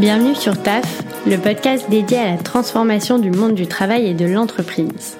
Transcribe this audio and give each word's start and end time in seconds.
Bienvenue 0.00 0.34
sur 0.34 0.56
TAF, 0.62 1.02
le 1.26 1.36
podcast 1.36 1.90
dédié 1.90 2.16
à 2.16 2.30
la 2.30 2.38
transformation 2.38 3.18
du 3.18 3.30
monde 3.30 3.54
du 3.54 3.66
travail 3.66 4.06
et 4.06 4.14
de 4.14 4.24
l'entreprise. 4.24 5.18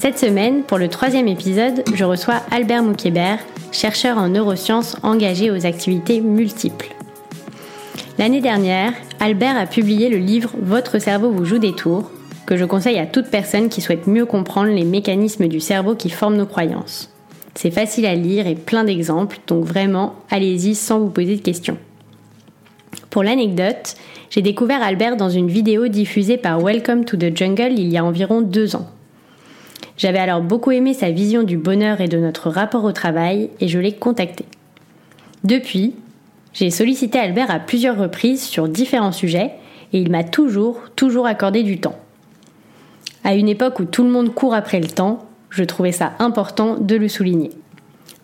Cette 0.00 0.20
semaine, 0.20 0.62
pour 0.62 0.78
le 0.78 0.86
troisième 0.86 1.26
épisode, 1.26 1.82
je 1.92 2.04
reçois 2.04 2.40
Albert 2.52 2.84
Moukébert, 2.84 3.40
chercheur 3.72 4.16
en 4.16 4.28
neurosciences 4.28 4.96
engagé 5.02 5.50
aux 5.50 5.66
activités 5.66 6.20
multiples. 6.20 6.94
L'année 8.18 8.40
dernière, 8.40 8.92
Albert 9.18 9.58
a 9.58 9.66
publié 9.66 10.10
le 10.10 10.18
livre 10.18 10.52
Votre 10.62 11.00
cerveau 11.00 11.32
vous 11.32 11.44
joue 11.44 11.58
des 11.58 11.74
tours, 11.74 12.08
que 12.46 12.56
je 12.56 12.64
conseille 12.64 13.00
à 13.00 13.06
toute 13.06 13.26
personne 13.26 13.68
qui 13.68 13.80
souhaite 13.80 14.06
mieux 14.06 14.26
comprendre 14.26 14.70
les 14.70 14.84
mécanismes 14.84 15.48
du 15.48 15.58
cerveau 15.58 15.96
qui 15.96 16.10
forment 16.10 16.36
nos 16.36 16.46
croyances. 16.46 17.10
C'est 17.56 17.72
facile 17.72 18.06
à 18.06 18.14
lire 18.14 18.46
et 18.46 18.54
plein 18.54 18.84
d'exemples, 18.84 19.40
donc 19.48 19.64
vraiment, 19.64 20.14
allez-y 20.30 20.76
sans 20.76 21.00
vous 21.00 21.10
poser 21.10 21.34
de 21.34 21.42
questions. 21.42 21.78
Pour 23.10 23.22
l'anecdote, 23.22 23.96
j'ai 24.30 24.42
découvert 24.42 24.82
Albert 24.82 25.16
dans 25.16 25.30
une 25.30 25.48
vidéo 25.48 25.88
diffusée 25.88 26.36
par 26.36 26.60
Welcome 26.60 27.04
to 27.04 27.16
the 27.16 27.36
Jungle 27.36 27.72
il 27.78 27.88
y 27.88 27.98
a 27.98 28.04
environ 28.04 28.40
deux 28.42 28.76
ans. 28.76 28.88
J'avais 29.96 30.18
alors 30.18 30.42
beaucoup 30.42 30.70
aimé 30.70 30.94
sa 30.94 31.10
vision 31.10 31.42
du 31.42 31.56
bonheur 31.56 32.00
et 32.00 32.08
de 32.08 32.18
notre 32.18 32.50
rapport 32.50 32.84
au 32.84 32.92
travail 32.92 33.50
et 33.60 33.68
je 33.68 33.78
l'ai 33.78 33.92
contacté. 33.92 34.44
Depuis, 35.44 35.94
j'ai 36.52 36.70
sollicité 36.70 37.18
Albert 37.18 37.50
à 37.50 37.58
plusieurs 37.58 37.98
reprises 37.98 38.42
sur 38.42 38.68
différents 38.68 39.12
sujets 39.12 39.52
et 39.92 40.00
il 40.00 40.10
m'a 40.10 40.24
toujours, 40.24 40.80
toujours 40.94 41.26
accordé 41.26 41.62
du 41.62 41.80
temps. 41.80 41.98
À 43.24 43.34
une 43.34 43.48
époque 43.48 43.80
où 43.80 43.84
tout 43.84 44.04
le 44.04 44.10
monde 44.10 44.34
court 44.34 44.54
après 44.54 44.80
le 44.80 44.88
temps, 44.88 45.26
je 45.50 45.64
trouvais 45.64 45.92
ça 45.92 46.12
important 46.18 46.76
de 46.76 46.94
le 46.94 47.08
souligner. 47.08 47.50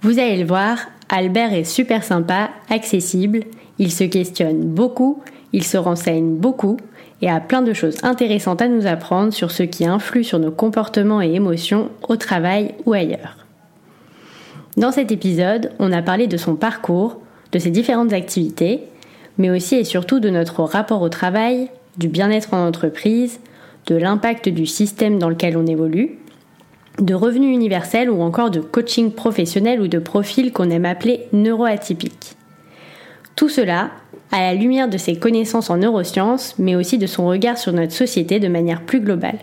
Vous 0.02 0.18
allez 0.18 0.36
le 0.36 0.46
voir, 0.46 0.78
Albert 1.08 1.52
est 1.52 1.64
super 1.64 2.04
sympa, 2.04 2.50
accessible, 2.70 3.40
il 3.78 3.92
se 3.92 4.04
questionne 4.04 4.60
beaucoup, 4.60 5.22
il 5.52 5.64
se 5.64 5.76
renseigne 5.76 6.36
beaucoup 6.36 6.76
et 7.22 7.30
a 7.30 7.40
plein 7.40 7.62
de 7.62 7.72
choses 7.72 7.96
intéressantes 8.02 8.62
à 8.62 8.68
nous 8.68 8.86
apprendre 8.86 9.32
sur 9.32 9.50
ce 9.50 9.62
qui 9.62 9.86
influe 9.86 10.24
sur 10.24 10.38
nos 10.38 10.50
comportements 10.50 11.22
et 11.22 11.34
émotions 11.34 11.90
au 12.08 12.16
travail 12.16 12.74
ou 12.86 12.92
ailleurs. 12.92 13.36
Dans 14.76 14.90
cet 14.90 15.12
épisode, 15.12 15.70
on 15.78 15.92
a 15.92 16.02
parlé 16.02 16.26
de 16.26 16.36
son 16.36 16.56
parcours, 16.56 17.20
de 17.52 17.58
ses 17.58 17.70
différentes 17.70 18.12
activités, 18.12 18.80
mais 19.38 19.50
aussi 19.50 19.76
et 19.76 19.84
surtout 19.84 20.20
de 20.20 20.30
notre 20.30 20.62
rapport 20.64 21.02
au 21.02 21.08
travail, 21.08 21.70
du 21.96 22.08
bien-être 22.08 22.54
en 22.54 22.66
entreprise, 22.66 23.40
de 23.86 23.94
l'impact 23.94 24.48
du 24.48 24.66
système 24.66 25.18
dans 25.18 25.28
lequel 25.28 25.56
on 25.56 25.66
évolue, 25.66 26.18
de 26.98 27.14
revenus 27.14 27.54
universels 27.54 28.10
ou 28.10 28.22
encore 28.22 28.50
de 28.50 28.60
coaching 28.60 29.12
professionnel 29.12 29.80
ou 29.80 29.88
de 29.88 29.98
profil 29.98 30.52
qu'on 30.52 30.70
aime 30.70 30.84
appeler 30.84 31.26
neuroatypique. 31.32 32.36
Tout 33.36 33.48
cela 33.48 33.90
à 34.30 34.40
la 34.40 34.54
lumière 34.54 34.88
de 34.88 34.96
ses 34.96 35.16
connaissances 35.16 35.68
en 35.68 35.76
neurosciences, 35.76 36.54
mais 36.58 36.76
aussi 36.76 36.98
de 36.98 37.06
son 37.06 37.26
regard 37.26 37.58
sur 37.58 37.72
notre 37.72 37.92
société 37.92 38.38
de 38.38 38.46
manière 38.46 38.82
plus 38.82 39.00
globale. 39.00 39.38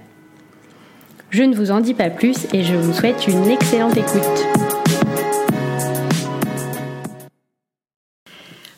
Je 1.29 1.43
ne 1.43 1.53
vous 1.53 1.71
en 1.71 1.81
dis 1.81 1.93
pas 1.93 2.09
plus 2.09 2.47
et 2.53 2.63
je 2.63 2.73
vous 2.75 2.93
souhaite 2.93 3.27
une 3.27 3.47
excellente 3.47 3.97
écoute. 3.97 4.21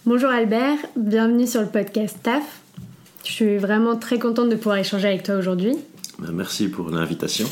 Bonjour 0.05 0.31
Albert, 0.31 0.77
bienvenue 0.95 1.47
sur 1.47 1.61
le 1.61 1.67
podcast 1.67 2.17
TAF. 2.23 2.61
Je 3.23 3.31
suis 3.31 3.57
vraiment 3.57 3.95
très 3.95 4.17
contente 4.17 4.49
de 4.49 4.55
pouvoir 4.55 4.77
échanger 4.77 5.07
avec 5.07 5.23
toi 5.23 5.35
aujourd'hui. 5.35 5.75
Ben, 6.17 6.31
merci 6.31 6.69
pour 6.69 6.89
l'invitation. 6.89 7.47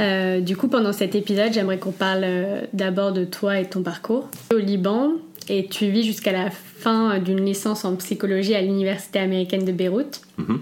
Euh, 0.00 0.40
du 0.40 0.56
coup, 0.56 0.68
pendant 0.68 0.92
cet 0.92 1.14
épisode, 1.14 1.52
j'aimerais 1.52 1.78
qu'on 1.78 1.92
parle 1.92 2.24
euh, 2.24 2.62
d'abord 2.72 3.12
de 3.12 3.24
toi 3.24 3.60
et 3.60 3.68
ton 3.68 3.82
parcours. 3.82 4.28
Au 4.52 4.58
Liban, 4.58 5.12
et 5.48 5.66
tu 5.66 5.90
vis 5.90 6.04
jusqu'à 6.04 6.32
la 6.32 6.50
fin 6.50 7.18
d'une 7.18 7.44
licence 7.44 7.84
en 7.84 7.96
psychologie 7.96 8.54
à 8.54 8.60
l'Université 8.62 9.18
américaine 9.18 9.64
de 9.64 9.72
Beyrouth. 9.72 10.20
Mhm. 10.38 10.60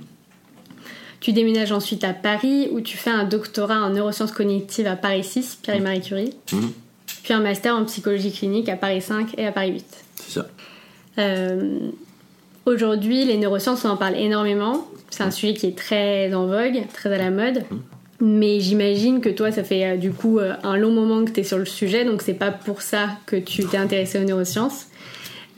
Tu 1.21 1.33
déménages 1.33 1.71
ensuite 1.73 2.03
à 2.05 2.13
Paris 2.13 2.69
où 2.73 2.81
tu 2.81 2.97
fais 2.97 3.11
un 3.11 3.25
doctorat 3.25 3.81
en 3.81 3.91
neurosciences 3.91 4.33
cognitives 4.33 4.87
à 4.89 4.97
Paris 4.97 5.23
6, 5.25 5.59
Pierre 5.63 5.77
et 5.77 5.81
Marie 5.81 6.01
Curie, 6.01 6.35
Mhm. 6.53 6.73
puis 7.23 7.33
un 7.33 7.41
master 7.41 7.77
en 7.77 7.85
psychologie 7.85 8.33
clinique 8.33 8.69
à 8.69 8.77
Paris 8.77 9.01
5 9.03 9.35
et 9.39 9.47
à 9.47 9.53
Paris 9.53 9.73
8. 9.73 9.87
C'est 10.17 10.33
ça. 10.41 10.47
Euh, 11.19 11.79
Aujourd'hui, 12.65 13.25
les 13.25 13.39
neurosciences, 13.39 13.85
on 13.85 13.89
en 13.89 13.97
parle 13.97 14.17
énormément. 14.17 14.87
C'est 15.11 15.25
un 15.25 15.33
sujet 15.33 15.53
qui 15.53 15.67
est 15.67 15.77
très 15.77 16.33
en 16.33 16.47
vogue, 16.47 16.85
très 16.95 17.13
à 17.13 17.19
la 17.19 17.31
mode. 17.33 17.65
Mais 18.25 18.61
j'imagine 18.61 19.21
que 19.21 19.29
toi, 19.29 19.51
ça 19.51 19.65
fait 19.65 19.85
euh, 19.85 19.97
du 19.97 20.13
coup 20.13 20.39
euh, 20.39 20.55
un 20.63 20.77
long 20.77 20.93
moment 20.93 21.25
que 21.25 21.33
tu 21.33 21.41
es 21.41 21.43
sur 21.43 21.59
le 21.59 21.65
sujet, 21.65 22.05
donc 22.05 22.23
c'est 22.23 22.35
pas 22.35 22.53
pour 22.53 22.81
ça 22.81 23.09
que 23.27 23.35
tu 23.35 23.65
t'es 23.65 23.77
intéressé 23.77 24.19
aux 24.21 24.25
neurosciences. 24.25 24.87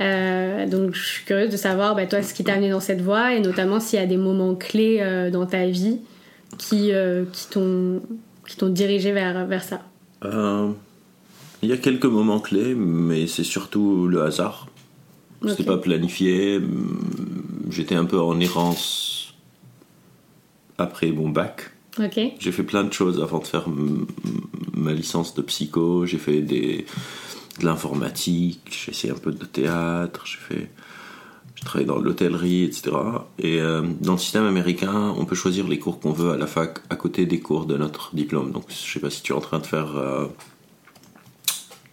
Euh, 0.01 0.67
donc 0.67 0.95
je 0.95 1.05
suis 1.05 1.25
curieuse 1.25 1.51
de 1.51 1.57
savoir, 1.59 1.95
bah, 1.95 2.07
toi, 2.07 2.23
ce 2.23 2.33
qui 2.33 2.43
t'a 2.43 2.55
amené 2.55 2.71
dans 2.71 2.81
cette 2.81 3.03
voie, 3.03 3.35
et 3.35 3.41
notamment 3.41 3.81
s'il 3.81 3.99
y 3.99 4.03
a 4.03 4.07
des 4.07 4.17
moments 4.17 4.55
clés 4.55 4.99
euh, 5.01 5.31
dans 5.31 5.45
ta 5.47 5.67
vie 5.67 5.99
qui, 6.59 6.93
euh, 6.93 7.25
qui 7.33 7.49
t'ont 7.51 8.69
dirigé 8.69 9.13
vers, 9.13 9.47
vers 9.47 9.63
ça. 9.63 9.83
Il 10.25 11.69
y 11.69 11.73
a 11.73 11.77
quelques 11.77 12.07
moments 12.07 12.41
clés, 12.41 12.75
mais 12.75 13.27
c'est 13.27 13.45
surtout 13.45 14.09
le 14.09 14.23
hasard. 14.23 14.69
C'était 15.47 15.63
Ok. 15.63 15.67
pas 15.67 15.77
planifié. 15.77 16.61
J'étais 17.69 17.95
un 17.95 18.07
peu 18.07 18.19
en 18.19 18.41
errance 18.41 19.35
après 20.79 21.11
mon 21.13 21.29
bac. 21.29 21.74
Ok, 21.99 22.21
J'ai 22.41 22.53
fait 22.53 22.65
plein 22.65 22.83
de 22.83 22.93
choses 22.93 23.23
avant 23.23 23.39
de 23.39 23.47
faire 23.47 23.67
ma 24.73 24.93
licence 24.93 25.35
de 25.35 25.43
psycho. 25.43 26.07
J'ai 26.07 26.19
fait 26.19 26.41
des, 26.41 26.87
de 27.61 27.65
l'informatique, 27.65 28.61
j'ai 28.85 28.91
essayé 28.91 29.13
un 29.13 29.17
peu 29.17 29.33
de 29.33 29.45
théâtre, 29.45 30.27
j'ai 30.27 30.39
fait. 30.39 30.71
Travaillé 31.65 31.87
dans 31.87 31.99
l'hôtellerie, 31.99 32.65
etc. 32.65 32.91
Et 33.39 33.59
euh, 33.59 33.81
dans 34.03 34.13
le 34.13 34.19
système 34.19 34.45
américain, 34.45 35.15
on 35.17 35.25
peut 35.25 35.35
choisir 35.35 35.67
les 35.67 35.79
cours 35.79 35.99
qu'on 35.99 36.13
veut 36.13 36.33
à 36.33 36.37
la 36.37 36.47
fac 36.47 36.81
à 36.91 36.97
côté 36.97 37.25
des 37.25 37.41
cours 37.41 37.65
de 37.65 37.79
notre 37.79 38.15
diplôme. 38.15 38.53
Donc, 38.53 38.65
je 38.69 38.75
sais 38.75 39.01
pas 39.01 39.09
si 39.09 39.23
tu 39.23 39.33
es 39.33 39.35
en 39.35 39.41
train 39.41 39.61
de 39.61 39.67
faire 39.67 39.97
euh, 39.97 40.27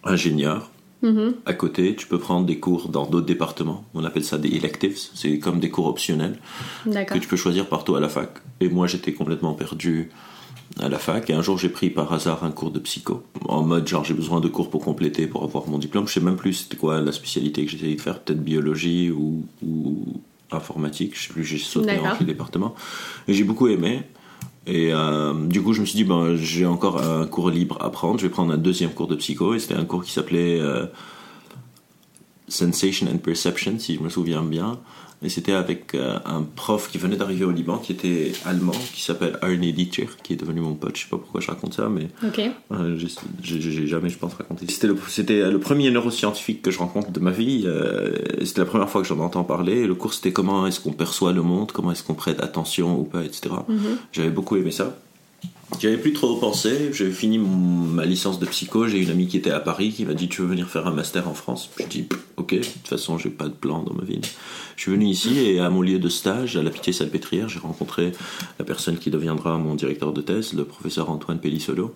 ingénieur. 0.04 0.71
Mhm. 1.02 1.34
À 1.46 1.54
côté, 1.54 1.96
tu 1.96 2.06
peux 2.06 2.18
prendre 2.18 2.46
des 2.46 2.58
cours 2.58 2.88
dans 2.88 3.06
d'autres 3.06 3.26
départements. 3.26 3.84
On 3.94 4.04
appelle 4.04 4.24
ça 4.24 4.38
des 4.38 4.50
electives. 4.50 4.96
C'est 5.14 5.38
comme 5.38 5.58
des 5.58 5.70
cours 5.70 5.86
optionnels 5.86 6.38
que 6.84 7.18
tu 7.18 7.28
peux 7.28 7.36
choisir 7.36 7.68
partout 7.68 7.96
à 7.96 8.00
la 8.00 8.08
fac. 8.08 8.30
Et 8.60 8.68
moi, 8.68 8.86
j'étais 8.86 9.12
complètement 9.12 9.54
perdu 9.54 10.10
à 10.80 10.88
la 10.88 10.98
fac. 10.98 11.28
Et 11.28 11.34
un 11.34 11.42
jour, 11.42 11.58
j'ai 11.58 11.68
pris 11.68 11.90
par 11.90 12.12
hasard 12.12 12.44
un 12.44 12.50
cours 12.50 12.70
de 12.70 12.78
psycho. 12.78 13.24
En 13.46 13.62
mode, 13.62 13.86
genre, 13.88 14.04
j'ai 14.04 14.14
besoin 14.14 14.40
de 14.40 14.48
cours 14.48 14.70
pour 14.70 14.82
compléter, 14.84 15.26
pour 15.26 15.42
avoir 15.42 15.66
mon 15.68 15.78
diplôme. 15.78 16.06
Je 16.06 16.14
sais 16.14 16.20
même 16.20 16.36
plus 16.36 16.54
c'était 16.54 16.76
quoi 16.76 17.00
la 17.00 17.12
spécialité 17.12 17.64
que 17.64 17.70
j'essayais 17.70 17.96
de 17.96 18.00
faire. 18.00 18.20
Peut-être 18.20 18.42
biologie 18.42 19.10
ou, 19.10 19.44
ou 19.62 20.20
informatique. 20.52 21.16
Je 21.16 21.26
sais 21.26 21.32
plus, 21.32 21.44
j'ai 21.44 21.58
sauté 21.58 21.98
entre 21.98 22.20
les 22.20 22.26
départements. 22.26 22.74
Et 23.26 23.34
j'ai 23.34 23.44
beaucoup 23.44 23.68
aimé. 23.68 24.02
Et 24.66 24.92
euh, 24.92 25.34
du 25.46 25.62
coup, 25.62 25.72
je 25.72 25.80
me 25.80 25.86
suis 25.86 25.96
dit, 25.96 26.04
ben, 26.04 26.36
j'ai 26.36 26.66
encore 26.66 27.02
un 27.02 27.26
cours 27.26 27.50
libre 27.50 27.78
à 27.80 27.90
prendre. 27.90 28.18
Je 28.18 28.26
vais 28.26 28.32
prendre 28.32 28.52
un 28.52 28.58
deuxième 28.58 28.90
cours 28.90 29.08
de 29.08 29.16
psycho. 29.16 29.54
Et 29.54 29.58
c'était 29.58 29.74
un 29.74 29.84
cours 29.84 30.04
qui 30.04 30.12
s'appelait 30.12 30.60
euh, 30.60 30.86
Sensation 32.48 33.08
and 33.12 33.18
Perception, 33.18 33.78
si 33.78 33.96
je 33.96 34.00
me 34.00 34.08
souviens 34.08 34.42
bien. 34.42 34.78
Et 35.24 35.28
c'était 35.28 35.52
avec 35.52 35.94
euh, 35.94 36.18
un 36.24 36.42
prof 36.42 36.90
qui 36.90 36.98
venait 36.98 37.16
d'arriver 37.16 37.44
au 37.44 37.50
Liban, 37.50 37.78
qui 37.78 37.92
était 37.92 38.32
allemand, 38.44 38.72
qui 38.94 39.02
s'appelle 39.02 39.38
Arne 39.42 39.60
Dieter, 39.60 40.08
qui 40.22 40.32
est 40.32 40.36
devenu 40.36 40.60
mon 40.60 40.74
pote. 40.74 40.96
Je 40.96 41.02
sais 41.02 41.08
pas 41.08 41.18
pourquoi 41.18 41.40
je 41.40 41.46
raconte 41.48 41.74
ça, 41.74 41.88
mais 41.88 42.08
Ok, 42.26 42.40
euh, 42.72 42.98
j'ai- 43.42 43.86
jamais, 43.86 44.08
je 44.08 44.18
pense, 44.18 44.34
raconté. 44.34 44.66
C'était 44.68 44.86
le, 44.88 45.58
premier 45.58 45.90
neuroscientifique 45.90 46.62
que 46.62 46.70
je 46.70 46.78
rencontre 46.78 47.10
de 47.12 47.20
ma 47.20 47.30
vie. 47.30 47.62
euh, 47.66 48.16
c'était 48.44 48.60
la 48.60 48.66
première 48.66 48.88
fois 48.90 49.02
que 49.02 49.06
j'en 49.08 49.18
entends 49.20 49.44
parler. 49.44 49.78
Et 49.82 49.86
le 49.86 49.94
cours, 49.94 50.14
c'était 50.14 50.32
comment 50.32 50.66
est-ce 50.66 50.80
qu'on 50.80 50.92
perçoit 50.92 51.32
le 51.32 51.42
monde, 51.42 51.72
comment 51.72 51.92
est-ce 51.92 52.02
qu'on 52.02 52.14
prête 52.14 52.40
attention 52.42 52.98
ou 52.98 53.04
pas, 53.04 53.22
etc. 53.22 53.54
J'avais 54.12 54.30
beaucoup 54.30 54.56
aimé 54.56 54.70
ça. 54.70 54.96
J'avais 55.80 55.98
plus 55.98 56.12
trop 56.12 56.36
pensé. 56.36 56.90
J'ai 56.92 57.10
fini 57.10 57.38
ma 57.38 58.04
licence 58.04 58.38
de 58.38 58.46
psycho. 58.46 58.86
J'ai 58.86 58.98
une 58.98 59.10
amie 59.10 59.26
qui 59.26 59.36
était 59.36 59.50
à 59.50 59.60
Paris 59.60 59.90
qui 59.90 60.04
m'a 60.04 60.14
dit 60.14 60.28
Tu 60.28 60.42
veux 60.42 60.46
venir 60.46 60.68
faire 60.68 60.86
un 60.86 60.92
master 60.92 61.28
en 61.28 61.34
France? 61.34 61.70
Je 61.78 61.86
dis 61.86 62.08
Ok, 62.36 62.54
de 62.54 62.60
toute 62.60 62.88
façon, 62.88 63.18
j'ai 63.18 63.30
pas 63.30 63.48
de 63.48 63.54
plan 63.54 63.82
dans 63.82 63.94
ma 63.94 64.04
vie. 64.04 64.20
Je 64.76 64.82
suis 64.82 64.92
venu 64.92 65.06
ici 65.06 65.38
et 65.38 65.60
à 65.60 65.70
mon 65.70 65.82
lieu 65.82 65.98
de 65.98 66.08
stage, 66.08 66.56
à 66.56 66.62
la 66.62 66.70
Pitié-Salpêtrière, 66.70 67.48
j'ai 67.48 67.58
rencontré 67.58 68.12
la 68.58 68.64
personne 68.64 68.98
qui 68.98 69.10
deviendra 69.10 69.58
mon 69.58 69.74
directeur 69.74 70.12
de 70.12 70.20
thèse, 70.20 70.52
le 70.54 70.64
professeur 70.64 71.10
Antoine 71.10 71.38
Pellissolo, 71.38 71.94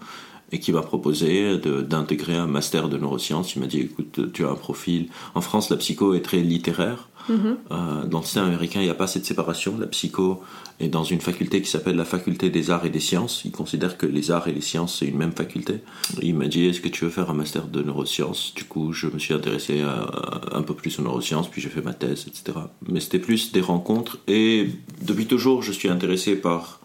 et 0.53 0.61
qui 0.61 0.73
m'a 0.73 0.83
proposé 0.83 1.59
d'intégrer 1.59 2.35
un 2.35 2.47
master 2.47 2.89
de 2.89 2.99
neurosciences. 2.99 3.55
Il 3.55 3.61
m'a 3.61 3.67
dit 3.67 3.81
Écoute, 3.81 4.33
tu 4.33 4.45
as 4.45 4.51
un 4.51 4.57
profil. 4.57 5.09
En 5.35 5.41
France, 5.41 5.71
la 5.71 5.77
psycho 5.77 6.15
est 6.15 6.23
très 6.23 6.41
littéraire. 6.41 7.09
Euh, 7.31 8.05
dans 8.07 8.21
le 8.21 8.25
système 8.25 8.45
américain, 8.45 8.81
il 8.81 8.85
n'y 8.85 8.91
a 8.91 8.95
pas 8.95 9.07
cette 9.07 9.27
séparation. 9.27 9.77
La 9.79 9.87
psycho 9.87 10.43
est 10.81 10.89
dans 10.89 11.05
une 11.05 11.21
faculté 11.21 11.63
qui 11.63 11.71
s'appelle 11.71 11.97
la 11.97 12.05
faculté 12.05 12.51
des 12.51 12.71
arts 12.71 12.85
et 12.87 12.91
des 12.91 13.01
sciences. 13.01 13.45
Il 13.45 13.51
considère 13.51 13.97
que 13.97 14.07
les 14.07 14.31
arts 14.31 14.49
et 14.49 14.53
les 14.53 14.61
sciences, 14.61 14.99
c'est 14.99 15.07
une 15.07 15.19
même 15.19 15.33
faculté. 15.33 15.81
Il 16.23 16.35
m'a 16.35 16.47
dit, 16.47 16.67
est-ce 16.67 16.81
que 16.81 16.89
tu 16.89 17.05
veux 17.05 17.11
faire 17.11 17.31
un 17.31 17.35
master 17.35 17.67
de 17.67 17.83
neurosciences? 17.83 18.53
Du 18.55 18.65
coup, 18.65 18.93
je 18.93 19.07
me 19.09 19.19
suis 19.19 19.35
intéressé 19.35 19.83
à 19.83 20.07
un 20.53 20.63
peu 20.63 20.75
plus 20.75 20.99
aux 20.99 21.03
neurosciences, 21.03 21.51
puis 21.51 21.61
j'ai 21.61 21.69
fait 21.69 21.83
ma 21.83 21.95
thèse, 21.95 22.27
etc. 22.29 22.59
Mais 22.89 23.01
c'était 23.01 23.19
plus 23.19 23.53
des 23.53 23.61
rencontres. 23.61 24.19
Et 24.29 24.71
depuis 25.03 25.27
toujours, 25.27 25.63
je 25.63 25.73
suis 25.73 25.89
intéressé 25.89 26.37
par 26.37 26.81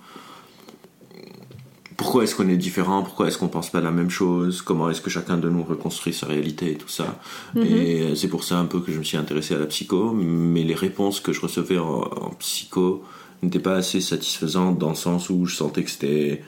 pourquoi 2.02 2.24
est-ce 2.24 2.36
qu'on 2.36 2.50
est 2.50 2.58
différent, 2.58 3.04
pourquoi 3.04 3.28
est-ce 3.28 3.38
qu'on 3.38 3.48
pense 3.48 3.70
pas 3.70 3.82
la 3.82 3.92
même 3.92 4.10
chose, 4.10 4.62
comment 4.62 4.90
est-ce 4.90 5.02
que 5.02 5.10
chacun 5.10 5.38
de 5.38 5.50
nous 5.50 5.64
reconstruit 5.64 6.14
sa 6.14 6.26
réalité 6.28 6.72
et 6.72 6.76
tout 6.76 6.90
ça? 6.90 7.20
Mhm. 7.56 7.64
Et 7.66 8.16
c'est 8.16 8.28
pour 8.28 8.44
ça 8.44 8.58
un 8.60 8.66
peu 8.66 8.80
que 8.80 8.92
je 8.92 8.98
me 9.00 9.04
suis 9.04 9.18
intéressé 9.18 9.54
à 9.56 9.60
la 9.60 9.66
psycho, 9.68 10.12
mais 10.14 10.64
les 10.64 10.76
réponses 10.76 11.20
que 11.20 11.32
je 11.34 11.42
recevais 11.42 11.78
en, 11.78 12.02
en 12.02 12.30
psycho 12.40 13.04
n'étaient 13.44 13.60
pas 13.60 13.76
assez 13.76 14.02
satisfaisantes 14.02 14.78
dans 14.78 14.90
le 14.90 14.96
sens 14.96 15.30
où 15.30 15.46
je 15.46 15.56
sentais 15.56 15.84
que 15.84 15.92
c'était 15.92 16.42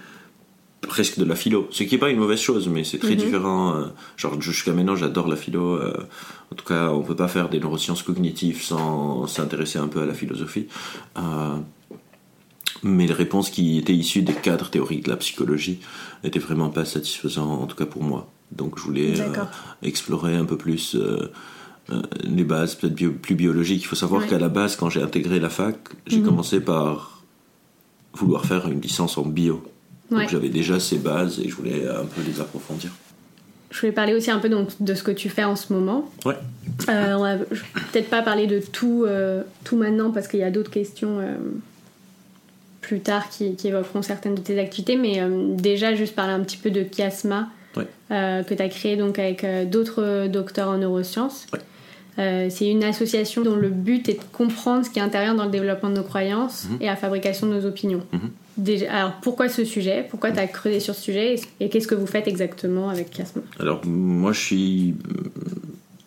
presque 0.82 1.18
de 1.18 1.24
la 1.26 1.36
philo, 1.36 1.68
ce 1.72 1.84
qui 1.84 1.96
n'est 1.96 2.00
pas 2.00 2.10
une 2.10 2.20
mauvaise 2.20 2.42
chose, 2.42 2.68
mais 2.68 2.84
c'est 2.84 2.98
très 3.00 3.12
Mhm. 3.16 3.24
différent. 3.26 3.76
euh, 3.76 3.86
Genre 4.18 4.40
jusqu'à 4.42 4.74
maintenant, 4.74 4.96
j'adore 4.98 5.28
la 5.28 5.36
philo. 5.38 5.76
euh, 5.76 5.94
En 6.52 6.56
tout 6.56 6.66
cas, 6.66 6.90
on 6.92 7.02
peut 7.02 7.16
pas 7.16 7.28
faire 7.30 7.50
des 7.50 7.60
neurosciences 7.60 8.04
cognitives 8.04 8.62
sans 8.62 9.26
s'intéresser 9.28 9.80
un 9.80 9.88
peu 9.88 10.02
à 10.02 10.06
la 10.06 10.14
philosophie. 10.14 10.68
Euh, 11.18 11.56
mais 12.84 13.08
les 13.08 13.14
réponses 13.14 13.50
qui 13.50 13.78
étaient 13.78 13.94
issues 13.96 14.22
des 14.22 14.34
cadres 14.34 14.70
théoriques 14.70 15.06
de 15.06 15.10
la 15.10 15.18
psychologie 15.18 15.80
n'étaient 16.24 16.40
vraiment 16.40 16.70
pas 16.70 16.86
satisfaisantes, 16.86 17.62
en 17.62 17.66
tout 17.68 17.76
cas 17.76 17.86
pour 17.86 18.04
moi. 18.04 18.30
Donc 18.52 18.78
je 18.78 18.84
voulais 18.84 19.20
euh, 19.20 19.26
explorer 19.82 20.36
un 20.36 20.46
peu 20.46 20.58
plus 20.58 20.96
euh, 20.96 21.32
euh, 21.92 22.02
les 22.24 22.44
bases 22.44 22.76
peut-être 22.76 22.94
bio- 22.94 23.12
plus 23.14 23.36
biologiques. 23.36 23.82
Il 23.82 23.86
faut 23.88 23.96
savoir 23.96 24.22
Ouais. 24.22 24.28
qu'à 24.28 24.38
la 24.40 24.50
base, 24.50 24.76
quand 24.76 24.90
j'ai 24.90 25.02
intégré 25.02 25.40
la 25.40 25.50
fac, 25.50 25.78
j'ai 26.08 26.18
Mhm. 26.20 26.26
commencé 26.26 26.60
par 26.60 27.24
vouloir 28.14 28.46
faire 28.46 28.68
une 28.68 28.80
licence 28.82 29.18
en 29.18 29.24
bio. 29.26 29.64
Ouais. 30.12 30.22
Donc 30.22 30.30
j'avais 30.30 30.50
déjà 30.50 30.80
ces 30.80 30.98
bases 31.00 31.40
et 31.40 31.50
je 31.50 31.56
voulais 31.56 31.88
un 31.88 32.06
peu 32.06 32.22
les 32.28 32.40
approfondir. 32.42 32.92
Je 33.72 33.80
voulais 33.80 33.92
parler 33.92 34.14
aussi 34.14 34.30
un 34.30 34.38
peu 34.38 34.50
donc, 34.50 34.70
de 34.82 34.94
ce 34.94 35.02
que 35.02 35.10
tu 35.10 35.30
fais 35.30 35.44
en 35.46 35.56
ce 35.56 35.74
moment. 35.74 36.12
Ouais. 36.26 36.38
On 36.88 37.22
va 37.24 37.38
peut-être 37.38 38.10
pas 38.12 38.22
parler 38.22 38.46
de 38.46 38.60
tout, 38.60 39.06
tout 39.64 39.78
maintenant 39.78 40.12
parce 40.12 40.28
qu'il 40.28 40.42
y 40.42 40.44
a 40.44 40.52
d'autres 40.52 40.70
questions 40.70 41.18
plus 42.84 43.00
tard 43.00 43.30
qui, 43.30 43.56
qui 43.56 43.70
évoqueront 43.70 44.04
certaines 44.04 44.36
de 44.36 44.42
tes 44.42 44.60
activités, 44.60 44.96
mais 44.96 45.20
euh, 45.22 45.56
déjà 45.56 45.96
juste 45.96 46.14
parler 46.14 46.34
un 46.34 46.42
petit 46.42 46.58
peu 46.58 46.70
de 46.70 46.84
Chiasma 46.96 47.50
Ouais. 47.76 47.88
euh, 48.12 48.44
que 48.44 48.54
tu 48.54 48.62
as 48.62 48.70
créé 48.70 48.96
donc 48.98 49.18
avec 49.18 49.44
euh, 49.44 49.66
d'autres 49.66 50.28
docteurs 50.28 50.70
en 50.70 50.78
neurosciences. 50.78 51.48
Ouais. 51.52 51.60
Euh, 52.20 52.48
c'est 52.52 52.70
une 52.70 52.84
association 52.84 53.42
dont 53.42 53.56
le 53.56 53.70
but 53.70 54.08
est 54.10 54.14
de 54.14 54.24
comprendre 54.32 54.86
ce 54.86 54.92
qui 54.92 55.00
intervient 55.00 55.34
dans 55.34 55.46
le 55.46 55.50
développement 55.50 55.90
de 55.90 55.96
nos 55.96 56.04
croyances 56.04 56.68
Mhm. 56.70 56.78
et 56.82 56.86
la 56.86 56.96
fabrication 56.96 57.48
de 57.48 57.54
nos 57.56 57.66
opinions. 57.66 58.04
Mhm. 58.12 58.30
Déjà, 58.58 58.94
alors 58.94 59.14
pourquoi 59.24 59.50
ce 59.50 59.66
sujet? 59.66 60.06
Pourquoi 60.08 60.30
tu 60.32 60.38
as 60.38 60.46
creusé 60.46 60.80
sur 60.80 60.94
ce 60.94 61.02
sujet? 61.02 61.36
Et 61.60 61.70
qu'est-ce 61.70 61.88
que 61.88 61.96
vous 61.96 62.06
faites 62.06 62.28
exactement 62.28 62.90
avec 62.90 63.10
Chiasma 63.12 63.42
Alors 63.60 63.82
moi 63.88 64.32
je 64.34 64.40
suis... 64.40 64.94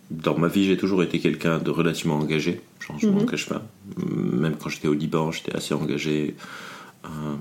Dans 0.09 0.39
ma 0.39 0.47
vie 0.47 0.65
j'ai 0.67 0.77
toujours 0.77 1.03
été 1.03 1.19
quelqu'un 1.19 1.59
de 1.59 1.71
relativement 1.71 2.15
engagé. 2.15 2.61
Je 3.01 3.09
Mhm. 3.09 3.15
m'engage 3.17 3.49
pas. 3.49 3.63
Même 3.99 4.55
quand 4.63 4.69
j'étais 4.69 4.87
au 4.87 4.95
Liban 4.95 5.33
j'étais 5.33 5.57
assez 5.57 5.75
engagé. 5.75 6.37
Euh, 7.07 7.37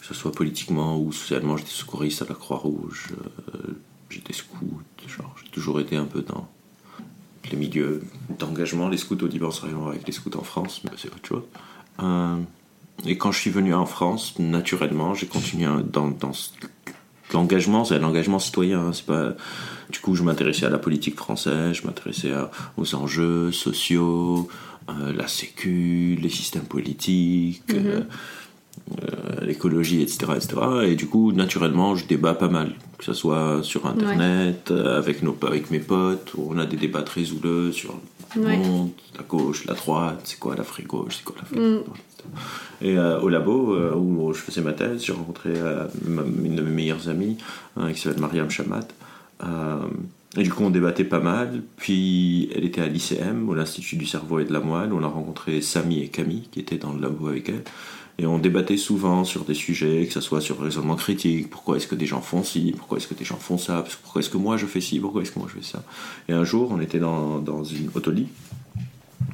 que 0.00 0.06
ce 0.06 0.14
soit 0.14 0.32
politiquement 0.32 0.98
ou 0.98 1.12
socialement, 1.12 1.56
j'étais 1.56 1.70
secouriste 1.70 2.22
à 2.22 2.26
la 2.28 2.34
Croix-Rouge. 2.34 3.08
euh, 3.54 3.74
j'étais 4.08 4.32
scout. 4.32 4.82
Genre 5.06 5.34
j'ai 5.42 5.50
toujours 5.50 5.80
été 5.80 5.96
un 5.96 6.04
peu 6.04 6.22
dans 6.22 6.48
les 7.50 7.56
milieux 7.56 8.02
d'engagement. 8.38 8.88
Les 8.88 8.96
scouts 8.96 9.16
au 9.22 9.28
n'a 9.28 9.48
rien 9.62 9.86
avec 9.88 10.06
les 10.06 10.12
scouts 10.12 10.36
en 10.36 10.42
France, 10.42 10.82
mais 10.84 10.90
c'est 10.96 11.08
autre 11.08 11.26
chose. 11.26 11.42
Euh, 12.02 12.36
et 13.06 13.16
quand 13.16 13.32
je 13.32 13.40
suis 13.40 13.50
venu 13.50 13.72
en 13.74 13.86
France, 13.86 14.38
naturellement, 14.38 15.14
j'ai 15.14 15.26
continué 15.26 15.66
dans, 15.84 16.08
dans 16.08 16.32
l'engagement, 17.32 17.84
c'est 17.84 17.98
l'engagement 17.98 18.38
citoyen. 18.38 18.80
hein, 18.80 18.92
c'est 18.92 19.06
pas. 19.06 19.34
Du 19.90 19.98
coup, 19.98 20.14
je 20.14 20.22
m'intéressais 20.22 20.66
à 20.66 20.70
la 20.70 20.78
politique 20.78 21.16
française, 21.16 21.72
je 21.74 21.86
m'intéressais 21.86 22.32
aux 22.76 22.94
enjeux 22.94 23.50
sociaux, 23.50 24.48
euh, 24.88 25.12
la 25.12 25.26
sécu, 25.26 26.16
les 26.20 26.28
systèmes 26.28 26.64
politiques, 26.64 27.62
euh, 27.70 28.02
euh, 29.02 29.44
l'écologie, 29.44 30.02
etc., 30.02 30.32
etc. 30.36 30.56
Et 30.86 30.94
du 30.96 31.06
coup, 31.06 31.32
naturellement, 31.32 31.96
je 31.96 32.06
débat 32.06 32.34
pas 32.34 32.48
mal, 32.48 32.72
que 32.98 33.04
ce 33.04 33.12
soit 33.12 33.60
sur 33.62 33.86
Internet, 33.86 34.70
euh, 34.70 34.98
avec 34.98 35.22
nos, 35.22 35.36
avec 35.46 35.70
mes 35.70 35.78
potes, 35.80 36.32
où 36.36 36.48
on 36.50 36.58
a 36.58 36.66
des 36.66 36.76
débats 36.76 37.02
très 37.02 37.30
houleux 37.32 37.72
sur 37.72 37.94
le 38.36 38.42
Ouais. 38.42 38.56
monde, 38.58 38.90
la 39.16 39.24
gauche, 39.24 39.64
la 39.66 39.74
droite, 39.74 40.20
c'est 40.24 40.38
quoi 40.38 40.54
l'Afrique 40.54 40.86
gauche, 40.86 41.16
c'est 41.16 41.24
quoi 41.24 41.36
l'Afrique 41.38 41.60
Mm. 41.60 41.78
Et 42.82 42.98
euh, 42.98 43.18
au 43.20 43.30
labo 43.30 43.74
euh, 43.74 43.94
où 43.94 44.32
je 44.34 44.38
faisais 44.40 44.60
ma 44.60 44.72
thèse, 44.74 45.02
j'ai 45.04 45.12
rencontré 45.12 45.54
une 46.06 46.54
de 46.54 46.60
mes 46.62 46.70
meilleures 46.70 47.08
amies 47.08 47.38
hein, 47.76 47.92
qui 47.92 48.00
s'appelle 48.00 48.20
Mariam 48.20 48.50
Chamat. 48.50 48.86
Et 50.36 50.42
du 50.44 50.52
coup, 50.52 50.62
on 50.62 50.70
débattait 50.70 51.04
pas 51.04 51.18
mal. 51.18 51.62
Puis, 51.76 52.50
elle 52.54 52.64
était 52.64 52.82
à 52.82 52.86
l'ICM, 52.86 53.48
au 53.48 53.54
l'Institut 53.54 53.96
du 53.96 54.06
cerveau 54.06 54.38
et 54.38 54.44
de 54.44 54.52
la 54.52 54.60
moelle. 54.60 54.92
On 54.92 55.02
a 55.02 55.08
rencontré 55.08 55.60
Samy 55.60 56.02
et 56.02 56.08
Camille 56.08 56.48
qui 56.52 56.60
étaient 56.60 56.78
dans 56.78 56.92
le 56.92 57.00
labo 57.00 57.28
avec 57.28 57.48
elle. 57.48 57.64
Et 58.20 58.26
on 58.26 58.38
débattait 58.38 58.76
souvent 58.76 59.24
sur 59.24 59.44
des 59.44 59.54
sujets, 59.54 60.06
que 60.06 60.12
ce 60.12 60.20
soit 60.20 60.42
sur 60.42 60.58
le 60.58 60.64
raisonnement 60.64 60.96
critique, 60.96 61.48
pourquoi 61.48 61.78
est-ce 61.78 61.86
que 61.86 61.94
des 61.94 62.04
gens 62.04 62.20
font 62.20 62.44
ci, 62.44 62.74
pourquoi 62.76 62.98
est-ce 62.98 63.06
que 63.06 63.14
des 63.14 63.24
gens 63.24 63.38
font 63.38 63.56
ça, 63.56 63.82
pourquoi 64.02 64.20
est-ce 64.20 64.28
que 64.28 64.36
moi 64.36 64.58
je 64.58 64.66
fais 64.66 64.82
ci, 64.82 65.00
pourquoi 65.00 65.22
est-ce 65.22 65.32
que 65.32 65.38
moi 65.38 65.48
je 65.50 65.58
fais 65.58 65.66
ça. 65.66 65.82
Et 66.28 66.34
un 66.34 66.44
jour, 66.44 66.70
on 66.70 66.80
était 66.82 66.98
dans, 66.98 67.38
dans 67.38 67.64
une 67.64 67.88
autolie. 67.94 68.26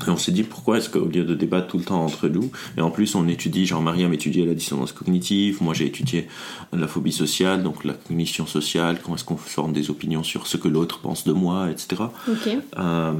Et 0.06 0.11
on 0.11 0.17
s'est 0.17 0.31
dit 0.31 0.44
pourquoi 0.44 0.79
est-ce 0.79 0.88
qu'au 0.88 1.06
lieu 1.06 1.25
de 1.25 1.35
débattre 1.35 1.67
tout 1.67 1.79
le 1.79 1.85
temps 1.85 2.05
entre 2.05 2.29
nous, 2.29 2.53
et 2.77 2.81
en 2.81 2.91
plus 2.91 3.15
on 3.17 3.27
étudie, 3.27 3.67
genre 3.67 3.83
Mariam 3.83 4.12
étudiait 4.12 4.47
la 4.47 4.55
dissonance 4.55 4.93
cognitive, 4.93 5.62
moi 5.62 5.75
j'ai 5.75 5.87
étudié 5.87 6.29
la 6.73 6.87
phobie 6.87 7.12
sociale, 7.12 7.62
donc 7.65 7.85
la 7.85 7.94
cognition 7.94 8.47
sociale, 8.47 9.00
comment 9.03 9.17
est-ce 9.17 9.25
qu'on 9.25 9.37
forme 9.37 9.73
des 9.73 9.91
opinions 9.91 10.23
sur 10.23 10.47
ce 10.47 10.59
que 10.59 10.69
l'autre 10.69 11.00
pense 11.00 11.25
de 11.25 11.33
moi, 11.33 11.71
etc. 11.71 12.03
Euh, 12.79 13.12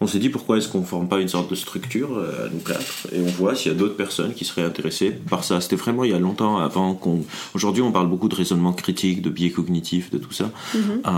on 0.00 0.06
s'est 0.06 0.18
dit 0.20 0.28
pourquoi 0.28 0.58
est-ce 0.58 0.68
qu'on 0.68 0.80
ne 0.80 0.84
forme 0.86 1.08
pas 1.08 1.20
une 1.20 1.28
sorte 1.28 1.50
de 1.50 1.54
structure 1.56 2.16
euh, 2.16 2.46
à 2.46 2.50
nous 2.50 2.60
quatre 2.60 3.08
et 3.12 3.20
on 3.20 3.26
voit 3.26 3.54
s'il 3.56 3.72
y 3.72 3.74
a 3.74 3.78
d'autres 3.78 3.96
personnes 3.96 4.32
qui 4.34 4.44
seraient 4.44 4.62
intéressées 4.62 5.10
par 5.10 5.42
ça. 5.44 5.60
C'était 5.60 5.76
vraiment 5.76 6.04
il 6.04 6.10
y 6.12 6.14
a 6.14 6.18
longtemps 6.20 6.58
avant 6.58 6.94
qu'on. 6.94 7.24
Aujourd'hui, 7.54 7.82
on 7.82 7.90
parle 7.90 8.08
beaucoup 8.08 8.28
de 8.28 8.34
raisonnement 8.36 8.72
critique, 8.72 9.22
de 9.22 9.30
biais 9.30 9.50
cognitifs, 9.50 10.10
de 10.10 10.18
tout 10.18 10.32
ça. 10.32 10.50
Mhm. 10.74 10.80
Euh, 11.06 11.10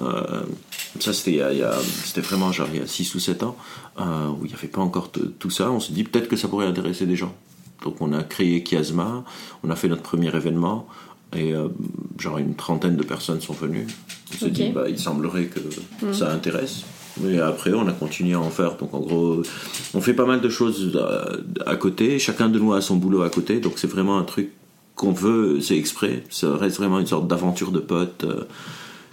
euh, 0.00 0.42
ça, 1.00 1.12
c'était 1.14 1.30
il 1.32 1.36
y 1.58 1.62
a- 1.62 1.72
vraiment 2.22 2.52
genre 2.52 2.68
il 2.72 2.80
y 2.80 2.82
a 2.82 2.86
6 2.86 3.14
ou 3.14 3.18
7 3.20 3.42
ans 3.42 3.56
euh, 3.98 4.28
où 4.28 4.44
il 4.44 4.48
n'y 4.48 4.54
avait 4.54 4.68
pas 4.68 4.82
encore 4.82 5.10
tout 5.10 5.50
ça. 5.50 5.70
On 5.70 5.80
s'est 5.80 5.92
dit 5.94 6.04
peut-être 6.04 6.28
que 6.28 6.36
ça 6.36 6.48
pourrait 6.48 6.66
intéresser 6.66 7.06
des 7.06 7.16
gens. 7.16 7.34
Donc 7.82 7.96
on 8.00 8.12
a 8.12 8.22
créé 8.22 8.62
Chiasma, 8.62 9.24
on 9.64 9.70
a 9.70 9.74
fait 9.76 9.88
notre 9.88 10.02
premier 10.02 10.28
événement 10.28 10.86
et 11.34 11.52
euh, 11.54 11.68
genre 12.18 12.38
une 12.38 12.54
trentaine 12.54 12.96
de 12.96 13.02
personnes 13.02 13.40
sont 13.40 13.54
venues. 13.54 13.86
On 14.34 14.38
s'est 14.38 14.50
dit 14.50 14.68
bah, 14.70 14.84
il 14.88 14.98
semblerait 14.98 15.46
que 15.46 15.60
ça 16.12 16.30
intéresse. 16.30 16.82
Et 17.26 17.38
après 17.40 17.72
on 17.72 17.86
a 17.86 17.92
continué 17.92 18.34
à 18.34 18.40
en 18.40 18.50
faire. 18.50 18.76
Donc 18.76 18.94
en 18.94 19.00
gros 19.00 19.42
on 19.94 20.00
fait 20.00 20.14
pas 20.14 20.26
mal 20.26 20.40
de 20.40 20.48
choses 20.48 20.96
à, 20.96 21.70
à 21.70 21.76
côté. 21.76 22.18
Chacun 22.18 22.48
de 22.48 22.58
nous 22.58 22.72
a 22.72 22.80
son 22.80 22.96
boulot 22.96 23.22
à 23.22 23.30
côté. 23.30 23.60
Donc 23.60 23.74
c'est 23.76 23.86
vraiment 23.86 24.18
un 24.18 24.24
truc 24.24 24.50
qu'on 24.94 25.12
veut, 25.12 25.60
c'est 25.60 25.76
exprès. 25.76 26.24
Ça 26.30 26.56
reste 26.56 26.76
vraiment 26.78 26.98
une 27.00 27.06
sorte 27.06 27.26
d'aventure 27.28 27.70
de 27.72 27.80
potes. 27.80 28.24
euh, 28.24 28.44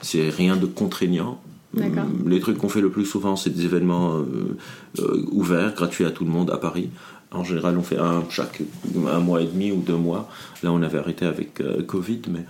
C'est 0.02 0.30
rien 0.30 0.56
de 0.56 0.66
contraignant. 0.66 1.42
Hum, 1.78 1.84
Les 2.30 2.40
trucs 2.40 2.58
qu'on 2.58 2.70
fait 2.70 2.82
le 2.82 2.90
plus 2.90 3.06
souvent, 3.06 3.36
c'est 3.36 3.52
des 3.52 3.66
événements 3.66 4.16
euh, 4.18 4.58
euh, 5.00 5.26
ouverts, 5.32 5.74
gratuits 5.76 6.06
à 6.06 6.12
tout 6.12 6.26
le 6.26 6.32
monde 6.32 6.50
à 6.52 6.58
Paris. 6.58 6.90
En 7.32 7.44
général, 7.44 7.78
on 7.78 7.84
fait 7.84 8.00
un 8.00 8.24
chaque 8.30 8.62
un 9.08 9.20
mois 9.20 9.42
et 9.42 9.46
demi 9.46 9.72
ou 9.72 9.78
deux 9.86 9.96
mois. 9.96 10.28
Là, 10.64 10.72
on 10.72 10.82
avait 10.82 10.98
arrêté 10.98 11.26
avec 11.26 11.62
euh, 11.62 11.84
Covid, 11.84 12.22
mais 12.30 12.40
euh, 12.40 12.44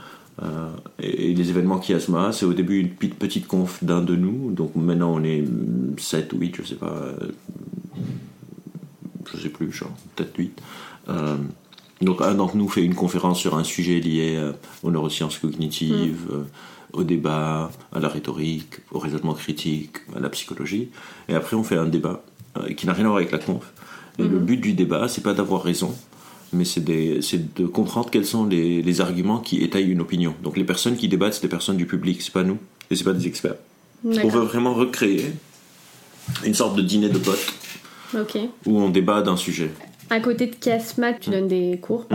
et, 1.02 1.32
et 1.32 1.34
les 1.34 1.50
événements 1.50 1.82
Chiasma, 1.82 2.32
c'est 2.32 2.46
au 2.46 2.54
début 2.54 2.80
une 2.80 2.90
petite, 2.90 3.16
petite 3.16 3.48
conf 3.48 3.84
d'un 3.84 4.02
de 4.02 4.16
nous. 4.16 4.52
Donc 4.52 4.76
maintenant, 4.76 5.14
on 5.14 5.24
est 5.24 5.44
7 5.98 6.34
ou 6.34 6.38
8, 6.40 6.56
je 6.58 6.64
sais 6.64 6.76
pas. 6.76 6.94
euh, 6.94 7.32
je 9.34 9.38
sais 9.40 9.50
plus, 9.50 9.72
genre 9.72 9.92
peut-être 10.16 10.36
8. 10.38 10.62
Euh, 11.10 11.38
donc 12.02 12.22
un 12.22 12.34
d'entre 12.34 12.56
nous 12.56 12.70
fait 12.70 12.84
une 12.84 12.96
conférence 12.96 13.40
sur 13.40 13.58
un 13.58 13.64
sujet 13.64 14.00
lié 14.00 14.36
euh, 14.38 14.54
aux 14.84 14.92
neurosciences 14.92 15.38
cognitives, 15.38 16.28
euh, 16.32 16.44
au 16.94 17.04
débat, 17.04 17.70
à 17.92 18.00
la 18.00 18.08
rhétorique, 18.08 18.76
au 18.92 19.00
raisonnement 19.00 19.34
critique, 19.34 19.98
à 20.16 20.20
la 20.20 20.30
psychologie. 20.30 20.90
Et 21.28 21.36
après 21.36 21.56
on 21.56 21.64
fait 21.64 21.78
un 21.78 21.86
débat 21.88 22.24
euh, 22.58 22.74
qui 22.74 22.88
n'a 22.88 22.94
rien 22.94 23.06
à 23.06 23.08
voir 23.10 23.18
avec 23.18 23.32
la 23.32 23.40
conf. 23.40 23.72
Et 24.18 24.24
le 24.24 24.38
but 24.40 24.58
du 24.58 24.74
débat, 24.74 25.08
c'est 25.08 25.22
pas 25.24 25.34
d'avoir 25.34 25.64
raison, 25.64 25.96
mais 26.54 26.66
c'est 26.66 26.84
de 26.84 27.66
comprendre 27.68 28.10
quels 28.10 28.26
sont 28.26 28.46
les, 28.46 28.82
les 28.82 29.02
arguments 29.02 29.40
qui 29.40 29.64
étayent 29.64 29.90
une 29.90 30.02
opinion. 30.02 30.34
Donc 30.44 30.58
les 30.58 30.64
personnes 30.64 30.96
qui 30.96 31.08
débattent, 31.08 31.36
c'est 31.36 31.44
des 31.44 31.48
personnes 31.48 31.78
du 31.78 31.86
public, 31.86 32.22
c'est 32.22 32.34
pas 32.34 32.44
nous, 32.44 32.58
et 32.90 32.96
c'est 32.96 33.04
pas 33.04 33.14
des 33.14 33.28
experts. 33.28 33.56
On 34.04 34.28
veut 34.28 34.42
vraiment 34.42 34.74
recréer 34.74 35.34
une 36.46 36.54
sorte 36.54 36.76
de 36.76 36.82
dîner 36.82 37.10
de 37.10 37.18
potes 37.18 37.54
où 38.66 38.80
on 38.80 38.90
débat 38.90 39.22
d'un 39.22 39.38
sujet. 39.38 39.72
À 40.10 40.20
côté 40.20 40.48
de 40.48 40.56
Chiasma, 40.60 41.14
tu 41.14 41.30
donnes 41.30 41.48
des 41.48 41.78
cours. 41.80 42.08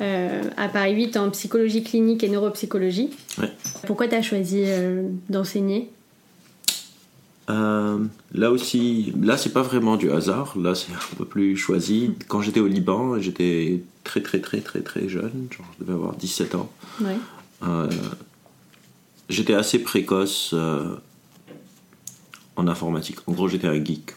Euh, 0.00 0.42
à 0.56 0.68
Paris 0.68 0.94
8 0.94 1.16
en 1.18 1.30
psychologie 1.30 1.82
clinique 1.82 2.24
et 2.24 2.28
neuropsychologie. 2.28 3.10
Ouais. 3.38 3.50
Pourquoi 3.86 4.08
tu 4.08 4.14
as 4.14 4.22
choisi 4.22 4.62
euh, 4.64 5.08
d'enseigner? 5.28 5.90
Euh, 7.48 7.98
là 8.32 8.50
aussi, 8.50 9.12
là 9.22 9.36
c'est 9.36 9.52
pas 9.52 9.62
vraiment 9.62 9.96
du 9.96 10.10
hasard, 10.10 10.58
là 10.58 10.74
c'est 10.74 10.92
un 10.92 11.16
peu 11.16 11.24
plus 11.24 11.56
choisi. 11.56 12.10
Quand 12.28 12.40
j'étais 12.42 12.60
au 12.60 12.66
Liban, 12.66 13.20
j'étais 13.20 13.82
très 14.04 14.20
très 14.20 14.40
très 14.40 14.60
très 14.60 14.80
très 14.80 15.08
jeune, 15.08 15.46
genre 15.56 15.66
je 15.78 15.84
devais 15.84 15.94
avoir 15.94 16.16
17 16.16 16.54
ans. 16.56 16.70
Ouais. 17.00 17.16
Euh, 17.62 17.88
j'étais 19.28 19.54
assez 19.54 19.78
précoce 19.78 20.50
euh, 20.54 20.96
en 22.56 22.66
informatique. 22.66 23.18
En 23.28 23.32
gros, 23.32 23.48
j'étais 23.48 23.68
un 23.68 23.82
geek. 23.84 24.12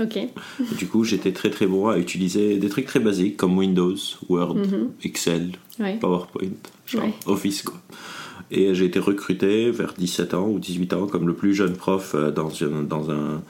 Ok. 0.00 0.18
Du 0.78 0.88
coup, 0.88 1.04
j'étais 1.04 1.32
très 1.32 1.50
très 1.50 1.66
bon 1.66 1.88
à 1.88 1.98
utiliser 1.98 2.56
des 2.56 2.68
trucs 2.70 2.86
très 2.86 2.98
basiques 3.00 3.36
comme 3.36 3.56
Windows, 3.58 3.94
Word, 4.28 4.56
Excel, 5.04 5.52
Ouais. 5.78 5.98
PowerPoint, 5.98 6.48
genre 6.86 7.04
Ouais. 7.04 7.14
Office 7.26 7.62
quoi. 7.62 7.80
Et 8.50 8.74
j'ai 8.74 8.84
été 8.84 8.98
recruté 8.98 9.70
vers 9.70 9.94
17 9.94 10.34
ans 10.34 10.46
ou 10.48 10.58
18 10.58 10.92
ans 10.94 11.06
comme 11.06 11.26
le 11.26 11.34
plus 11.34 11.54
jeune 11.54 11.74
prof 11.74 12.14
euh, 12.14 12.30
dans 12.30 12.50
un, 12.62 12.82
dans 12.82 13.10
un 13.10 13.42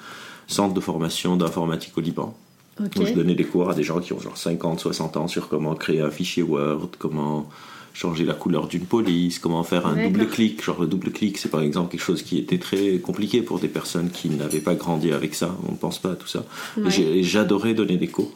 centre 0.47 0.75
de 0.75 0.81
formation 0.81 1.37
d'informatique 1.37 1.97
au 1.97 2.01
Liban. 2.01 2.37
Où 2.81 3.05
je 3.05 3.13
donnais 3.13 3.35
des 3.35 3.45
cours 3.45 3.71
à 3.71 3.75
des 3.75 3.83
gens 3.83 4.01
qui 4.01 4.13
ont 4.13 4.19
genre 4.19 4.37
50, 4.37 4.81
60 4.81 5.17
ans 5.17 5.29
sur 5.29 5.49
comment 5.49 5.75
créer 5.75 6.01
un 6.01 6.11
fichier 6.11 6.43
Word, 6.43 6.91
comment 6.99 7.49
changer 7.95 8.25
la 8.25 8.35
couleur 8.35 8.67
d'une 8.67 8.87
police, 8.87 9.39
comment 9.39 9.63
faire 9.63 9.87
un 9.87 10.03
double 10.03 10.27
clic. 10.27 10.65
Genre 10.65 10.81
le 10.81 10.87
double 10.87 11.11
clic, 11.11 11.39
c'est 11.39 11.51
par 11.51 11.61
exemple 11.61 11.91
quelque 11.91 12.03
chose 12.03 12.23
qui 12.23 12.39
était 12.39 12.59
très 12.59 12.99
compliqué 12.99 13.43
pour 13.43 13.59
des 13.59 13.69
personnes 13.69 14.11
qui 14.11 14.31
n'avaient 14.31 14.61
pas 14.61 14.75
grandi 14.75 15.13
avec 15.13 15.35
ça. 15.35 15.55
On 15.69 15.73
ne 15.73 15.77
pense 15.77 15.99
pas 15.99 16.13
à 16.13 16.17
tout 16.17 16.27
ça. 16.27 16.45
Ouais. 16.79 17.23
j'adorais 17.23 17.75
donner 17.75 17.99
des 17.99 18.09
cours. 18.09 18.33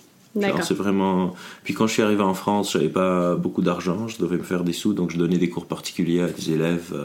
C'est 0.62 0.74
vraiment. 0.74 1.34
Puis 1.64 1.74
quand 1.74 1.86
je 1.86 1.92
suis 1.94 2.02
arrivé 2.02 2.22
en 2.22 2.34
France, 2.34 2.72
j'avais 2.72 2.88
pas 2.88 3.34
beaucoup 3.36 3.62
d'argent, 3.62 4.08
je 4.08 4.18
devais 4.18 4.36
me 4.36 4.42
faire 4.42 4.64
des 4.64 4.72
sous, 4.72 4.92
donc 4.92 5.10
je 5.10 5.18
donnais 5.18 5.38
des 5.38 5.48
cours 5.48 5.66
particuliers 5.66 6.20
à 6.20 6.28
des 6.28 6.50
élèves 6.52 6.92
euh, 6.94 7.04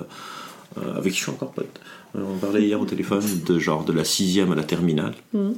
euh, 0.78 0.98
avec 0.98 1.14
qui 1.14 1.20
je 1.20 1.24
suis 1.24 1.32
encore 1.32 1.52
pote. 1.52 1.80
Euh, 2.16 2.22
On 2.30 2.38
parlait 2.38 2.62
hier 2.64 2.80
au 2.82 2.86
téléphone 2.86 3.24
de 3.46 3.60
genre 3.60 3.84
de 3.86 3.94
la 3.94 4.04
sixième 4.04 4.52
à 4.52 4.56
la 4.56 4.64
terminale. 4.64 5.14
Mhm. 5.34 5.56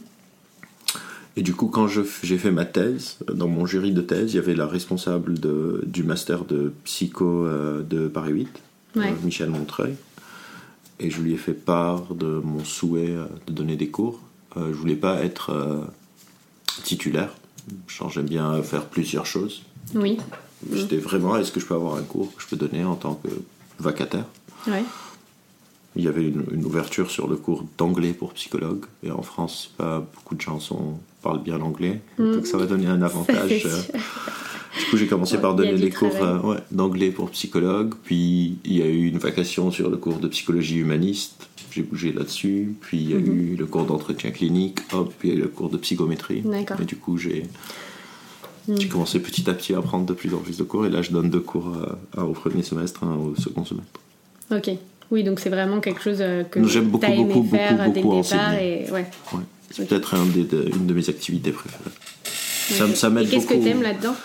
Et 1.35 1.41
du 1.41 1.55
coup, 1.55 1.65
quand 1.67 1.87
j'ai 1.87 2.37
fait 2.37 2.51
ma 2.51 2.63
thèse, 2.65 3.17
dans 3.33 3.47
mon 3.47 3.65
jury 3.65 3.91
de 3.91 4.01
thèse, 4.01 4.33
il 4.33 4.35
y 4.35 4.39
avait 4.39 4.53
la 4.53 4.67
responsable 4.67 5.39
de, 5.39 5.81
du 5.87 6.03
master 6.03 6.45
de 6.45 6.71
psycho 6.83 7.45
euh, 7.47 7.81
de 7.81 8.07
Paris 8.07 8.33
8, 8.33 8.47
Ouais. 8.95 9.07
euh, 9.07 9.11
Michel 9.23 9.49
Montreuil. 9.49 9.95
Et 10.99 11.09
je 11.09 11.19
lui 11.21 11.33
ai 11.33 11.37
fait 11.37 11.53
part 11.53 12.13
de 12.13 12.39
mon 12.43 12.63
souhait 12.63 13.15
de 13.47 13.51
donner 13.51 13.75
des 13.75 13.87
cours. 13.89 14.19
Je 14.55 14.61
voulais 14.73 14.95
pas 14.95 15.23
être 15.23 15.51
titulaire. 16.83 17.33
J'aime 18.13 18.25
bien 18.25 18.61
faire 18.63 18.85
plusieurs 18.85 19.25
choses. 19.25 19.63
Oui. 19.95 20.17
J'étais 20.71 20.97
vraiment, 20.97 21.35
est-ce 21.37 21.51
que 21.51 21.59
je 21.59 21.65
peux 21.65 21.73
avoir 21.75 21.95
un 21.95 22.01
cours 22.03 22.33
que 22.35 22.41
je 22.41 22.47
peux 22.47 22.55
donner 22.55 22.83
en 22.83 22.95
tant 22.95 23.15
que 23.15 23.29
vacataire? 23.79 24.25
Ouais. 24.67 24.83
Il 25.95 26.03
y 26.03 26.07
avait 26.07 26.23
une, 26.27 26.43
une 26.51 26.65
ouverture 26.65 27.11
sur 27.11 27.27
le 27.27 27.35
cours 27.35 27.65
d'anglais 27.77 28.13
pour 28.13 28.33
psychologue. 28.33 28.85
Et 29.03 29.11
en 29.11 29.21
France, 29.21 29.71
pas 29.77 29.99
beaucoup 29.99 30.35
de 30.35 30.41
gens 30.41 30.59
sont- 30.59 30.97
parlent 31.21 31.43
bien 31.43 31.57
l'anglais. 31.57 32.01
Donc 32.17 32.47
ça 32.47 32.57
va 32.57 32.65
donner 32.65 32.87
un 32.87 33.01
avantage. 33.01 33.63
euh, 33.65 33.81
du 34.79 34.85
coup, 34.89 34.97
j'ai 34.97 35.07
commencé 35.07 35.35
Ouais, 35.35 35.41
par 35.41 35.53
donner 35.55 35.75
des 35.75 35.89
cours 35.91 36.15
euh, 36.21 36.39
ouais, 36.39 36.57
d'anglais 36.71 37.11
pour 37.11 37.29
psychologue. 37.31 37.93
Puis 38.03 38.57
il 38.65 38.73
y 38.77 38.81
a 38.81 38.87
eu 38.87 39.05
une 39.07 39.19
vacation 39.19 39.69
sur 39.71 39.89
le 39.89 39.97
cours 39.97 40.17
de 40.19 40.27
psychologie 40.27 40.77
humaniste. 40.77 41.47
J'ai 41.73 41.81
bougé 41.81 42.11
là-dessus. 42.13 42.75
Puis 42.81 42.97
il 42.97 43.09
y 43.09 43.13
a 43.13 43.17
Mhm. 43.17 43.25
eu 43.53 43.55
le 43.55 43.65
cours 43.65 43.85
d'entretien 43.85 44.31
clinique. 44.31 44.79
Hop, 44.93 45.13
puis 45.17 45.29
il 45.29 45.33
y 45.33 45.37
a 45.37 45.39
eu 45.39 45.43
le 45.43 45.47
cours 45.49 45.69
de 45.69 45.77
psychométrie. 45.77 46.43
Et 46.79 46.85
du 46.85 46.95
coup, 46.97 47.17
j'ai 47.17 47.43
j'ai 48.77 48.87
commencé 48.87 49.19
petit 49.19 49.49
à 49.49 49.53
petit 49.53 49.73
à 49.73 49.81
prendre 49.81 50.05
de 50.05 50.13
plus 50.13 50.33
en 50.33 50.37
plus 50.37 50.57
de 50.57 50.63
cours. 50.63 50.85
Et 50.85 50.89
là, 50.89 51.01
je 51.01 51.11
donne 51.11 51.29
deux 51.29 51.41
cours, 51.41 51.75
euh, 51.75 52.21
un 52.21 52.23
au 52.23 52.31
premier 52.33 52.63
semestre, 52.63 53.03
un 53.03 53.15
au 53.15 53.35
second 53.35 53.65
semestre. 53.65 53.91
Ok. 54.51 54.69
Oui, 55.11 55.23
donc 55.23 55.39
c'est 55.41 55.49
vraiment 55.49 55.79
quelque 55.81 56.01
chose 56.01 56.17
euh, 56.21 56.43
que 56.43 56.65
J'aime 56.65 56.85
beaucoup, 56.89 57.05
aimé 57.05 57.25
beaucoup, 57.33 57.49
faire 57.49 57.75
beaucoup, 57.77 57.91
dès 57.91 58.01
beaucoup 58.01 58.15
le 58.17 58.21
départ. 58.23 58.39
enseigner. 58.49 58.87
Et... 58.87 58.91
Ouais. 58.91 59.05
Ouais. 59.33 59.39
C'est 59.69 59.87
peut-être 59.87 60.13
un 60.15 60.23
une 60.25 60.85
de 60.87 60.93
mes 60.93 61.09
activités 61.09 61.51
préférées. 61.51 61.83
Ça, 62.23 62.85
Ok. 62.85 62.95
ça 62.95 63.09
m'aide 63.09 63.27
Et 63.27 63.29
qu'est-ce 63.31 63.47
que 63.47 63.53
t'aimes 63.55 63.81
là-dedans? 63.81 64.15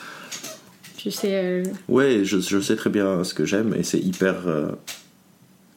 Tu 0.99 1.11
sais. 1.11 1.31
euh, 1.33 1.65
Ouais, 1.89 2.21
je, 2.25 2.39
je 2.39 2.61
sais 2.61 2.77
très 2.77 2.91
bien 2.91 3.25
ce 3.25 3.33
que 3.35 3.45
j'aime 3.45 3.75
et 3.77 3.83
c'est 3.83 3.99
hyper 3.99 4.47
euh, 4.47 4.73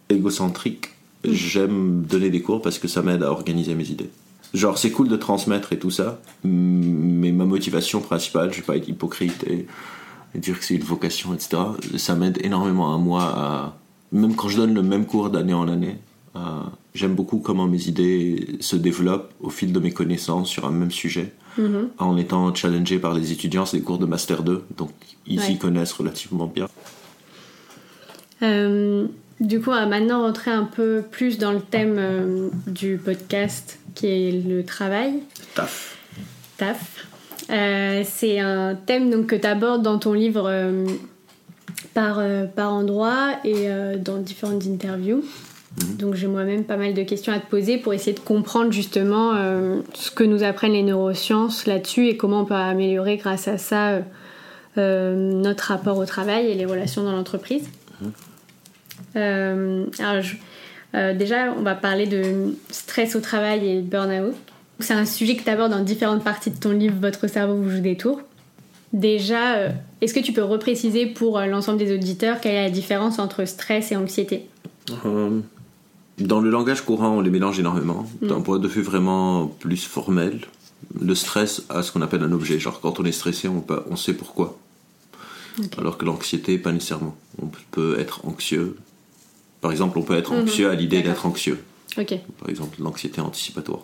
égocentrique. 0.10 0.90
J'aime 1.24 2.04
donner 2.04 2.30
des 2.30 2.42
cours 2.42 2.62
parce 2.62 2.80
que 2.80 2.88
ça 2.88 3.01
m'aide 3.01 3.24
à 3.24 3.32
organiser 3.32 3.75
mes 3.75 3.90
idées. 3.90 4.10
Genre, 4.54 4.78
c'est 4.78 4.92
cool 4.92 5.08
de 5.08 5.16
transmettre 5.16 5.72
et 5.72 5.80
tout 5.80 5.92
ça, 5.92 6.20
mais 6.44 7.32
ma 7.32 7.46
motivation 7.46 8.01
principale, 8.01 8.51
je 8.51 8.58
vais 8.58 8.66
pas 8.66 8.75
être 8.78 8.90
hypocrite 8.90 9.44
et, 9.48 9.66
et 10.36 10.40
dire 10.40 10.60
que 10.60 10.66
c'est 10.66 10.75
une 10.75 10.84
vocation, 10.84 11.34
etc. 11.34 11.62
Ça 11.98 12.16
m'aide 12.16 12.40
énormément 12.44 12.94
à 12.94 12.98
moi 12.98 13.24
à. 13.24 13.78
Même 14.12 14.36
quand 14.36 14.50
je 14.50 14.58
donne 14.58 14.74
le 14.74 14.82
même 14.84 15.06
cours 15.06 15.30
d'année 15.30 15.54
en 15.54 15.70
année, 15.70 15.96
j'aime 16.94 17.16
beaucoup 17.16 17.38
comment 17.40 17.66
mes 17.68 17.88
idées 17.88 18.58
se 18.60 18.75
développent 18.75 19.32
au 19.40 19.50
fil 19.50 19.72
de 19.72 19.80
mes 19.80 19.92
connaissances 19.92 20.50
sur 20.50 20.66
un 20.66 20.72
même 20.72 20.92
sujet 20.92 21.34
mhm. 21.58 21.90
en 21.98 22.18
étant 22.18 22.54
challengé 22.54 23.00
par 23.00 23.13
les 23.13 23.32
étudiants, 23.32 23.66
c'est 23.66 23.78
des 23.78 23.84
cours 23.84 24.00
de 24.00 24.06
Master 24.06 24.44
2, 24.44 24.63
donc 24.78 24.92
ils 25.28 25.40
s'y 25.40 25.51
Ouais. 25.54 25.58
connaissent 25.58 25.94
relativement 25.94 26.48
bien. 26.48 26.68
Euh, 28.44 29.08
du 29.42 29.60
coup, 29.60 29.72
on 29.72 29.74
va 29.74 29.88
maintenant 29.88 30.22
rentrer 30.22 30.52
un 30.52 30.66
peu 30.66 31.04
plus 31.10 31.40
dans 31.40 31.52
le 31.52 31.62
thème 31.62 31.96
euh, 31.98 32.50
du 32.68 32.98
podcast 33.04 33.80
qui 33.96 34.06
est 34.06 34.32
le 34.48 34.64
travail. 34.64 35.14
Taf. 35.56 35.98
taf. 36.58 37.08
Euh, 37.50 38.04
c'est 38.06 38.40
un 38.40 38.76
thème 38.76 39.10
donc, 39.10 39.26
que 39.26 39.36
tu 39.36 39.48
abordes 39.48 39.82
dans 39.82 39.98
ton 39.98 40.14
livre 40.14 40.44
euh, 40.48 40.86
par, 41.96 42.22
par 42.56 42.72
endroit 42.72 43.32
et 43.44 43.68
dans 43.98 44.18
différentes 44.18 44.66
interviews. 44.68 45.26
Donc 45.98 46.14
j'ai 46.14 46.28
moi-même 46.28 46.64
pas 46.64 46.78
mal 46.78 46.94
de 46.94 47.02
questions 47.02 47.34
à 47.34 47.40
te 47.40 47.50
poser 47.50 47.78
pour 47.78 47.94
essayer 47.94 48.14
de 48.14 48.20
comprendre 48.20 48.72
justement 48.72 49.34
ce 49.94 50.12
que 50.12 50.24
nous 50.24 50.44
apprennent 50.44 50.74
les 50.74 50.84
neurosciences 50.84 51.66
là-dessus 51.66 52.08
et 52.08 52.16
comment 52.16 52.42
on 52.42 52.46
peut 52.46 52.54
améliorer 52.54 53.18
grâce 53.18 53.48
à 53.48 53.58
ça 53.58 54.00
notre 54.78 55.66
rapport 55.66 55.98
au 55.98 56.06
travail 56.06 56.48
et 56.48 56.54
les 56.54 56.66
relations 56.66 57.04
dans 57.04 57.12
l'entreprise. 57.12 57.68
Euh, 58.04 58.08
alors, 59.15 60.22
je- 60.22 60.36
euh, 60.96 61.13
déjà, 61.13 61.53
on 61.58 61.62
va 61.62 61.75
parler 61.75 62.06
de 62.08 62.56
stress 62.70 63.15
au 63.15 63.20
travail 63.22 63.68
et 63.70 63.82
burn-out. 63.82 64.36
C'est 64.80 64.94
un 64.94 65.06
sujet 65.06 65.36
que 65.36 65.44
tu 65.44 65.50
abordes 65.50 65.72
dans 65.72 65.84
différentes 65.84 66.24
parties 66.24 66.50
de 66.51 66.58
ton 66.60 66.72
livre 66.72 66.96
Votre 67.00 67.27
cerveau 67.27 67.56
vous 67.56 67.70
joue 67.70 67.80
des 67.82 67.96
tours. 67.98 68.22
Déjà, 68.94 69.56
euh, 69.56 69.70
est-ce 70.01 70.13
que 70.13 70.20
tu 70.20 70.34
peux 70.34 70.44
repréciser 70.44 71.06
pour 71.06 71.38
euh, 71.38 71.46
l'ensemble 71.46 71.77
des 71.77 71.94
auditeurs 71.94 72.41
quelle 72.41 72.56
est 72.56 72.63
la 72.63 72.70
différence 72.70 73.20
entre 73.20 73.46
stress 73.46 73.91
et 73.91 73.96
anxiété? 73.96 74.48
Euh, 75.06 75.39
dans 76.18 76.39
le 76.41 76.50
langage 76.50 76.82
courant, 76.82 77.10
on 77.18 77.22
les 77.22 77.30
mélange 77.30 77.58
énormément. 77.60 78.06
D'un 78.22 78.41
point 78.41 78.60
de 78.60 78.68
vue 78.68 78.82
vraiment 78.82 79.48
plus 79.48 79.86
formel, 79.86 80.39
le 81.00 81.15
stress 81.15 81.63
a 81.70 81.84
ce 81.84 81.91
qu'on 81.91 82.01
appelle 82.01 82.24
un 82.24 82.32
objet. 82.34 82.60
Genre, 82.60 82.82
quand 82.82 83.00
on 83.00 83.06
est 83.06 83.12
stressé, 83.13 83.48
on, 83.48 83.62
peut- 83.62 83.84
on 83.89 83.96
sait 83.96 84.13
pourquoi. 84.13 84.58
Alors 85.77 85.98
que 85.98 86.03
l'anxiété, 86.06 86.58
pas 86.58 86.72
nécessairement. 86.72 87.15
On 87.41 87.48
peut 87.72 87.98
être 88.00 88.25
anxieux. 88.27 88.75
Par 89.62 89.72
exemple, 89.72 89.98
on 90.00 90.01
peut 90.03 90.15
être 90.18 90.32
anxieux 90.32 90.70
à 90.70 90.75
l'idée 90.75 91.01
d'être 91.01 91.25
anxieux. 91.25 91.63
Par 91.96 92.50
exemple, 92.50 92.77
l'anxiété 92.82 93.22
anticipatoire. 93.22 93.82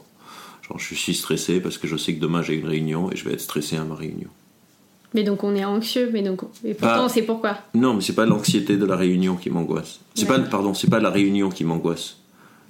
Genre, 0.67 0.79
je 0.79 0.95
suis 0.95 1.13
stressé 1.13 1.59
parce 1.61 1.77
que 1.77 1.87
je 1.87 1.95
sais 1.95 2.13
que 2.15 2.19
demain 2.19 2.41
j'ai 2.41 2.55
une 2.55 2.67
réunion 2.67 3.11
et 3.11 3.15
je 3.15 3.23
vais 3.25 3.33
être 3.33 3.41
stressé 3.41 3.77
à 3.77 3.83
ma 3.83 3.95
réunion. 3.95 4.27
mais 5.13 5.23
donc 5.23 5.43
on 5.43 5.55
est 5.55 5.63
anxieux, 5.63 6.09
mais 6.11 6.21
donc 6.21 6.41
et 6.65 6.73
pourtant 6.73 6.95
Bah, 6.97 7.03
on 7.05 7.09
sait 7.09 7.21
pourquoi. 7.21 7.57
Non, 7.73 7.93
mais 7.93 8.01
c'est 8.01 8.13
pas 8.15 8.25
l'anxiété 8.25 8.75
de 8.75 8.85
la 8.85 8.95
réunion 8.97 9.35
qui 9.37 9.49
m'angoisse. 9.49 9.99
C'est 10.15 10.25
pas, 10.25 10.39
pardon, 10.39 10.73
c'est 10.73 10.89
pas 10.89 10.99
la 10.99 11.09
réunion 11.09 11.49
qui 11.49 11.63
m'angoisse. 11.63 12.17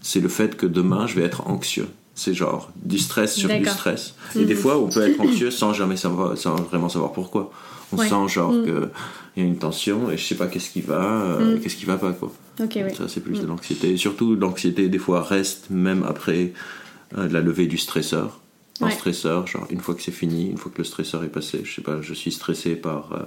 C'est 0.02 0.20
le 0.20 0.30
fait 0.30 0.56
que 0.56 0.66
demain 0.68 1.08
je 1.08 1.16
vais 1.16 1.24
être 1.24 1.48
anxieux. 1.48 1.88
C'est 2.14 2.34
genre 2.36 2.72
du 2.76 3.00
stress 3.00 3.36
sur 3.36 3.50
du 3.50 3.66
stress. 3.66 4.16
Et 4.36 4.46
des 4.46 4.56
fois, 4.56 4.78
on 4.80 4.90
peut 4.90 5.02
être 5.08 5.20
anxieux 5.22 5.50
sans 5.52 5.74
jamais 5.74 5.98
savoir, 5.98 6.38
sans 6.38 6.56
vraiment 6.56 6.90
savoir 6.90 7.12
pourquoi. 7.14 7.52
On 7.94 7.98
Ouais. 7.98 8.10
sent 8.10 8.28
genre 8.28 8.52
que 8.52 8.90
il 9.36 9.44
y 9.44 9.46
a 9.46 9.48
une 9.50 9.58
tension 9.58 10.12
et 10.12 10.18
je 10.18 10.24
sais 10.26 10.36
pas 10.36 10.48
qu'est-ce 10.48 10.70
qui 10.72 10.82
va, 10.82 11.02
euh, 11.24 11.58
qu'est-ce 11.60 11.76
qui 11.76 11.86
va 11.86 11.98
pas 11.98 12.12
quoi. 12.12 12.32
Oui. 12.60 12.96
Ça, 12.96 13.08
c'est 13.08 13.22
plus 13.22 13.40
de 13.42 13.46
l'anxiété. 13.46 13.96
Surtout, 13.98 14.36
l'anxiété, 14.36 14.90
des 14.90 14.98
fois, 14.98 15.22
reste 15.22 15.70
même 15.70 16.04
après 16.04 16.54
euh, 17.18 17.28
la 17.30 17.42
levée 17.42 17.68
du 17.68 17.78
stresseur. 17.78 18.40
Un 18.82 18.88
Ouais. 18.88 18.92
stresseur, 18.92 19.48
genre, 19.48 19.66
une 19.72 19.80
fois 19.80 19.96
que 19.96 20.02
c'est 20.04 20.12
fini, 20.12 20.50
une 20.52 20.58
fois 20.58 20.72
que 20.72 20.78
le 20.78 20.84
stresseur 20.84 21.24
est 21.24 21.30
passé, 21.30 21.62
je 21.64 21.74
sais 21.74 21.82
pas, 21.82 22.02
je 22.02 22.14
suis 22.14 22.32
stressé 22.32 22.76
par 22.76 23.12
euh, 23.14 23.24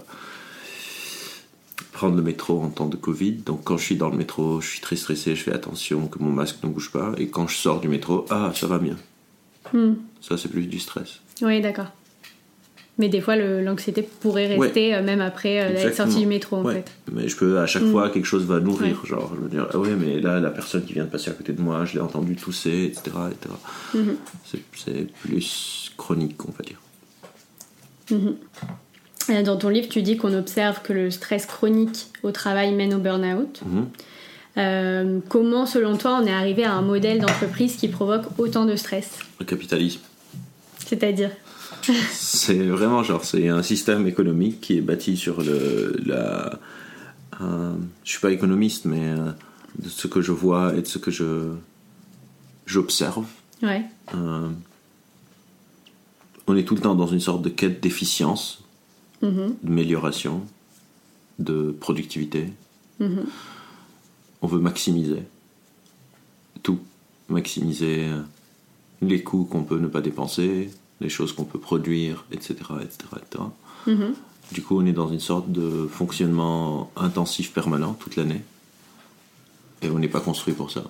prendre 1.92 2.16
le 2.16 2.22
métro 2.22 2.60
en 2.62 2.68
temps 2.70 2.86
de 2.88 2.96
Covid. 2.96 3.32
Donc, 3.46 3.64
quand 3.64 3.76
je 3.76 3.84
suis 3.84 3.96
dans 3.96 4.10
le 4.10 4.16
métro, 4.16 4.60
je 4.60 4.68
suis 4.68 4.80
très 4.80 4.96
stressé, 4.96 5.34
je 5.34 5.42
fais 5.42 5.52
attention 5.52 6.06
que 6.06 6.18
mon 6.20 6.30
masque 6.30 6.58
ne 6.62 6.68
bouge 6.68 6.90
pas. 6.92 7.12
Et 7.18 7.28
quand 7.28 7.48
je 7.48 7.56
sors 7.56 7.80
du 7.80 7.88
métro, 7.88 8.26
ah, 8.30 8.52
ça 8.54 8.66
va 8.66 8.78
bien. 8.78 8.96
Hmm. 9.72 9.94
Ça, 10.20 10.36
c'est 10.38 10.48
plus 10.48 10.66
du 10.66 10.78
stress. 10.78 11.20
Oui, 11.42 11.60
d'accord. 11.60 11.90
Mais 13.00 13.08
des 13.08 13.20
fois, 13.22 13.34
l'anxiété 13.34 14.02
pourrait 14.02 14.46
rester 14.56 14.94
euh, 14.94 15.02
même 15.02 15.20
après 15.22 15.58
euh, 15.58 15.64
être 15.70 15.70
Exactement. 15.78 16.06
sorti 16.08 16.20
du 16.20 16.26
métro, 16.26 16.56
en 16.58 16.62
Ouais. 16.64 16.74
fait. 16.74 16.92
Mais 17.10 17.26
je 17.28 17.36
peux, 17.36 17.58
à 17.58 17.66
chaque 17.66 17.84
fois, 17.86 18.10
quelque 18.10 18.26
chose 18.26 18.44
va 18.44 18.60
nourrir. 18.60 19.00
Ouais. 19.02 19.08
Genre, 19.08 19.32
je 19.34 19.40
veux 19.40 19.48
dire, 19.48 19.66
ah 19.72 19.78
ouais, 19.78 19.96
mais 19.98 20.20
là, 20.20 20.38
la 20.38 20.50
personne 20.50 20.84
qui 20.84 20.92
vient 20.92 21.04
de 21.06 21.10
passer 21.10 21.30
à 21.30 21.32
côté 21.34 21.52
de 21.54 21.62
moi, 21.62 21.84
je 21.86 21.94
l'ai 21.94 22.00
entendu 22.00 22.36
tousser, 22.36 22.84
etc. 22.92 23.10
etc. 23.32 23.54
Mhm. 23.94 24.16
C'est- 24.44 25.06
plus 25.22 25.90
chronique, 25.96 26.36
on 26.46 26.52
va 26.52 26.62
dire. 26.64 26.78
Euh, 29.30 29.42
Dans 29.42 29.56
ton 29.56 29.68
livre, 29.68 29.88
tu 29.88 30.02
dis 30.02 30.16
qu'on 30.16 30.34
observe 30.34 30.82
que 30.82 30.92
le 30.92 31.10
stress 31.10 31.46
chronique 31.46 32.08
au 32.22 32.32
travail 32.32 32.72
mène 32.74 32.92
au 32.94 32.98
burn-out. 32.98 33.60
Mhm. 33.64 33.86
Euh, 34.58 35.18
comment, 35.28 35.64
selon 35.66 35.96
toi, 35.96 36.18
on 36.22 36.26
est 36.26 36.32
arrivé 36.32 36.64
à 36.64 36.72
un 36.74 36.82
modèle 36.82 37.20
d'entreprise 37.20 37.76
qui 37.76 37.88
provoque 37.88 38.24
autant 38.38 38.64
de 38.66 38.74
stress? 38.76 39.10
Le 39.38 39.46
capitalisme. 39.46 40.00
C'est-à-dire? 40.84 41.30
C'est 42.12 42.66
vraiment 42.66 43.02
genre, 43.02 43.24
c'est 43.24 43.48
un 43.48 43.62
système 43.62 44.06
économique 44.06 44.60
qui 44.60 44.76
est 44.76 44.80
bâti 44.80 45.16
sur 45.16 45.42
le, 45.42 45.96
la. 46.04 46.58
euh, 47.40 47.72
je 48.04 48.10
suis 48.10 48.20
pas 48.20 48.32
économiste, 48.32 48.84
mais 48.84 49.08
euh, 49.08 49.32
de 49.78 49.88
ce 49.88 50.06
que 50.06 50.20
je 50.20 50.32
vois 50.32 50.74
et 50.74 50.82
de 50.82 50.86
ce 50.86 50.98
que 50.98 51.10
je 51.10 51.54
j'observe. 52.66 53.24
Ouais. 53.62 53.84
Euh, 54.14 54.48
on 56.46 56.56
est 56.56 56.64
tout 56.64 56.74
le 56.74 56.80
temps 56.80 56.94
dans 56.94 57.06
une 57.06 57.20
sorte 57.20 57.42
de 57.42 57.48
quête 57.48 57.82
d'efficience, 57.82 58.62
d'amélioration, 59.22 60.42
de 61.38 61.74
productivité. 61.78 62.52
On 64.42 64.46
veut 64.46 64.60
maximiser 64.60 65.22
tout, 66.62 66.78
maximiser 67.28 68.08
les 69.02 69.22
coûts 69.22 69.44
qu'on 69.44 69.62
peut 69.62 69.78
ne 69.78 69.86
pas 69.88 70.00
dépenser, 70.00 70.70
les 71.00 71.08
choses 71.08 71.32
qu'on 71.32 71.44
peut 71.44 71.58
produire, 71.58 72.24
etc. 72.32 72.54
etc., 72.82 72.98
etc. 73.16 73.44
Du 74.52 74.62
coup, 74.62 74.78
on 74.80 74.86
est 74.86 74.92
dans 74.92 75.08
une 75.08 75.20
sorte 75.20 75.50
de 75.50 75.86
fonctionnement 75.86 76.90
intensif 76.96 77.52
permanent 77.52 77.94
toute 77.94 78.16
l'année. 78.16 78.42
Et 79.82 79.88
on 79.88 79.98
n'est 79.98 80.08
pas 80.08 80.20
construit 80.20 80.54
pour 80.54 80.70
ça. 80.70 80.84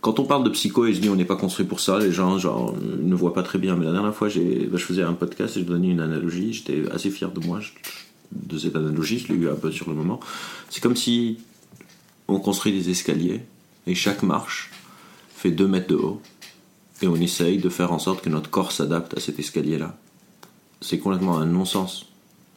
Quand 0.00 0.18
on 0.18 0.24
parle 0.24 0.44
de 0.44 0.50
psycho 0.50 0.84
et 0.86 0.92
je 0.92 1.00
dis 1.00 1.08
on 1.08 1.14
n'est 1.14 1.24
pas 1.24 1.36
construit 1.36 1.64
pour 1.64 1.78
ça, 1.78 1.98
les 2.00 2.10
gens 2.10 2.38
genre, 2.38 2.74
ne 2.80 3.14
voient 3.14 3.34
pas 3.34 3.42
très 3.42 3.58
bien. 3.58 3.76
Mais 3.76 3.84
la 3.84 3.92
dernière 3.92 4.14
fois, 4.14 4.28
j'ai, 4.28 4.66
bah, 4.66 4.78
je 4.78 4.84
faisais 4.84 5.02
un 5.02 5.14
podcast 5.14 5.56
et 5.56 5.60
je 5.60 5.64
donnais 5.64 5.90
une 5.90 6.00
analogie. 6.00 6.52
J'étais 6.52 6.82
assez 6.90 7.10
fier 7.10 7.30
de 7.30 7.40
moi, 7.40 7.60
de 8.32 8.58
cette 8.58 8.76
analogie. 8.76 9.18
Je 9.20 9.32
l'ai 9.32 9.38
eu 9.38 9.48
un 9.48 9.54
peu 9.54 9.70
sur 9.70 9.88
le 9.88 9.94
moment. 9.94 10.20
C'est 10.70 10.82
comme 10.82 10.96
si 10.96 11.38
on 12.28 12.40
construit 12.40 12.72
des 12.72 12.90
escaliers 12.90 13.42
et 13.86 13.94
chaque 13.94 14.22
marche 14.22 14.70
fait 15.34 15.50
2 15.50 15.68
mètres 15.68 15.88
de 15.88 15.94
haut. 15.94 16.20
Et 17.02 17.08
on 17.08 17.16
essaye 17.16 17.58
de 17.58 17.68
faire 17.68 17.92
en 17.92 17.98
sorte 17.98 18.22
que 18.22 18.30
notre 18.30 18.48
corps 18.50 18.72
s'adapte 18.72 19.16
à 19.16 19.20
cet 19.20 19.38
escalier-là. 19.38 19.96
C'est 20.80 20.98
complètement 20.98 21.36
un 21.38 21.46
non-sens. 21.46 22.06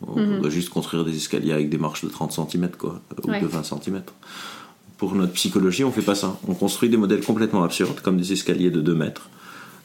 On 0.07 0.39
doit 0.39 0.49
juste 0.49 0.69
construire 0.69 1.03
des 1.03 1.15
escaliers 1.15 1.51
avec 1.51 1.69
des 1.69 1.77
marches 1.77 2.05
de 2.05 2.09
30 2.09 2.31
cm, 2.31 2.69
quoi, 2.77 3.01
ou 3.23 3.29
Ouais. 3.29 3.41
de 3.41 3.47
20 3.47 3.63
cm. 3.63 4.01
Pour 4.97 5.13
notre 5.15 5.33
psychologie, 5.33 5.83
on 5.83 5.91
fait 5.91 6.01
pas 6.01 6.15
ça. 6.15 6.37
On 6.47 6.53
construit 6.53 6.89
des 6.89 6.95
modèles 6.97 7.21
complètement 7.23 7.63
absurdes, 7.63 7.99
comme 8.01 8.17
des 8.17 8.31
escaliers 8.31 8.69
de 8.71 8.79
2 8.81 8.95
mètres. 8.95 9.29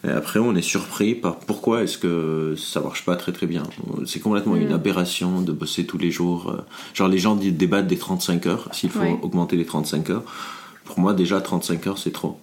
Et 0.06 0.10
après, 0.10 0.38
on 0.38 0.54
est 0.54 0.62
surpris 0.62 1.14
par 1.14 1.36
pourquoi 1.38 1.82
est-ce 1.82 1.98
que 1.98 2.54
ça 2.58 2.80
marche 2.80 3.04
pas 3.04 3.16
très 3.16 3.32
très 3.32 3.46
bien. 3.46 3.62
C'est 4.06 4.20
complètement 4.20 4.54
une 4.54 4.72
aberration 4.72 5.40
de 5.40 5.50
bosser 5.50 5.86
tous 5.86 5.98
les 5.98 6.10
jours. 6.10 6.50
Euh, 6.50 6.60
Genre, 6.94 7.08
les 7.08 7.18
gens 7.18 7.34
débattent 7.36 7.86
des 7.86 7.96
35 7.98 8.46
heures, 8.46 8.68
s'il 8.72 8.90
faut 8.90 9.00
Ouais. 9.00 9.18
augmenter 9.22 9.56
les 9.56 9.64
35 9.64 10.10
heures. 10.10 10.22
Pour 10.84 10.98
moi, 11.00 11.12
déjà, 11.14 11.40
35 11.40 11.86
heures, 11.86 11.98
c'est 11.98 12.12
trop. 12.12 12.38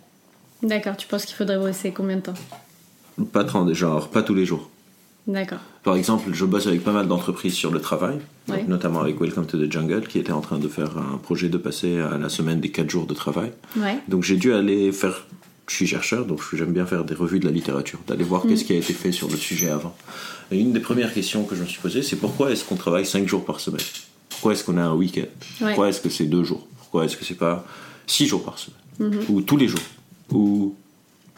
D'accord, 0.64 0.98
tu 0.98 1.08
penses 1.08 1.26
qu'il 1.26 1.36
faudrait 1.36 1.58
bosser 1.58 1.92
combien 1.92 2.18
de 2.18 2.22
temps 2.22 2.34
Pas 3.32 3.44
30, 3.44 3.74
genre, 3.74 4.10
pas 4.10 4.22
tous 4.24 4.36
les 4.36 4.46
jours. 4.46 4.70
D'accord. 5.28 5.60
Par 5.84 5.96
exemple, 5.96 6.32
je 6.34 6.46
bosse 6.46 6.68
avec 6.68 6.84
pas 6.84 6.92
mal 6.92 7.08
d'entreprises 7.08 7.54
sur 7.54 7.72
le 7.72 7.80
travail, 7.80 8.20
donc 8.48 8.68
notamment 8.68 9.02
avec 9.02 9.20
Welcome 9.20 9.46
to 9.46 9.58
the 9.58 9.72
Jungle, 9.72 10.08
qui 10.08 10.20
était 10.20 10.32
en 10.32 10.42
train 10.42 10.58
de 10.58 10.68
faire 10.68 10.98
un 10.98 11.18
projet 11.18 11.48
de 11.50 11.58
passer 11.58 12.00
à 12.00 12.18
la 12.18 12.30
semaine 12.30 12.60
des 12.60 12.70
4 12.70 12.90
jours 12.90 13.06
de 13.06 13.14
travail. 13.14 13.52
Ouais. 13.78 14.00
Donc 14.08 14.24
j'ai 14.24 14.38
dû 14.38 14.54
aller 14.54 14.92
faire. 14.92 15.26
Je 15.68 15.76
suis 15.76 15.88
chercheur, 15.88 16.26
donc 16.26 16.42
j'aime 16.54 16.74
bien 16.74 16.86
faire 16.86 17.06
des 17.06 17.14
revues 17.14 17.40
de 17.40 17.46
la 17.46 17.52
littérature, 17.52 18.00
d'aller 18.08 18.24
voir 18.26 18.44
qu'est-ce 18.46 18.66
qui 18.66 18.74
a 18.74 18.76
été 18.76 18.94
fait 18.94 19.12
sur 19.12 19.30
le 19.30 19.38
sujet 19.38 19.70
avant. 19.70 19.96
Et 20.52 20.60
une 20.60 20.74
des 20.74 20.82
premières 20.82 21.14
questions 21.14 21.46
que 21.46 21.56
je 21.56 21.62
me 21.62 21.68
suis 21.68 21.80
posée, 21.80 22.02
c'est 22.04 22.18
pourquoi 22.18 22.52
est-ce 22.52 22.66
qu'on 22.66 22.76
travaille 22.76 23.06
5 23.06 23.26
jours 23.28 23.46
par 23.46 23.60
semaine? 23.60 23.86
Pourquoi 24.30 24.54
est-ce 24.54 24.66
qu'on 24.66 24.78
a 24.78 24.84
un 24.84 24.96
week-end? 24.96 25.22
Ouais. 25.22 25.68
Pourquoi 25.68 25.90
est-ce 25.90 26.02
que 26.02 26.10
c'est 26.10 26.26
2 26.26 26.44
jours? 26.44 26.68
Pourquoi 26.80 27.06
est-ce 27.06 27.16
que 27.16 27.24
c'est 27.24 27.36
pas 27.36 27.66
6 28.08 28.26
jours 28.26 28.44
par 28.44 28.58
semaine? 28.58 29.22
Ou 29.30 29.42
tous 29.42 29.56
les 29.56 29.68
jours? 29.68 29.80
Ou 30.32 30.76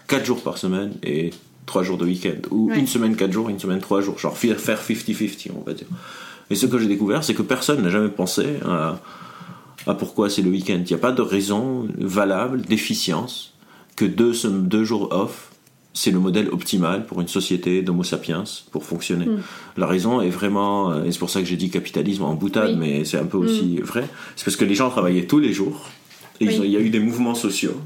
4 0.07 0.25
jours 0.25 0.41
par 0.43 0.57
semaine 0.57 0.93
et 1.03 1.31
3 1.65 1.83
jours 1.83 1.97
de 1.97 2.05
week-end 2.05 2.39
Ou 2.51 2.69
Ouais. 2.69 2.79
une 2.79 2.88
semaine 2.88 3.15
4 3.15 3.31
jours, 3.31 3.50
une 3.50 3.59
semaine 3.59 3.79
3 3.79 4.01
jours 4.01 4.19
Genre 4.19 4.38
faire 4.38 4.59
faire 4.59 4.81
50-50, 4.81 5.51
on 5.55 5.62
va 5.65 5.73
dire. 5.73 5.88
Et 6.50 6.55
ce 6.55 6.65
que 6.65 6.77
j'ai 6.77 6.88
découvert, 6.88 7.23
c'est 7.23 7.33
que 7.33 7.41
personne 7.41 7.81
n'a 7.81 7.89
jamais 7.89 8.09
pensé 8.09 8.45
à, 8.65 9.00
à 9.88 9.93
pourquoi 9.93 10.29
c'est 10.29 10.41
le 10.41 10.50
week-end. 10.51 10.79
Il 10.79 10.88
n'y 10.88 10.93
a 10.93 10.97
pas 10.97 11.12
de 11.13 11.21
raison 11.21 11.88
valable 11.97 12.62
d'efficience 12.62 13.53
que 13.95 14.05
deux, 14.05 14.33
deux 14.50 14.83
jours 14.83 15.09
off, 15.12 15.51
c'est 15.93 16.09
le 16.12 16.19
modèle 16.19 16.50
optimal 16.50 17.05
pour 17.05 17.21
une 17.21 17.27
société 17.27 17.81
d'homo 17.83 18.03
sapiens 18.03 18.43
pour 18.71 18.83
fonctionner. 18.83 19.27
La 19.77 19.85
raison 19.88 20.21
est 20.21 20.29
vraiment, 20.31 20.91
euh, 20.91 21.03
et 21.05 21.12
c'est 21.12 21.19
pour 21.19 21.29
ça 21.29 21.39
que 21.39 21.45
j'ai 21.45 21.55
dit 21.55 21.69
capitalisme 21.69 22.23
en 22.23 22.33
boutade, 22.33 22.71
Oui. 22.71 22.77
mais 22.79 23.05
c'est 23.05 23.17
un 23.19 23.25
peu 23.25 23.38
aussi 23.38 23.77
vrai, 23.77 24.03
c'est 24.35 24.43
parce 24.43 24.57
que 24.57 24.65
les 24.65 24.73
gens 24.75 24.89
travaillaient 24.89 25.27
tous 25.27 25.38
les 25.39 25.53
jours, 25.53 25.89
et 26.41 26.47
Oui. 26.47 26.59
il 26.63 26.71
y 26.71 26.77
a 26.77 26.79
eu 26.79 26.89
des 26.89 27.00
mouvements 27.00 27.35
sociaux 27.35 27.79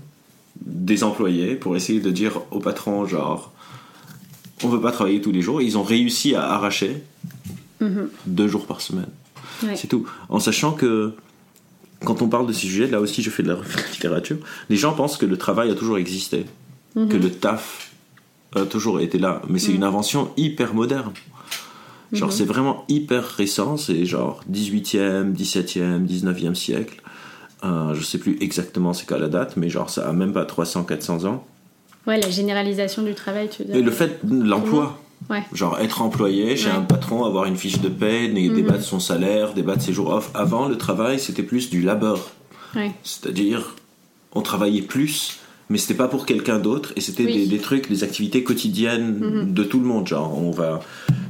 des 0.66 1.04
employés 1.04 1.56
pour 1.56 1.76
essayer 1.76 2.00
de 2.00 2.12
dire 2.12 2.42
au 2.52 2.60
patron, 2.60 3.06
genre, 3.06 3.54
on 4.64 4.70
veut 4.70 4.82
pas 4.82 4.92
travailler 4.92 5.22
tous 5.22 5.32
les 5.32 5.42
jours, 5.42 5.62
et 5.62 5.66
ils 5.66 5.78
ont 5.78 5.84
réussi 5.84 6.36
à 6.36 6.52
arracher 6.52 7.04
deux 8.26 8.48
jours 8.48 8.66
par 8.66 8.82
semaine. 8.82 9.10
Ouais. 9.64 9.76
C'est 9.76 9.88
tout. 9.88 10.08
En 10.30 10.40
sachant 10.40 10.72
que 10.72 11.14
quand 12.04 12.22
on 12.22 12.28
parle 12.28 12.48
de 12.48 12.54
ces 12.54 12.68
sujets, 12.68 12.88
là 12.88 13.00
aussi 13.00 13.22
je 13.22 13.30
fais 13.30 13.44
de 13.44 13.50
la 13.50 13.60
littérature, 13.92 14.38
les 14.70 14.76
gens 14.78 14.94
pensent 14.94 15.18
que 15.18 15.26
le 15.26 15.38
travail 15.38 15.70
a 15.72 15.76
toujours 15.76 15.98
existé, 15.98 16.46
que 16.96 17.18
le 17.18 17.30
taf 17.30 17.92
a 18.56 18.66
toujours 18.66 19.00
été 19.00 19.20
là, 19.20 19.42
mais 19.50 19.60
c'est 19.60 19.74
une 19.74 19.84
invention 19.84 20.32
hyper 20.38 20.74
moderne. 20.74 21.14
Genre 22.14 22.32
c'est 22.32 22.46
vraiment 22.46 22.86
hyper 22.88 23.24
récent, 23.26 23.78
c'est 23.78 24.06
genre 24.06 24.42
18e, 24.52 25.36
17e, 25.36 26.08
19e 26.08 26.56
siècle. 26.56 27.02
Euh, 27.64 27.94
je 27.96 28.04
sais 28.04 28.20
plus 28.20 28.38
exactement 28.42 28.94
c'est 28.94 29.08
quoi 29.08 29.18
la 29.18 29.30
date, 29.30 29.58
mais 29.58 29.70
genre 29.70 29.90
ça 29.90 30.08
a 30.08 30.14
même 30.14 30.32
pas 30.34 30.46
300, 30.46 30.84
400 30.84 31.26
ans. 31.26 31.44
Ouais, 32.06 32.20
la 32.20 32.30
généralisation 32.30 33.02
du 33.04 33.14
travail, 33.16 33.50
tu 33.50 33.64
veux 33.64 33.70
dire. 33.70 33.78
Et 33.78 33.82
le 33.82 33.92
fait 33.92 34.20
de 34.26 34.44
l'emploi, 34.44 35.00
Ouais. 35.32 35.42
Genre 35.52 35.80
être 35.80 36.04
employé 36.04 36.56
chez 36.56 36.70
Ouais. 36.70 36.76
un 36.76 36.82
patron, 36.82 37.26
avoir 37.26 37.46
une 37.46 37.58
fiche 37.58 37.82
de 37.82 37.90
paie, 37.90 38.28
né- 38.28 38.50
débattre 38.50 38.84
son 38.84 39.00
salaire, 39.00 39.56
débattre 39.56 39.82
ses 39.82 39.92
jours 39.92 40.10
off. 40.12 40.30
Avant, 40.36 40.68
le 40.70 40.78
travail, 40.78 41.20
c'était 41.20 41.42
plus 41.42 41.72
du 41.72 41.82
labeur. 41.82 42.30
Ouais. 42.76 42.92
C'est-à-dire, 43.04 43.74
on 44.34 44.42
travaillait 44.44 44.84
plus, 44.84 45.40
mais 45.72 45.80
c'était 45.80 45.96
pas 45.96 46.08
pour 46.08 46.28
quelqu'un 46.28 46.60
d'autre, 46.60 46.94
et 46.96 47.02
c'était 47.02 47.26
Oui. 47.26 47.34
des, 47.34 47.48
des 47.48 47.58
trucs, 47.58 47.90
des 47.90 48.04
activités 48.04 48.44
quotidiennes 48.44 49.52
de 49.56 49.64
tout 49.64 49.80
le 49.80 49.86
monde. 49.88 50.08
Genre, 50.08 50.38
on 50.40 50.52
va 50.52 50.82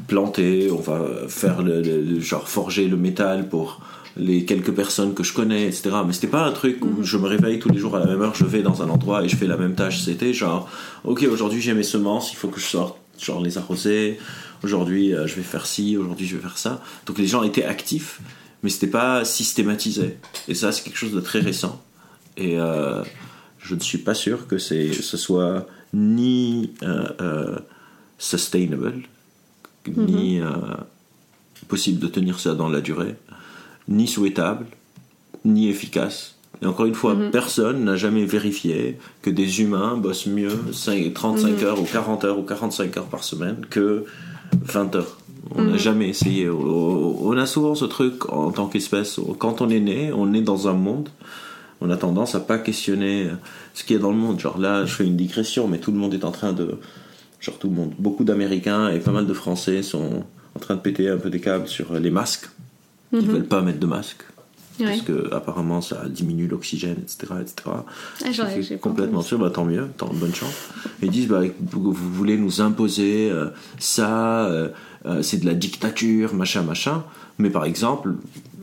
planter, 0.10 0.70
on 0.70 0.82
va 0.82 1.00
faire 1.30 1.62
le, 1.64 1.82
le- 1.82 2.02
le- 2.02 2.20
genre 2.20 2.48
forger 2.50 2.90
le 2.90 2.98
métal 2.98 3.48
pour 3.48 3.80
les 4.18 4.46
quelques 4.46 4.72
personnes 4.72 5.14
que 5.14 5.24
je 5.24 5.34
connais, 5.34 5.64
etc. 5.68 5.90
Mais 6.06 6.14
c'était 6.14 6.28
pas 6.28 6.46
un 6.46 6.52
truc 6.52 6.84
où 6.84 7.04
je 7.04 7.18
me 7.18 7.28
réveille 7.28 7.60
tous 7.60 7.70
les 7.70 7.80
jours 7.80 7.96
à 7.96 8.00
la 8.00 8.06
même 8.06 8.22
heure, 8.22 8.36
je 8.36 8.46
vais 8.46 8.62
dans 8.62 8.82
un 8.82 8.90
endroit 8.90 9.24
et 9.24 9.30
je 9.30 9.36
fais 9.36 9.48
la 9.48 9.58
même 9.58 9.76
tâche. 9.76 10.02
C'était 10.02 10.34
genre, 10.34 10.70
ok, 11.04 11.26
aujourd'hui 11.32 11.62
j'ai 11.62 11.74
mes 11.74 11.84
semences, 11.84 12.32
il 12.34 12.36
faut 12.36 12.48
que 12.48 12.60
je 12.60 12.66
sorte, 12.66 12.98
genre 13.20 13.42
les 13.42 13.58
arroser. 13.58 14.20
Aujourd'hui, 14.64 15.14
euh, 15.14 15.28
je 15.28 15.36
vais 15.36 15.44
faire 15.44 15.68
ci, 15.68 15.98
aujourd'hui 15.98 16.26
je 16.26 16.36
vais 16.36 16.42
faire 16.42 16.58
ça. 16.58 16.82
Donc 17.06 17.18
les 17.20 17.28
gens 17.28 17.44
étaient 17.44 17.66
actifs, 17.66 18.20
mais 18.64 18.70
c'était 18.70 18.88
pas 18.88 19.24
systématisé. 19.24 20.18
Et 20.48 20.56
ça, 20.56 20.72
c'est 20.72 20.84
quelque 20.84 20.98
chose 20.98 21.14
de 21.14 21.22
très 21.22 21.40
récent. 21.40 21.82
Et 22.38 22.60
euh, 22.60 23.04
je 23.60 23.76
ne 23.76 23.80
suis 23.80 24.00
pas 24.00 24.14
sûr 24.14 24.48
que 24.48 24.58
ce 24.58 25.18
soit 25.18 25.68
ni 25.94 26.72
euh, 26.84 27.58
sustainable, 28.18 29.04
ni 29.88 30.42
possible 31.68 32.00
de 32.00 32.08
tenir 32.08 32.40
ça 32.40 32.56
dans 32.56 32.70
la 32.70 32.82
durée, 32.82 33.16
ni 33.88 34.08
souhaitable, 34.08 34.66
ni 35.46 35.70
efficace. 35.70 36.36
Et 36.62 36.66
encore 36.66 36.86
une 36.86 36.96
fois, 36.96 37.16
personne 37.32 37.84
n'a 37.84 37.96
jamais 37.96 38.26
vérifié 38.26 38.98
que 39.22 39.30
des 39.30 39.62
humains 39.62 39.96
bossent 39.96 40.26
mieux 40.26 40.60
5 40.72 41.14
35 41.14 41.62
heures 41.64 41.80
ou 41.80 41.86
40 41.86 42.26
heures 42.26 42.40
ou 42.40 42.44
45 42.44 42.98
heures 42.98 43.06
par 43.06 43.24
semaine 43.24 43.58
que 43.70 44.06
20 44.64 44.96
heures. 44.96 45.18
On 45.56 45.64
n'a 45.64 45.78
jamais 45.78 46.10
essayé. 46.10 46.50
On 46.50 47.38
a 47.38 47.46
souvent 47.46 47.76
ce 47.76 47.86
truc 47.86 48.32
en 48.34 48.52
tant 48.52 48.68
qu'espèce. 48.68 49.20
Quand 49.38 49.62
on 49.62 49.70
est 49.70 49.80
né, 49.80 50.12
on 50.12 50.34
est 50.34 50.42
dans 50.42 50.68
un 50.68 50.74
monde. 50.74 51.10
On 51.80 51.92
a 51.92 51.98
tendance 51.98 52.34
à 52.34 52.40
pas 52.40 52.58
questionner 52.58 53.28
ce 53.76 53.84
qu'il 53.84 53.96
y 53.96 54.00
a 54.00 54.02
dans 54.02 54.12
le 54.12 54.18
monde. 54.18 54.40
Genre 54.40 54.58
là, 54.58 54.86
je 54.86 54.94
fais 54.94 55.06
une 55.06 55.16
digression, 55.16 55.68
mais 55.68 55.78
tout 55.78 55.92
le 55.92 55.98
monde 56.00 56.14
est 56.14 56.26
en 56.26 56.32
train 56.32 56.54
de. 56.54 56.80
Genre 57.40 57.58
tout 57.60 57.70
le 57.70 57.76
monde. 57.76 57.94
Beaucoup 58.00 58.24
d'Américains 58.24 58.90
et 58.90 59.00
pas 59.00 59.12
mal 59.12 59.28
de 59.28 59.34
Français 59.34 59.84
sont 59.84 60.24
en 60.56 60.60
train 60.60 60.76
de 60.76 60.82
péter 60.82 61.08
un 61.08 61.18
peu 61.18 61.30
des 61.30 61.40
câbles 61.40 61.68
sur 61.68 61.94
les 61.94 62.10
masques. 62.10 62.50
Ils 63.14 63.22
veulent 63.28 63.46
pas 63.48 63.62
mettre 63.62 63.80
de 63.80 63.86
masque. 63.88 64.24
Ouais. 64.80 64.86
Parce 64.86 65.02
que 65.02 65.34
apparemment 65.34 65.82
ça 65.82 66.04
diminue 66.08 66.48
l'oxygène, 66.48 66.98
etc. 67.02 67.34
etc. 67.42 67.56
Ah, 68.24 68.30
C'est 68.62 68.80
complètement 68.80 69.22
sûr, 69.24 69.40
bah, 69.40 69.50
tant 69.50 69.66
mieux, 69.66 69.88
tant 69.98 70.08
bonne 70.14 70.36
chance. 70.36 70.54
Ils 71.02 71.10
disent 71.10 71.28
bah, 71.28 71.42
vous, 71.62 71.92
vous 71.92 72.14
voulez 72.14 72.38
nous 72.38 72.62
imposer 72.62 73.30
euh, 73.32 73.48
ça, 73.80 74.46
euh, 74.46 74.70
euh, 75.08 75.24
c'est 75.24 75.38
de 75.38 75.48
la 75.48 75.56
dictature, 75.56 76.36
machin, 76.36 76.62
machin. 76.62 77.04
Mais 77.40 77.50
par 77.50 77.66
exemple, 77.66 78.14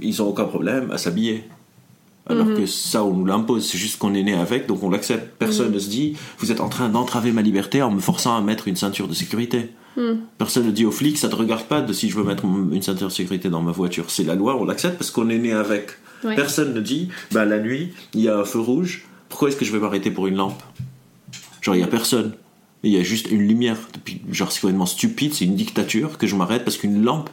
ils 0.00 0.22
ont 0.22 0.28
aucun 0.28 0.44
problème 0.44 0.90
à 0.92 0.98
s'habiller. 0.98 1.44
Alors 2.26 2.46
Mhm. 2.46 2.56
que 2.58 2.66
ça, 2.66 3.02
on 3.04 3.12
nous 3.12 3.26
l'impose, 3.26 3.66
c'est 3.68 3.76
juste 3.78 3.98
qu'on 3.98 4.14
est 4.14 4.22
né 4.22 4.34
avec, 4.34 4.66
donc 4.68 4.82
on 4.84 4.90
l'accepte. 4.90 5.36
Personne 5.38 5.68
Mhm. 5.68 5.74
ne 5.74 5.78
se 5.80 5.90
dit, 5.90 6.16
vous 6.38 6.52
êtes 6.52 6.60
en 6.60 6.68
train 6.68 6.88
d'entraver 6.88 7.32
ma 7.32 7.42
liberté 7.42 7.82
en 7.82 7.90
me 7.90 8.00
forçant 8.00 8.36
à 8.36 8.40
mettre 8.40 8.68
une 8.68 8.76
ceinture 8.76 9.08
de 9.08 9.14
sécurité. 9.14 9.70
Mhm. 9.96 10.20
Personne 10.38 10.66
ne 10.66 10.70
dit 10.70 10.84
aux 10.84 10.90
flics, 10.90 11.18
ça 11.18 11.28
te 11.28 11.36
regarde 11.36 11.64
pas 11.64 11.80
de 11.80 11.92
si 11.92 12.10
je 12.10 12.16
veux 12.16 12.24
mettre 12.24 12.44
une 12.44 12.82
ceinture 12.82 13.08
de 13.08 13.12
sécurité 13.12 13.48
dans 13.48 13.62
ma 13.62 13.72
voiture. 13.72 14.06
C'est 14.08 14.24
la 14.24 14.34
loi, 14.34 14.56
on 14.60 14.64
l'accepte 14.64 14.98
parce 14.98 15.10
qu'on 15.10 15.28
est 15.28 15.38
né 15.38 15.52
avec. 15.52 15.90
Ouais. 16.24 16.34
Personne 16.34 16.74
ne 16.74 16.80
dit, 16.80 17.08
bah 17.32 17.44
la 17.44 17.58
nuit, 17.58 17.92
il 18.14 18.22
y 18.22 18.28
a 18.28 18.38
un 18.38 18.44
feu 18.44 18.58
rouge, 18.58 19.04
pourquoi 19.28 19.48
est-ce 19.48 19.56
que 19.56 19.64
je 19.64 19.72
vais 19.72 19.78
m'arrêter 19.78 20.10
pour 20.10 20.26
une 20.26 20.36
lampe? 20.36 20.62
Genre, 21.60 21.76
il 21.76 21.80
y 21.80 21.84
a 21.84 21.88
personne. 21.88 22.32
Il 22.82 22.92
y 22.92 22.98
a 22.98 23.02
juste 23.02 23.30
une 23.30 23.48
lumière. 23.48 23.78
Genre, 24.30 24.52
c'est 24.52 24.60
complètement 24.60 24.84
stupide, 24.86 25.32
c'est 25.32 25.46
une 25.46 25.56
dictature 25.56 26.18
que 26.18 26.26
je 26.26 26.36
m'arrête 26.36 26.64
parce 26.64 26.76
qu'une 26.76 27.02
lampe 27.02 27.30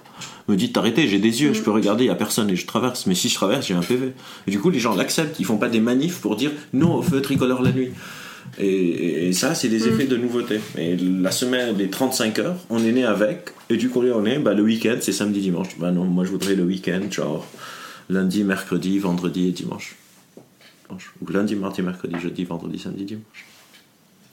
me 0.47 0.56
dit 0.56 0.69
d'arrêter, 0.69 1.08
j'ai 1.08 1.19
des 1.19 1.41
yeux, 1.41 1.54
je 1.54 1.62
peux 1.62 1.71
regarder, 1.71 2.06
il 2.06 2.08
y 2.08 2.12
a 2.12 2.15
personne 2.15 2.50
et 2.50 2.56
je 2.56 2.65
traverse. 2.65 3.06
Mais 3.06 3.15
si 3.15 3.28
je 3.28 3.36
traverse, 3.36 3.67
j'ai 3.67 3.74
un 3.74 3.82
PV. 3.82 4.13
Et 4.47 4.52
du 4.52 4.60
coup, 4.60 4.69
les 4.69 4.80
gens 4.80 4.95
l'acceptent, 4.95 5.39
ils 5.39 5.45
font 5.45 5.58
pas 5.58 5.67
des 5.67 5.82
manifs 5.82 6.19
pour 6.21 6.38
dire 6.38 6.52
non 6.74 6.95
au 6.95 7.02
feu 7.02 7.21
tricolore 7.21 7.62
la 7.62 7.71
nuit. 7.71 7.89
Et, 8.60 9.28
et 9.30 9.34
ça, 9.34 9.56
c'est 9.56 9.70
des 9.70 9.88
effets 9.88 10.06
de 10.06 10.18
nouveauté. 10.18 10.60
Et 10.78 10.96
la 10.98 11.32
semaine 11.32 11.76
des 11.76 11.90
35 11.90 12.40
heures, 12.40 12.58
on 12.70 12.84
est 12.84 12.92
né 12.92 13.06
avec. 13.06 13.50
Et 13.70 13.78
du 13.78 13.90
coup, 13.90 14.02
on 14.04 14.26
est, 14.26 14.40
bah, 14.40 14.54
le 14.54 14.62
week-end, 14.64 14.98
c'est 15.00 15.14
samedi, 15.14 15.40
dimanche. 15.42 15.78
Bah 15.80 15.92
non, 15.92 16.04
moi 16.06 16.26
je 16.26 16.32
voudrais 16.32 16.56
le 16.56 16.64
week-end, 16.64 17.02
genre 17.10 17.46
lundi, 18.10 18.44
mercredi, 18.44 19.00
vendredi 19.00 19.48
et 19.48 19.52
dimanche. 19.52 19.96
Ou 21.22 21.32
lundi, 21.32 21.56
mardi, 21.56 21.82
mercredi, 21.82 22.16
jeudi, 22.22 22.44
vendredi, 22.44 22.78
samedi, 22.78 23.06
dimanche. 23.06 23.46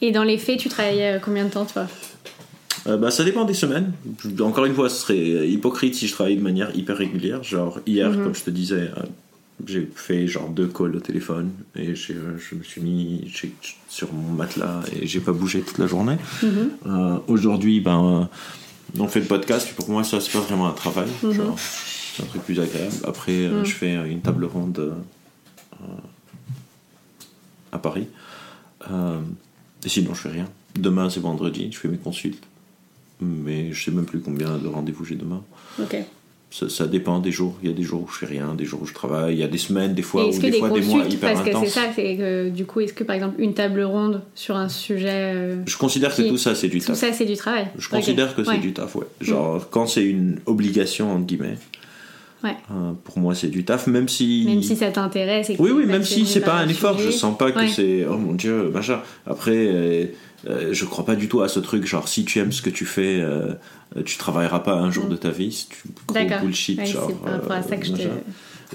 Et 0.00 0.10
dans 0.10 0.24
les 0.24 0.38
faits, 0.38 0.58
tu 0.58 0.68
travailles 0.68 1.02
euh, 1.02 1.18
combien 1.20 1.44
de 1.44 1.50
temps, 1.50 1.64
toi? 1.64 1.86
Euh, 2.88 2.96
bah, 2.96 3.10
ça 3.12 3.22
dépend 3.24 3.44
des 3.44 3.54
semaines. 3.54 3.92
Encore 4.40 4.64
une 4.64 4.74
fois, 4.74 4.88
ce 4.88 5.00
serait 5.02 5.48
hypocrite 5.48 5.94
si 5.94 6.08
je 6.08 6.12
travaillais 6.12 6.36
de 6.36 6.42
manière 6.42 6.74
hyper 6.76 6.96
régulière. 6.96 7.42
Genre, 7.44 7.78
hier, 7.86 8.10
Mhm. 8.10 8.24
comme 8.24 8.34
je 8.34 8.42
te 8.42 8.50
disais, 8.50 8.90
euh, 8.96 9.02
j'ai 9.66 9.88
fait 9.94 10.26
genre 10.28 10.48
deux 10.48 10.68
calls 10.68 10.94
au 10.96 11.00
téléphone 11.00 11.50
et 11.74 11.94
j'ai- 11.94 12.14
je 12.38 12.54
me 12.54 12.62
suis 12.62 12.80
mis 12.80 13.28
j'ai- 13.28 13.54
sur 13.88 14.12
mon 14.12 14.32
matelas 14.32 14.82
et 14.92 15.06
j'ai 15.06 15.20
pas 15.20 15.32
bougé 15.32 15.60
toute 15.62 15.78
la 15.78 15.86
journée. 15.86 16.16
Mhm. 16.42 16.70
Euh, 16.86 17.18
Aujourd'hui, 17.26 17.80
ben, 17.80 18.28
euh, 18.28 19.00
on 19.02 19.08
fait 19.08 19.20
le 19.20 19.26
podcast. 19.26 19.66
puis 19.66 19.74
Pour 19.74 19.90
moi, 19.90 20.04
ça, 20.04 20.20
c'est 20.20 20.32
pas 20.32 20.40
vraiment 20.40 20.68
un 20.68 20.72
travail. 20.72 21.08
Mhm. 21.22 21.32
Genre, 21.32 21.58
c'est 21.58 22.22
un 22.22 22.26
truc 22.26 22.42
plus 22.42 22.58
agréable. 22.60 22.94
Après, 23.04 23.32
euh, 23.32 23.64
je 23.64 23.72
fais 23.72 23.94
une 24.10 24.20
table 24.20 24.44
ronde 24.44 24.78
euh, 24.78 24.92
à 27.72 27.78
Paris. 27.78 28.06
Et 29.84 29.88
sinon, 29.88 30.14
je 30.14 30.20
fais 30.22 30.30
rien. 30.30 30.48
Demain, 30.76 31.10
c'est 31.10 31.20
vendredi, 31.20 31.70
je 31.72 31.78
fais 31.78 31.88
mes 31.88 31.98
consultes. 31.98 32.44
Mais 33.20 33.72
je 33.72 33.84
sais 33.84 33.90
même 33.90 34.04
plus 34.06 34.20
combien 34.20 34.56
de 34.58 34.68
rendez-vous 34.68 35.04
j'ai 35.04 35.16
demain. 35.16 35.42
Ok. 35.80 35.96
Ça, 36.50 36.66
ça 36.70 36.86
dépend 36.86 37.18
des 37.18 37.30
jours. 37.30 37.56
Il 37.62 37.68
y 37.68 37.72
a 37.72 37.76
des 37.76 37.82
jours 37.82 38.02
où 38.02 38.08
je 38.10 38.16
fais 38.20 38.26
rien, 38.26 38.54
des 38.54 38.64
jours 38.64 38.80
où 38.82 38.86
je 38.86 38.94
travaille. 38.94 39.34
Il 39.34 39.38
y 39.38 39.42
a 39.42 39.48
des 39.48 39.58
semaines, 39.58 39.92
des 39.94 40.00
fois, 40.00 40.26
ou 40.26 40.30
que 40.30 40.40
des 40.40 40.50
des 40.52 40.58
fois 40.58 40.70
des 40.70 40.80
mois 40.80 41.04
hyper 41.04 41.32
parce 41.34 41.40
que 41.44 41.50
c'est 41.50 41.56
intenses. 41.56 41.68
ça, 41.68 41.82
c'est 41.94 42.16
que 42.16 42.48
du 42.48 42.64
coup, 42.64 42.80
est-ce 42.80 42.94
que 42.94 43.04
par 43.04 43.14
exemple 43.16 43.38
une 43.38 43.52
table 43.52 43.82
ronde 43.82 44.22
sur 44.34 44.56
un 44.56 44.70
sujet, 44.70 45.08
euh, 45.34 45.56
Je 45.66 45.76
considère 45.76 46.14
que 46.16 46.22
Qui- 46.22 46.28
tout 46.30 46.38
ça, 46.38 46.54
c'est 46.54 46.68
du 46.68 46.80
tout 46.80 46.86
taf. 46.86 46.96
ça 46.96 47.12
c'est 47.12 47.26
du 47.26 47.36
travail 47.36 47.66
Je 47.76 47.88
considère 47.90 48.34
que 48.34 48.44
c'est 48.44 48.56
du 48.58 48.72
taf, 48.72 48.96
ouais. 48.96 49.04
Genre, 49.20 49.68
quand 49.68 49.86
c'est 49.86 50.04
une 50.04 50.38
obligation, 50.46 51.12
entre 51.12 51.26
guillemets, 51.26 51.58
Ouais. 52.42 52.54
euh, 52.70 52.92
pour 53.04 53.18
moi, 53.18 53.34
c'est 53.34 53.48
du 53.48 53.64
taf, 53.64 53.86
même 53.86 54.08
si. 54.08 54.44
Même 54.46 54.62
si 54.62 54.74
ça 54.76 54.90
t'intéresse. 54.90 55.48
que 55.48 55.54
Oui, 55.60 55.70
oui, 55.70 55.84
même 55.84 56.04
si 56.04 56.24
c'est 56.24 56.40
pas 56.40 56.54
un 56.54 56.68
effort, 56.68 56.96
je 56.96 57.06
sujet. 57.08 57.18
sens 57.18 57.36
pas 57.36 57.50
que 57.52 57.58
Ouais. 57.58 57.68
c'est 57.68 58.06
oh 58.08 58.16
mon 58.16 58.32
dieu, 58.32 58.70
machin. 58.72 59.02
Après, 59.26 59.52
euh, 59.54 60.06
euh, 60.46 60.72
je 60.72 60.84
crois 60.84 61.04
pas 61.04 61.16
du 61.16 61.28
tout 61.28 61.40
à 61.42 61.48
ce 61.48 61.58
truc, 61.60 61.86
genre 61.86 62.08
si 62.08 62.24
tu 62.24 62.38
aimes 62.38 62.52
ce 62.52 62.62
que 62.62 62.70
tu 62.70 62.84
fais, 62.84 63.20
euh, 63.20 63.54
tu 64.04 64.16
travailleras 64.18 64.60
pas 64.60 64.74
un 64.74 64.90
jour 64.90 65.06
de 65.06 65.16
ta 65.16 65.30
vie, 65.30 65.52
c'est 65.52 65.68
du 65.86 65.92
gros 66.06 66.14
bullshit. 66.40 66.78
Ouais, 66.78 66.86
genre, 66.86 67.06
c'est 67.08 67.20
par 67.22 67.32
rapport 67.32 67.52
à 67.52 67.62
ça 67.62 67.76
que 67.76 67.86
je 67.86 67.92
te- 67.92 67.96
machin. 67.98 68.10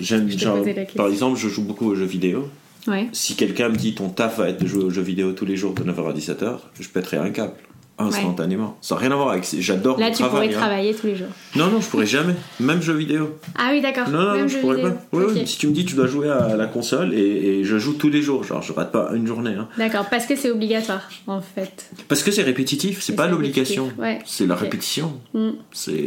J'aime, 0.02 0.30
genre, 0.30 0.58
par 0.96 1.08
exemple, 1.08 1.38
je 1.40 1.48
joue 1.50 1.64
beaucoup 1.64 1.88
aux 1.88 1.96
jeux 1.96 2.06
vidéo. 2.06 2.50
Ouais. 2.88 3.08
Si 3.14 3.36
quelqu'un 3.36 3.70
me 3.70 3.76
dit 3.78 3.94
ton 3.96 4.10
taf 4.10 4.40
va 4.40 4.50
être 4.50 4.62
de 4.62 4.68
jouer 4.68 4.84
aux 4.84 4.90
jeux 4.90 5.02
vidéo 5.04 5.32
tous 5.32 5.46
les 5.46 5.56
jours 5.56 5.74
de 5.74 5.84
9h 5.84 6.10
à 6.10 6.14
17h, 6.14 6.58
je 6.80 6.90
pèterai 6.90 7.18
un 7.18 7.30
câble. 7.30 7.54
Instantanément. 8.00 8.76
Ça 8.82 8.96
n'a 8.96 9.02
rien 9.02 9.12
à 9.12 9.16
voir 9.16 9.30
avec. 9.30 9.46
J'adore 9.60 10.00
Là, 10.00 10.10
tu 10.10 10.18
travail. 10.18 10.48
pourrais 10.48 10.56
hein. 10.56 10.60
travailler 10.60 10.94
tous 10.96 11.06
les 11.08 11.16
jours. 11.16 11.28
Non, 11.56 11.68
non, 11.68 11.80
je 11.80 11.88
pourrais 11.88 12.08
jamais. 12.08 12.34
Même 12.60 12.82
jeux 12.82 12.96
vidéo. 12.96 13.38
Ah 13.56 13.70
oui, 13.72 13.82
d'accord. 13.82 14.10
Non, 14.10 14.20
non, 14.20 14.32
Même 14.34 14.42
non, 14.42 14.48
jeu 14.48 14.56
je 14.58 14.62
pourrais 14.62 14.76
vidéo. 14.78 14.92
pas. 15.12 15.18
Oui, 15.18 15.48
Si 15.48 15.58
tu 15.60 15.68
me 15.68 15.74
dis 15.74 15.86
tu 15.86 15.94
dois 15.96 16.08
jouer 16.08 16.30
à 16.30 16.56
la 16.58 16.66
console 16.66 17.14
et, 17.14 17.60
et 17.60 17.64
je 17.64 17.78
joue 17.78 17.94
tous 17.94 18.10
les 18.10 18.22
jours, 18.24 18.44
genre 18.44 18.62
je 18.64 18.74
rate 18.74 18.92
pas 18.92 19.12
une 19.14 19.28
journée. 19.28 19.54
hein. 19.54 19.70
D'accord, 19.78 20.08
parce 20.10 20.26
que 20.26 20.36
c'est 20.36 20.50
obligatoire 20.50 21.08
en 21.28 21.42
fait. 21.42 21.92
Parce 22.08 22.24
que 22.24 22.32
c'est 22.32 22.42
répétitif, 22.42 23.02
c'est 23.04 23.16
pas 23.16 23.28
l'obligation. 23.28 23.92
ouais. 24.00 24.20
C'est 24.26 24.48
la 24.48 24.56
répétition. 24.56 25.14
Mm. 25.36 25.50
C'est. 25.72 26.04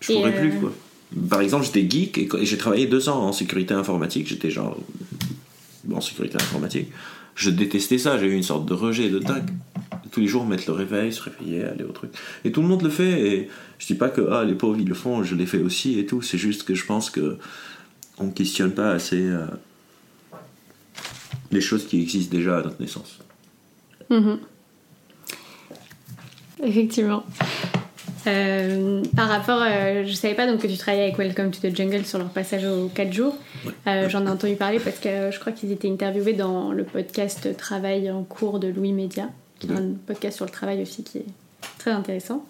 Je 0.00 0.12
pourrais 0.12 0.34
euh, 0.34 0.40
plus 0.40 0.52
quoi. 0.58 0.72
Par 1.30 1.40
exemple, 1.42 1.64
j'étais 1.64 1.88
geek 1.88 2.18
et, 2.18 2.28
et 2.40 2.44
j'ai 2.44 2.58
travaillé 2.58 2.86
deux 2.86 3.08
ans 3.08 3.20
en 3.22 3.32
sécurité 3.32 3.72
informatique. 3.72 4.26
J'étais 4.28 4.50
genre 4.50 4.76
en 5.94 6.00
sécurité 6.00 6.36
informatique. 6.36 6.88
Je 7.36 7.50
détestais 7.50 7.98
ça. 7.98 8.18
J'ai 8.18 8.26
eu 8.26 8.34
une 8.34 8.42
sorte 8.42 8.66
de 8.66 8.74
rejet 8.74 9.08
de 9.10 9.20
tac. 9.20 9.44
Tous 10.10 10.20
les 10.20 10.26
jours 10.26 10.46
mettre 10.46 10.64
le 10.66 10.72
réveil, 10.72 11.12
se 11.12 11.22
réveiller, 11.22 11.64
aller 11.64 11.84
au 11.84 11.92
truc. 11.92 12.10
Et 12.44 12.52
tout 12.52 12.62
le 12.62 12.68
monde 12.68 12.82
le 12.82 12.90
fait. 12.90 13.26
Et 13.26 13.48
je 13.78 13.86
dis 13.86 13.94
pas 13.94 14.08
que 14.08 14.20
ah, 14.30 14.44
les 14.44 14.54
pauvres 14.54 14.78
ils 14.78 14.88
le 14.88 14.94
font. 14.94 15.22
Je 15.22 15.34
l'ai 15.34 15.46
fait 15.46 15.58
aussi 15.58 15.98
et 15.98 16.06
tout. 16.06 16.22
C'est 16.22 16.38
juste 16.38 16.64
que 16.64 16.74
je 16.74 16.84
pense 16.84 17.10
que 17.10 17.38
on 18.18 18.30
questionne 18.30 18.72
pas 18.72 18.92
assez 18.92 19.20
euh, 19.20 19.46
les 21.50 21.60
choses 21.60 21.86
qui 21.86 22.00
existent 22.00 22.34
déjà 22.34 22.58
à 22.58 22.62
notre 22.62 22.80
naissance. 22.80 23.18
Mhm. 24.10 24.38
Effectivement. 26.62 27.24
Euh, 28.26 29.02
par 29.14 29.28
rapport, 29.28 29.62
euh, 29.62 30.04
je 30.04 30.12
savais 30.12 30.34
pas 30.34 30.46
donc 30.46 30.60
que 30.60 30.66
tu 30.66 30.76
travaillais 30.76 31.04
avec 31.04 31.18
Welcome 31.18 31.50
to 31.52 31.60
the 31.60 31.74
Jungle 31.74 32.04
sur 32.04 32.18
leur 32.18 32.28
passage 32.28 32.64
aux 32.64 32.88
4 32.88 33.12
jours. 33.12 33.36
Euh, 33.86 34.08
J'en 34.08 34.26
ai 34.26 34.30
entendu 34.30 34.56
parler 34.56 34.80
parce 34.80 34.98
que 34.98 35.30
je 35.30 35.38
crois 35.38 35.52
qu'ils 35.52 35.70
étaient 35.70 35.90
interviewés 35.90 36.32
dans 36.32 36.72
le 36.72 36.82
podcast 36.82 37.56
Travail 37.56 38.10
en 38.10 38.24
cours 38.24 38.58
de 38.58 38.68
Louis 38.68 38.92
Média, 38.92 39.28
qui 39.58 39.68
est 39.68 39.72
un 39.72 39.92
podcast 40.06 40.36
sur 40.36 40.44
le 40.44 40.50
travail 40.50 40.82
aussi 40.82 41.02
qui 41.02 41.18
est 41.18 41.26
très 41.78 41.90
intéressant. 41.90 42.44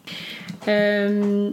Euh, 0.68 1.50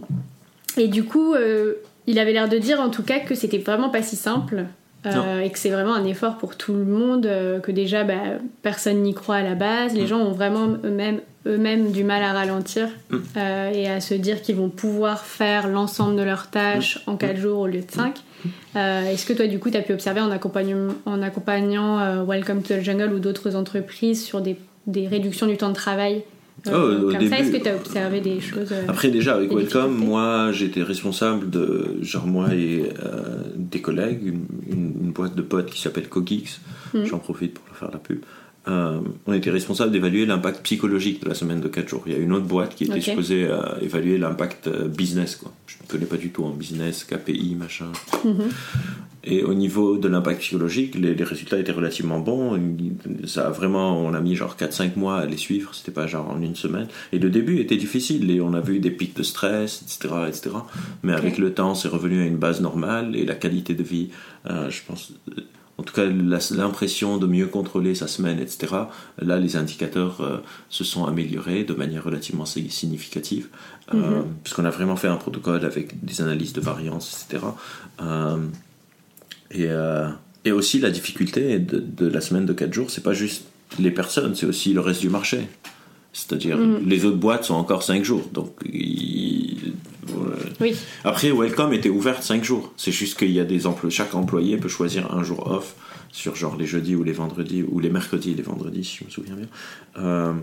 et 0.77 0.87
du 0.87 1.03
coup, 1.03 1.33
euh, 1.33 1.75
il 2.07 2.19
avait 2.19 2.33
l'air 2.33 2.49
de 2.49 2.57
dire 2.57 2.79
en 2.81 2.89
tout 2.89 3.03
cas 3.03 3.19
que 3.19 3.35
c'était 3.35 3.57
vraiment 3.59 3.89
pas 3.89 4.01
si 4.01 4.15
simple. 4.15 4.65
euh, 5.05 5.41
et 5.41 5.49
que 5.49 5.59
c'est 5.59 5.69
vraiment 5.69 5.93
un 5.93 6.05
effort 6.05 6.37
pour 6.37 6.55
tout 6.55 6.71
le 6.73 6.85
monde, 6.85 7.29
que 7.61 7.71
déjà 7.71 8.05
bah, 8.05 8.13
personne 8.61 9.01
n'y 9.03 9.13
croit 9.13 9.35
à 9.35 9.43
la 9.43 9.53
base, 9.53 9.93
les 9.93 10.07
gens 10.07 10.19
ont 10.19 10.31
vraiment 10.31 10.77
eux-mêmes 10.83 11.19
eux-mêmes 11.45 11.91
du 11.91 12.05
mal 12.05 12.23
à 12.23 12.31
ralentir 12.31 12.87
Mm. 13.09 13.17
et 13.73 13.89
à 13.89 13.99
se 13.99 14.13
dire 14.13 14.41
qu'ils 14.41 14.55
vont 14.55 14.69
pouvoir 14.69 15.25
faire 15.25 15.67
l'ensemble 15.67 16.15
de 16.15 16.21
leurs 16.23 16.49
tâches 16.49 17.01
en 17.05 17.17
4 17.17 17.35
jours 17.35 17.59
au 17.59 17.67
lieu 17.67 17.81
de 17.81 17.91
5. 17.91 18.17
Est-ce 18.75 19.25
que 19.25 19.33
toi 19.33 19.47
du 19.47 19.59
coup 19.59 19.69
tu 19.69 19.75
as 19.75 19.81
pu 19.81 19.91
observer 19.91 20.21
en 20.21 20.31
accompagnant, 20.31 20.93
en 21.05 21.21
accompagnant 21.21 21.99
euh, 21.99 22.23
Welcome 22.23 22.61
to 22.61 22.75
the 22.75 22.79
Jungle 22.79 23.11
ou 23.13 23.19
d'autres 23.19 23.57
entreprises 23.57 24.23
sur 24.23 24.39
des, 24.39 24.57
des 24.87 25.07
réductions 25.07 25.47
du 25.47 25.57
temps 25.57 25.69
de 25.69 25.75
travail 25.75 26.23
euh, 26.67 26.71
Oh, 27.03 27.07
au 27.09 27.11
comme 27.11 27.27
ça 27.29 27.39
Est-ce 27.39 27.51
que 27.51 27.57
tu 27.57 27.67
as 27.67 27.75
observé 27.75 28.21
des 28.21 28.39
choses 28.39 28.71
euh, 28.71 28.83
Après 28.87 29.09
déjà 29.09 29.35
avec 29.35 29.51
Welcome, 29.51 29.95
moi 29.95 30.51
j'étais 30.51 30.83
responsable 30.83 31.49
de, 31.49 31.97
genre 32.01 32.27
moi 32.27 32.53
et 32.53 32.83
euh, 33.03 33.37
des 33.55 33.81
collègues, 33.81 34.19
une, 34.23 34.45
une- 34.69 34.93
une 35.05 35.11
boîte 35.11 35.35
de 35.35 35.41
potes 35.41 35.69
qui 35.71 35.81
s'appelle 35.81 36.07
Cogix, 36.09 36.59
Mhm. 36.93 37.05
j'en 37.05 37.17
profite 37.19 37.55
pour 37.55 37.65
leur 37.67 37.75
faire 37.77 37.91
la 37.91 37.97
pub. 37.97 38.19
Euh, 38.67 38.99
on 39.25 39.33
était 39.33 39.49
responsable 39.49 39.91
d'évaluer 39.91 40.25
l'impact 40.25 40.61
psychologique 40.63 41.21
de 41.23 41.27
la 41.27 41.35
semaine 41.35 41.59
de 41.59 41.67
4 41.67 41.89
jours. 41.89 42.03
Il 42.05 42.13
y 42.13 42.15
a 42.15 42.19
une 42.19 42.31
autre 42.31 42.45
boîte 42.45 42.75
qui 42.75 42.85
était 42.85 42.93
Ok. 42.93 43.01
supposée 43.01 43.49
évaluer 43.81 44.17
l'impact 44.17 44.69
business. 44.87 45.35
Quoi. 45.35 45.51
Je 45.67 45.75
ne 45.83 45.87
connais 45.89 46.05
pas 46.05 46.15
du 46.17 46.29
tout 46.29 46.43
en 46.45 46.51
business, 46.51 47.03
KPI, 47.03 47.55
machin. 47.59 47.87
Mhm. 48.23 48.49
Et 49.25 49.43
au 49.43 49.53
niveau 49.53 49.97
de 49.97 50.07
l'impact 50.09 50.41
psychologique, 50.41 50.95
les, 50.95 51.15
les 51.15 51.23
résultats 51.23 51.57
étaient 51.57 51.71
relativement 51.71 52.19
bons. 52.19 52.59
Ça 53.25 53.47
a 53.47 53.49
vraiment, 53.51 53.97
on 53.99 54.13
a 54.13 54.19
mis 54.19 54.35
genre 54.35 54.57
4-5 54.59 54.97
mois 54.97 55.17
à 55.19 55.25
les 55.25 55.37
suivre, 55.37 55.73
c'était 55.73 55.91
pas 55.93 56.07
genre 56.07 56.29
en 56.29 56.41
une 56.41 56.55
semaine. 56.55 56.87
Et 57.13 57.19
le 57.19 57.29
début 57.29 57.59
était 57.59 57.77
difficile, 57.77 58.29
et 58.31 58.41
on 58.41 58.53
a 58.53 58.59
vu 58.59 58.79
des 58.79 58.91
pics 58.91 59.15
de 59.15 59.23
stress, 59.23 59.81
etc. 59.81 60.13
etc. 60.27 60.49
Mais 61.03 61.13
avec 61.13 61.37
le 61.37 61.53
temps, 61.53 61.73
c'est 61.73 61.87
revenu 61.87 62.21
à 62.21 62.25
une 62.25 62.37
base 62.37 62.59
normale, 62.59 63.15
et 63.15 63.25
la 63.25 63.35
qualité 63.35 63.73
de 63.75 63.83
vie, 63.83 64.09
euh, 64.49 64.69
je 64.69 64.81
pense, 64.85 65.13
euh, 65.37 65.41
en 65.77 65.83
tout 65.83 65.93
cas 65.93 66.05
l'impression 66.05 67.17
de 67.17 67.25
mieux 67.25 67.47
contrôler 67.47 67.95
sa 67.95 68.07
semaine, 68.07 68.39
etc. 68.39 68.75
Là, 69.19 69.39
les 69.39 69.55
indicateurs 69.55 70.21
euh, 70.21 70.37
se 70.69 70.83
sont 70.83 71.05
améliorés 71.05 71.63
de 71.63 71.73
manière 71.73 72.03
relativement 72.03 72.45
si- 72.45 72.69
significative, 72.69 73.47
euh, 73.93 74.21
puisqu'on 74.43 74.65
a 74.65 74.69
vraiment 74.69 74.95
fait 74.97 75.07
un 75.07 75.15
protocole 75.15 75.65
avec 75.65 76.03
des 76.03 76.21
analyses 76.21 76.53
de 76.53 76.61
variance, 76.61 77.25
etc. 77.25 77.45
Euh, 78.01 78.37
et, 79.51 79.65
euh, 79.67 80.09
et 80.45 80.51
aussi 80.51 80.79
la 80.79 80.89
difficulté 80.89 81.59
de, 81.59 81.79
de 81.79 82.07
la 82.07 82.21
semaine 82.21 82.45
de 82.45 82.53
4 82.53 82.73
jours, 82.73 82.89
c'est 82.89 83.03
pas 83.03 83.13
juste 83.13 83.45
les 83.79 83.91
personnes, 83.91 84.35
c'est 84.35 84.45
aussi 84.45 84.73
le 84.73 84.81
reste 84.81 85.01
du 85.01 85.09
marché. 85.09 85.47
C'est-à-dire, 86.13 86.59
les 86.85 87.05
autres 87.05 87.17
boîtes 87.17 87.43
sont 87.43 87.55
encore 87.55 87.81
5 87.81 88.03
jours. 88.03 88.29
Donc. 88.31 88.53
Oui, 90.61 90.75
Après, 91.03 91.31
Welcome 91.31 91.73
était 91.73 91.89
ouverte 91.89 92.21
5 92.21 92.43
jours. 92.43 92.71
C'est 92.77 92.91
juste 92.91 93.17
qu'il 93.17 93.31
y 93.31 93.39
a 93.39 93.45
des 93.45 93.65
emplois. 93.65 93.89
Chaque 93.89 94.13
employé 94.13 94.57
peut 94.57 94.69
choisir 94.69 95.11
un 95.11 95.23
jour 95.23 95.49
off 95.49 95.73
sur 96.11 96.35
genre 96.35 96.55
les 96.55 96.67
jeudis 96.67 96.95
ou 96.95 97.03
les 97.03 97.13
vendredis, 97.13 97.63
ou 97.63 97.79
les 97.79 97.89
mercredis 97.89 98.31
et 98.31 98.35
les 98.35 98.43
vendredis, 98.43 98.83
si 98.83 98.97
je 98.97 99.05
me 99.05 99.09
souviens 99.09 99.35
bien. 99.35 99.47
Euh, 99.97 100.33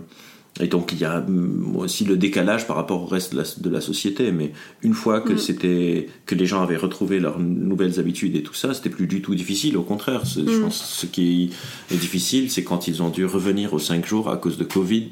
et 0.61 0.67
donc, 0.67 0.91
il 0.93 0.99
y 0.99 1.05
a 1.05 1.17
hum, 1.19 1.75
aussi 1.77 2.05
le 2.05 2.15
décalage 2.17 2.67
par 2.67 2.75
rapport 2.75 3.01
au 3.01 3.05
reste 3.05 3.33
de 3.33 3.37
la, 3.39 3.43
de 3.57 3.69
la 3.69 3.81
société. 3.81 4.31
Mais 4.31 4.53
une 4.83 4.93
fois 4.93 5.19
que, 5.21 5.33
c'était, 5.37 6.07
que 6.25 6.35
les 6.35 6.45
gens 6.45 6.61
avaient 6.61 6.77
retrouvé 6.77 7.19
leurs 7.19 7.39
nouvelles 7.39 7.99
habitudes 7.99 8.35
et 8.35 8.43
tout 8.43 8.53
ça, 8.53 8.73
c'était 8.73 8.89
plus 8.89 9.07
du 9.07 9.21
tout 9.21 9.35
difficile. 9.35 9.75
Au 9.77 9.83
contraire, 9.83 10.21
je 10.25 10.41
pense 10.61 10.79
que 10.79 10.85
ce 10.85 11.05
qui 11.07 11.51
est 11.91 11.95
difficile, 11.97 12.49
c'est 12.51 12.63
quand 12.63 12.87
ils 12.87 13.01
ont 13.03 13.09
dû 13.09 13.25
revenir 13.25 13.73
aux 13.73 13.79
5 13.79 14.05
jours 14.05 14.29
à 14.29 14.37
cause 14.37 14.57
de 14.57 14.63
Covid. 14.63 15.09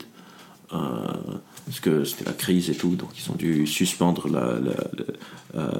Euh, 0.71 0.77
parce 1.65 1.79
que 1.79 2.03
c'était 2.03 2.25
la 2.25 2.33
crise 2.33 2.69
et 2.69 2.75
tout, 2.75 2.95
donc 2.95 3.09
ils 3.17 3.31
ont 3.31 3.35
dû 3.35 3.65
suspendre 3.65 4.27
la, 4.27 4.53
la- 4.53 4.59
la- 4.59 5.61
euh, 5.61 5.71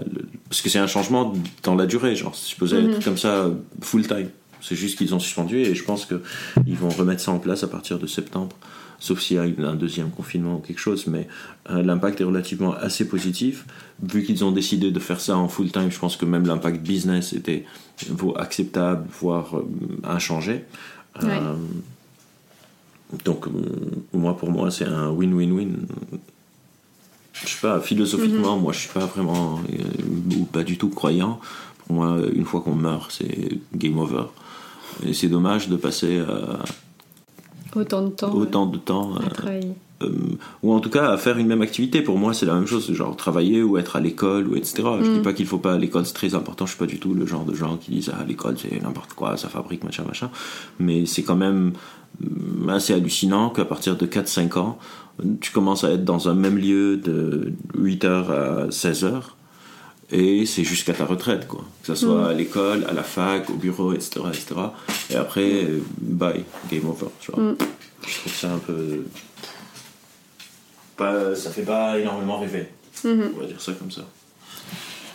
parce 0.50 0.62
que 0.62 0.70
c'est 0.70 0.80
un 0.80 0.88
changement 0.88 1.34
dans 1.64 1.76
la 1.76 1.86
durée, 1.86 2.16
genre 2.16 2.34
c'est 2.36 2.48
supposé 2.48 2.78
être 2.78 3.04
comme 3.04 3.18
ça 3.18 3.52
full 3.82 4.08
time. 4.08 4.30
C'est 4.62 4.76
juste 4.76 4.98
qu'ils 4.98 5.14
ont 5.16 5.20
suspendu 5.20 5.58
et 5.58 5.76
je 5.76 5.84
pense 5.84 6.06
que 6.06 6.22
ils 6.68 6.76
vont 6.76 6.90
remettre 6.90 7.22
ça 7.22 7.32
en 7.32 7.40
place 7.40 7.64
à 7.64 7.68
partir 7.68 7.98
de 8.00 8.08
septembre, 8.08 8.56
sauf 9.00 9.20
s'il 9.22 9.38
y 9.38 9.40
a 9.40 9.44
un 9.44 9.76
deuxième 9.76 10.10
confinement 10.10 10.58
ou 10.58 10.60
quelque 10.60 10.80
chose. 10.80 11.08
Mais 11.08 11.28
euh, 11.70 11.82
l'impact 11.82 12.22
est 12.22 12.26
relativement 12.26 12.74
assez 12.74 13.08
positif 13.08 13.66
vu 14.04 14.24
qu'ils 14.24 14.44
ont 14.44 14.52
décidé 14.52 14.92
de 14.92 15.00
faire 15.00 15.20
ça 15.20 15.38
en 15.38 15.48
full 15.48 15.72
time. 15.72 15.90
Je 15.90 16.00
pense 16.00 16.18
que 16.18 16.26
même 16.26 16.46
l'impact 16.46 16.82
business 16.82 17.34
était 17.34 17.66
acceptable, 18.36 19.08
voire 19.20 19.58
euh, 19.58 19.66
inchangé. 20.04 20.66
Ouais. 21.22 21.28
Euh, 21.30 21.56
Donc, 23.26 23.48
moi, 24.14 24.38
pour 24.38 24.52
moi, 24.52 24.70
c'est 24.70 24.86
un 24.86 25.10
win-win-win. 25.10 25.88
Je 27.34 27.48
sais 27.48 27.62
pas, 27.62 27.80
philosophiquement, 27.80 28.58
moi, 28.58 28.74
je 28.74 28.80
suis 28.80 28.90
pas 28.94 29.06
vraiment, 29.06 29.60
euh, 29.72 30.38
ou 30.38 30.44
pas 30.44 30.64
du 30.64 30.78
tout 30.78 30.90
croyant. 30.90 31.40
Pour 31.80 31.96
moi, 31.96 32.18
une 32.34 32.46
fois 32.46 32.62
qu'on 32.62 32.76
meurt, 32.76 33.12
c'est 33.12 33.60
game 33.74 33.98
over. 33.98 34.26
Et 35.06 35.14
c'est 35.14 35.28
dommage 35.30 35.70
de 35.70 35.78
passer 35.78 36.18
euh, 36.18 36.58
Autant 37.76 38.02
de 38.04 38.10
temps. 38.10 38.34
autant 38.34 38.66
de 38.66 38.78
temps. 38.78 39.12
euh, 39.16 39.20
euh, 39.22 39.26
à 39.28 39.30
travailler. 39.30 39.72
euh, 40.02 40.10
ou 40.64 40.74
en 40.74 40.80
tout 40.80 40.90
cas 40.90 41.12
à 41.12 41.18
faire 41.18 41.38
une 41.38 41.48
même 41.48 41.62
activité. 41.62 42.02
Pour 42.02 42.18
moi, 42.18 42.34
c'est 42.34 42.46
la 42.46 42.54
même 42.56 42.66
chose, 42.66 42.92
genre 42.94 43.16
travailler 43.16 43.62
ou 43.62 43.78
être 43.78 43.96
à 43.96 44.00
l'école 44.00 44.48
ou 44.48 44.56
etc. 44.56 44.84
Je 45.02 45.12
dis 45.12 45.20
pas 45.20 45.34
qu'il 45.34 45.46
faut 45.46 45.60
pas 45.60 45.74
à 45.74 45.78
l'école, 45.78 46.06
c'est 46.06 46.14
très 46.14 46.34
important. 46.36 46.66
Je 46.66 46.72
suis 46.72 46.80
pas 46.80 46.86
du 46.86 47.00
tout 47.00 47.14
le 47.14 47.26
genre 47.26 47.46
de 47.46 47.54
gens 47.54 47.78
qui 47.78 47.92
disent 47.92 48.12
ah 48.18 48.24
l'école 48.28 48.56
c'est 48.58 48.82
n'importe 48.82 49.14
quoi, 49.14 49.38
ça 49.38 49.50
fabrique 49.50 49.84
machin 49.84 50.04
machin. 50.08 50.30
Mais 50.80 51.06
c'est 51.06 51.24
quand 51.24 51.36
même 51.36 51.74
hum, 52.24 52.70
assez 52.70 52.94
hallucinant 52.94 53.50
qu'à 53.50 53.66
partir 53.66 53.96
de 53.98 54.06
4-5 54.06 54.58
ans, 54.58 54.78
tu 55.42 55.52
commences 55.52 55.84
à 55.84 55.92
être 55.92 56.06
dans 56.06 56.30
un 56.30 56.34
même 56.34 56.58
lieu 56.58 56.96
de 56.98 57.52
8h 57.78 58.08
à 58.08 58.68
16h. 58.70 59.22
Et 60.12 60.46
c'est 60.48 60.64
jusqu'à 60.64 60.94
ta 60.94 61.06
retraite, 61.06 61.48
quoi. 61.48 61.64
Que 61.84 61.94
ce 61.94 61.96
soit 61.96 62.30
à 62.30 62.34
l'école, 62.34 62.84
à 62.90 62.94
la 62.94 63.04
fac, 63.04 63.50
au 63.50 63.54
bureau, 63.54 63.94
etc., 63.94 64.22
etc. 64.30 64.56
Et 65.12 65.16
après, 65.16 65.66
euh, 65.66 65.84
bye, 66.02 66.44
game 66.72 66.88
over, 66.90 67.08
tu 67.20 67.32
vois. 67.32 67.56
Je 68.08 68.18
trouve 68.20 68.34
ça 68.34 68.52
un 68.54 68.58
peu 68.58 69.04
pas, 70.98 71.36
ça 71.36 71.50
fait 71.52 71.62
pas 71.64 71.98
énormément 72.00 72.40
rêver. 72.40 72.68
Mhm. 73.04 73.32
On 73.36 73.40
va 73.42 73.46
dire 73.46 73.62
ça 73.62 73.72
comme 73.74 73.92
ça. 73.92 74.02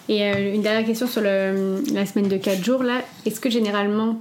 Et 0.08 0.22
euh, 0.22 0.54
une 0.54 0.62
dernière 0.62 0.86
question 0.86 1.06
sur 1.06 1.22
le- 1.22 1.82
la 1.92 2.06
semaine 2.06 2.28
de 2.28 2.36
4 2.36 2.62
jours, 2.64 2.82
là. 2.82 3.00
Est-ce 3.26 3.40
que 3.40 3.50
généralement, 3.50 4.20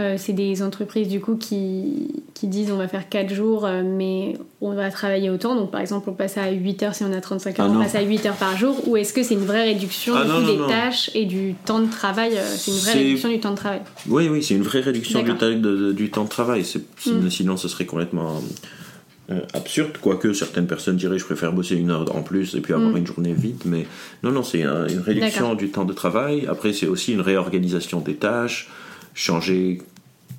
euh, 0.00 0.16
c'est 0.18 0.32
des 0.32 0.62
entreprises 0.62 1.06
du 1.08 1.20
coup 1.20 1.36
qui, 1.36 2.08
qui 2.34 2.48
disent 2.48 2.72
on 2.72 2.76
va 2.76 2.88
faire 2.88 3.08
4 3.08 3.32
jours, 3.32 3.64
euh, 3.64 3.82
mais 3.84 4.36
on 4.60 4.74
va 4.74 4.90
travailler 4.90 5.30
autant 5.30 5.54
Donc 5.54 5.70
par 5.70 5.80
exemple, 5.80 6.10
on 6.10 6.14
passe 6.14 6.36
à 6.36 6.50
8 6.50 6.82
heures 6.82 6.94
si 6.96 7.04
on 7.04 7.12
a 7.12 7.20
35 7.20 7.60
heures, 7.60 7.66
Ah 7.70 7.72
on 7.76 7.80
passe 7.80 7.94
à 7.94 8.02
8 8.02 8.26
heures 8.26 8.34
par 8.36 8.56
jour 8.56 8.88
Ou 8.88 8.96
est-ce 8.96 9.12
que 9.12 9.22
c'est 9.22 9.34
une 9.34 9.44
vraie 9.44 9.64
réduction 9.64 10.14
Ah 10.16 10.24
du 10.24 10.28
non, 10.30 10.34
coup, 10.36 10.40
non, 10.42 10.52
des 10.52 10.58
non. 10.58 10.66
tâches 10.68 11.10
et 11.14 11.26
du 11.26 11.54
temps 11.64 11.78
de 11.80 11.88
travail 11.90 12.32
euh, 12.36 12.42
C'est 12.56 12.70
une 12.72 12.76
vraie 12.78 12.92
réduction 12.94 13.28
du 13.28 13.38
temps 13.40 13.50
de 13.52 13.56
travail? 13.56 13.80
Oui, 14.08 14.28
oui, 14.28 14.42
c'est 14.42 14.54
une 14.54 14.62
vraie 14.62 14.80
réduction 14.80 15.22
du, 15.22 15.34
ta- 15.36 15.50
de- 15.52 15.92
du 15.92 16.10
temps 16.10 16.24
de 16.24 16.28
travail. 16.28 16.64
Mm. 17.06 17.30
Sinon, 17.30 17.56
ce 17.56 17.68
serait 17.68 17.86
complètement 17.86 18.42
euh, 19.30 19.40
absurde. 19.54 19.92
Quoique 20.00 20.32
certaines 20.32 20.66
personnes 20.66 20.96
diraient 20.96 21.18
je 21.18 21.24
préfère 21.24 21.52
bosser 21.52 21.76
une 21.76 21.90
heure 21.90 22.04
en 22.14 22.22
plus 22.22 22.54
et 22.56 22.60
puis 22.60 22.72
avoir 22.74 22.90
Mm. 22.90 22.96
une 22.96 23.06
journée 23.06 23.32
vide. 23.32 23.62
Mais 23.64 23.86
non, 24.24 24.32
non, 24.32 24.42
c'est 24.42 24.64
un- 24.64 24.88
une 24.88 24.98
réduction 24.98 25.54
du 25.54 25.68
temps 25.70 25.84
de 25.84 25.92
travail. 25.92 26.46
Après, 26.48 26.72
c'est 26.72 26.88
aussi 26.88 27.12
une 27.12 27.20
réorganisation 27.20 28.00
des 28.00 28.16
tâches. 28.16 28.68
Changer 29.14 29.80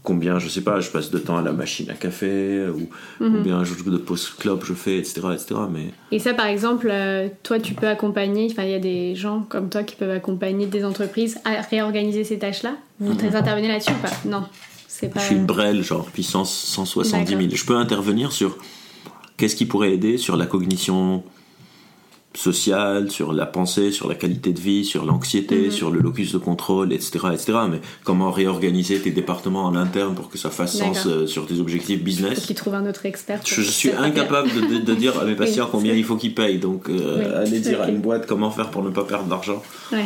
combien, 0.03 0.37
je 0.37 0.47
sais 0.49 0.61
pas, 0.61 0.81
je 0.81 0.89
passe 0.91 1.09
de 1.09 1.17
temps 1.17 1.37
à 1.37 1.41
la 1.41 1.51
machine 1.51 1.89
à 1.89 1.93
café 1.95 2.67
ou 2.69 2.89
Mhm. 3.23 3.37
combien 3.37 3.63
je- 3.63 3.73
de 3.89 3.97
pauses 3.97 4.29
club 4.29 4.63
je 4.63 4.73
fais, 4.75 4.97
etc. 4.99 5.21
etc. 5.33 5.55
Mais 5.71 5.85
Et 6.11 6.19
ça, 6.19 6.33
par 6.35 6.45
exemple, 6.45 6.87
euh, 6.91 7.27
toi, 7.41 7.59
tu 7.59 7.73
peux 7.73 7.87
accompagner, 7.87 8.47
enfin, 8.51 8.63
il 8.63 8.71
y 8.71 8.75
a 8.75 8.79
des 8.79 9.15
gens 9.15 9.41
comme 9.49 9.69
toi 9.69 9.81
qui 9.83 9.95
peuvent 9.95 10.11
accompagner 10.11 10.67
des 10.67 10.85
entreprises 10.85 11.39
à 11.43 11.61
réorganiser 11.61 12.23
ces 12.23 12.37
tâches-là? 12.37 12.75
Vous 12.99 13.13
intervenez 13.35 13.67
là-dessus 13.67 13.91
ou 13.93 14.01
pas? 14.01 14.11
Non, 14.29 14.43
c'est 14.87 15.09
pas. 15.11 15.19
Je 15.21 15.25
suis 15.25 15.35
une 15.35 15.45
brêle, 15.47 15.81
genre 15.83 16.05
puissance 16.05 16.53
170 16.53 17.27
000. 17.31 17.41
D'accord. 17.41 17.57
Je 17.57 17.65
peux 17.65 17.75
intervenir 17.77 18.31
sur 18.31 18.57
qu'est-ce 19.37 19.55
qui 19.55 19.65
pourrait 19.65 19.93
aider 19.93 20.17
sur 20.19 20.37
la 20.37 20.45
cognition 20.45 21.23
sociale, 22.37 23.11
sur 23.11 23.33
la 23.33 23.45
pensée, 23.45 23.91
sur 23.91 24.07
la 24.07 24.15
qualité 24.15 24.51
de 24.53 24.59
vie, 24.59 24.85
sur 24.85 25.05
l'anxiété, 25.05 25.65
Mhm. 25.65 25.71
sur 25.71 25.91
le 25.91 25.99
locus 25.99 26.31
de 26.33 26.37
contrôle, 26.37 26.93
etc., 26.93 27.19
etc. 27.33 27.53
Mais 27.69 27.81
comment 28.03 28.31
réorganiser 28.31 28.99
tes 28.99 29.11
départements 29.11 29.65
en 29.65 29.75
interne 29.75 30.15
pour 30.15 30.29
que 30.29 30.37
ça 30.37 30.49
fasse 30.49 30.77
sens 30.77 31.05
euh, 31.07 31.27
sur 31.27 31.45
tes 31.47 31.59
objectifs 31.59 32.03
business 32.03 32.45
qu'ils 32.45 32.55
trouvent 32.55 32.75
un 32.75 32.87
autre 32.89 33.05
expert. 33.05 33.39
je 33.45 33.61
suis 33.61 33.91
incapable 33.91 34.49
de, 34.83 34.93
dire 34.93 35.19
à 35.19 35.25
mes 35.25 35.35
patients 35.35 35.65
Oui, 35.65 35.69
combien 35.71 35.93
il 35.93 36.03
faut 36.03 36.15
qu'ils 36.17 36.35
payent. 36.35 36.59
Donc, 36.59 36.89
euh, 36.89 37.19
Oui, 37.19 37.25
aller 37.33 37.59
dire 37.59 37.81
à 37.81 37.89
une 37.89 37.99
boîte 37.99 38.25
comment 38.27 38.51
faire 38.51 38.69
pour 38.71 38.83
ne 38.83 38.89
pas 38.89 39.03
perdre 39.03 39.25
d'argent. 39.27 39.61
Ouais, 39.91 40.05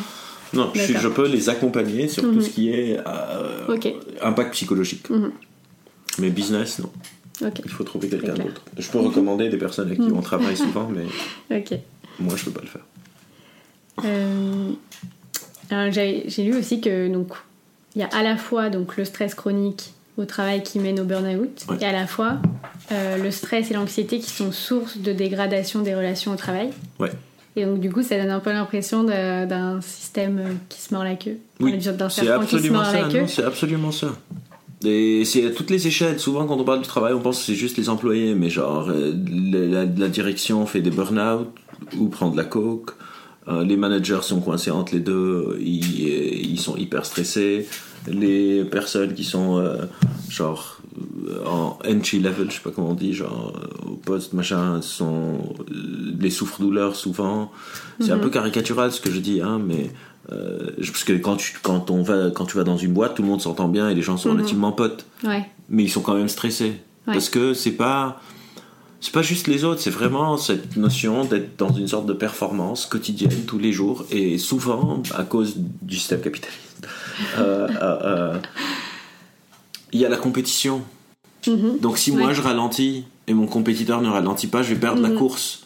Non, 0.54 0.72
je, 0.74 1.08
peux 1.08 1.28
les 1.28 1.50
accompagner 1.50 2.08
sur 2.08 2.24
tout 2.24 2.32
Mhm. 2.32 2.42
ce 2.42 2.50
qui 2.50 2.70
est 2.70 2.98
euh, 3.06 3.78
impact 4.22 4.54
psychologique. 4.54 5.10
Mhm. 5.10 5.32
Mais 6.20 6.30
business, 6.30 6.80
non. 6.80 6.90
Il 7.64 7.72
faut 7.72 7.84
trouver 7.84 8.10
quelqu'un 8.10 8.34
d'autre. 8.34 8.62
Je 8.78 8.90
peux 8.90 9.00
recommander 9.00 9.48
des 9.50 9.58
personnes 9.58 9.88
avec 9.88 10.00
qui 10.00 10.12
on 10.12 10.22
travaille 10.22 10.58
souvent, 10.58 10.90
mais 10.94 11.58
ok. 11.58 11.80
Moi, 12.20 12.36
je 12.38 12.46
peux 12.46 12.52
pas 12.52 12.62
le 12.62 12.68
faire. 12.68 12.82
Euh, 14.06 14.72
j'ai 15.92 16.44
lu 16.44 16.56
aussi 16.58 16.82
que 16.82 17.08
donc 17.12 17.30
il 17.96 18.02
y 18.02 18.04
a 18.04 18.08
à 18.08 18.24
la 18.24 18.38
fois 18.38 18.70
donc 18.70 18.96
le 18.98 19.04
stress 19.06 19.36
chronique 19.36 19.94
au 20.18 20.26
travail 20.26 20.64
qui 20.64 20.80
mène 20.80 21.00
au 21.00 21.04
burn-out 21.04 21.66
Ouais. 21.70 21.78
et 21.82 21.86
à 21.86 21.92
la 21.92 22.08
fois 22.08 22.38
euh, 22.92 23.18
le 23.18 23.32
stress 23.32 23.72
et 23.72 23.74
l'anxiété 23.74 24.20
qui 24.20 24.30
sont 24.30 24.52
source 24.52 24.98
de 24.98 25.12
dégradation 25.14 25.82
des 25.82 25.96
relations 25.96 26.32
au 26.32 26.36
travail. 26.36 26.70
Ouais. 27.00 27.12
Et 27.56 27.66
donc 27.66 27.80
du 27.80 27.92
coup, 27.92 28.04
ça 28.04 28.18
donne 28.18 28.30
un 28.30 28.40
peu 28.40 28.52
l'impression 28.52 29.04
d'un 29.04 29.82
système 29.82 30.58
qui 30.70 30.80
se 30.82 30.94
mord 30.94 31.04
la 31.04 31.16
queue. 31.16 31.38
Oui, 31.60 31.78
d'un 31.78 32.10
serpent 32.10 32.42
qui 32.46 32.52
se 32.52 32.56
absolument 32.56 32.78
mord 32.80 32.86
ça. 32.86 33.02
la 33.02 33.10
queue. 33.10 33.28
C'est 33.28 33.44
absolument 33.44 33.92
ça. 33.92 34.08
Et 34.86 35.26
c'est 35.26 35.46
à 35.46 35.50
toutes 35.50 35.70
les 35.72 35.88
échelles. 35.88 36.20
Souvent, 36.22 36.46
quand 36.48 36.56
on 36.56 36.64
parle 36.64 36.80
du 36.82 36.88
travail, 36.88 37.12
on 37.14 37.20
pense 37.20 37.40
que 37.40 37.46
c'est 37.48 37.56
juste 37.56 37.76
les 37.78 37.90
employés, 37.90 38.34
mais 38.34 38.50
genre 38.50 38.88
euh, 38.90 39.14
la, 39.42 39.84
la 39.84 40.08
direction 40.08 40.66
fait 40.66 40.80
des 40.80 40.90
burn-out 40.92 41.50
ou 41.98 42.08
prend 42.10 42.30
de 42.30 42.38
la 42.38 42.44
coke. 42.46 42.92
Euh, 43.48 43.64
les 43.64 43.78
managers 43.78 44.20
sont 44.22 44.42
coincés 44.42 44.70
entre 44.72 44.94
les 44.94 45.00
deux, 45.00 45.58
ils, 45.60 46.52
ils 46.52 46.60
sont 46.60 46.76
hyper 46.78 47.06
stressés. 47.06 47.68
Les 48.08 48.64
personnes 48.64 49.14
qui 49.14 49.24
sont 49.24 49.58
euh, 49.58 49.86
genre 50.30 50.78
euh, 51.28 51.44
en 51.46 51.80
entry 51.90 52.20
level, 52.20 52.50
je 52.52 52.56
sais 52.56 52.62
pas 52.62 52.70
comment 52.72 52.92
on 52.92 52.94
dit, 52.96 53.14
genre 53.14 53.54
au 53.86 53.96
poste 53.96 54.34
machin, 54.34 54.82
sont 54.82 55.56
les 56.20 56.30
souffres-douleurs 56.30 56.96
souvent. 56.96 57.52
C'est 58.00 58.12
un 58.12 58.16
Mhm. 58.18 58.22
peu 58.22 58.30
caricatural 58.30 58.92
ce 58.92 59.02
que 59.02 59.10
je 59.12 59.20
dis, 59.20 59.42
hein, 59.42 59.60
mais 59.66 59.90
euh, 60.32 60.70
parce 60.78 61.04
que 61.04 61.14
quand 61.14 61.38
tu 61.38 61.58
quand 61.64 61.90
on 61.90 62.04
va 62.04 62.30
quand 62.30 62.46
tu 62.46 62.56
vas 62.58 62.64
dans 62.64 62.78
une 62.78 62.94
boîte, 62.94 63.16
tout 63.16 63.24
le 63.24 63.28
monde 63.30 63.42
s'entend 63.42 63.68
bien 63.68 63.90
et 63.90 63.96
les 63.96 64.02
gens 64.04 64.18
sont 64.18 64.30
Mhm. 64.30 64.36
relativement 64.38 64.72
potes, 64.74 65.06
Ouais. 65.24 65.46
mais 65.70 65.84
ils 65.84 65.90
sont 65.90 66.02
quand 66.02 66.14
même 66.16 66.30
stressés 66.30 66.74
Ouais. 67.08 67.14
parce 67.14 67.30
que 67.30 67.54
c'est 67.56 67.72
pas 67.72 68.22
c'est 69.02 69.14
pas 69.14 69.22
juste 69.22 69.48
les 69.48 69.64
autres, 69.64 69.82
c'est 69.82 69.90
vraiment 69.90 70.38
cette 70.38 70.76
notion 70.78 71.24
d'être 71.24 71.58
dans 71.58 71.74
une 71.74 71.88
sorte 71.88 72.06
de 72.06 72.14
performance 72.14 72.86
quotidienne 72.86 73.44
tous 73.48 73.58
les 73.58 73.72
jours 73.72 74.06
et 74.12 74.38
souvent 74.38 75.02
à 75.16 75.24
cause 75.24 75.56
du 75.82 75.96
système 75.98 76.22
capitaliste. 76.22 76.60
euh, 77.38 77.68
euh, 77.82 78.00
euh, 78.04 78.40
il 79.92 80.00
y 80.00 80.06
a 80.06 80.10
la 80.10 80.18
compétition. 80.18 80.82
Mhm. 81.48 81.80
Donc 81.82 81.98
si 81.98 82.12
moi 82.12 82.28
Ouais. 82.28 82.34
je 82.34 82.42
ralentis 82.42 83.06
et 83.28 83.34
mon 83.34 83.48
compétiteur 83.48 84.02
ne 84.02 84.10
ralentit 84.10 84.48
pas, 84.48 84.62
je 84.64 84.74
vais 84.74 84.80
perdre 84.80 85.02
la 85.02 85.10
Mhm. 85.10 85.18
course. 85.18 85.64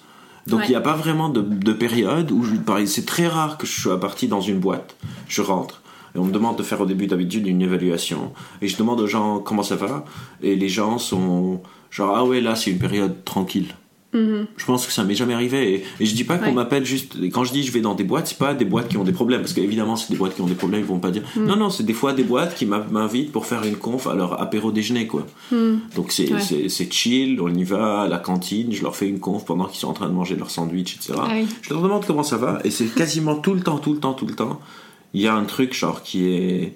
Donc 0.48 0.60
Ouais. 0.60 0.66
il 0.68 0.70
n'y 0.72 0.76
a 0.76 0.82
pas 0.82 0.96
vraiment 0.96 1.30
de, 1.30 1.42
de 1.42 1.74
période 1.74 2.32
où 2.32 2.44
je, 2.44 2.56
c'est 2.86 3.06
très 3.06 3.28
rare 3.28 3.58
que 3.58 3.66
je 3.66 3.80
sois 3.82 4.00
parti 4.00 4.28
dans 4.28 4.42
une 4.42 4.60
boîte, 4.60 4.96
je 5.28 5.42
rentre 5.42 5.82
et 6.16 6.20
on 6.20 6.26
me 6.26 6.32
demande 6.32 6.58
de 6.58 6.64
faire 6.64 6.80
au 6.82 6.86
début 6.86 7.08
d'habitude 7.08 7.48
une 7.48 7.62
évaluation 7.62 8.34
et 8.62 8.68
je 8.68 8.78
demande 8.78 9.00
aux 9.02 9.08
gens 9.08 9.40
comment 9.40 9.64
ça 9.64 9.76
va 9.76 10.06
et 10.42 10.56
les 10.56 10.70
gens 10.70 10.98
sont 11.00 11.62
genre 11.94 12.16
ah 12.18 12.26
ouais 12.26 12.42
là 12.42 12.56
c'est 12.56 12.72
une 12.72 12.80
période 12.80 13.24
tranquille. 13.24 13.68
Mhm. 14.16 14.46
Je 14.58 14.66
pense 14.66 14.86
que 14.86 14.92
ça 14.94 15.04
m'est 15.04 15.16
jamais 15.16 15.34
arrivé 15.34 15.74
et, 15.74 15.84
et 16.00 16.06
je 16.06 16.14
dis 16.14 16.24
pas 16.24 16.38
qu'on 16.38 16.46
Ouais. 16.46 16.52
m'appelle 16.52 16.86
juste 16.86 17.16
quand 17.32 17.44
je 17.46 17.52
dis 17.52 17.64
je 17.64 17.72
vais 17.72 17.82
dans 17.82 17.96
des 17.96 18.04
boîtes 18.04 18.28
c'est 18.28 18.38
pas 18.38 18.54
des 18.54 18.64
boîtes 18.64 18.88
qui 18.90 18.98
ont 18.98 19.04
des 19.04 19.12
problèmes 19.12 19.42
parce 19.42 19.54
qu'évidemment 19.54 19.96
c'est 19.96 20.12
des 20.12 20.18
boîtes 20.18 20.36
qui 20.36 20.42
ont 20.42 20.46
des 20.46 20.54
problèmes 20.54 20.82
ils 20.82 20.86
vont 20.86 21.00
pas 21.00 21.10
dire 21.10 21.24
Mm. 21.36 21.46
non 21.46 21.56
non 21.56 21.70
c'est 21.72 21.82
des 21.82 21.94
fois 21.94 22.14
des 22.14 22.22
boîtes 22.24 22.54
qui 22.54 22.68
m'invitent 22.68 23.32
pour 23.32 23.48
faire 23.48 23.64
une 23.64 23.76
conf 23.76 24.06
à 24.06 24.14
leur 24.14 24.40
apéro 24.40 24.72
déjeuner 24.72 25.08
quoi 25.08 25.26
Mhm. 25.52 25.80
donc 25.96 26.12
c'est 26.12 26.32
Ouais. 26.32 26.70
chill, 26.92 27.42
on 27.42 27.52
y 27.56 27.64
va 27.64 28.02
à 28.02 28.08
la 28.08 28.20
cantine, 28.20 28.72
je 28.72 28.84
leur 28.84 28.96
fais 28.96 29.08
une 29.10 29.20
conf 29.20 29.46
pendant 29.46 29.66
qu'ils 29.66 29.80
sont 29.80 29.88
en 29.88 29.94
train 29.94 30.10
de 30.10 30.14
manger 30.14 30.36
leur 30.36 30.52
sandwich, 30.52 30.96
etc. 30.96 31.14
Ah 31.18 31.30
oui. 31.32 31.48
Je 31.64 31.72
leur 31.74 31.82
demande 31.82 32.06
comment 32.06 32.22
ça 32.24 32.38
va, 32.38 32.60
et 32.64 32.70
c'est 32.70 32.86
quasiment 32.94 33.36
tout 33.38 33.56
le 33.56 33.62
temps, 33.62 33.80
tout 33.80 33.94
le 33.94 34.00
temps, 34.00 34.14
tout 34.14 34.28
le 34.28 34.36
temps, 34.36 34.60
il 35.16 35.22
y 35.22 35.28
a 35.28 35.34
un 35.34 35.46
truc 35.46 35.74
genre 35.74 36.04
qui 36.04 36.28
est, 36.28 36.76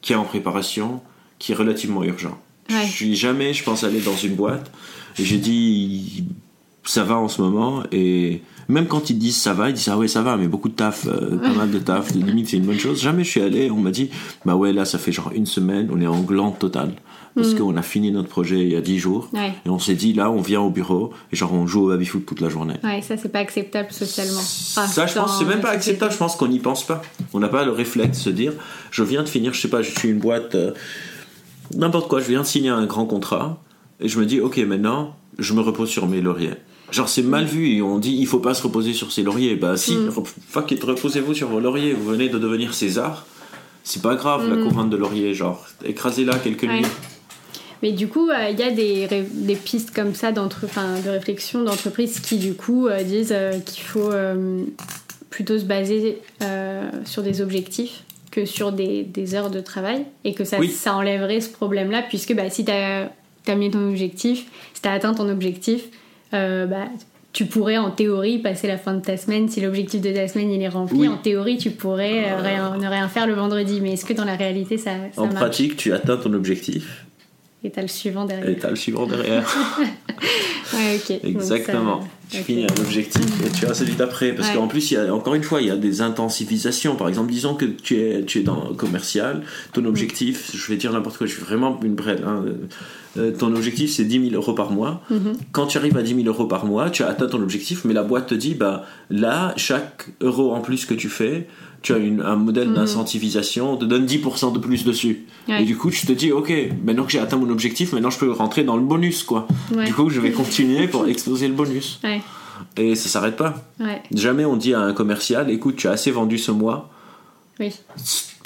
qui 0.00 0.14
est 0.14 0.16
en 0.16 0.24
préparation, 0.24 1.02
qui 1.38 1.52
est 1.52 1.54
relativement 1.54 2.02
urgent. 2.02 2.38
Ouais. 2.70 2.86
Je 2.86 2.92
suis 2.92 3.16
jamais, 3.16 3.52
je 3.54 3.62
pense, 3.64 3.84
aller 3.84 4.00
dans 4.00 4.16
une 4.16 4.34
boîte, 4.34 4.70
et 5.18 5.24
j'ai 5.24 5.38
dit, 5.38 6.24
ça 6.84 7.04
va 7.04 7.16
en 7.16 7.28
ce 7.28 7.40
moment, 7.40 7.82
et 7.92 8.42
même 8.68 8.86
quand 8.86 9.08
ils 9.10 9.18
disent 9.18 9.36
ça 9.40 9.54
va, 9.54 9.70
ils 9.70 9.74
disent 9.74 9.88
ah 9.88 9.96
ouais 9.96 10.08
ça 10.08 10.20
va, 10.22 10.36
mais 10.36 10.46
beaucoup 10.46 10.68
de 10.68 10.74
taf, 10.74 11.06
euh, 11.06 11.38
pas 11.38 11.52
mal 11.52 11.70
de 11.70 11.78
taf, 11.78 12.10
limite 12.14 12.48
c'est 12.48 12.58
une 12.58 12.66
bonne 12.66 12.78
chose. 12.78 13.00
Jamais 13.00 13.24
je 13.24 13.30
suis 13.30 13.40
allé, 13.40 13.70
on 13.70 13.76
m'a 13.78 13.90
dit 13.90 14.10
bah 14.44 14.56
ouais 14.56 14.72
là 14.74 14.84
ça 14.84 14.98
fait 14.98 15.12
genre 15.12 15.30
une 15.34 15.46
semaine, 15.46 15.88
on 15.92 16.00
est 16.00 16.06
en 16.06 16.20
glande 16.20 16.58
totale 16.58 16.92
parce 17.34 17.54
qu'on 17.54 17.76
a 17.76 17.82
fini 17.82 18.10
notre 18.10 18.28
projet 18.28 18.60
il 18.62 18.70
y 18.70 18.74
a 18.74 18.80
10 18.80 18.98
jours 18.98 19.28
Ouais. 19.32 19.52
et 19.64 19.68
on 19.68 19.78
s'est 19.78 19.94
dit 19.94 20.12
là 20.12 20.28
on 20.28 20.40
vient 20.40 20.60
au 20.60 20.70
bureau 20.70 21.12
et 21.32 21.36
genre 21.36 21.52
on 21.52 21.68
joue 21.68 21.84
au 21.86 21.88
baby 21.90 22.04
foot 22.04 22.26
toute 22.26 22.40
la 22.40 22.48
journée. 22.48 22.74
Ouais, 22.82 23.00
ça 23.00 23.16
c'est 23.16 23.28
pas 23.28 23.38
acceptable 23.38 23.92
socialement. 23.92 24.40
Enfin, 24.40 24.86
ça 24.88 25.06
je 25.06 25.14
pense 25.14 25.38
c'est 25.38 25.44
même 25.44 25.60
pas 25.60 25.70
acceptable, 25.70 26.10
je 26.12 26.16
pense 26.18 26.34
qu'on 26.34 26.48
n'y 26.48 26.58
pense 26.58 26.84
pas. 26.84 27.00
On 27.32 27.38
n'a 27.38 27.48
pas 27.48 27.64
le 27.64 27.70
réflexe 27.70 28.18
de 28.18 28.22
se 28.24 28.30
dire 28.30 28.52
je 28.90 29.04
viens 29.04 29.22
de 29.22 29.28
finir, 29.28 29.54
je 29.54 29.60
sais 29.60 29.68
pas, 29.68 29.82
je 29.82 29.90
suis 29.96 30.08
une 30.08 30.18
boîte 30.18 30.56
euh, 30.56 30.72
n'importe 31.74 32.08
quoi, 32.08 32.20
je 32.20 32.28
viens 32.28 32.40
de 32.42 32.46
signer 32.46 32.70
un 32.70 32.86
grand 32.86 33.06
contrat 33.06 33.62
et 34.00 34.08
je 34.08 34.18
me 34.18 34.26
dis 34.26 34.40
ok 34.40 34.58
maintenant 34.58 35.14
je 35.38 35.52
me 35.54 35.60
repose 35.60 35.88
sur 35.88 36.06
mes 36.06 36.20
lauriers. 36.20 36.54
Genre 36.90 37.08
c'est 37.08 37.22
mal 37.22 37.44
vu 37.44 37.68
et 37.76 37.82
on 37.82 37.98
dit 37.98 38.16
il 38.18 38.26
faut 38.26 38.38
pas 38.40 38.54
se 38.54 38.62
reposer 38.62 38.92
sur 38.94 39.12
ses 39.12 39.22
lauriers. 39.22 39.54
Bah 39.56 39.76
si, 39.76 39.94
Mm. 39.96 40.08
re- 40.08 40.26
fuck 40.48 40.70
it, 40.72 40.82
reposez-vous 40.82 41.34
sur 41.34 41.48
vos 41.48 41.60
lauriers, 41.60 41.92
vous 41.92 42.08
venez 42.08 42.28
de 42.28 42.38
devenir 42.38 42.74
César. 42.74 43.26
C'est 43.84 44.02
pas 44.02 44.16
grave 44.16 44.48
la 44.48 44.56
Mm. 44.56 44.68
couronne 44.68 44.90
de 44.90 44.96
laurier, 44.96 45.34
genre 45.34 45.66
écrasez-la 45.84 46.38
quelques 46.38 46.62
Ouais. 46.64 46.80
nuits. 46.80 46.86
Mais 47.82 47.92
du 47.92 48.08
coup, 48.08 48.28
euh, 48.28 48.50
il 48.50 48.58
y 48.58 48.62
a 48.64 48.70
des, 48.72 49.54
pistes 49.54 49.92
comme 49.94 50.12
ça 50.14 50.32
de 50.32 51.08
réflexion 51.10 51.62
d'entreprise 51.62 52.18
qui, 52.18 52.36
du 52.38 52.54
coup, 52.54 52.88
euh, 52.88 53.04
disent 53.04 53.30
euh, 53.32 53.58
qu'il 53.60 53.82
faut 53.84 54.10
plutôt 55.30 55.58
se 55.58 55.64
baser 55.64 56.20
sur 57.04 57.22
des 57.22 57.40
objectifs 57.40 58.02
que 58.38 58.44
sur 58.46 58.72
des, 58.72 59.02
des 59.02 59.34
heures 59.34 59.50
de 59.50 59.60
travail 59.60 60.04
et 60.24 60.32
que 60.34 60.44
ça, 60.44 60.58
Oui. 60.60 60.68
ça 60.68 60.94
enlèverait 60.94 61.40
ce 61.40 61.50
problème-là, 61.50 62.02
puisque 62.08 62.34
bah, 62.34 62.48
si 62.50 62.64
tu 62.64 62.70
as, 62.70 63.10
mis 63.56 63.70
ton 63.70 63.88
objectif, 63.88 64.46
si 64.74 64.82
tu 64.82 64.88
as 64.88 64.92
atteint 64.92 65.14
ton 65.14 65.28
objectif, 65.28 65.84
euh, 66.34 66.66
bah, 66.66 66.84
tu 67.32 67.46
pourrais 67.46 67.78
en 67.78 67.90
théorie 67.90 68.38
passer 68.38 68.66
la 68.68 68.78
fin 68.78 68.94
de 68.94 69.00
ta 69.00 69.16
semaine. 69.16 69.48
Si 69.48 69.60
l'objectif 69.60 70.00
de 70.00 70.12
ta 70.12 70.28
semaine 70.28 70.50
il 70.50 70.62
est 70.62 70.68
rempli, 70.68 70.98
Oui. 71.00 71.08
en 71.08 71.16
théorie 71.16 71.58
tu 71.58 71.70
pourrais 71.70 72.24
euh, 72.32 72.36
rien- 72.40 72.76
ne 72.76 72.86
rien 72.86 73.08
faire 73.08 73.26
le 73.26 73.34
vendredi. 73.34 73.80
Mais 73.80 73.92
est-ce 73.94 74.04
que 74.04 74.12
dans 74.12 74.24
la 74.24 74.36
réalité 74.36 74.78
ça, 74.78 74.92
ça 75.12 75.20
En 75.22 75.26
marche? 75.26 75.36
pratique, 75.36 75.76
tu 75.76 75.92
atteins 75.92 76.16
ton 76.16 76.32
objectif 76.34 77.06
Et 77.64 77.70
t'as 77.70 77.82
le 77.82 77.88
suivant 77.88 78.24
derrière. 78.24 78.48
et 78.48 78.56
t'as 78.56 78.70
le 78.70 78.76
suivant 78.76 79.06
derrière. 79.06 79.44
Ouais, 80.74 80.96
ok. 80.96 81.22
Donc, 81.22 81.24
Exactement. 81.24 82.02
ça- 82.02 82.08
Tu 82.30 82.42
finis 82.44 82.64
un 82.64 82.80
objectif 82.82 83.24
et 83.46 83.50
tu 83.50 83.64
as 83.64 83.72
celui 83.72 83.94
d'après. 83.94 84.32
Parce 84.34 84.48
Ouais. 84.50 84.54
qu'en 84.54 84.66
plus, 84.68 84.90
il 84.90 84.94
y 84.94 84.96
a, 84.98 85.14
encore 85.14 85.34
une 85.34 85.42
fois, 85.42 85.62
il 85.62 85.66
y 85.68 85.70
a 85.70 85.76
des 85.76 86.02
intensifications. 86.02 86.94
Par 86.94 87.08
exemple, 87.08 87.32
disons 87.32 87.54
que 87.54 87.64
tu 87.64 87.96
es, 87.98 88.22
tu 88.26 88.40
es 88.40 88.42
dans 88.42 88.74
commercial, 88.74 89.42
ton 89.72 89.86
objectif, 89.86 90.50
je 90.54 90.66
vais 90.70 90.76
dire 90.76 90.92
n'importe 90.92 91.16
quoi, 91.16 91.26
je 91.26 91.32
suis 91.32 91.42
vraiment 91.42 91.80
une 91.82 91.94
brêle. 91.94 92.22
hein, 92.26 92.44
euh, 93.16 93.32
ton 93.32 93.54
objectif, 93.56 93.90
c'est 93.90 94.04
10 94.04 94.28
000 94.30 94.34
euros 94.34 94.52
par 94.52 94.70
mois. 94.70 95.00
Mhm. 95.08 95.32
Quand 95.52 95.66
tu 95.66 95.78
arrives 95.78 95.96
à 95.96 96.02
10 96.02 96.14
000 96.16 96.26
euros 96.26 96.44
par 96.46 96.66
mois, 96.66 96.90
tu 96.90 97.02
as 97.02 97.08
atteint 97.08 97.28
ton 97.28 97.40
objectif, 97.42 97.86
mais 97.86 97.94
la 97.94 98.02
boîte 98.02 98.26
te 98.28 98.34
dit, 98.34 98.54
bah, 98.54 98.84
là, 99.08 99.54
chaque 99.56 100.08
euro 100.20 100.52
en 100.52 100.60
plus 100.60 100.84
que 100.84 100.92
tu 100.94 101.08
fais, 101.08 101.46
tu 101.82 101.92
as 101.92 101.98
une- 101.98 102.20
un 102.22 102.36
modèle 102.36 102.72
d'incentivisation, 102.74 103.72
on 103.74 103.76
te 103.76 103.84
donne 103.84 104.04
10% 104.04 104.50
de 104.52 104.58
plus 104.58 104.84
dessus. 104.84 105.26
Ouais. 105.48 105.62
Et 105.62 105.64
du 105.64 105.76
coup, 105.76 105.90
tu 105.90 106.06
te 106.06 106.12
dis, 106.12 106.32
ok, 106.32 106.52
maintenant 106.84 107.04
que 107.04 107.12
j'ai 107.12 107.20
atteint 107.20 107.36
mon 107.36 107.50
objectif, 107.50 107.92
maintenant 107.92 108.10
je 108.10 108.18
peux 108.18 108.30
rentrer 108.32 108.64
dans 108.64 108.76
le 108.76 108.82
bonus, 108.82 109.22
quoi. 109.22 109.46
Ouais. 109.74 109.84
Du 109.84 109.94
coup, 109.94 110.10
je 110.10 110.20
vais 110.20 110.32
continuer 110.32 110.88
pour 110.88 111.06
exploser 111.08 111.46
le 111.48 111.54
bonus. 111.54 112.00
Ouais, 112.04 112.20
Et 112.76 112.94
ça 112.96 113.08
s'arrête 113.08 113.36
pas. 113.36 113.62
Jamais 114.12 114.44
on 114.44 114.56
dit 114.56 114.74
à 114.74 114.80
un 114.80 114.92
commercial, 114.92 115.50
écoute, 115.50 115.76
tu 115.76 115.86
as 115.88 115.92
assez 115.92 116.10
vendu 116.10 116.36
ce 116.38 116.50
mois, 116.50 116.90
oui, 117.60 117.72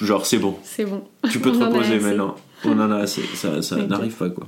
genre 0.01 0.25
c'est 0.27 0.39
bon, 0.39 0.57
c'est 0.65 0.85
bon. 0.87 1.03
tu 1.31 1.39
peux 1.39 1.53
te 1.53 1.59
reposer 1.65 1.99
maintenant. 2.01 2.35
On 2.65 2.79
en 2.79 2.91
a 2.91 2.97
assez, 2.99 3.23
ça, 3.35 3.61
ça 3.63 3.77
n'arrive 3.77 4.13
pas 4.15 4.31
quoi. 4.31 4.47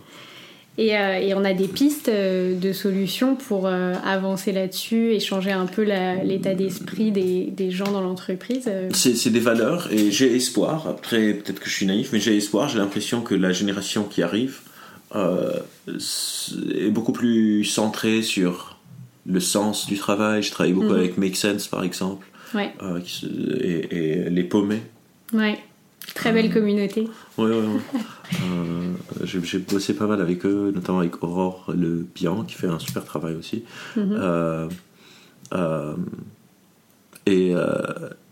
Et, 0.76 0.96
euh, 0.98 1.18
et 1.20 1.34
on 1.34 1.44
a 1.44 1.52
des 1.54 1.68
pistes 1.68 2.08
euh, 2.08 2.58
de 2.58 2.72
solutions 2.72 3.36
pour 3.36 3.66
euh, 3.68 3.94
avancer 4.04 4.50
là-dessus 4.50 5.12
et 5.12 5.20
changer 5.20 5.52
un 5.52 5.66
peu 5.66 5.82
l'état 5.82 6.54
d'esprit 6.54 7.12
des, 7.12 7.44
des 7.52 7.70
gens 7.70 7.92
dans 7.92 8.00
l'entreprise. 8.00 8.68
C'est 8.92 9.30
des 9.30 9.38
valeurs 9.40 9.88
et 9.92 10.10
j'ai 10.10 10.34
espoir. 10.34 10.88
Après, 10.88 11.34
peut-être 11.34 11.60
que 11.60 11.68
je 11.70 11.74
suis 11.74 11.86
naïf, 11.86 12.10
mais 12.12 12.18
j'ai 12.18 12.36
espoir. 12.36 12.68
J'ai 12.68 12.78
l'impression 12.78 13.20
que 13.20 13.36
la 13.36 13.52
génération 13.52 14.02
qui 14.04 14.22
arrive 14.22 14.60
est 15.14 16.90
beaucoup 16.90 17.12
plus 17.12 17.64
centrée 17.64 18.22
sur 18.22 18.76
le 19.26 19.38
sens 19.40 19.86
du 19.86 19.96
travail. 19.96 20.42
Je 20.42 20.50
travaille 20.50 20.72
beaucoup 20.72 20.88
Mhm. 20.92 20.98
avec 20.98 21.18
Make 21.18 21.36
Sense 21.36 21.68
par 21.68 21.84
exemple 21.84 22.26
Ouais, 22.52 22.72
et 23.62 24.28
les 24.30 24.44
paumés. 24.44 24.82
ouais. 25.32 25.56
Très 26.14 26.32
belle 26.32 26.52
communauté. 26.52 27.08
Ouais, 27.38 27.46
ouais, 27.46 27.56
ouais. 27.56 28.00
Euh, 28.42 28.92
j'ai, 29.24 29.58
bossé 29.58 29.94
pas 29.94 30.06
mal 30.06 30.20
avec 30.20 30.44
eux, 30.44 30.72
notamment 30.74 31.00
avec 31.00 31.22
Aurore 31.22 31.72
Le 31.76 32.06
Pian, 32.14 32.44
qui 32.44 32.54
fait 32.54 32.66
un 32.66 32.78
super 32.78 33.04
travail 33.04 33.34
aussi. 33.34 33.64
Mhm. 33.96 34.16
Euh, 34.18 34.68
euh, 35.54 35.94
et 37.26 37.54
euh, 37.54 37.76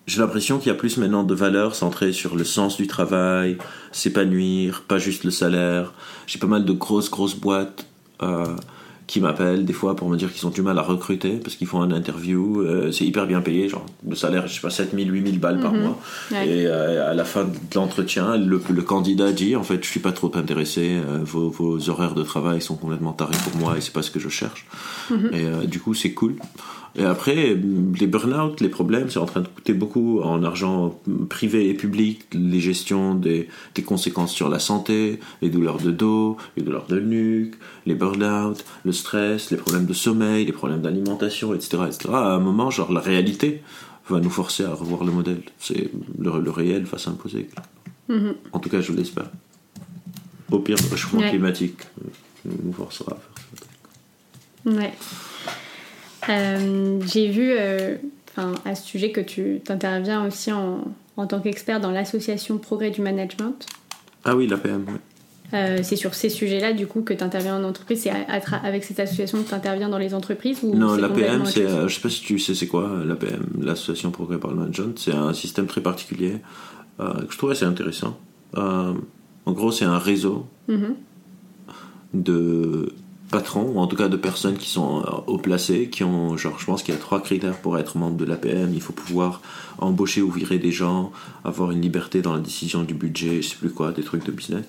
j'ai 0.06 0.20
l'impression 0.20 0.58
qu'il 0.58 0.68
y 0.68 0.74
a 0.74 0.78
plus 0.78 0.98
maintenant 0.98 1.24
de 1.24 1.34
valeurs 1.34 1.74
centrées 1.74 2.12
sur 2.12 2.36
le 2.36 2.44
sens 2.44 2.76
du 2.76 2.86
travail, 2.86 3.58
s'épanouir, 3.90 4.82
pas 4.86 4.98
juste 4.98 5.24
le 5.24 5.30
salaire. 5.30 5.92
J'ai 6.26 6.38
pas 6.38 6.46
mal 6.46 6.64
de 6.64 6.72
grosses, 6.72 7.10
grosses 7.10 7.36
boîtes 7.36 7.86
qui 9.12 9.20
m'appellent 9.20 9.66
des 9.66 9.74
fois 9.74 9.94
pour 9.94 10.08
me 10.08 10.16
dire 10.16 10.32
qu'ils 10.32 10.46
ont 10.46 10.50
du 10.50 10.62
mal 10.62 10.78
à 10.78 10.82
recruter 10.82 11.32
parce 11.36 11.54
qu'ils 11.56 11.66
font 11.66 11.82
un 11.82 11.90
interview. 11.90 12.62
euh, 12.62 12.90
c'est 12.92 13.04
hyper 13.04 13.26
bien 13.26 13.42
payé, 13.42 13.68
genre 13.68 13.84
le 14.08 14.16
salaire, 14.16 14.46
je 14.46 14.54
sais 14.54 14.60
pas, 14.62 14.70
7000, 14.70 15.12
8000 15.12 15.38
balles 15.38 15.60
par 15.60 15.74
Mhm. 15.74 15.80
mois. 15.82 15.98
Ouais. 16.30 16.48
Et 16.48 16.66
euh, 16.66 17.10
à 17.10 17.12
la 17.12 17.24
fin 17.26 17.44
de 17.44 17.50
l'entretien, 17.74 18.38
le, 18.38 18.58
le 18.70 18.82
candidat 18.82 19.32
dit 19.32 19.54
en 19.54 19.62
fait, 19.64 19.84
je 19.84 19.88
suis 19.90 20.00
pas 20.00 20.12
trop 20.12 20.32
intéressé, 20.34 20.94
euh, 20.94 21.18
vos, 21.22 21.50
vos 21.50 21.90
horaires 21.90 22.14
de 22.14 22.22
travail 22.22 22.62
sont 22.62 22.76
complètement 22.76 23.12
tarés 23.12 23.36
pour 23.44 23.54
moi 23.60 23.76
et 23.76 23.82
c'est 23.82 23.92
pas 23.92 24.00
ce 24.02 24.10
que 24.10 24.18
je 24.18 24.30
cherche. 24.30 24.66
Mhm. 25.10 25.30
Et 25.34 25.66
du 25.66 25.78
coup, 25.78 25.92
c'est 25.92 26.12
cool. 26.14 26.36
Et 26.94 27.04
après, 27.04 27.54
les 27.54 28.06
burn-out, 28.06 28.60
les 28.60 28.68
problèmes, 28.68 29.08
c'est 29.08 29.18
en 29.18 29.24
train 29.24 29.40
de 29.40 29.48
coûter 29.48 29.72
beaucoup 29.72 30.20
en 30.20 30.42
argent 30.44 31.00
privé 31.30 31.70
et 31.70 31.74
public, 31.74 32.26
les 32.34 32.60
gestions 32.60 33.14
des, 33.14 33.48
des 33.74 33.82
conséquences 33.82 34.32
sur 34.32 34.50
la 34.50 34.58
santé, 34.58 35.18
les 35.40 35.48
douleurs 35.48 35.78
de 35.78 35.90
dos, 35.90 36.36
les 36.56 36.62
douleurs 36.62 36.86
de 36.86 37.00
nuque, 37.00 37.54
les 37.86 37.94
burn-out, 37.94 38.62
le 38.84 38.92
stress, 38.92 39.50
les 39.50 39.56
problèmes 39.56 39.86
de 39.86 39.94
sommeil, 39.94 40.44
les 40.44 40.52
problèmes 40.52 40.82
d'alimentation, 40.82 41.54
etc., 41.54 41.84
etc. 41.86 42.10
À 42.12 42.34
un 42.34 42.40
moment, 42.40 42.70
genre, 42.70 42.92
la 42.92 43.00
réalité 43.00 43.62
va 44.10 44.20
nous 44.20 44.28
forcer 44.30 44.64
à 44.64 44.74
revoir 44.74 45.04
le 45.04 45.12
modèle. 45.12 45.42
C'est 45.58 45.90
le, 46.18 46.40
le 46.40 46.50
réel 46.50 46.84
va 46.84 46.98
s'imposer. 46.98 47.48
Mhm. 48.08 48.34
En 48.52 48.58
tout 48.58 48.68
cas, 48.68 48.82
je 48.82 48.92
l'espère. 48.92 49.30
Au 50.50 50.58
pire, 50.58 50.76
le 50.82 50.90
réchauffement 50.90 51.20
Ouais. 51.20 51.30
climatique 51.30 51.78
nous 52.44 52.72
forcera 52.74 53.12
à 53.12 53.16
faire 53.16 53.58
ça. 54.66 54.70
Ouais. 54.70 54.92
Euh, 56.28 57.00
J'ai 57.06 57.28
vu 57.28 57.50
euh, 57.52 57.96
à 58.64 58.74
ce 58.74 58.86
sujet 58.86 59.10
que 59.12 59.20
tu 59.20 59.60
t'interviens 59.64 60.26
aussi 60.26 60.52
en, 60.52 60.84
en 61.16 61.26
tant 61.26 61.40
qu'expert 61.40 61.80
dans 61.80 61.90
l'association 61.90 62.58
Progrès 62.58 62.90
du 62.90 63.00
Management. 63.00 63.66
Ah 64.24 64.36
oui, 64.36 64.46
l'APM, 64.46 64.84
oui. 64.88 64.94
Euh, 65.54 65.80
c'est 65.82 65.96
sur 65.96 66.14
ces 66.14 66.30
sujets-là, 66.30 66.72
du 66.72 66.86
coup, 66.86 67.02
que 67.02 67.12
tu 67.12 67.22
interviens 67.22 67.58
en 67.58 67.64
entreprise. 67.64 68.00
C'est 68.02 68.10
avec 68.64 68.84
cette 68.84 69.00
association 69.00 69.42
que 69.42 69.48
tu 69.48 69.54
interviens 69.54 69.90
dans 69.90 69.98
les 69.98 70.14
entreprises 70.14 70.60
ou 70.62 70.74
Non, 70.74 70.94
l'APM, 70.96 71.44
c'est, 71.44 71.66
euh, 71.66 71.88
je 71.88 71.94
sais 71.96 72.00
pas 72.00 72.08
si 72.08 72.22
tu 72.22 72.38
sais 72.38 72.54
c'est 72.54 72.68
quoi 72.68 72.90
l'APM, 73.04 73.44
l'Association 73.60 74.10
Progrès 74.12 74.38
par 74.38 74.50
le 74.50 74.56
Management. 74.56 74.98
C'est 74.98 75.12
un 75.12 75.34
système 75.34 75.66
très 75.66 75.82
particulier 75.82 76.36
euh, 77.00 77.12
que 77.26 77.32
je 77.32 77.36
trouve 77.36 77.50
assez 77.50 77.66
intéressant. 77.66 78.16
En 78.56 78.94
gros, 79.52 79.72
c'est 79.72 79.84
un 79.84 79.98
réseau 79.98 80.46
Mhm. 80.68 80.94
de 82.14 82.92
patrons, 83.32 83.72
ou 83.74 83.78
en 83.80 83.88
tout 83.88 83.96
cas 83.96 84.08
de 84.08 84.16
personnes 84.16 84.56
qui 84.56 84.68
sont 84.68 85.00
euh, 85.00 85.10
haut 85.26 85.38
placées, 85.38 85.88
qui 85.88 86.04
ont, 86.04 86.36
genre, 86.36 86.56
je 86.60 86.66
pense 86.66 86.84
qu'il 86.84 86.94
y 86.94 86.96
a 86.96 87.00
trois 87.00 87.20
critères 87.20 87.56
pour 87.56 87.76
être 87.78 87.96
membre 87.98 88.16
de 88.16 88.24
l'APM. 88.24 88.70
Il 88.72 88.80
faut 88.80 88.92
pouvoir 88.92 89.40
embaucher 89.78 90.22
ou 90.22 90.30
virer 90.30 90.58
des 90.58 90.70
gens, 90.70 91.10
avoir 91.44 91.72
une 91.72 91.80
liberté 91.80 92.22
dans 92.22 92.34
la 92.34 92.40
décision 92.40 92.84
du 92.84 92.94
budget, 92.94 93.42
je 93.42 93.48
sais 93.48 93.56
plus 93.56 93.70
quoi, 93.70 93.90
des 93.90 94.04
trucs 94.04 94.24
de 94.24 94.30
business. 94.30 94.64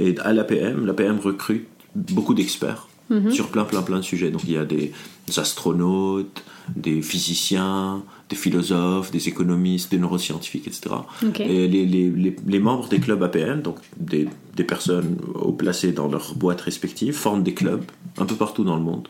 Et 0.00 0.18
à 0.18 0.32
l'APM, 0.32 0.84
l'APM 0.86 1.20
recrute 1.20 1.68
beaucoup 1.94 2.34
d'experts 2.34 2.88
Mhm. 3.10 3.30
sur 3.30 3.48
plein, 3.48 3.64
plein, 3.64 3.80
plein 3.82 3.98
de 3.98 4.02
sujets. 4.02 4.30
Donc 4.30 4.42
il 4.44 4.52
y 4.52 4.58
a 4.58 4.66
des 4.66 4.92
astronautes, 5.36 6.44
des 6.76 7.02
physiciens, 7.02 8.02
des 8.28 8.36
philosophes, 8.36 9.10
des 9.10 9.28
économistes, 9.28 9.90
des 9.90 9.98
neuroscientifiques, 9.98 10.66
etc. 10.66 10.96
Et 11.40 11.68
les, 11.68 11.86
les, 11.86 12.10
les, 12.10 12.36
les 12.46 12.58
membres 12.58 12.88
des 12.88 13.00
clubs 13.00 13.22
APM, 13.22 13.62
donc 13.62 13.78
des, 13.98 14.28
des 14.56 14.64
personnes 14.64 15.16
placées 15.56 15.92
dans 15.92 16.08
leurs 16.08 16.34
boîtes 16.34 16.60
respectives, 16.60 17.14
forment 17.14 17.42
des 17.42 17.54
clubs 17.54 17.84
un 18.18 18.26
peu 18.26 18.34
partout 18.34 18.64
dans 18.64 18.76
le 18.76 18.82
monde. 18.82 19.08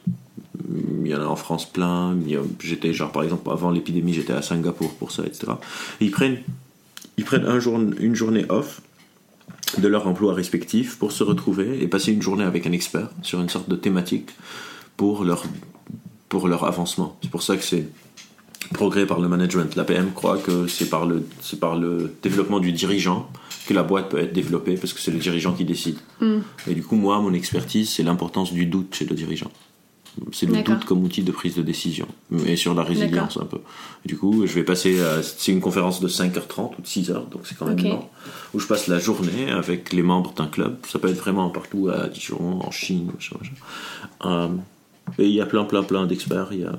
Il 1.03 1.09
y 1.09 1.15
en 1.15 1.21
a 1.21 1.27
en 1.27 1.37
France 1.37 1.65
plein. 1.71 2.17
J'étais, 2.61 2.93
genre, 2.93 3.13
par 3.13 3.23
exemple, 3.23 3.49
avant 3.51 3.71
l'épidémie, 3.71 4.13
j'étais 4.13 4.33
à 4.33 4.43
Singapour 4.43 4.93
pour 4.95 5.11
ça, 5.11 5.25
etc. 5.25 5.53
Et 6.01 6.07
ils 6.07 6.11
prennent, 6.11 6.39
ils 7.17 7.25
prennent 7.25 7.47
un 7.47 7.59
jour, 7.59 7.79
une 7.99 8.15
journée 8.15 8.45
off 8.49 8.83
de 9.79 9.89
leur 9.89 10.07
emploi 10.07 10.35
respectif 10.35 10.99
pour 10.99 11.13
se 11.13 11.23
retrouver 11.23 11.83
et 11.83 11.89
passer 11.89 12.13
une 12.13 12.23
journée 12.23 12.45
avec 12.45 12.67
un 12.67 12.73
expert 12.73 13.11
sur 13.23 13.41
une 13.41 13.49
sorte 13.49 13.69
de 13.69 13.77
thématique 13.77 14.31
pour 14.97 15.25
leur, 15.25 15.45
pour 16.29 16.49
leur 16.49 16.65
avancement. 16.65 17.17
C'est 17.23 17.31
pour 17.31 17.43
ça 17.43 17.57
que 17.57 17.63
c'est 17.63 17.89
progrès 18.75 19.07
par 19.07 19.21
le 19.21 19.29
management. 19.29 19.75
L'APM 19.77 20.13
croit 20.13 20.39
que 20.39 20.67
c'est 20.67 20.91
par, 20.91 21.07
le, 21.07 21.27
c'est 21.41 21.59
par 21.59 21.77
le 21.77 22.15
développement 22.23 22.61
du 22.61 22.73
dirigeant 22.73 23.31
que 23.67 23.75
la 23.75 23.83
boîte 23.83 24.09
peut 24.11 24.19
être 24.19 24.33
développée 24.33 24.75
parce 24.75 24.93
que 24.93 25.01
c'est 25.01 25.11
le 25.11 25.19
dirigeant 25.19 25.53
qui 25.55 25.65
décide. 25.65 25.97
Mm. 26.21 26.39
Et 26.69 26.75
du 26.75 26.83
coup, 26.83 26.97
moi, 26.97 27.21
mon 27.21 27.33
expertise, 27.33 27.89
c'est 27.91 28.03
l'importance 28.03 28.53
du 28.53 28.67
doute 28.67 28.95
chez 28.95 29.05
le 29.07 29.15
dirigeant. 29.15 29.51
C'est 30.33 30.47
le 30.47 30.53
D'accord. 30.55 30.75
doute 30.77 30.85
comme 30.85 31.05
outil 31.05 31.23
de 31.23 31.31
prise 31.31 31.55
de 31.55 31.63
décision 31.63 32.09
et 32.45 32.57
sur 32.57 32.75
la 32.75 32.83
résilience 32.83 33.37
un 33.37 33.45
peu. 33.45 33.59
Et 34.05 34.09
du 34.09 34.17
coup, 34.17 34.47
je 34.47 34.53
vais 34.53 34.65
passer, 34.65 35.01
à- 35.01 35.23
c'est 35.23 35.53
une 35.53 35.61
conférence 35.61 36.01
de 36.01 36.09
5h30 36.09 36.73
ou 36.77 36.83
de 36.83 36.87
6h, 36.89 37.29
donc 37.31 37.43
c'est 37.45 37.57
quand 37.57 37.67
même 37.67 37.79
Ok. 37.79 37.85
long, 37.85 38.05
où 38.53 38.59
je 38.59 38.67
passe 38.67 38.89
la 38.89 38.99
journée 38.99 39.49
avec 39.49 39.93
les 39.93 40.03
membres 40.03 40.33
d'un 40.33 40.49
club. 40.49 40.77
Ça 40.91 40.99
peut 40.99 41.09
être 41.09 41.19
vraiment 41.21 41.51
partout 41.51 41.89
à 41.89 42.09
Dijon, 42.09 42.59
en 42.61 42.71
Chine, 42.73 43.13
machin, 43.15 43.37
machin. 43.39 43.53
Euh, 44.25 44.49
et 45.19 45.25
il 45.27 45.33
y 45.33 45.41
a 45.41 45.47
plein, 45.47 45.65
plein, 45.65 45.83
plein 45.83 46.07
d'experts. 46.07 46.49
Il 46.53 46.61
y 46.61 46.65
a 46.65 46.73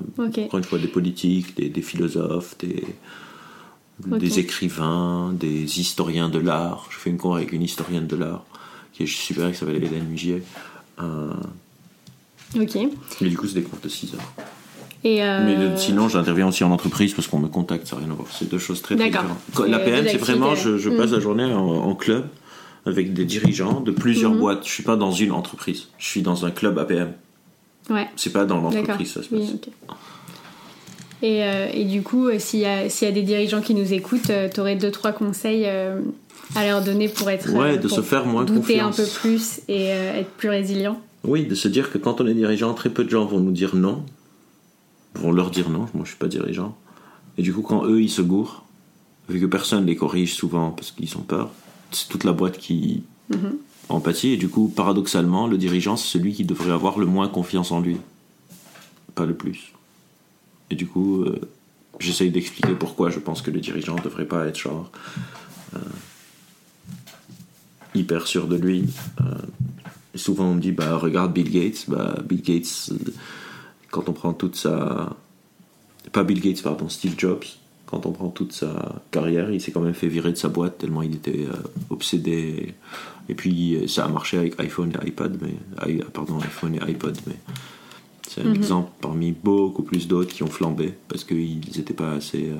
encore 0.44 0.58
une 0.58 0.64
fois 0.64 0.78
des 0.78 0.88
politiques, 0.88 1.56
des, 1.56 1.68
des 1.68 1.82
philosophes, 1.82 2.56
des, 2.58 4.38
écrivains, 4.38 5.32
des 5.38 5.80
historiens 5.80 6.28
de 6.28 6.38
l'art. 6.38 6.86
Je 6.90 6.96
fais 6.98 7.10
une 7.10 7.18
con 7.18 7.34
avec 7.34 7.52
une 7.52 7.62
historienne 7.62 8.06
de 8.06 8.16
l'art 8.16 8.44
qui 8.92 9.02
est 9.04 9.06
super, 9.06 9.50
qui 9.52 9.58
s'appelle 9.58 9.82
Hélène 9.82 10.06
Mugier. 10.08 10.42
Euh, 11.00 11.32
Ok. 12.58 12.76
mais 13.20 13.28
du 13.28 13.36
coup, 13.36 13.46
c'est 13.46 13.54
des 13.54 13.62
cours 13.62 13.78
de 13.82 13.88
6 13.88 14.14
heures. 14.14 14.32
Et 15.04 15.22
euh, 15.24 15.44
Mais 15.70 15.76
sinon, 15.78 16.08
j'interviens 16.08 16.48
aussi 16.48 16.62
en 16.64 16.70
entreprise 16.72 17.14
parce 17.14 17.26
qu'on 17.28 17.38
me 17.38 17.48
contacte, 17.48 17.86
ça 17.86 17.96
n'a 17.96 18.02
rien 18.02 18.10
à 18.10 18.14
voir. 18.14 18.28
C'est 18.30 18.50
deux 18.50 18.58
choses 18.58 18.82
très, 18.82 18.96
différentes. 18.96 19.38
La 19.68 19.78
PM, 19.78 20.04
c'est 20.08 20.16
vraiment, 20.18 20.54
je, 20.54 20.76
je 20.76 20.90
Mm. 20.90 20.96
passe 20.96 21.10
la 21.12 21.20
journée 21.20 21.44
en, 21.44 21.58
en 21.60 21.94
club 21.94 22.26
avec 22.86 23.12
des 23.14 23.24
dirigeants 23.24 23.80
de 23.80 23.90
plusieurs 23.92 24.32
Mhm. 24.32 24.38
boîtes. 24.40 24.66
Je 24.66 24.70
suis 24.72 24.82
pas 24.82 24.96
dans 24.96 25.12
une 25.12 25.32
entreprise. 25.32 25.88
Je 25.98 26.06
suis 26.06 26.22
dans 26.22 26.44
un 26.44 26.50
club 26.50 26.78
APM. 26.78 27.12
Ouais. 27.90 28.08
C'est 28.16 28.32
pas 28.32 28.44
dans 28.44 28.60
l'entreprise, 28.60 29.12
ça 29.12 29.22
se 29.22 29.28
passe. 29.28 29.38
Oui. 29.40 29.60
Et, 31.22 31.44
euh, 31.44 31.68
et 31.72 31.84
du 31.84 32.02
coup, 32.02 32.28
euh, 32.28 32.38
s'il 32.38 32.60
y, 32.60 32.64
a- 32.66 32.88
s'il 32.88 33.06
y 33.06 33.10
a 33.10 33.14
des 33.14 33.22
dirigeants 33.22 33.60
qui 33.60 33.74
nous 33.74 33.92
écoutent, 33.92 34.30
tu 34.54 34.60
aurais 34.60 34.76
deux, 34.76 34.90
trois 34.90 35.12
conseils 35.12 35.64
euh, 35.66 36.00
à 36.54 36.64
leur 36.66 36.82
donner 36.82 37.08
pour 37.08 37.28
être. 37.28 37.52
Ouais, 37.52 37.72
euh, 37.72 37.76
de 37.76 37.88
pour 37.88 37.96
se 37.98 38.02
faire 38.02 38.24
moins 38.24 38.44
douter 38.44 38.78
confiance. 38.78 38.98
un 39.00 39.02
peu 39.04 39.08
plus 39.10 39.60
et 39.68 39.92
euh, 39.92 40.14
être 40.20 40.30
plus 40.30 40.48
résilient. 40.48 40.98
Oui, 41.24 41.44
de 41.44 41.54
se 41.54 41.68
dire 41.68 41.92
que 41.92 41.98
quand 41.98 42.22
on 42.22 42.26
est 42.26 42.32
dirigeant, 42.34 42.72
très 42.72 42.88
peu 42.88 43.04
de 43.04 43.10
gens 43.10 43.26
vont 43.26 43.40
nous 43.40 43.52
dire 43.52 43.76
non, 43.76 44.02
vont 45.14 45.32
leur 45.32 45.50
dire 45.50 45.68
non. 45.68 45.86
Moi, 45.92 46.04
je 46.04 46.10
suis 46.10 46.18
pas 46.18 46.28
dirigeant. 46.28 46.74
Et 47.36 47.42
du 47.42 47.52
coup, 47.52 47.60
quand 47.62 47.84
eux, 47.84 48.00
ils 48.00 48.08
se 48.08 48.22
gourrent, 48.22 48.64
vu 49.28 49.38
que 49.40 49.46
personne 49.46 49.84
les 49.84 49.96
corrige 49.96 50.34
souvent 50.34 50.70
parce 50.70 50.90
qu'ils 50.90 51.14
ont 51.18 51.22
peur, 51.22 51.50
c'est 51.92 52.08
toute 52.08 52.24
la 52.24 52.32
boîte 52.32 52.56
qui 52.56 53.02
Mhm. 53.28 53.56
Empathie. 53.90 54.32
Et 54.32 54.36
du 54.36 54.48
coup, 54.48 54.68
paradoxalement, 54.68 55.46
le 55.46 55.58
dirigeant, 55.58 55.96
c'est 55.96 56.08
celui 56.08 56.32
qui 56.32 56.44
devrait 56.44 56.72
avoir 56.72 56.98
le 56.98 57.06
moins 57.06 57.28
confiance 57.28 57.72
en 57.72 57.80
lui, 57.80 57.98
pas 59.14 59.26
le 59.26 59.34
plus. 59.34 59.72
Et 60.70 60.76
du 60.76 60.86
coup, 60.86 61.22
euh, 61.22 61.40
j'essaye 61.98 62.30
d'expliquer 62.30 62.74
pourquoi 62.74 63.10
je 63.10 63.18
pense 63.18 63.42
que 63.42 63.50
le 63.50 63.60
dirigeant 63.60 63.96
ne 63.96 64.02
devrait 64.02 64.26
pas 64.26 64.46
être 64.46 64.58
genre 64.58 64.90
euh, 65.74 65.78
hyper 67.94 68.26
sûr 68.26 68.46
de 68.46 68.56
lui. 68.56 68.86
Euh, 69.20 69.34
souvent, 70.14 70.46
on 70.46 70.54
me 70.54 70.60
dit, 70.60 70.72
bah, 70.72 70.96
regarde 70.96 71.32
Bill 71.32 71.50
Gates. 71.50 71.84
Bah, 71.88 72.18
Bill 72.24 72.42
Gates, 72.42 72.92
quand 73.90 74.08
on 74.08 74.12
prend 74.12 74.32
toute 74.32 74.56
sa. 74.56 75.16
Pas 76.12 76.24
Bill 76.24 76.40
Gates, 76.40 76.62
pardon, 76.62 76.88
Steve 76.88 77.14
Jobs. 77.18 77.59
Quand 77.90 78.06
on 78.06 78.12
prend 78.12 78.28
toute 78.28 78.52
sa 78.52 79.02
carrière, 79.10 79.50
il 79.50 79.60
s'est 79.60 79.72
quand 79.72 79.80
même 79.80 79.94
fait 79.94 80.06
virer 80.08 80.30
de 80.30 80.36
sa 80.36 80.48
boîte 80.48 80.78
tellement 80.78 81.02
il 81.02 81.14
était 81.16 81.46
euh, 81.46 81.56
obsédé. 81.90 82.74
Et 83.28 83.34
puis, 83.34 83.74
euh, 83.76 83.86
ça 83.88 84.04
a 84.04 84.08
marché 84.08 84.38
avec 84.38 84.58
iPhone 84.60 84.92
et 85.02 85.08
iPad, 85.08 85.36
mais. 85.42 85.92
i- 85.92 86.02
Pardon, 86.12 86.38
iPhone 86.40 86.74
et 86.76 86.80
iPod, 86.90 87.16
mais. 87.26 87.34
C'est 88.28 88.42
un 88.42 88.52
exemple 88.54 88.90
parmi 89.00 89.32
beaucoup 89.32 89.82
plus 89.82 90.06
d'autres 90.06 90.32
qui 90.32 90.44
ont 90.44 90.50
flambé 90.50 90.94
parce 91.08 91.24
qu'ils 91.24 91.60
n'étaient 91.76 91.94
pas 91.94 92.12
assez 92.12 92.50
euh, 92.50 92.56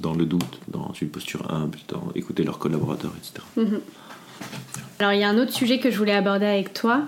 dans 0.00 0.12
le 0.14 0.24
doute, 0.26 0.58
dans 0.66 0.92
une 1.00 1.08
posture 1.08 1.48
humble, 1.52 1.78
dans 1.88 2.08
écouter 2.16 2.42
leurs 2.42 2.58
collaborateurs, 2.58 3.12
etc. 3.16 3.46
Alors, 4.98 5.12
il 5.12 5.20
y 5.20 5.22
a 5.22 5.28
un 5.28 5.38
autre 5.38 5.52
sujet 5.52 5.78
que 5.78 5.90
je 5.90 5.96
voulais 5.98 6.14
aborder 6.14 6.46
avec 6.46 6.72
toi 6.74 7.04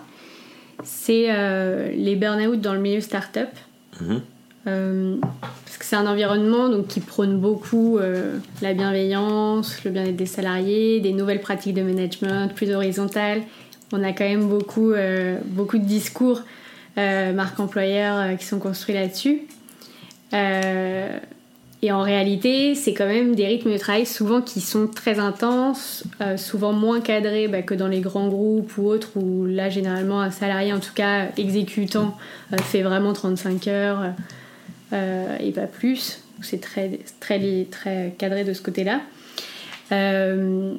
c'est 0.84 1.26
euh, 1.28 1.92
les 1.92 2.16
burn-out 2.16 2.60
dans 2.60 2.74
le 2.74 2.80
milieu 2.80 3.00
startup. 3.00 3.48
Mhm. 4.00 4.20
Euh, 4.68 5.16
parce 5.64 5.76
que 5.76 5.84
c'est 5.84 5.96
un 5.96 6.06
environnement 6.06 6.68
donc, 6.68 6.86
qui 6.86 7.00
prône 7.00 7.38
beaucoup 7.38 7.98
euh, 7.98 8.38
la 8.60 8.74
bienveillance, 8.74 9.82
le 9.84 9.90
bien-être 9.90 10.16
des 10.16 10.26
salariés, 10.26 11.00
des 11.00 11.12
nouvelles 11.12 11.40
pratiques 11.40 11.74
de 11.74 11.82
management 11.82 12.48
plus 12.54 12.72
horizontales. 12.72 13.42
On 13.92 14.02
a 14.04 14.12
quand 14.12 14.24
même 14.24 14.48
beaucoup, 14.48 14.92
euh, 14.92 15.38
beaucoup 15.46 15.78
de 15.78 15.84
discours 15.84 16.42
marque 16.96 17.58
employeur 17.58 18.36
qui 18.36 18.44
sont 18.44 18.58
construits 18.58 18.94
là-dessus. 18.94 19.44
Et 21.84 21.90
en 21.90 22.02
réalité, 22.02 22.74
c'est 22.74 22.92
quand 22.92 23.06
même 23.06 23.34
des 23.34 23.46
rythmes 23.46 23.72
de 23.72 23.78
travail 23.78 24.04
souvent 24.04 24.42
qui 24.42 24.60
sont 24.60 24.86
très 24.86 25.18
intenses, 25.18 26.04
souvent 26.36 26.74
moins 26.74 27.00
cadrés 27.00 27.48
bah, 27.48 27.62
que 27.62 27.72
dans 27.72 27.88
les 27.88 28.00
grands 28.00 28.28
groupes 28.28 28.76
ou 28.76 28.88
autres, 28.88 29.12
où 29.16 29.46
là, 29.46 29.70
généralement, 29.70 30.20
un 30.20 30.30
salarié, 30.30 30.74
en 30.74 30.80
tout 30.80 30.92
cas 30.94 31.28
exécutant, 31.38 32.14
fait 32.62 32.82
vraiment 32.82 33.14
35 33.14 33.66
heures 33.68 34.12
et 34.92 35.52
pas 35.52 35.66
plus. 35.66 36.20
C'est 36.42 36.60
très, 36.60 36.98
très, 37.20 37.66
très 37.70 38.14
cadré 38.18 38.44
de 38.44 38.52
ce 38.52 38.62
côté-là. 38.62 39.00
Euh, 39.92 40.74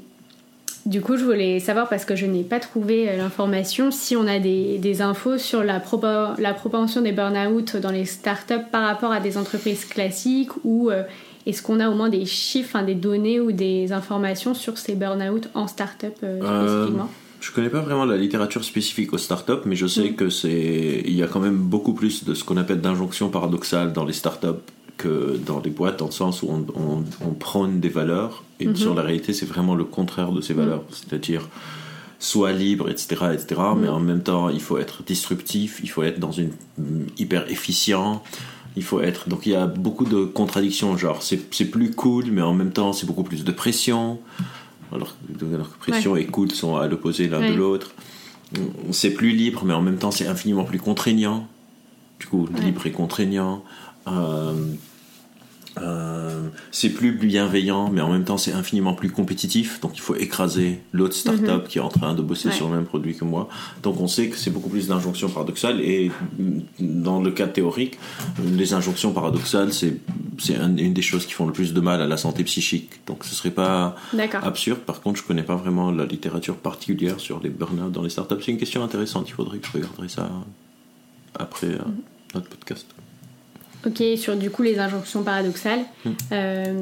du 0.86 1.00
coup, 1.00 1.16
je 1.16 1.24
voulais 1.24 1.60
savoir, 1.62 1.88
parce 1.88 2.04
que 2.04 2.16
je 2.16 2.26
n'ai 2.26 2.44
pas 2.44 2.60
trouvé 2.60 3.10
euh, 3.10 3.16
l'information, 3.18 3.90
si 3.92 4.18
on 4.18 4.28
a 4.28 4.40
des, 4.40 4.78
des 4.80 5.02
infos 5.02 5.38
sur 5.38 5.64
la, 5.64 5.80
propo- 5.80 6.40
la 6.42 6.54
propension 6.54 7.02
des 7.02 7.14
burn-out 7.14 7.78
dans 7.78 7.92
les 7.92 8.04
startups 8.06 8.66
par 8.72 8.84
rapport 8.84 9.12
à 9.14 9.22
des 9.22 9.38
entreprises 9.38 9.86
classiques 9.86 10.52
ou 10.66 10.90
euh, 10.92 11.04
est-ce 11.46 11.62
qu'on 11.62 11.80
a 11.80 11.90
au 11.90 11.94
moins 11.94 12.10
des 12.10 12.26
chiffres, 12.26 12.76
hein, 12.76 12.84
des 12.84 12.96
données 12.96 13.40
ou 13.40 13.52
des 13.54 13.94
informations 13.94 14.54
sur 14.54 14.78
ces 14.78 14.96
burn-out 14.96 15.48
en 15.54 15.68
startup 15.68 16.16
euh, 16.24 16.42
Euh, 16.42 16.68
spécifiquement? 16.68 17.10
Je 17.46 17.52
connais 17.52 17.70
pas 17.70 17.82
vraiment 17.82 18.06
la 18.06 18.16
littérature 18.16 18.64
spécifique 18.64 19.12
aux 19.12 19.18
startups, 19.18 19.64
mais 19.66 19.76
je 19.76 19.86
sais 19.86 20.12
Mm. 20.12 20.16
que 20.16 20.30
c'est 20.30 21.04
il 21.06 21.14
y 21.14 21.24
a 21.24 21.28
quand 21.28 21.42
même 21.42 21.58
beaucoup 21.58 21.94
plus 21.94 22.24
de 22.24 22.34
ce 22.34 22.44
qu'on 22.46 22.56
appelle 22.58 22.80
d'injonctions 22.80 23.28
paradoxales 23.30 23.92
dans 23.92 24.06
les 24.06 24.14
startups 24.14 24.62
que 24.98 25.38
dans 25.46 25.60
les 25.60 25.70
boîtes, 25.70 26.00
dans 26.00 26.06
le 26.06 26.12
sens 26.24 26.42
où 26.42 26.48
on, 26.50 26.66
on, 26.80 27.04
on 27.28 27.34
prône 27.34 27.80
des 27.82 27.90
valeurs 27.90 28.44
et 28.62 28.68
Mhm. 28.68 28.76
sur 28.78 28.94
la 28.96 29.02
réalité 29.02 29.34
c'est 29.34 29.46
vraiment 29.46 29.76
le 29.76 29.84
contraire 29.84 30.32
de 30.32 30.40
ces 30.40 30.54
valeurs, 30.54 30.84
c'est-à-dire 30.90 31.50
soit 32.18 32.54
libre, 32.54 32.90
etc., 32.90 33.08
etc. 33.34 33.62
Mais 33.78 33.88
Mm. 33.90 33.98
en 33.98 34.00
même 34.00 34.24
temps, 34.24 34.48
il 34.50 34.62
faut 34.62 34.78
être 34.78 35.04
disruptif, 35.04 35.82
il 35.84 35.90
faut 35.90 36.04
être 36.04 36.20
dans 36.20 36.32
une 36.32 36.52
mm, 36.78 36.84
hyper 37.18 37.52
efficient. 37.52 38.24
Il 38.78 38.84
faut 38.84 39.02
être 39.02 39.28
donc 39.28 39.46
il 39.46 39.52
y 39.52 39.56
a 39.56 39.68
beaucoup 39.68 40.06
de 40.06 40.22
contradictions 40.26 40.96
genre 40.98 41.22
c'est 41.22 41.42
c'est 41.54 41.70
plus 41.78 41.92
cool 41.92 42.26
mais 42.32 42.42
en 42.42 42.56
même 42.56 42.72
temps 42.72 42.92
c'est 42.94 43.06
beaucoup 43.06 43.22
plus 43.32 43.44
de 43.44 43.52
pression 43.52 44.20
alors, 44.96 45.16
que- 45.40 45.46
alors 45.54 45.72
que 45.72 45.78
pression 45.80 46.16
et 46.16 46.26
cool 46.26 46.52
sont 46.52 46.76
à 46.78 46.88
l'opposé 46.88 47.28
l'un 47.28 47.40
Ouais. 47.40 47.52
de 47.52 47.56
l'autre 47.56 47.92
c'est 48.92 49.12
plus 49.12 49.32
libre 49.32 49.64
mais 49.66 49.74
en 49.74 49.82
même 49.82 49.98
temps 49.98 50.12
c'est 50.12 50.28
infiniment 50.28 50.64
plus 50.64 50.80
contraignant. 50.80 51.48
Du 52.20 52.28
coup 52.28 52.48
libre 52.64 52.86
et 52.86 52.92
contraignant. 52.92 53.64
Euh, 54.08 54.54
euh, 55.82 56.48
c'est 56.72 56.90
plus 56.90 57.12
bienveillant 57.14 57.90
mais 57.90 58.02
en 58.02 58.12
même 58.12 58.24
temps 58.26 58.38
c'est 58.38 58.54
infiniment 58.54 58.94
plus 58.94 59.10
compétitif. 59.10 59.80
Donc 59.82 59.92
il 59.96 60.02
faut 60.02 60.16
écraser 60.16 60.80
l'autre 60.92 61.16
startup 61.16 61.68
qui 61.68 61.78
est 61.80 61.82
en 61.82 61.90
train 61.90 62.14
de 62.14 62.22
bosser 62.22 62.48
Mhm. 62.48 62.52
Ouais. 62.52 62.58
sur 62.58 62.70
le 62.70 62.76
même 62.76 62.86
produit 62.86 63.16
que 63.16 63.26
moi. 63.26 63.50
Donc 63.82 64.00
on 64.00 64.08
sait 64.08 64.28
que 64.30 64.38
c'est 64.38 64.52
beaucoup 64.52 64.70
plus 64.70 64.88
d'injonctions 64.88 65.30
paradoxales 65.30 65.82
et 65.82 66.12
mm, 66.40 66.60
dans 66.80 67.22
le 67.22 67.32
cas 67.32 67.48
théorique 67.48 67.98
les 68.46 68.74
injonctions 68.74 69.12
paradoxales 69.14 69.74
c'est 69.74 69.98
c'est 70.40 70.56
un- 70.58 70.76
une 70.78 70.94
des 70.94 71.02
choses 71.02 71.26
qui 71.26 71.34
font 71.34 71.46
le 71.48 71.54
plus 71.54 71.74
de 71.74 71.80
mal 71.82 72.02
à 72.02 72.08
la 72.08 72.18
santé 72.18 72.44
psychique. 72.44 72.90
Donc 73.08 73.24
ce 73.24 73.34
serait 73.36 73.52
pas 73.52 73.96
absurde. 74.44 74.80
Par 74.80 75.02
contre 75.02 75.20
je 75.20 75.24
connais 75.24 75.44
pas 75.44 75.56
vraiment 75.56 75.92
la 75.92 76.06
littérature 76.06 76.56
particulière 76.58 77.20
sur 77.20 77.40
les 77.42 77.50
burn-out 77.50 77.92
dans 77.92 78.02
les 78.04 78.10
startups. 78.10 78.36
C'est 78.42 78.52
une 78.52 78.58
question 78.58 78.84
intéressante. 78.84 79.30
Il 79.30 79.34
faudrait 79.34 79.58
que 79.60 79.68
je 79.68 79.74
regarderai 79.74 80.10
ça 80.10 80.30
après 81.36 81.68
euh, 81.68 81.78
Mhm. 81.86 82.02
notre 82.36 82.50
podcast 82.50 82.86
Ok, 83.86 84.02
sur 84.18 84.36
du 84.38 84.50
coup 84.50 84.64
les 84.64 84.80
injonctions 84.80 85.24
paradoxales, 85.24 85.82
Mm. 86.06 86.10
euh, 86.32 86.74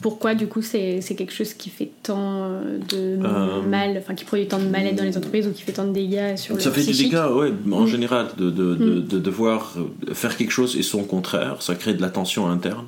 pourquoi 0.00 0.34
du 0.36 0.46
coup 0.46 0.62
c'est 0.62 1.00
quelque 1.16 1.32
chose 1.32 1.54
qui 1.54 1.70
fait 1.70 1.90
tant 2.04 2.44
euh, 2.44 2.78
de 2.88 3.18
Euh, 3.24 3.62
mal, 3.62 3.96
enfin 3.98 4.14
qui 4.14 4.24
produit 4.24 4.46
tant 4.46 4.58
de 4.60 4.66
mal-être 4.68 4.94
dans 4.94 5.02
les 5.04 5.16
entreprises 5.16 5.46
ou 5.48 5.50
qui 5.52 5.62
fait 5.62 5.72
tant 5.72 5.86
de 5.86 5.92
dégâts 5.92 6.36
sur 6.36 6.54
le 6.54 6.60
ça 6.60 6.70
fait 6.70 6.82
psychique 6.82 7.10
des 7.10 7.16
dégâts, 7.16 7.32
ouais, 7.34 7.52
en 7.72 7.80
Mm. 7.84 7.86
général, 7.88 8.26
de, 8.38 8.50
de, 8.50 8.74
de, 8.76 9.00
de 9.00 9.18
devoir 9.18 9.74
faire 10.12 10.36
quelque 10.36 10.52
chose 10.52 10.76
et 10.76 10.82
son 10.82 11.02
contraire, 11.02 11.60
ça 11.62 11.74
crée 11.74 11.94
de 11.94 12.00
la 12.02 12.10
tension 12.10 12.48
interne 12.48 12.84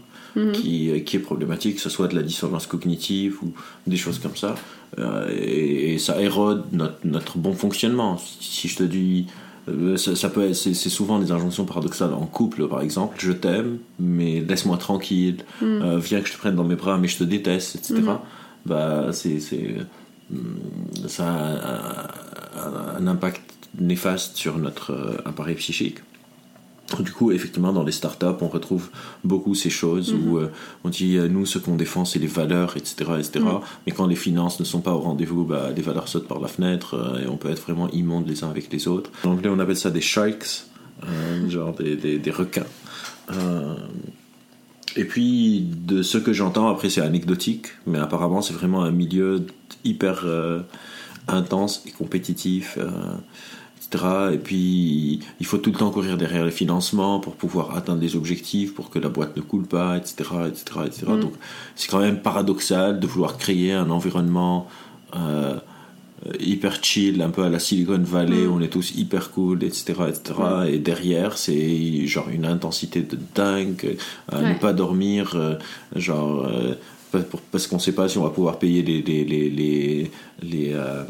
qui, 0.55 1.03
qui 1.05 1.17
est 1.17 1.21
problématique, 1.21 1.75
que 1.77 1.81
ce 1.81 1.91
soit 1.91 2.07
de 2.07 2.15
la 2.15 2.23
dissonance 2.23 2.69
cognitive 2.69 3.39
ou 3.43 3.53
des 3.89 3.97
choses 3.97 4.19
comme 4.21 4.37
ça, 4.37 4.55
Euh, 4.99 5.29
et, 5.31 5.95
et 5.95 5.99
ça 5.99 6.21
érode 6.21 6.65
notre, 6.73 6.99
notre 7.05 7.39
bon 7.39 7.53
fonctionnement. 7.53 8.19
Si 8.41 8.67
je 8.67 8.77
te 8.77 8.83
dis, 8.83 9.27
ça, 9.97 10.17
ça 10.17 10.29
peut 10.29 10.45
être, 10.45 10.55
c'est, 10.55 10.75
souvent 10.75 11.19
des 11.19 11.33
injonctions 11.33 11.65
paradoxales 11.65 12.15
en 12.15 12.27
couple, 12.27 12.69
par 12.69 12.81
exemple, 12.81 13.17
je 13.19 13.33
t'aime, 13.33 13.79
mais 13.99 14.41
laisse-moi 14.41 14.77
tranquille, 14.77 15.45
Mm. 15.61 15.83
Euh, 15.83 15.99
viens 15.99 16.21
que 16.21 16.29
je 16.29 16.33
te 16.33 16.39
prenne 16.39 16.55
dans 16.55 16.65
mes 16.65 16.75
bras, 16.75 16.99
mais 16.99 17.09
je 17.09 17.19
te 17.19 17.25
déteste, 17.25 17.77
etc. 17.77 17.95
Mhm. 18.01 18.19
Bah, 18.67 19.09
c'est, 19.13 19.41
c'est, 19.41 19.77
hum, 20.33 20.59
ça 21.07 21.27
a 21.27 22.99
un, 22.99 23.03
un 23.03 23.07
impact 23.07 23.43
néfaste 23.79 24.37
sur 24.37 24.59
notre 24.59 24.93
euh, 24.93 25.17
appareil 25.25 25.55
psychique. 25.57 25.99
Du 26.99 27.13
coup, 27.13 27.31
effectivement, 27.31 27.73
dans 27.73 27.85
les 27.85 27.93
startups, 27.93 28.27
on 28.41 28.49
retrouve 28.49 28.91
beaucoup 29.23 29.55
ces 29.55 29.71
choses 29.71 30.13
où 30.13 30.39
euh, 30.39 30.51
on 30.85 30.89
dit 30.89 31.17
euh, 31.17 31.29
nous, 31.29 31.47
ce 31.47 31.59
qu'on 31.59 31.77
défend, 31.77 32.05
c'est 32.05 32.19
les 32.19 32.27
valeurs, 32.27 32.77
etc., 32.77 33.13
etc. 33.19 33.41
Mhm. 33.41 33.61
Mais 33.87 33.93
quand 33.93 34.07
les 34.07 34.17
finances 34.17 34.59
ne 34.59 34.65
sont 34.65 34.81
pas 34.81 34.93
au 34.93 34.99
rendez-vous, 34.99 35.45
bah, 35.45 35.71
les 35.75 35.83
valeurs 35.83 36.09
sautent 36.09 36.29
par 36.29 36.41
la 36.41 36.49
fenêtre 36.49 36.95
euh, 36.95 37.25
et 37.25 37.29
on 37.29 37.37
peut 37.37 37.51
être 37.51 37.63
vraiment 37.63 37.89
immonde 37.91 38.27
les 38.27 38.43
uns 38.43 38.51
avec 38.51 38.73
les 38.73 38.89
autres. 38.89 39.11
En 39.25 39.31
anglais, 39.31 39.49
on 39.49 39.59
appelle 39.61 39.77
ça 39.77 39.91
des 39.91 40.01
sharks, 40.01 40.65
euh, 41.05 41.49
genre 41.49 41.73
des, 41.75 41.97
des, 41.97 42.19
des 42.19 42.31
requins. 42.31 42.67
Et 44.97 45.05
puis, 45.05 45.61
de 45.87 46.03
ce 46.03 46.19
que 46.19 46.33
j'entends, 46.33 46.69
après, 46.69 46.91
c'est 46.91 47.01
anecdotique, 47.01 47.69
mais 47.87 47.99
apparemment, 47.99 48.43
c'est 48.43 48.55
vraiment 48.55 48.83
un 48.83 48.91
milieu 48.91 49.47
hyper 49.85 50.25
intense 51.29 51.83
et 51.87 51.91
compétitif. 51.91 52.77
euh, 52.79 52.91
etc. 53.93 54.05
Et 54.35 54.39
puis, 54.39 55.21
il 55.41 55.47
faut 55.47 55.59
tout 55.59 55.71
le 55.71 55.77
temps 55.79 55.91
courir 55.91 56.17
derrière 56.17 56.45
les 56.45 56.51
financements 56.51 57.19
pour 57.21 57.35
pouvoir 57.35 57.77
atteindre 57.77 58.01
les 58.01 58.15
objectifs, 58.17 58.75
pour 58.75 58.91
que 58.91 58.99
la 58.99 59.09
boîte 59.09 59.37
ne 59.37 59.43
coule 59.43 59.67
pas, 59.67 59.97
etc. 59.97 60.15
etc., 60.49 60.63
etc. 60.87 61.07
Mm. 61.09 61.21
Donc, 61.21 61.33
c'est 61.77 61.89
quand 61.91 61.99
même 62.01 62.21
paradoxal 62.21 63.01
de 63.01 63.07
vouloir 63.07 63.37
créer 63.37 63.73
un 63.73 63.91
environnement 63.91 64.69
euh, 65.17 65.57
hyper 66.39 66.85
chill, 66.85 67.21
un 67.23 67.31
peu 67.31 67.43
à 67.43 67.49
la 67.49 67.59
Silicon 67.59 67.99
Valley, 68.03 68.45
Mm. 68.47 68.51
où 68.53 68.57
on 68.57 68.61
est 68.61 68.69
tous 68.69 68.93
hyper 68.95 69.31
cool, 69.33 69.65
etc. 69.65 69.95
etc. 70.09 70.35
Et 70.69 70.79
derrière, 70.79 71.37
c'est 71.39 72.07
genre 72.07 72.29
une 72.31 72.45
intensité 72.45 73.03
de 73.03 73.19
dingue, 73.35 73.97
à 74.31 74.39
Ouais. 74.39 74.51
ne 74.55 74.59
pas 74.59 74.73
dormir, 74.73 75.33
euh, 75.35 75.55
genre... 75.97 76.47
euh, 76.47 76.75
parce 77.51 77.67
qu'on 77.67 77.77
ne 77.77 77.81
sait 77.81 77.91
pas 77.93 78.09
si 78.09 78.19
on 78.19 78.23
va 78.23 78.31
pouvoir 78.31 78.61
payer 78.61 78.83
les, 78.83 79.03
les, 79.03 79.25
les, 79.25 79.51
les, 79.51 80.11
les, 80.43 80.73
euh, 80.75 81.03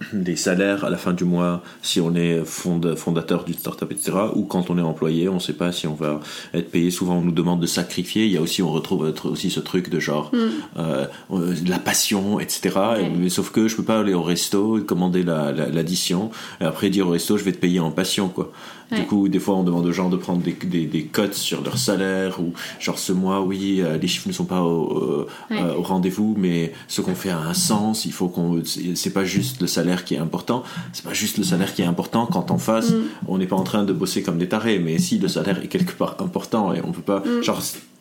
des 0.12 0.36
salaires 0.36 0.84
à 0.84 0.90
la 0.90 0.96
fin 0.96 1.12
du 1.12 1.24
mois 1.24 1.62
si 1.82 2.00
on 2.00 2.14
est 2.14 2.44
fondateur 2.44 3.44
d'une 3.44 3.54
startup, 3.54 3.90
etc. 3.90 4.12
Ou 4.34 4.42
quand 4.42 4.70
on 4.70 4.78
est 4.78 4.82
employé, 4.82 5.28
on 5.28 5.34
ne 5.34 5.40
sait 5.40 5.52
pas 5.52 5.72
si 5.72 5.86
on 5.86 5.94
va 5.94 6.20
être 6.54 6.70
payé. 6.70 6.90
Souvent, 6.90 7.16
on 7.16 7.22
nous 7.22 7.32
demande 7.32 7.60
de 7.60 7.66
sacrifier. 7.66 8.26
Il 8.26 8.32
y 8.32 8.36
a 8.36 8.42
aussi, 8.42 8.62
on 8.62 8.70
retrouve 8.70 9.12
aussi 9.24 9.50
ce 9.50 9.60
truc 9.60 9.88
de 9.88 10.00
genre 10.00 10.30
mm. 10.32 10.38
euh, 10.78 11.06
euh, 11.32 11.54
la 11.66 11.78
passion, 11.78 12.40
etc. 12.40 12.78
Mais 13.16 13.28
sauf 13.28 13.50
que 13.50 13.68
je 13.68 13.76
peux 13.76 13.84
pas 13.84 14.00
aller 14.00 14.14
au 14.14 14.22
resto, 14.22 14.80
commander 14.86 15.22
l'addition 15.22 16.30
et 16.60 16.64
après 16.64 16.90
dire 16.90 17.08
au 17.08 17.10
resto, 17.10 17.36
je 17.38 17.44
vais 17.44 17.52
te 17.52 17.58
payer 17.58 17.80
en 17.80 17.90
passion, 17.90 18.28
quoi. 18.28 18.52
Du 18.92 19.02
coup, 19.04 19.28
des 19.28 19.40
fois, 19.40 19.56
on 19.56 19.64
demande 19.64 19.84
aux 19.86 19.92
gens 19.92 20.08
de 20.08 20.16
prendre 20.16 20.40
des, 20.42 20.52
des, 20.52 20.86
des 20.86 21.04
cotes 21.04 21.34
sur 21.34 21.62
leur 21.62 21.76
salaire 21.76 22.40
ou 22.40 22.52
genre 22.78 22.98
ce 22.98 23.12
mois, 23.12 23.40
oui, 23.40 23.80
euh, 23.80 23.98
les 23.98 24.06
chiffres 24.06 24.28
ne 24.28 24.32
sont 24.32 24.44
pas 24.44 24.62
au, 24.62 25.26
euh, 25.50 25.74
au 25.76 25.82
rendez-vous, 25.82 26.34
mais 26.38 26.72
ce 26.86 27.00
qu'on 27.00 27.14
fait 27.14 27.30
a 27.30 27.38
un 27.38 27.54
sens. 27.54 28.04
Il 28.04 28.12
faut 28.12 28.28
qu'on, 28.28 28.62
c'est 28.64 29.12
pas 29.12 29.24
juste 29.24 29.60
le 29.60 29.66
salaire 29.66 30.04
qui 30.04 30.14
est 30.14 30.18
important. 30.18 30.62
C'est 30.92 31.04
pas 31.04 31.14
juste 31.14 31.38
le 31.38 31.44
salaire 31.44 31.74
qui 31.74 31.82
est 31.82 31.86
important 31.86 32.26
quand 32.26 32.50
en 32.50 32.58
face, 32.58 32.92
mm. 32.92 33.02
on 33.28 33.38
n'est 33.38 33.46
pas 33.46 33.56
en 33.56 33.64
train 33.64 33.84
de 33.84 33.92
bosser 33.92 34.22
comme 34.22 34.38
des 34.38 34.48
tarés. 34.48 34.78
Mais 34.78 34.98
si 34.98 35.18
le 35.18 35.28
salaire 35.28 35.62
est 35.62 35.68
quelque 35.68 35.92
part 35.92 36.16
important 36.20 36.72
et 36.72 36.80
on 36.84 36.92
peut 36.92 37.02
pas, 37.02 37.20
mm. 37.20 37.42
genre 37.42 37.60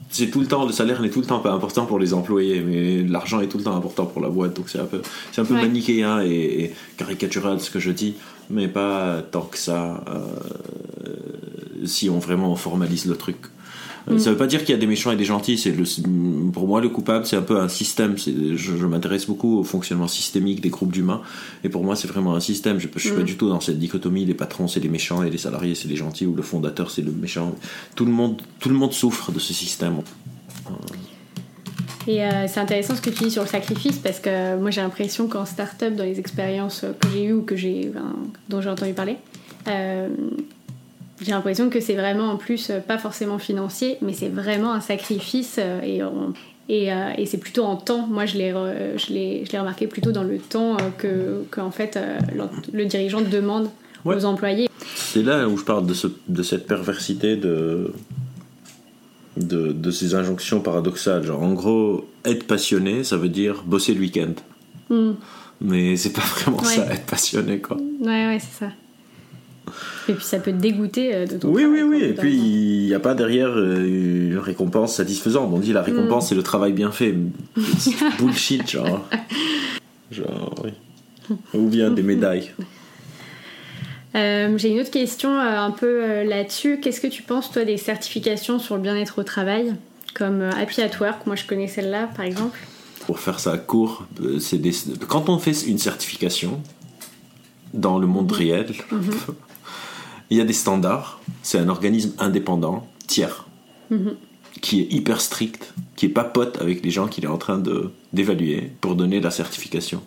c'est 0.10 0.28
tout 0.28 0.40
le 0.40 0.48
temps, 0.48 0.66
le 0.66 0.72
salaire 0.72 1.02
n'est 1.02 1.10
tout 1.10 1.20
le 1.20 1.26
temps 1.26 1.40
pas 1.40 1.52
important 1.52 1.86
pour 1.86 2.00
les 2.00 2.14
employés, 2.14 2.62
mais 2.62 3.04
l'argent 3.04 3.42
est 3.42 3.48
tout 3.48 3.58
le 3.58 3.64
temps 3.64 3.76
important 3.76 4.06
pour 4.06 4.22
la 4.22 4.30
boîte, 4.30 4.56
donc 4.56 4.70
c'est 4.70 4.80
un 4.80 4.86
peu, 4.86 5.02
c'est 5.32 5.42
un 5.42 5.46
peu 5.46 5.56
manichéen 5.56 6.22
et, 6.22 6.72
caricatural 6.98 7.60
ce 7.60 7.70
que 7.70 7.80
je 7.80 7.92
dis, 7.92 8.16
mais 8.50 8.68
pas 8.68 9.22
tant 9.32 9.42
que 9.42 9.58
ça, 9.58 10.04
euh, 10.08 11.86
si 11.86 12.10
on 12.10 12.20
vraiment 12.20 12.56
formalise 12.56 13.06
le 13.06 13.16
truc. 13.16 13.38
Euh, 14.08 14.16
mm. 14.16 14.20
Ça 14.20 14.32
veut 14.32 14.38
pas 14.38 14.48
dire 14.48 14.60
qu'il 14.62 14.70
y 14.70 14.78
a 14.78 14.80
des 14.80 14.88
méchants 14.88 15.12
et 15.12 15.16
des 15.16 15.26
gentils. 15.26 15.58
C'est 15.58 15.74
pour 16.54 16.68
moi, 16.68 16.82
le 16.82 16.90
coupable, 16.90 17.26
c'est 17.26 17.36
un 17.36 17.42
peu 17.42 17.60
un 17.60 17.70
système. 17.70 18.16
Je, 18.18 18.56
je 18.56 18.86
m'intéresse 18.86 19.26
beaucoup 19.26 19.60
au 19.60 19.64
fonctionnement 19.64 20.08
systémique 20.08 20.62
des 20.62 20.70
groupes 20.70 20.92
d'humains. 20.92 21.22
Et 21.64 21.70
pour 21.70 21.84
moi, 21.84 21.96
c'est 21.96 22.08
vraiment 22.08 22.36
un 22.36 22.40
système. 22.40 22.80
Je, 22.80 22.88
ne 22.94 23.00
suis 23.00 23.12
pas 23.12 23.22
mm. 23.22 23.24
du 23.24 23.38
tout 23.38 23.50
dans 23.50 23.60
cette 23.60 23.80
dichotomie. 23.80 24.26
Les 24.26 24.34
patrons, 24.34 24.68
c'est 24.68 24.80
les 24.80 24.90
méchants 24.90 25.24
et 25.24 25.30
les 25.30 25.38
salariés, 25.38 25.76
c'est 25.76 25.88
les 25.88 25.96
gentils. 25.96 26.26
Ou 26.26 26.36
le 26.36 26.44
fondateur, 26.44 26.92
c'est 26.92 27.02
le 27.02 27.12
méchant. 27.12 27.56
Tout 27.96 28.06
le 28.06 28.12
monde, 28.12 28.42
tout 28.60 28.70
le 28.70 28.76
monde 28.76 28.94
souffre 28.94 29.32
de 29.32 29.40
ce 29.40 29.54
système. 29.54 30.02
Et 32.08 32.24
euh, 32.24 32.48
c'est 32.48 32.60
intéressant 32.60 32.96
ce 32.96 33.02
que 33.02 33.10
tu 33.10 33.24
dis 33.24 33.32
sur 33.32 33.42
le 33.42 33.48
sacrifice 33.48 33.98
parce 33.98 34.20
que 34.20 34.58
moi 34.58 34.70
j'ai 34.70 34.82
l'impression 34.82 35.28
qu'en 35.28 35.46
start-up, 35.46 35.96
dans 35.96 36.04
les 36.04 36.20
expériences 36.20 36.86
que 37.00 37.08
j'ai 37.10 37.26
eues 37.26 37.34
ou 37.34 37.42
que 37.42 37.56
j'ai, 37.56 37.92
dont 38.50 38.62
j'ai 38.62 38.70
entendu 38.70 38.94
parler, 38.94 39.18
euh, 39.68 40.08
j'ai 41.22 41.32
l'impression 41.32 41.70
que 41.70 41.80
c'est 41.80 41.96
vraiment 41.96 42.32
en 42.32 42.38
plus 42.38 42.70
euh, 42.70 42.80
pas 42.80 42.98
forcément 42.98 43.40
financier, 43.40 43.98
mais 44.02 44.14
c'est 44.14 44.30
vraiment 44.30 44.74
un 44.74 44.82
sacrifice 44.82 45.58
et, 45.58 46.02
et, 46.68 46.94
euh, 46.94 47.10
et 47.18 47.26
c'est 47.26 47.38
plutôt 47.38 47.64
en 47.64 47.78
temps. 47.78 48.06
Moi, 48.08 48.26
je 48.26 48.38
l'ai, 48.38 48.52
je 48.52 49.14
l'ai, 49.14 49.44
je 49.46 49.52
l'ai 49.52 49.60
remarqué 49.60 49.88
plutôt 49.88 50.12
dans 50.12 50.24
le 50.24 50.38
temps 50.38 50.78
que, 50.98 51.44
que 51.52 51.62
en 51.62 51.72
fait, 51.72 51.98
le 52.74 52.86
dirigeant 52.86 53.22
demande 53.22 53.70
aux 54.04 54.26
employés. 54.26 54.70
C'est 54.96 55.24
là 55.24 55.48
où 55.48 55.58
je 55.58 55.64
parle 55.64 55.86
de, 55.86 55.94
ce, 55.94 56.08
de 56.28 56.44
cette 56.44 56.68
perversité 56.68 57.38
de, 57.38 57.94
de, 59.38 59.72
de, 59.72 59.92
ces 59.92 60.16
injonctions 60.16 60.62
paradoxales. 60.62 61.24
Genre, 61.24 61.42
en 61.42 61.54
gros, 61.54 62.08
être 62.24 62.48
passionné, 62.48 63.04
ça 63.04 63.18
veut 63.18 63.30
dire 63.30 63.64
bosser 63.66 63.94
le 63.94 64.00
week-end. 64.02 64.34
Hmm. 64.90 65.14
Mais 65.62 65.96
c'est 65.98 66.14
pas 66.14 66.22
vraiment 66.22 66.64
ça, 66.64 66.86
être 66.92 67.06
passionné, 67.06 67.60
quoi. 67.60 67.78
Ouais, 68.02 68.28
ouais, 68.28 68.40
c'est 68.40 68.66
ça. 68.66 68.72
Et 70.08 70.14
puis 70.14 70.24
ça 70.24 70.38
peut 70.38 70.52
te 70.52 70.58
dégoûter 70.58 71.16
euh, 71.16 71.26
de 71.26 71.38
ton 71.38 71.50
Oui, 71.50 71.66
oui, 71.66 71.82
oui. 71.82 72.04
Et 72.04 72.14
puis 72.14 72.36
il 72.36 72.86
n'y 72.86 72.94
a 72.94 73.00
pas 73.00 73.16
derrière 73.16 73.50
euh, 73.50 74.32
une 74.32 74.38
récompense 74.38 74.96
satisfaisante. 74.96 75.50
On 75.52 75.58
dit 75.58 75.74
la 75.74 75.82
récompense, 75.82 76.26
mm. 76.26 76.28
c'est 76.28 76.36
le 76.36 76.44
travail 76.44 76.74
bien 76.74 76.92
fait. 76.92 77.16
bullshit, 78.20 78.70
genre. 78.70 79.08
Genre, 80.12 80.54
oui. 80.64 80.70
Ou 81.56 81.68
bien 81.68 81.90
des 81.90 82.04
médailles. 82.04 82.52
Euh, 84.16 84.58
j'ai 84.58 84.70
une 84.70 84.80
autre 84.80 84.92
question 84.92 85.38
un 85.38 85.72
peu 85.72 86.24
là-dessus. 86.24 86.80
Qu'est-ce 86.82 87.02
que 87.02 87.08
tu 87.08 87.22
penses, 87.22 87.52
toi, 87.52 87.66
des 87.66 87.78
certifications 87.78 88.60
sur 88.60 88.76
le 88.76 88.82
bien-être 88.82 89.20
au 89.20 89.24
travail 89.24 89.76
Comme 90.14 90.42
Happy 90.42 90.82
at 90.82 90.92
Work, 91.00 91.28
moi 91.28 91.36
je 91.36 91.46
connais 91.46 91.68
celle-là, 91.68 92.10
par 92.16 92.26
exemple. 92.26 92.58
Pour 93.06 93.20
faire 93.20 93.40
ça 93.40 93.58
court, 93.58 94.08
c'est 94.40 94.58
des... 94.58 94.72
quand 95.08 95.30
on 95.30 95.38
fait 95.38 95.68
une 95.68 95.78
certification, 95.78 96.62
dans 97.74 98.00
le 98.00 98.08
monde 98.08 98.32
mm-hmm. 98.32 98.36
réel, 98.36 98.74
mm-hmm. 98.92 99.34
Il 100.30 100.38
y 100.38 100.42
a 100.42 100.46
des 100.46 100.54
standards. 100.54 101.20
C'est 101.44 101.60
un 101.60 101.70
organisme 101.70 102.14
indépendant, 102.18 102.88
tiers, 103.08 103.46
mhm. 103.90 104.16
qui 104.62 104.82
est 104.82 104.92
hyper 104.92 105.22
strict, 105.22 105.74
qui 105.96 106.08
est 106.08 106.10
pas 106.10 106.24
pote 106.24 106.60
avec 106.62 106.84
les 106.84 106.92
gens 106.92 107.08
qu'il 107.08 107.24
est 107.26 107.30
en 107.30 107.38
train 107.38 107.62
d'évaluer 108.14 108.72
pour 108.82 108.96
donner 108.96 109.20
la 109.20 109.32
certification. 109.32 110.02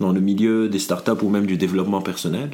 Dans 0.00 0.12
le 0.12 0.20
milieu 0.20 0.68
des 0.68 0.78
startups 0.78 1.22
ou 1.22 1.28
même 1.28 1.46
du 1.46 1.56
développement 1.56 2.02
personnel, 2.02 2.50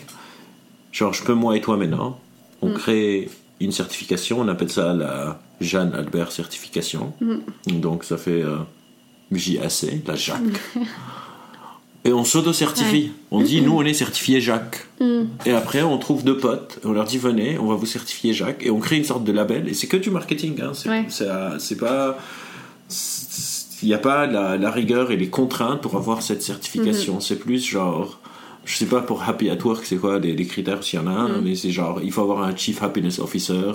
genre 0.93 1.13
je 1.13 1.25
peux 1.25 1.35
moi 1.35 1.57
et 1.57 1.61
toi 1.61 1.77
maintenant, 1.77 2.21
on 2.61 2.69
mhm. 2.69 2.75
crée 2.75 3.29
une 3.61 3.73
certification, 3.73 4.41
on 4.41 4.49
appelle 4.49 4.71
ça 4.71 4.93
la 4.93 5.41
Jeanne 5.61 5.95
Albert 5.95 6.33
certification. 6.33 7.13
Mhm. 7.21 7.81
Donc 7.81 8.05
ça 8.05 8.17
fait 8.17 8.43
euh, 8.43 8.59
JAC, 9.33 10.07
la 10.07 10.15
Jacques. 10.15 10.41
et 12.05 12.13
on 12.13 12.25
s'auto-certifie. 12.25 13.13
On 13.31 13.41
dit, 13.41 13.63
nous, 13.63 13.73
on 13.73 13.83
est 13.83 13.95
certifié 13.95 14.41
Jacques. 14.41 14.87
Mm. 15.01 15.23
Et 15.47 15.53
après, 15.53 15.83
on 15.83 15.99
trouve 15.99 16.25
deux 16.25 16.37
potes, 16.37 16.81
on 16.85 16.93
leur 16.93 17.05
dit, 17.05 17.19
venez, 17.19 17.59
on 17.59 17.67
va 17.67 17.75
vous 17.75 17.87
certifier 17.87 18.35
Jacques, 18.35 18.63
et 18.65 18.71
on 18.71 18.79
crée 18.79 18.97
une 18.97 19.05
sorte 19.05 19.25
de 19.25 19.33
label. 19.33 19.69
Et 19.69 19.75
c'est 19.75 19.87
que 19.87 19.97
du 19.97 20.11
marketing. 20.11 20.61
Hein. 20.61 20.73
C'est 21.59 21.79
pas. 21.79 22.19
Il 23.83 23.89
n'y 23.89 23.95
a 23.95 23.99
pas 23.99 24.27
la, 24.27 24.71
rigueur 24.71 25.11
et 25.11 25.17
les 25.17 25.29
contraintes 25.29 25.81
pour 25.81 25.97
avoir 25.97 26.23
cette 26.23 26.43
certification. 26.43 27.19
Mm-hmm. 27.19 27.27
C'est 27.27 27.39
plus 27.39 27.65
genre. 27.65 28.19
Je 28.65 28.77
sais 28.77 28.87
pas 28.87 29.01
pour 29.01 29.23
Happy 29.23 29.51
at 29.51 29.59
Work, 29.65 29.85
c'est 29.85 29.97
quoi 29.97 30.19
les, 30.19 30.47
critères 30.47 30.83
s'il 30.85 31.01
y 31.01 31.03
en 31.03 31.07
a 31.07 31.11
un, 31.11 31.29
mm. 31.29 31.43
mais 31.43 31.55
c'est 31.55 31.71
genre, 31.71 32.01
il 32.03 32.13
faut 32.13 32.23
avoir 32.23 32.43
un 32.43 32.55
Chief 32.55 32.83
Happiness 32.83 33.19
Officer, 33.19 33.73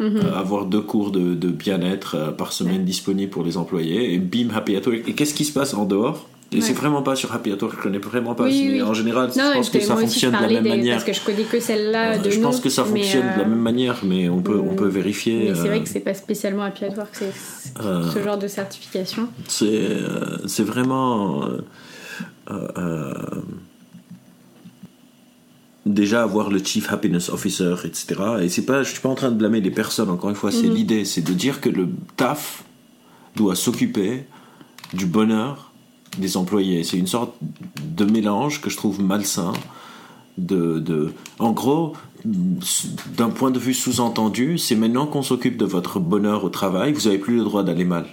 mm-hmm. 0.00 0.24
euh, 0.24 0.34
avoir 0.34 0.66
deux 0.66 0.82
cours 0.82 1.10
de, 1.10 1.34
bien-être 1.48 2.16
euh, 2.16 2.30
par 2.32 2.52
semaine 2.52 2.84
disponibles 2.84 3.30
pour 3.30 3.44
les 3.44 3.56
employés, 3.56 4.12
et 4.12 4.18
bim, 4.18 4.48
Happy 4.54 4.76
at 4.76 4.86
Work. 4.86 5.08
Et 5.08 5.14
qu'est-ce 5.14 5.34
qui 5.34 5.44
se 5.44 5.52
passe 5.52 5.74
en 5.74 5.84
dehors? 5.84 6.28
Et 6.52 6.60
c'est 6.60 6.72
vraiment 6.72 7.02
pas 7.02 7.16
sur 7.16 7.32
Happy 7.32 7.52
Hour, 7.52 7.70
je 7.72 7.76
connais 7.76 7.98
vraiment 7.98 8.34
pas. 8.34 8.44
mais 8.44 8.82
en 8.82 8.94
général, 8.94 9.30
je 9.34 9.52
pense 9.54 9.70
que 9.70 9.80
ça 9.80 9.96
fonctionne 9.96 10.36
de 10.36 10.42
la 10.42 10.48
même 10.48 10.68
manière. 10.68 10.94
Parce 10.94 11.04
que 11.04 11.12
je 11.12 11.20
connais 11.20 11.44
que 11.44 11.60
celle-là 11.60 12.18
de 12.18 12.30
Je 12.30 12.40
pense 12.40 12.60
que 12.60 12.68
ça 12.68 12.84
fonctionne 12.84 13.22
de 13.22 13.38
la 13.38 13.40
euh, 13.40 13.48
même 13.48 13.58
manière, 13.58 14.00
mais 14.04 14.28
on 14.28 14.40
peut, 14.40 14.58
on 14.58 14.74
peut 14.74 14.88
vérifier. 14.88 15.48
Mais 15.48 15.54
c'est 15.54 15.68
vrai 15.68 15.78
euh, 15.78 15.82
que 15.82 15.88
c'est 15.88 16.00
pas 16.00 16.14
spécialement 16.14 16.62
Happy 16.62 16.84
Hour 16.84 17.10
que 17.10 17.16
c'est 17.16 17.32
euh, 17.80 18.10
ce 18.10 18.22
genre 18.22 18.38
de 18.38 18.48
certification. 18.48 19.28
C'est 19.48 20.62
vraiment. 20.62 21.48
Déjà 25.86 26.22
avoir 26.22 26.50
le 26.50 26.62
chief 26.62 26.92
happiness 26.92 27.30
officer, 27.30 27.74
etc. 27.84 28.06
Et 28.42 28.48
c'est 28.48 28.66
pas, 28.66 28.82
je 28.82 28.90
suis 28.90 29.00
pas 29.00 29.08
en 29.08 29.14
train 29.14 29.30
de 29.30 29.36
blâmer 29.36 29.60
les 29.60 29.70
personnes. 29.70 30.10
Encore 30.10 30.28
une 30.28 30.36
fois, 30.36 30.50
c'est 30.50 30.68
mhm. 30.68 30.74
l'idée, 30.74 31.04
c'est 31.04 31.22
de 31.22 31.32
dire 31.32 31.60
que 31.60 31.70
le 31.70 31.88
taf 32.16 32.64
doit 33.36 33.54
s'occuper 33.54 34.24
du 34.92 35.06
bonheur 35.06 35.72
des 36.18 36.36
employés. 36.36 36.82
C'est 36.82 36.98
une 36.98 37.06
sorte 37.06 37.34
de 37.40 38.04
mélange 38.04 38.60
que 38.60 38.68
je 38.68 38.76
trouve 38.76 39.00
malsain. 39.00 39.52
De, 40.38 40.80
de... 40.80 41.12
En 41.38 41.52
gros, 41.52 41.94
d'un 42.24 43.30
point 43.30 43.50
de 43.50 43.58
vue 43.58 43.72
sous-entendu, 43.72 44.58
c'est 44.58 44.74
maintenant 44.74 45.06
qu'on 45.06 45.22
s'occupe 45.22 45.56
de 45.56 45.64
votre 45.64 46.00
bonheur 46.00 46.44
au 46.44 46.48
travail, 46.48 46.92
vous 46.92 47.02
n'avez 47.02 47.18
plus 47.18 47.36
le 47.36 47.44
droit 47.44 47.62
d'aller 47.62 47.84
mal. 47.84 48.06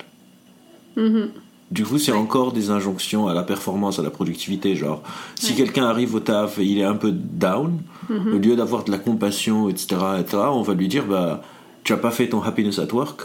Mm-hmm. 0.95 1.27
Du 1.73 1.85
coup, 1.85 1.97
c'est 1.97 2.11
encore 2.11 2.53
des 2.53 2.69
injonctions 2.69 3.27
à 3.27 3.33
la 3.33 3.41
performance, 3.41 3.97
à 3.97 4.03
la 4.03 4.11
productivité. 4.11 4.75
Genre, 4.75 5.01
si 5.33 5.55
quelqu'un 5.55 5.85
arrive 5.85 6.13
au 6.13 6.19
taf 6.19 6.59
et 6.59 6.63
il 6.63 6.77
est 6.77 6.83
un 6.83 6.93
peu 6.93 7.11
down, 7.11 7.79
mm-hmm. 8.11 8.31
au 8.31 8.37
lieu 8.37 8.55
d'avoir 8.55 8.83
de 8.83 8.91
la 8.91 8.99
compassion, 8.99 9.69
etc., 9.69 9.95
etc., 10.19 10.37
on 10.51 10.61
va 10.61 10.75
lui 10.75 10.87
dire 10.87 11.07
bah, 11.07 11.41
Tu 11.83 11.91
n'as 11.91 11.97
pas 11.97 12.11
fait 12.11 12.29
ton 12.29 12.43
happiness 12.43 12.77
at 12.77 12.93
work, 12.93 13.21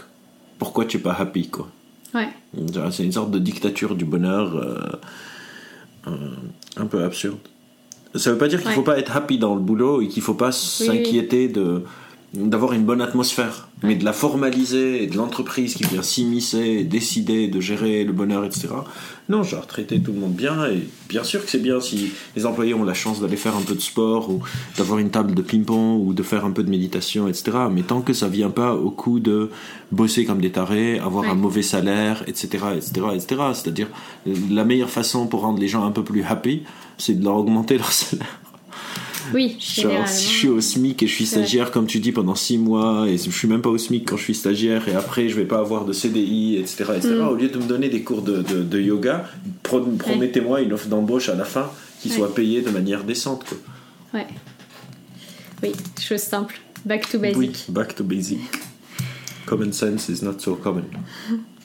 pourquoi 0.57 0.85
tu 0.85 0.97
n'es 0.97 1.03
pas 1.03 1.13
happy 1.13 1.49
quoi? 1.49 1.67
C'est 2.91 3.03
une 3.03 3.11
sorte 3.11 3.29
de 3.29 3.37
dictature 3.37 3.95
du 3.95 4.03
bonheur 4.03 4.55
euh, 4.55 4.79
euh, 6.07 6.11
un 6.77 6.87
peu 6.87 7.03
absurde. 7.03 7.37
Ça 8.15 8.31
veut 8.31 8.39
pas 8.39 8.47
dire 8.47 8.61
qu'il 8.61 8.71
ne 8.71 8.75
faut 8.75 8.81
pas 8.81 8.97
être 8.97 9.15
happy 9.15 9.37
dans 9.37 9.53
le 9.53 9.61
boulot 9.61 10.01
et 10.01 10.07
qu'il 10.07 10.21
ne 10.21 10.25
faut 10.25 10.33
pas 10.33 10.51
s'inquiéter 10.51 11.49
de 11.49 11.83
d'avoir 12.33 12.73
une 12.73 12.83
bonne 12.83 13.01
atmosphère, 13.01 13.69
mais 13.81 13.95
de 13.95 14.05
la 14.05 14.13
formaliser 14.13 15.03
et 15.03 15.07
de 15.07 15.17
l'entreprise 15.17 15.73
qui 15.73 15.83
vient 15.83 16.03
s'immiscer, 16.03 16.83
décider 16.83 17.47
de 17.47 17.59
gérer 17.59 18.03
le 18.03 18.13
bonheur, 18.13 18.45
etc. 18.45 18.67
Non, 19.29 19.41
genre 19.41 19.65
traiter 19.65 19.99
tout 19.99 20.11
le 20.11 20.19
monde 20.19 20.33
bien, 20.33 20.67
et 20.67 20.87
bien 21.07 21.23
sûr 21.23 21.43
que 21.43 21.49
c'est 21.49 21.61
bien 21.61 21.81
si 21.81 22.11
les 22.35 22.45
employés 22.45 22.75
ont 22.75 22.83
la 22.83 22.93
chance 22.93 23.19
d'aller 23.19 23.35
faire 23.35 23.55
un 23.55 23.61
peu 23.61 23.73
de 23.73 23.81
sport, 23.81 24.29
ou 24.29 24.41
d'avoir 24.77 24.99
une 24.99 25.09
table 25.09 25.33
de 25.33 25.41
ping-pong, 25.41 26.07
ou 26.07 26.13
de 26.13 26.21
faire 26.21 26.45
un 26.45 26.51
peu 26.51 26.61
de 26.61 26.69
méditation, 26.69 27.27
etc. 27.27 27.57
Mais 27.71 27.81
tant 27.81 28.01
que 28.01 28.13
ça 28.13 28.27
vient 28.27 28.51
pas 28.51 28.75
au 28.75 28.91
coup 28.91 29.19
de 29.19 29.49
bosser 29.91 30.25
comme 30.25 30.41
des 30.41 30.51
tarés, 30.51 30.99
avoir 30.99 31.27
un 31.29 31.35
mauvais 31.35 31.63
salaire, 31.63 32.23
etc., 32.27 32.65
etc., 32.75 33.07
etc. 33.15 33.41
C'est-à-dire, 33.55 33.87
la 34.51 34.65
meilleure 34.65 34.91
façon 34.91 35.25
pour 35.25 35.41
rendre 35.41 35.59
les 35.59 35.67
gens 35.67 35.83
un 35.83 35.91
peu 35.91 36.03
plus 36.03 36.23
happy, 36.23 36.61
c'est 36.99 37.19
de 37.19 37.23
leur 37.23 37.37
augmenter 37.37 37.77
leur 37.77 37.91
salaire. 37.91 38.39
Oui, 39.33 39.57
Genre, 39.59 40.07
si 40.07 40.23
je 40.25 40.29
suis 40.29 40.47
au 40.47 40.59
SMIC 40.61 41.03
et 41.03 41.07
je 41.07 41.13
suis 41.13 41.25
stagiaire, 41.25 41.71
comme 41.71 41.85
tu 41.87 41.99
dis, 41.99 42.11
pendant 42.11 42.35
six 42.35 42.57
mois, 42.57 43.07
et 43.07 43.17
je 43.17 43.29
suis 43.29 43.47
même 43.47 43.61
pas 43.61 43.69
au 43.69 43.77
SMIC 43.77 44.07
quand 44.09 44.17
je 44.17 44.23
suis 44.23 44.35
stagiaire, 44.35 44.87
et 44.87 44.95
après 44.95 45.29
je 45.29 45.35
vais 45.35 45.45
pas 45.45 45.59
avoir 45.59 45.85
de 45.85 45.93
CDI, 45.93 46.57
etc. 46.57 46.85
etc. 46.97 47.15
Mm. 47.19 47.27
Au 47.27 47.35
lieu 47.35 47.49
de 47.49 47.57
me 47.57 47.63
donner 47.63 47.89
des 47.89 48.01
cours 48.03 48.21
de, 48.21 48.41
de, 48.41 48.63
de 48.63 48.79
yoga, 48.81 49.25
pro- 49.63 49.81
promettez-moi 49.81 50.61
une 50.61 50.73
offre 50.73 50.87
d'embauche 50.87 51.29
à 51.29 51.35
la 51.35 51.45
fin 51.45 51.69
qui 52.01 52.09
Ouais. 52.09 52.15
soit 52.15 52.33
payée 52.33 52.61
de 52.61 52.69
manière 52.69 53.03
décente. 53.03 53.43
Quoi. 53.45 53.57
Ouais. 54.13 54.27
Oui, 55.61 55.71
chose 55.99 56.21
simple. 56.21 56.59
Back 56.85 57.09
to 57.09 57.19
basic. 57.19 57.37
Oui, 57.37 57.51
back 57.69 57.93
to 57.95 58.03
basic. 58.03 58.39
Common 59.45 59.71
sense 59.73 60.07
is 60.09 60.23
not 60.23 60.39
so 60.39 60.55
common. 60.55 60.83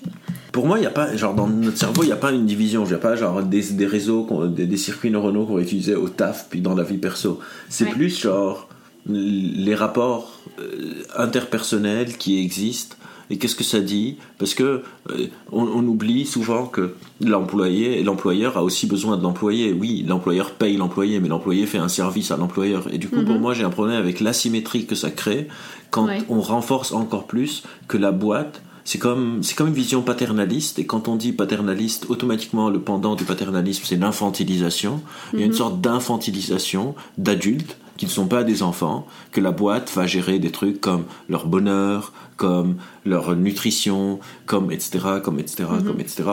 Pour 0.52 0.66
moi, 0.66 0.78
il 0.78 0.82
y 0.84 0.86
a 0.86 0.90
pas, 0.90 1.16
genre 1.16 1.34
dans 1.34 1.48
notre 1.48 1.76
cerveau, 1.78 2.02
il 2.04 2.06
n'y 2.06 2.12
a 2.12 2.16
pas 2.16 2.30
une 2.30 2.46
division. 2.46 2.84
Il 2.84 2.88
n'y 2.88 2.94
a 2.94 2.98
pas 2.98 3.16
genre 3.16 3.42
des, 3.42 3.62
des 3.72 3.86
réseaux, 3.86 4.28
des, 4.46 4.66
des 4.66 4.76
circuits 4.76 5.10
neuronaux 5.10 5.46
qu'on 5.46 5.56
va 5.56 5.62
utiliser 5.62 5.96
au 5.96 6.08
taf 6.08 6.46
puis 6.48 6.60
dans 6.60 6.74
la 6.76 6.84
vie 6.84 6.98
perso. 6.98 7.40
C'est 7.68 7.86
Ouais. 7.86 7.90
plus 7.90 8.20
genre 8.20 8.68
les 9.06 9.74
rapports 9.74 10.38
euh, 10.60 11.02
interpersonnels 11.16 12.16
qui 12.16 12.38
existent 12.40 12.96
et 13.30 13.36
qu'est-ce 13.38 13.56
que 13.56 13.64
ça 13.64 13.80
dit 13.80 14.16
Parce 14.38 14.54
que 14.54 14.82
euh, 15.10 15.26
on, 15.50 15.62
on 15.64 15.84
oublie 15.86 16.24
souvent 16.24 16.66
que 16.66 16.94
l'employé 17.20 18.02
l'employeur 18.04 18.56
a 18.56 18.62
aussi 18.62 18.86
besoin 18.86 19.16
de 19.16 19.22
l'employé. 19.22 19.72
Oui, 19.72 20.04
l'employeur 20.06 20.52
paye 20.52 20.76
l'employé, 20.76 21.20
mais 21.20 21.28
l'employé 21.28 21.66
fait 21.66 21.78
un 21.78 21.88
service 21.88 22.30
à 22.30 22.36
l'employeur. 22.36 22.86
Et 22.92 22.98
du 22.98 23.08
coup, 23.08 23.24
pour 23.24 23.38
moi, 23.40 23.54
j'ai 23.54 23.64
un 23.64 23.70
problème 23.70 23.96
avec 23.96 24.20
l'asymétrie 24.20 24.86
que 24.86 24.94
ça 24.94 25.10
crée 25.10 25.48
quand 25.90 26.06
Ouais. 26.06 26.22
on 26.28 26.40
renforce 26.40 26.92
encore 26.92 27.26
plus 27.26 27.62
que 27.88 27.96
la 27.98 28.12
boîte. 28.12 28.62
C'est 28.84 28.98
comme, 28.98 29.42
c'est 29.42 29.56
comme 29.56 29.68
une 29.68 29.74
vision 29.74 30.02
paternaliste, 30.02 30.78
et 30.78 30.86
quand 30.86 31.08
on 31.08 31.16
dit 31.16 31.32
paternaliste, 31.32 32.06
automatiquement 32.10 32.68
le 32.68 32.80
pendant 32.80 33.14
du 33.14 33.24
paternalisme, 33.24 33.84
c'est 33.86 33.96
l'infantilisation. 33.96 35.00
Il 35.32 35.40
y 35.40 35.42
a 35.42 35.46
une 35.46 35.54
sorte 35.54 35.80
d'infantilisation 35.80 36.94
d'adultes 37.16 37.78
qui 37.96 38.06
ne 38.06 38.10
sont 38.10 38.26
pas 38.26 38.42
des 38.42 38.62
enfants, 38.62 39.06
que 39.30 39.40
la 39.40 39.52
boîte 39.52 39.90
va 39.94 40.06
gérer 40.06 40.38
des 40.38 40.50
trucs 40.50 40.80
comme 40.80 41.04
leur 41.28 41.46
bonheur, 41.46 42.12
comme 42.36 42.76
leur 43.04 43.36
nutrition, 43.36 44.18
comme 44.46 44.72
etc., 44.72 44.98
comme 45.22 45.38
etc., 45.38 45.64
comme 45.86 46.00
etc. 46.00 46.24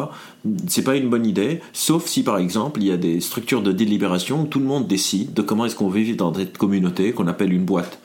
C'est 0.68 0.84
pas 0.84 0.95
une 0.95 1.10
bonne 1.10 1.26
idée, 1.26 1.62
sauf 1.74 2.08
si 2.08 2.24
par 2.24 2.39
exemple 2.39 2.82
il 2.82 2.88
y 2.88 2.91
a 2.91 2.97
des 2.97 3.22
structures 3.22 3.62
de 3.62 3.72
délibération 3.72 4.41
où 4.41 4.45
tout 4.45 4.60
le 4.60 4.66
monde 4.66 4.88
décide 4.88 5.34
de 5.34 5.41
comment 5.41 5.66
est-ce 5.66 5.76
qu'on 5.76 5.89
veut 5.89 6.02
vivre 6.02 6.18
dans 6.18 6.34
cette 6.34 6.58
communauté 6.58 7.12
qu'on 7.12 7.28
appelle 7.28 7.54
une 7.54 7.66
boîte. 7.66 7.99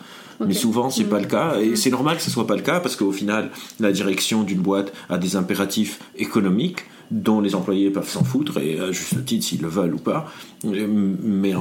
Mais 0.44 0.54
souvent, 0.54 0.90
c'est 0.90 1.04
pas 1.04 1.20
le 1.20 1.26
cas, 1.26 1.58
et 1.60 1.76
c'est 1.76 1.90
normal 1.90 2.16
que 2.16 2.22
ce 2.22 2.30
soit 2.30 2.46
pas 2.46 2.56
le 2.56 2.62
cas 2.62 2.80
parce 2.80 2.96
qu'au 2.96 3.12
final, 3.12 3.50
la 3.80 3.92
direction 3.92 4.42
d'une 4.42 4.60
boîte 4.60 4.92
a 5.08 5.18
des 5.18 5.36
impératifs 5.36 6.00
économiques 6.16 6.84
dont 7.10 7.40
les 7.40 7.54
employés 7.54 7.90
peuvent 7.90 8.08
s'en 8.08 8.24
foutre 8.24 8.58
et 8.58 8.78
à 8.78 8.92
juste 8.92 9.24
titre 9.24 9.44
s'ils 9.44 9.62
le 9.62 9.68
veulent 9.68 9.94
ou 9.94 9.98
pas. 9.98 10.30
Euh, 10.64 10.86
Mais 11.22 11.54
euh, 11.54 11.58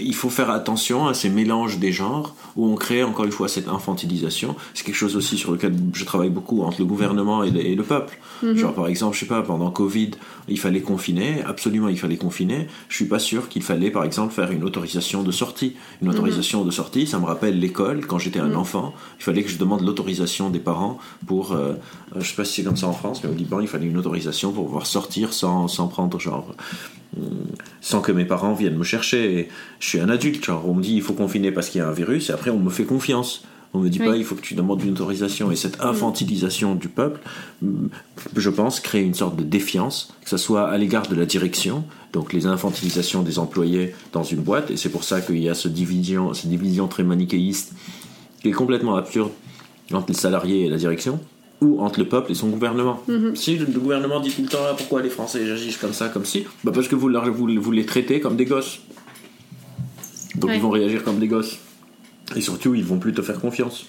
il 0.00 0.14
faut 0.14 0.30
faire 0.30 0.50
attention 0.50 1.06
à 1.06 1.14
ces 1.14 1.28
mélanges 1.28 1.78
des 1.78 1.92
genres 1.92 2.34
où 2.56 2.66
on 2.66 2.74
crée 2.74 3.02
encore 3.02 3.24
une 3.24 3.32
fois 3.32 3.48
cette 3.48 3.68
infantilisation. 3.68 4.56
C'est 4.74 4.84
quelque 4.84 4.94
chose 4.94 5.16
aussi 5.16 5.36
sur 5.36 5.52
lequel 5.52 5.74
je 5.92 6.04
travaille 6.04 6.30
beaucoup 6.30 6.62
entre 6.62 6.80
le 6.80 6.86
gouvernement 6.86 7.42
et 7.42 7.50
le, 7.50 7.60
et 7.60 7.74
le 7.74 7.82
peuple. 7.82 8.18
Genre 8.42 8.74
par 8.74 8.86
exemple, 8.86 9.14
je 9.14 9.20
sais 9.20 9.26
pas, 9.26 9.42
pendant 9.42 9.70
Covid, 9.70 10.12
il 10.48 10.58
fallait 10.58 10.80
confiner, 10.80 11.42
absolument 11.46 11.88
il 11.88 11.98
fallait 11.98 12.16
confiner. 12.16 12.66
Je 12.88 12.96
suis 12.96 13.06
pas 13.06 13.18
sûr 13.18 13.48
qu'il 13.48 13.62
fallait 13.62 13.90
par 13.90 14.04
exemple 14.04 14.32
faire 14.32 14.50
une 14.50 14.64
autorisation 14.64 15.22
de 15.22 15.32
sortie. 15.32 15.74
Une 16.02 16.08
autorisation 16.08 16.64
de 16.64 16.70
sortie, 16.70 17.06
ça 17.06 17.18
me 17.18 17.24
rappelle 17.24 17.58
l'école 17.58 18.06
quand 18.06 18.18
j'étais 18.18 18.40
un 18.40 18.54
enfant. 18.54 18.94
Il 19.18 19.24
fallait 19.24 19.42
que 19.42 19.50
je 19.50 19.58
demande 19.58 19.82
l'autorisation 19.82 20.50
des 20.50 20.58
parents 20.58 20.98
pour, 21.26 21.52
euh, 21.52 21.74
je 22.16 22.26
sais 22.26 22.36
pas 22.36 22.44
si 22.44 22.54
c'est 22.54 22.64
comme 22.64 22.76
ça 22.76 22.86
en 22.86 22.92
France, 22.92 23.22
mais 23.22 23.30
au 23.30 23.34
Liban 23.34 23.60
il 23.60 23.68
fallait 23.68 23.86
une 23.86 23.98
autorisation 23.98 24.52
pour 24.52 24.68
pouvoir 24.86 25.04
sortir 25.04 25.32
sans, 25.32 25.68
sans 25.68 25.88
prendre 25.88 26.18
genre 26.18 26.54
euh, 27.18 27.22
sans 27.80 28.00
que 28.00 28.12
mes 28.12 28.24
parents 28.24 28.54
viennent 28.54 28.76
me 28.76 28.84
chercher. 28.84 29.48
Je 29.80 29.88
suis 29.88 30.00
un 30.00 30.08
adulte, 30.08 30.44
genre 30.44 30.68
on 30.68 30.74
me 30.74 30.82
dit 30.82 30.94
il 30.94 31.02
faut 31.02 31.14
confiner 31.14 31.52
parce 31.52 31.68
qu'il 31.68 31.80
y 31.80 31.84
a 31.84 31.88
un 31.88 31.92
virus, 31.92 32.30
et 32.30 32.32
après 32.32 32.50
on 32.50 32.58
me 32.58 32.70
fait 32.70 32.84
confiance. 32.84 33.44
On 33.74 33.80
me 33.80 33.90
dit 33.90 33.98
Oui. 34.00 34.06
pas 34.06 34.16
il 34.16 34.24
faut 34.24 34.36
que 34.36 34.40
tu 34.40 34.54
demandes 34.54 34.82
une 34.82 34.92
autorisation. 34.92 35.50
Et 35.50 35.56
cette 35.56 35.80
infantilisation 35.80 36.74
du 36.74 36.88
peuple, 36.88 37.20
mm, 37.62 37.88
je 38.36 38.50
pense, 38.50 38.80
crée 38.80 39.02
une 39.02 39.12
sorte 39.12 39.36
de 39.36 39.42
défiance, 39.42 40.14
que 40.22 40.30
ce 40.30 40.36
soit 40.38 40.68
à 40.68 40.78
l'égard 40.78 41.06
de 41.08 41.14
la 41.14 41.26
direction, 41.26 41.84
donc 42.12 42.32
les 42.32 42.46
infantilisations 42.46 43.22
des 43.22 43.38
employés 43.38 43.94
dans 44.12 44.22
une 44.22 44.40
boîte, 44.40 44.70
et 44.70 44.76
c'est 44.76 44.88
pour 44.88 45.04
ça 45.04 45.20
qu'il 45.20 45.38
y 45.38 45.48
a 45.48 45.54
ce 45.54 45.68
division, 45.68 46.32
cette 46.32 46.48
division 46.48 46.88
très 46.88 47.02
manichéiste 47.02 47.74
qui 48.40 48.48
est 48.48 48.52
complètement 48.52 48.96
absurde 48.96 49.32
entre 49.92 50.08
les 50.08 50.14
salariés 50.14 50.64
et 50.66 50.68
la 50.70 50.78
direction 50.78 51.20
ou 51.62 51.80
entre 51.80 51.98
le 51.98 52.06
peuple 52.06 52.32
et 52.32 52.34
son 52.34 52.48
gouvernement. 52.48 53.02
Si 53.34 53.56
le, 53.56 53.66
le 53.66 53.80
gouvernement 53.80 54.20
dit 54.20 54.30
tout 54.30 54.42
le 54.42 54.48
temps 54.48 54.58
ah, 54.70 54.74
pourquoi 54.76 55.00
les 55.02 55.08
Français 55.10 55.50
agissent 55.50 55.78
comme 55.78 55.92
ça, 55.94 56.08
comme 56.08 56.24
si, 56.24 56.44
bah 56.64 56.72
parce 56.74 56.88
que 56.88 56.94
vous, 56.94 57.08
leur- 57.08 57.30
vous, 57.32 57.48
vous 57.60 57.72
les 57.72 57.86
traitez 57.86 58.20
comme 58.20 58.36
des 58.36 58.44
gosses. 58.44 58.80
Donc 60.34 60.50
Ouais. 60.50 60.56
ils 60.56 60.62
vont 60.62 60.70
réagir 60.70 61.02
comme 61.02 61.18
des 61.18 61.28
gosses. 61.28 61.58
Et 62.34 62.40
surtout, 62.40 62.74
ils 62.74 62.84
vont 62.84 62.98
plus 62.98 63.12
te 63.14 63.22
faire 63.22 63.40
confiance. 63.40 63.86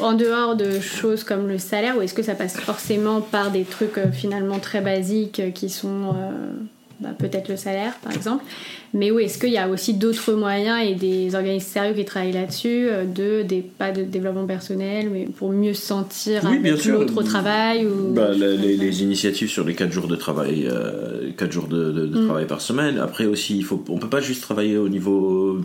En 0.00 0.14
dehors 0.14 0.56
de 0.56 0.80
choses 0.80 1.24
comme 1.24 1.48
le 1.48 1.58
salaire, 1.58 1.98
ou 1.98 2.00
est-ce 2.00 2.14
que 2.14 2.22
ça 2.22 2.34
passe 2.34 2.56
forcément 2.58 3.20
par 3.20 3.50
des 3.50 3.64
trucs 3.64 3.98
euh, 3.98 4.10
finalement 4.12 4.58
très 4.58 4.80
basiques 4.80 5.40
euh, 5.40 5.50
qui 5.50 5.68
sont 5.68 6.14
euh, 6.16 6.52
bah, 7.00 7.10
peut-être 7.18 7.48
le 7.48 7.56
salaire 7.56 7.94
par 8.02 8.12
exemple? 8.12 8.44
Mais 8.92 9.10
oui, 9.12 9.24
est-ce 9.24 9.38
qu'il 9.38 9.50
y 9.52 9.58
a 9.58 9.68
aussi 9.68 9.94
d'autres 9.94 10.32
moyens 10.32 10.80
et 10.84 10.94
des 10.94 11.34
organismes 11.36 11.68
sérieux 11.68 11.94
qui 11.94 12.04
travaillent 12.04 12.32
là-dessus, 12.32 12.88
euh, 12.88 13.04
de, 13.04 13.42
des, 13.42 13.60
pas 13.62 13.92
de 13.92 14.02
développement 14.02 14.46
personnel, 14.46 15.10
mais 15.12 15.26
pour 15.26 15.52
mieux 15.52 15.74
se 15.74 15.82
sentir 15.86 16.42
Oui, 16.44 16.58
bien 16.58 16.72
avec 16.72 16.82
sûr. 16.82 16.98
l'autre 16.98 17.16
au 17.16 17.22
travail 17.22 17.86
ou... 17.86 18.12
Bah, 18.14 18.30
les, 18.32 18.56
les- 18.56 18.76
les 18.76 19.02
initiatives 19.02 19.48
sur 19.48 19.64
les 19.64 19.74
4 19.74 19.92
jours 19.92 20.08
de 20.08 20.16
travail, 20.16 20.66
euh, 20.68 21.30
4 21.36 21.52
jours 21.52 21.68
de, 21.68 21.92
de- 21.92 22.06
de 22.06 22.18
Mm. 22.20 22.24
travail 22.26 22.46
par 22.46 22.60
semaine. 22.60 22.98
Après 22.98 23.26
aussi, 23.26 23.56
il 23.56 23.64
faut, 23.64 23.82
on 23.88 23.98
peut 23.98 24.08
pas 24.08 24.20
juste 24.20 24.42
travailler 24.42 24.76
au 24.76 24.88
niveau 24.88 25.56
euh, 25.58 25.62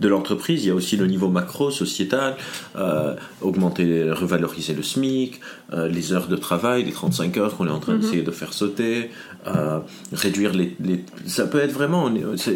de 0.00 0.08
l'entreprise. 0.08 0.64
Il 0.64 0.68
y 0.68 0.70
a 0.70 0.74
aussi 0.74 0.96
le 0.96 1.06
niveau 1.06 1.28
macro, 1.28 1.70
sociétal, 1.70 2.34
euh, 2.76 3.14
augmenter, 3.40 4.10
revaloriser 4.10 4.74
le 4.74 4.82
SMIC, 4.82 5.40
euh, 5.72 5.86
les 5.88 6.12
heures 6.12 6.26
de 6.28 6.36
travail, 6.36 6.84
les 6.84 6.92
35 6.92 7.36
heures 7.36 7.56
qu'on 7.56 7.66
est 7.66 7.70
en 7.70 7.78
train 7.78 7.94
Mm-hmm. 7.94 8.00
d'essayer 8.00 8.22
de 8.22 8.30
faire 8.32 8.52
sauter, 8.52 9.10
euh, 9.46 9.78
réduire 10.12 10.52
les, 10.52 10.74
les- 10.84 11.04
ça 11.26 11.46
peut 11.46 11.58
être 11.60 11.72
vraiment, 11.72 12.04
on 12.06 12.14
est- 12.16 12.47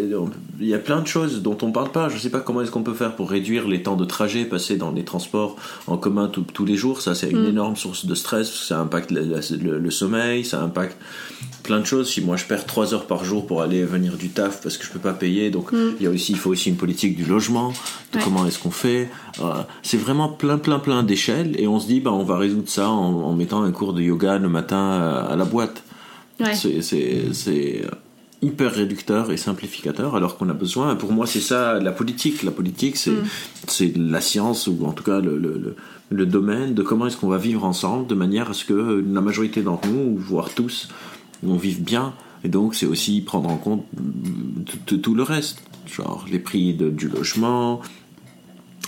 il 0.61 0.67
y 0.67 0.75
a 0.75 0.79
plein 0.79 1.01
de 1.01 1.07
choses 1.07 1.43
dont 1.43 1.57
on 1.63 1.73
parle 1.73 1.91
pas. 1.93 2.09
Je 2.09 2.19
sais 2.19 2.31
pas 2.31 2.41
comment 2.41 2.61
est-ce 2.63 2.71
qu'on 2.71 2.83
peut 2.83 2.95
faire 2.95 3.15
pour 3.17 3.31
réduire 3.31 3.67
les 3.69 3.83
temps 3.83 3.97
de 3.97 4.05
trajet 4.05 4.45
passés 4.45 4.77
dans 4.77 4.91
les 4.93 5.05
transports 5.05 5.57
en 5.87 5.97
commun 5.97 6.29
tout- 6.29 6.45
tous 6.53 6.65
les 6.65 6.77
jours. 6.77 7.01
Ça, 7.01 7.15
c'est 7.15 7.31
une 7.31 7.47
énorme 7.47 7.77
source 7.77 8.07
de 8.07 8.15
stress. 8.15 8.53
Ça 8.53 8.79
impacte 8.81 9.11
le, 9.11 9.79
le 9.79 9.91
sommeil, 9.91 10.45
ça 10.45 10.63
impacte 10.63 10.97
plein 11.63 11.79
de 11.81 11.85
choses. 11.87 12.11
Si 12.11 12.21
moi 12.21 12.37
je 12.37 12.45
perds 12.45 12.67
3 12.67 12.93
heures 12.95 13.07
par 13.07 13.25
jour 13.25 13.47
pour 13.47 13.63
aller 13.63 13.79
et 13.79 13.85
venir 13.85 14.17
du 14.17 14.29
taf 14.31 14.61
parce 14.63 14.77
que 14.79 14.85
je 14.85 14.91
peux 14.91 14.99
pas 14.99 15.13
payer, 15.13 15.51
donc 15.51 15.71
il 15.73 16.03
y 16.03 16.07
a 16.07 16.11
aussi, 16.11 16.33
il 16.33 16.39
faut 16.39 16.51
aussi 16.51 16.69
une 16.71 16.77
politique 16.77 17.17
du 17.17 17.25
logement, 17.25 17.73
de 18.13 18.19
Ouais. 18.19 18.25
comment 18.25 18.47
est-ce 18.47 18.59
qu'on 18.59 18.71
fait. 18.73 19.09
Euh, 19.41 19.45
c'est 19.83 19.97
vraiment 19.97 20.29
plein, 20.29 20.59
plein, 20.59 20.79
plein 20.81 21.03
d'échelles 21.03 21.55
et 21.61 21.67
on 21.69 21.79
se 21.81 21.87
dit, 21.87 22.01
bah, 22.01 22.11
on 22.13 22.25
va 22.25 22.37
résoudre 22.37 22.69
ça 22.69 22.91
en, 22.91 23.23
en 23.23 23.33
mettant 23.35 23.63
un 23.63 23.71
cours 23.73 23.93
de 23.95 24.03
yoga 24.03 24.39
le 24.39 24.49
matin 24.49 24.77
à, 24.79 25.33
à 25.33 25.37
la 25.37 25.45
boîte. 25.45 25.83
Ouais. 26.41 26.55
C'est- 26.55 26.83
c'est 26.83 27.83
hyper 28.43 28.73
réducteur 28.73 29.31
et 29.31 29.37
simplificateur 29.37 30.17
alors 30.17 30.37
qu'on 30.37 30.49
a 30.49 30.53
besoin. 30.55 30.97
Pour 30.97 31.13
moi, 31.13 31.27
c'est 31.27 31.41
ça 31.41 31.79
la 31.79 31.93
politique. 31.93 32.43
La 32.43 32.51
politique, 32.51 32.97
c'est 32.97 33.13
c'est 33.69 33.97
la 33.97 34.21
science 34.21 34.67
ou 34.67 34.85
en 34.85 34.93
tout 34.93 35.05
cas 35.05 35.21
le, 35.21 35.39
le, 35.39 35.77
le- 36.11 36.27
domaine 36.27 36.75
de 36.75 36.83
comment 36.83 37.07
est-ce 37.07 37.17
qu'on 37.17 37.29
va 37.29 37.39
vivre 37.39 37.65
ensemble 37.65 38.07
de 38.09 38.15
manière 38.15 38.51
à 38.51 38.55
ce 38.55 38.65
que 38.65 39.05
la 39.09 39.21
majorité 39.21 39.63
d'entre 39.63 39.89
nous, 39.89 40.17
voire 40.17 40.51
tous, 40.55 40.89
on 41.47 41.57
vive 41.57 41.83
bien. 41.83 42.15
Et 42.45 42.49
donc, 42.49 42.75
c'est 42.75 42.87
aussi 42.87 43.21
prendre 43.21 43.49
en 43.49 43.57
compte 43.57 43.85
mm, 43.97 44.63
tout, 44.87 44.97
tout 44.99 45.15
le 45.15 45.23
reste, 45.23 45.63
genre 45.87 46.27
les 46.31 46.41
prix 46.41 46.75
de- 46.75 46.91
du 46.91 47.09
logement, 47.09 47.81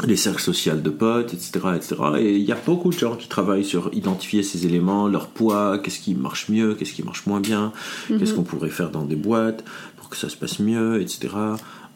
les 0.07 0.16
cercles 0.16 0.42
sociaux 0.42 0.74
de 0.74 0.90
potes, 0.90 1.34
etc., 1.34 1.53
etc. 1.76 1.95
Et 2.18 2.34
il 2.36 2.42
y 2.42 2.53
a 2.53 2.59
beaucoup 2.66 2.90
de 2.90 2.99
gens 2.99 3.14
qui 3.14 3.28
travaillent 3.28 3.64
sur 3.64 3.90
identifier 3.92 4.42
ces 4.42 4.66
éléments, 4.66 5.07
leur 5.07 5.28
poids, 5.28 5.78
qu'est-ce 5.78 6.01
qui 6.01 6.14
marche 6.14 6.49
mieux, 6.49 6.74
qu'est-ce 6.74 6.92
qui 6.92 7.05
marche 7.05 7.26
moins 7.26 7.40
bien, 7.40 7.72
qu'est-ce 8.09 8.34
qu'on 8.34 8.42
pourrait 8.42 8.70
faire 8.70 8.90
dans 8.90 9.05
des 9.05 9.16
boîtes 9.16 9.64
pour 9.97 10.09
que 10.09 10.16
ça 10.16 10.28
se 10.28 10.36
passe 10.36 10.59
mieux, 10.59 11.01
etc. 11.01 11.28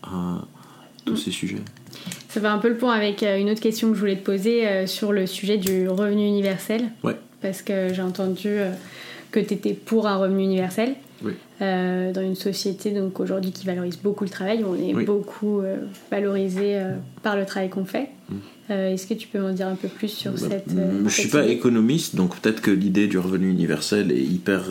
Euh, 0.04 0.08
tous 1.04 1.16
ces 1.16 1.30
sujets. 1.30 1.62
Ça 2.28 2.40
fait 2.40 2.46
un 2.46 2.58
peu 2.58 2.68
le 2.68 2.76
point 2.76 2.94
avec 2.94 3.22
euh, 3.22 3.38
une 3.38 3.50
autre 3.50 3.60
question 3.60 3.88
que 3.88 3.94
je 3.94 4.00
voulais 4.00 4.16
te 4.16 4.24
poser 4.24 4.66
euh, 4.66 4.86
sur 4.86 5.12
le 5.12 5.26
sujet 5.26 5.56
du 5.56 5.88
revenu 5.88 6.26
universel. 6.26 6.90
Ouais. 7.02 7.16
Parce 7.40 7.62
que 7.62 7.92
j'ai 7.94 8.02
entendu 8.02 8.48
euh, 8.48 8.72
que 9.30 9.40
tu 9.40 9.54
étais 9.54 9.72
pour 9.72 10.06
un 10.06 10.16
revenu 10.16 10.42
universel. 10.42 10.94
Oui. 11.24 11.32
euh, 11.62 12.12
dans 12.12 12.20
une 12.22 12.36
société 12.36 12.90
donc 12.92 13.18
aujourd'hui 13.20 13.50
qui 13.52 13.66
valorise 13.66 13.96
beaucoup 14.02 14.24
le 14.24 14.30
travail, 14.30 14.64
on 14.64 14.74
est 14.74 14.94
Oui. 14.94 15.04
beaucoup 15.04 15.60
euh, 15.60 15.76
valorisé 16.10 16.76
euh, 16.78 16.94
par 17.22 17.36
le 17.36 17.44
travail 17.44 17.68
qu'on 17.70 17.84
fait. 17.84 18.10
Mm. 18.30 18.34
Est-ce 18.70 19.06
que 19.06 19.14
tu 19.14 19.26
peux 19.28 19.38
m'en 19.40 19.52
dire 19.52 19.66
un 19.66 19.76
peu 19.76 19.88
plus 19.88 20.08
sur 20.08 20.32
Bah, 20.32 20.38
cette 20.38 20.68
euh, 20.76 21.02
je 21.06 21.08
suis 21.08 21.22
cette 21.22 21.32
pas 21.32 21.46
économiste, 21.46 22.14
donc 22.16 22.36
peut-être 22.38 22.60
que 22.60 22.70
l'idée 22.70 23.06
du 23.06 23.18
revenu 23.18 23.50
universel 23.50 24.12
est 24.12 24.22
hyper 24.22 24.64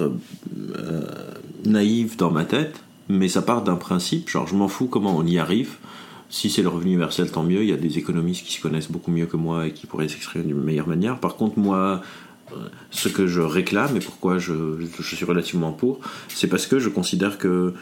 naïve 1.66 2.18
dans 2.18 2.32
ma 2.32 2.46
tête, 2.46 2.76
mais 3.10 3.28
ça 3.28 3.42
part 3.42 3.64
d'un 3.64 3.76
principe, 3.76 4.30
genre 4.30 4.48
je 4.48 4.56
m'en 4.56 4.68
fous 4.68 4.88
comment 4.88 5.16
on 5.18 5.26
y 5.26 5.38
arrive. 5.40 5.78
Si 6.30 6.50
c'est 6.50 6.62
le 6.62 6.68
revenu 6.68 6.92
universel, 6.92 7.32
tant 7.32 7.44
mieux. 7.44 7.64
Il 7.64 7.70
y 7.70 7.74
a 7.74 7.78
des 7.78 7.98
économistes 7.98 8.46
qui 8.46 8.52
s'y 8.52 8.60
connaissent 8.62 8.92
beaucoup 8.92 9.12
mieux 9.12 9.28
que 9.28 9.38
moi 9.38 9.68
et 9.68 9.72
qui 9.72 9.88
pourraient 9.88 10.10
s'exprimer 10.10 10.44
d'une 10.44 10.62
meilleure 10.62 10.88
manière. 10.90 11.20
Par 11.20 11.38
contre, 11.38 11.58
moi, 11.58 12.02
ce 12.92 13.10
que 13.10 13.28
je 13.28 13.42
réclame 13.42 13.98
et 13.98 14.00
pourquoi 14.00 14.38
je, 14.38 14.54
je 15.00 15.16
suis 15.16 15.26
relativement 15.26 15.72
pour, 15.72 16.00
c'est 16.28 16.48
parce 16.48 16.68
que 16.68 16.80
je 16.80 16.90
considère 16.90 17.38
que 17.38 17.74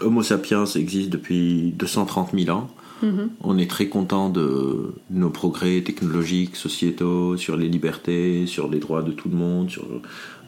Homo 0.00 0.22
sapiens 0.22 0.64
existe 0.66 1.10
depuis 1.10 1.72
230 1.76 2.30
000 2.34 2.56
ans. 2.56 2.70
Mhm. 3.02 3.30
On 3.42 3.58
est 3.58 3.68
très 3.68 3.88
content 3.88 4.30
de 4.30 4.94
nos 5.10 5.30
progrès 5.30 5.82
technologiques, 5.82 6.56
sociétaux, 6.56 7.36
sur 7.36 7.56
les 7.56 7.68
libertés, 7.68 8.46
sur 8.46 8.68
les 8.68 8.78
droits 8.78 9.02
de 9.02 9.12
tout 9.12 9.28
le 9.28 9.36
monde, 9.36 9.70
sur 9.70 9.84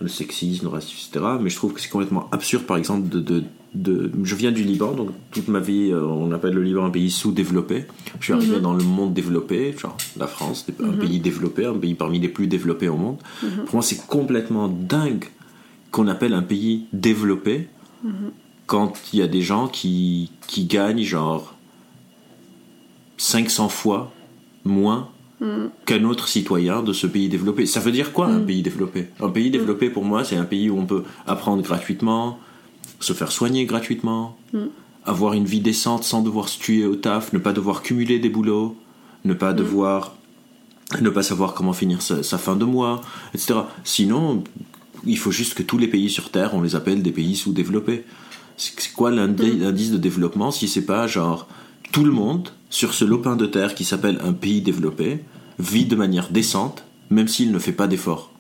le 0.01 0.09
sexisme, 0.09 0.67
le 0.67 0.71
racisme, 0.71 1.11
etc. 1.11 1.33
Mais 1.41 1.51
je 1.51 1.57
trouve 1.57 1.73
que 1.73 1.81
c'est 1.81 1.89
complètement 1.89 2.29
absurde, 2.31 2.65
par 2.65 2.77
exemple, 2.77 3.09
de, 3.09 3.21
de, 3.21 3.45
de- 3.75 4.11
Je 4.25 4.35
viens 4.35 4.53
du 4.53 4.62
Liban, 4.64 4.93
donc 4.93 5.11
toute 5.33 5.49
ma 5.49 5.61
vie, 5.61 5.91
euh, 5.93 6.03
on 6.05 6.33
appelle 6.33 6.55
le 6.55 6.62
Liban 6.62 6.85
un 6.87 6.91
pays 6.91 7.11
sous-développé. 7.11 7.85
Je 8.21 8.25
suis 8.25 8.33
arrivé 8.33 8.61
dans 8.61 8.75
le 8.75 8.85
monde 8.85 9.12
développé, 9.14 9.75
genre 9.79 9.97
la 10.17 10.27
France, 10.27 10.67
un 10.83 10.93
pays 10.93 11.21
développé, 11.21 11.67
un 11.67 11.75
pays 11.75 11.95
parmi 11.95 12.19
les 12.19 12.29
plus 12.29 12.47
développés 12.47 12.89
au 12.89 12.97
monde. 12.97 13.19
Pour 13.67 13.75
moi, 13.75 13.83
c'est 13.83 14.07
complètement 14.07 14.69
dingue 14.69 15.27
qu'on 15.91 16.09
appelle 16.09 16.33
un 16.33 16.43
pays 16.43 16.87
développé 16.93 17.69
quand 18.67 18.95
il 19.12 19.19
y 19.19 19.23
a 19.23 19.29
des 19.29 19.43
gens 19.43 19.69
qui, 19.69 20.31
qui 20.47 20.64
gagnent 20.64 21.03
genre 21.03 21.55
500 23.19 23.69
fois 23.69 24.12
moins 24.64 25.09
qu'un 25.85 26.05
autre 26.05 26.29
citoyen 26.29 26.83
de 26.83 26.93
ce 26.95 27.07
pays 27.07 27.29
développé. 27.29 27.67
Ça 27.67 27.79
veut 27.81 27.93
dire 27.93 28.12
quoi 28.12 28.27
un 28.27 28.41
pays 28.41 28.62
développé? 28.62 29.09
Un 29.21 29.29
pays 29.29 29.51
développé 29.51 29.91
pour 29.91 30.03
moi 30.05 30.25
c'est 30.25 30.37
un 30.37 30.45
pays 30.45 30.71
où 30.71 30.79
on 30.79 30.87
peut 30.87 31.05
apprendre 31.27 31.62
gratuitement, 31.62 32.39
se 33.01 33.13
faire 33.13 33.31
soigner 33.33 33.65
gratuitement, 33.67 34.37
avoir 35.05 35.35
une 35.35 35.45
vie 35.45 35.61
décente 35.61 36.05
sans 36.05 36.23
devoir 36.23 36.49
se 36.49 36.59
tuer 36.59 36.85
au 36.87 36.97
taf, 36.97 37.33
ne 37.33 37.39
pas 37.39 37.53
devoir 37.53 37.83
cumuler 37.83 38.19
des 38.19 38.29
boulots, 38.31 38.77
ne 39.25 39.35
pas 39.35 39.53
devoir 39.53 40.15
ne 41.01 41.11
pas 41.11 41.25
savoir 41.25 41.55
comment 41.55 41.73
finir 41.73 42.01
sa, 42.01 42.23
sa 42.23 42.39
fin 42.39 42.55
de 42.55 42.65
mois, 42.65 43.01
etc. 43.35 43.55
Sinon, 43.83 44.45
il 45.05 45.19
faut 45.19 45.33
juste 45.33 45.55
que 45.55 45.65
tous 45.65 45.79
les 45.79 45.89
pays 45.89 46.09
sur 46.11 46.31
Terre, 46.31 46.55
on 46.55 46.63
les 46.63 46.77
appelle 46.77 47.03
des 47.03 47.11
pays 47.11 47.35
sous-développés. 47.35 48.05
C'est 48.57 48.93
quoi 48.95 49.11
l'indi- 49.11 49.59
l'indice 49.59 49.91
de 49.91 49.99
développement 49.99 50.51
si 50.53 50.69
c'est 50.69 50.87
pas 50.87 51.07
genre 51.09 51.49
tout 51.93 52.05
le 52.05 52.13
monde 52.13 52.51
sur 52.71 52.95
ce 52.95 53.05
lopin 53.05 53.35
de 53.37 53.47
terre 53.47 53.75
qui 53.75 53.85
s'appelle 53.85 54.21
un 54.25 54.33
pays 54.33 54.61
développé 54.63 55.25
vit 55.59 55.87
de 55.87 55.97
manière 55.97 56.31
décente, 56.31 56.85
même 57.11 57.29
s'il 57.29 57.51
ne 57.53 57.59
fait 57.59 57.73
pas 57.73 57.89
d'efforts? 57.89 58.31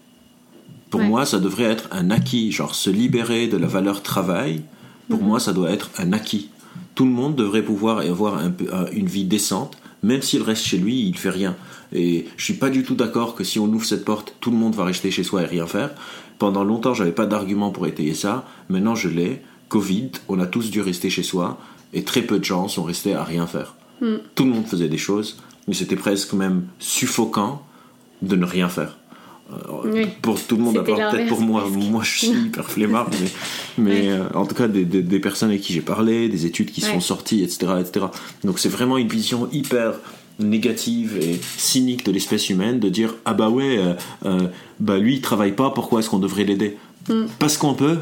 Pour 0.90 1.00
Ouais. 1.00 1.08
moi, 1.08 1.26
ça 1.26 1.38
devrait 1.38 1.64
être 1.64 1.88
un 1.90 2.10
acquis, 2.10 2.52
genre 2.52 2.74
se 2.74 2.90
libérer 2.90 3.48
de 3.48 3.56
la 3.56 3.66
valeur 3.66 4.02
travail. 4.02 4.62
Pour 5.08 5.22
moi, 5.22 5.40
ça 5.40 5.52
doit 5.52 5.70
être 5.70 5.90
un 5.98 6.12
acquis. 6.12 6.48
Tout 6.94 7.04
le 7.04 7.10
monde 7.10 7.34
devrait 7.36 7.62
pouvoir 7.62 7.98
avoir 7.98 8.38
un 8.38 8.50
peu- 8.50 8.72
un- 8.72 8.86
une 8.92 9.06
vie 9.06 9.24
décente, 9.24 9.76
même 10.02 10.22
s'il 10.22 10.42
reste 10.42 10.64
chez 10.64 10.78
lui, 10.78 11.06
il 11.08 11.16
fait 11.18 11.30
rien. 11.30 11.56
Et 11.92 12.26
je 12.36 12.44
suis 12.44 12.54
pas 12.54 12.70
du 12.70 12.82
tout 12.84 12.94
d'accord 12.94 13.34
que 13.34 13.44
si 13.44 13.58
on 13.58 13.66
ouvre 13.66 13.84
cette 13.84 14.04
porte, 14.04 14.34
tout 14.40 14.50
le 14.50 14.56
monde 14.56 14.74
va 14.74 14.84
rester 14.84 15.10
chez 15.10 15.22
soi 15.24 15.42
et 15.42 15.46
rien 15.46 15.66
faire. 15.66 15.90
Pendant 16.38 16.64
longtemps, 16.64 16.94
j'avais 16.94 17.12
pas 17.12 17.26
d'argument 17.26 17.70
pour 17.70 17.86
étayer 17.86 18.14
ça. 18.14 18.46
Maintenant, 18.68 18.94
je 18.94 19.08
l'ai. 19.08 19.42
Covid, 19.68 20.10
on 20.28 20.38
a 20.40 20.46
tous 20.46 20.70
dû 20.70 20.80
rester 20.80 21.10
chez 21.10 21.22
soi 21.22 21.58
et 21.92 22.02
très 22.04 22.22
peu 22.22 22.38
de 22.38 22.44
gens 22.44 22.68
sont 22.68 22.84
restés 22.84 23.14
à 23.14 23.24
rien 23.24 23.46
faire. 23.46 23.74
Tout 24.34 24.44
le 24.44 24.50
monde 24.50 24.66
faisait 24.66 24.88
des 24.88 24.98
choses, 24.98 25.38
mais 25.66 25.74
c'était 25.74 25.96
presque 25.96 26.32
même 26.34 26.64
suffocant 26.78 27.62
de 28.22 28.36
ne 28.36 28.44
rien 28.44 28.68
faire. 28.68 28.96
Euh, 29.52 29.56
Oui. 29.84 30.06
Pour 30.22 30.40
tout 30.44 30.56
le 30.56 30.62
monde, 30.62 30.78
à 30.78 30.82
part 30.82 31.10
peut-être 31.12 31.28
pour 31.28 31.40
moi, 31.40 31.68
moi 31.70 32.02
je 32.02 32.18
suis 32.18 32.28
hyper 32.46 32.68
flemmard, 32.68 33.08
mais, 33.12 33.28
mais 33.78 34.00
Ouais. 34.02 34.08
euh, 34.10 34.24
en 34.34 34.44
tout 34.44 34.54
cas 34.56 34.66
des, 34.66 34.84
des- 34.84 35.02
des 35.02 35.20
personnes 35.20 35.50
avec 35.50 35.60
qui 35.62 35.72
j'ai 35.72 35.80
parlé, 35.82 36.28
des 36.28 36.46
études 36.46 36.72
qui 36.72 36.82
Ouais. 36.82 36.90
sont 36.90 37.00
sorties, 37.00 37.42
etc., 37.44 37.74
etc. 37.80 38.06
Donc 38.44 38.58
c'est 38.58 38.68
vraiment 38.68 38.98
une 38.98 39.08
vision 39.08 39.48
hyper 39.52 39.94
négative 40.40 41.16
et 41.22 41.40
cynique 41.56 42.04
de 42.04 42.12
l'espèce 42.12 42.50
humaine 42.50 42.78
de 42.80 42.88
dire 42.88 43.14
ah 43.24 43.34
bah 43.34 43.48
ouais, 43.48 43.78
euh, 43.78 43.94
euh, 44.26 44.48
bah 44.80 44.98
lui 44.98 45.14
il 45.14 45.20
travaille 45.20 45.52
pas, 45.52 45.70
pourquoi 45.70 46.00
est-ce 46.00 46.10
qu'on 46.10 46.18
devrait 46.18 46.44
l'aider? 46.44 46.76
Parce 47.38 47.56
qu'on 47.56 47.74
peut. 47.74 47.98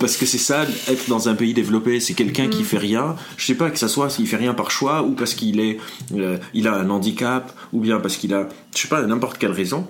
Parce 0.00 0.16
que 0.16 0.24
c'est 0.24 0.38
ça, 0.38 0.62
être 0.88 1.08
dans 1.10 1.28
un 1.28 1.34
pays 1.34 1.52
développé, 1.52 2.00
c'est 2.00 2.14
quelqu'un 2.14 2.48
qui 2.48 2.62
fait 2.62 2.78
rien. 2.78 3.16
Je 3.36 3.44
sais 3.44 3.54
pas 3.54 3.70
que 3.70 3.78
ça 3.78 3.88
soit 3.88 4.08
s'il 4.08 4.26
fait 4.26 4.36
rien 4.38 4.54
par 4.54 4.70
choix 4.70 5.02
ou 5.02 5.10
parce 5.10 5.34
qu'il 5.34 5.60
est, 5.60 5.78
euh, 6.16 6.38
il 6.54 6.66
a 6.68 6.74
un 6.76 6.88
handicap 6.88 7.52
ou 7.74 7.80
bien 7.80 7.98
parce 8.00 8.16
qu'il 8.16 8.32
a, 8.32 8.48
je 8.74 8.80
sais 8.80 8.88
pas, 8.88 9.02
n'importe 9.02 9.36
quelle 9.36 9.50
raison. 9.52 9.86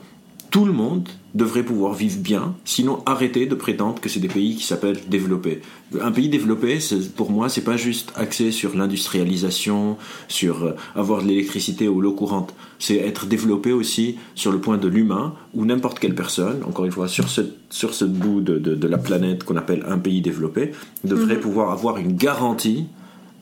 Tout 0.55 0.67
le 0.67 0.73
monde 0.73 1.09
devrait 1.35 1.65
pouvoir 1.65 1.95
vivre 1.95 2.21
bien, 2.21 2.55
sinon 2.65 3.03
arrêter 3.07 3.47
de 3.47 3.57
prétendre 3.57 4.01
que 4.01 4.09
c'est 4.09 4.21
des 4.21 4.29
pays 4.29 4.55
qui 4.55 4.63
s'appellent 4.63 5.01
développés. 5.09 5.63
Un 6.01 6.13
pays 6.13 6.29
développé, 6.29 6.79
pour 7.17 7.33
moi, 7.33 7.49
c'est 7.49 7.65
pas 7.65 7.77
juste 7.77 8.13
axé 8.15 8.53
sur 8.53 8.77
l'industrialisation, 8.77 9.97
sur 10.29 10.63
euh, 10.63 10.77
avoir 10.95 11.23
de 11.25 11.27
l'électricité 11.27 11.89
ou 11.89 12.01
l'eau 12.01 12.13
courante. 12.13 12.55
C'est 12.79 12.99
être 12.99 13.27
développé 13.27 13.73
aussi 13.73 14.15
sur 14.37 14.53
le 14.53 14.61
point 14.61 14.79
de 14.79 14.87
l'humain, 14.87 15.35
où 15.55 15.65
n'importe 15.65 15.99
quelle 15.99 16.15
personne, 16.15 16.63
encore 16.63 16.85
une 16.85 16.93
fois, 16.93 17.09
sur 17.09 17.29
ce, 17.29 17.41
sur 17.69 17.93
ce 17.93 18.05
bout 18.05 18.41
de, 18.41 18.57
de- 18.61 18.77
de 18.77 18.87
la 18.87 18.99
planète 18.99 19.43
qu'on 19.43 19.57
appelle 19.57 19.85
un 19.89 19.99
pays 19.99 20.21
développé, 20.23 20.71
devrait 21.03 21.41
pouvoir 21.41 21.73
avoir 21.73 21.97
une 21.99 22.13
garantie 22.15 22.87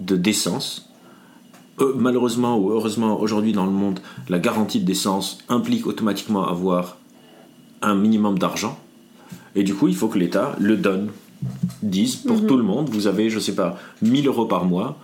de 0.00 0.16
décence, 0.16 0.88
euh, 1.80 1.92
malheureusement 1.94 2.56
ou 2.58 2.70
heureusement 2.70 3.20
aujourd'hui 3.20 3.52
dans 3.52 3.66
le 3.66 3.72
monde, 3.72 4.00
la 4.30 4.38
garantie 4.38 4.80
de 4.80 4.86
décence 4.86 5.36
implique 5.50 5.86
automatiquement 5.86 6.48
avoir 6.48 6.96
un 7.82 7.94
minimum 7.94 8.38
d'argent. 8.38 8.78
Et 9.54 9.62
du 9.62 9.74
coup, 9.74 9.88
il 9.88 9.96
faut 9.96 10.08
que 10.08 10.18
l'État 10.18 10.56
le 10.58 10.76
donne. 10.76 11.10
Dise 11.82 12.16
pour 12.16 12.46
tout 12.46 12.56
le 12.56 12.62
monde, 12.62 12.88
vous 12.88 13.08
avez, 13.08 13.28
je 13.28 13.40
sais 13.40 13.54
pas, 13.54 13.78
1000 14.02 14.28
euros 14.28 14.46
par 14.46 14.64
mois, 14.64 14.98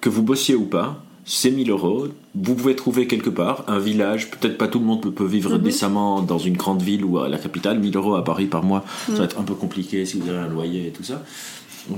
que 0.00 0.08
vous 0.08 0.22
bossiez 0.22 0.54
ou 0.54 0.64
pas, 0.64 1.02
c'est 1.24 1.50
1000 1.50 1.70
euros. 1.70 2.06
Vous 2.34 2.54
pouvez 2.54 2.76
trouver 2.76 3.06
quelque 3.06 3.30
part 3.30 3.64
un 3.66 3.78
village, 3.78 4.30
peut-être 4.30 4.58
pas 4.58 4.68
tout 4.68 4.78
le 4.78 4.84
monde 4.84 5.12
peut, 5.12 5.24
vivre 5.24 5.58
décemment 5.58 6.22
dans 6.22 6.38
une 6.38 6.56
grande 6.56 6.82
ville 6.82 7.04
ou 7.04 7.18
à 7.18 7.28
la 7.28 7.38
capitale. 7.38 7.78
1000 7.80 7.96
euros 7.96 8.14
à 8.14 8.24
Paris 8.24 8.46
par 8.46 8.62
mois, 8.62 8.84
ça 9.06 9.14
va 9.14 9.24
être 9.24 9.40
un 9.40 9.44
peu 9.44 9.54
compliqué 9.54 10.06
si 10.06 10.18
vous 10.18 10.28
avez 10.28 10.38
un 10.38 10.48
loyer 10.48 10.88
et 10.88 10.90
tout 10.90 11.04
ça. 11.04 11.22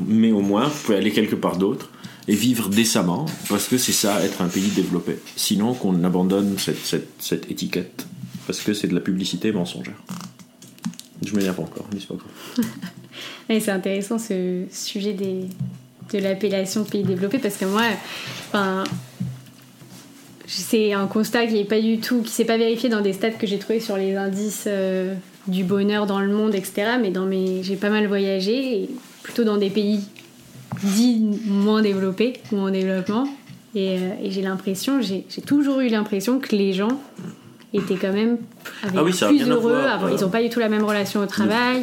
Mais 0.07 0.33
au 0.33 0.41
moins, 0.41 0.64
vous 0.64 0.83
pouvez 0.85 0.97
aller 0.97 1.12
quelque 1.12 1.37
part 1.37 1.57
d'autre 1.59 1.91
et 2.29 2.35
vivre 2.35 2.69
décemment, 2.69 3.27
parce 3.49 3.69
que 3.69 3.79
c'est 3.79 3.93
ça, 3.93 4.25
être 4.25 4.43
un 4.43 4.49
pays 4.49 4.71
développé. 4.75 5.19
Sinon, 5.37 5.75
qu'on 5.75 6.03
abandonne 6.03 6.57
cette, 6.59 6.85
cette, 6.85 7.09
cette 7.21 7.51
étiquette, 7.51 8.07
parce 8.47 8.61
que 8.61 8.72
c'est 8.72 8.88
de 8.88 8.94
la 8.94 9.01
publicité 9.01 9.53
mensongère. 9.53 9.97
Je 11.24 11.34
m'énerve 11.34 11.61
encore, 11.61 11.86
mais 11.92 12.01
c'est 12.01 12.09
pas 12.09 12.16
c'est 13.61 13.70
intéressant 13.70 14.18
ce 14.18 14.64
sujet 14.70 15.14
de 15.14 16.18
l'appellation 16.18 16.84
pays 16.84 17.03
développé 17.03 17.38
parce 17.38 17.57
que 17.57 17.64
moi, 17.64 17.82
c'est 20.47 20.92
un 20.92 21.07
constat 21.07 21.47
qui 21.47 21.55
n'est 21.55 21.64
pas 21.64 21.80
du 21.80 21.99
tout, 21.99 22.22
qui 22.22 22.32
s'est 22.32 22.44
pas 22.44 22.59
vérifié 22.59 22.88
dans 22.88 23.01
des 23.01 23.12
stats 23.12 23.30
que 23.30 23.47
j'ai 23.47 23.59
trouvé 23.59 23.80
sur 23.80 23.97
les 23.97 24.14
indices 24.14 24.64
euh, 24.66 25.14
du 25.49 25.64
bonheur 25.64 26.07
dans 26.07 26.20
le 26.20 26.28
monde, 26.28 26.55
etc. 26.55 26.92
Mais 27.01 27.11
dans 27.11 27.26
mes, 27.26 27.62
j'ai 27.62 27.76
pas 27.76 27.90
mal 27.90 28.07
voyagé, 28.07 28.88
plutôt 29.22 29.44
dans 29.44 29.57
des 29.57 29.70
pays 29.70 30.01
dits 30.82 31.22
moins 31.47 31.82
développés 31.82 32.34
ou 32.53 32.59
en 32.59 32.70
développement. 32.70 33.26
Et, 33.74 33.99
euh, 33.99 34.11
et 34.22 34.30
j'ai 34.30 34.42
l'impression, 34.42 35.01
j'ai 35.01 35.24
toujours 35.44 35.80
eu 35.80 35.88
l'impression 35.88 36.38
que 36.38 36.55
les 36.55 36.72
gens 36.72 37.01
étaient 37.75 37.97
quand 37.97 38.12
même 38.12 38.39
Ah 38.95 39.03
oui, 39.05 39.12
ça 39.12 39.29
plus 39.29 39.49
heureux. 39.49 39.75
avant. 39.75 40.07
euh, 40.07 40.12
Ils 40.17 40.21
n'ont 40.23 40.31
pas 40.31 40.43
du 40.43 40.49
tout 40.51 40.61
la 40.61 40.69
même 40.69 40.85
relation 40.85 41.21
au 41.21 41.27
travail. 41.27 41.83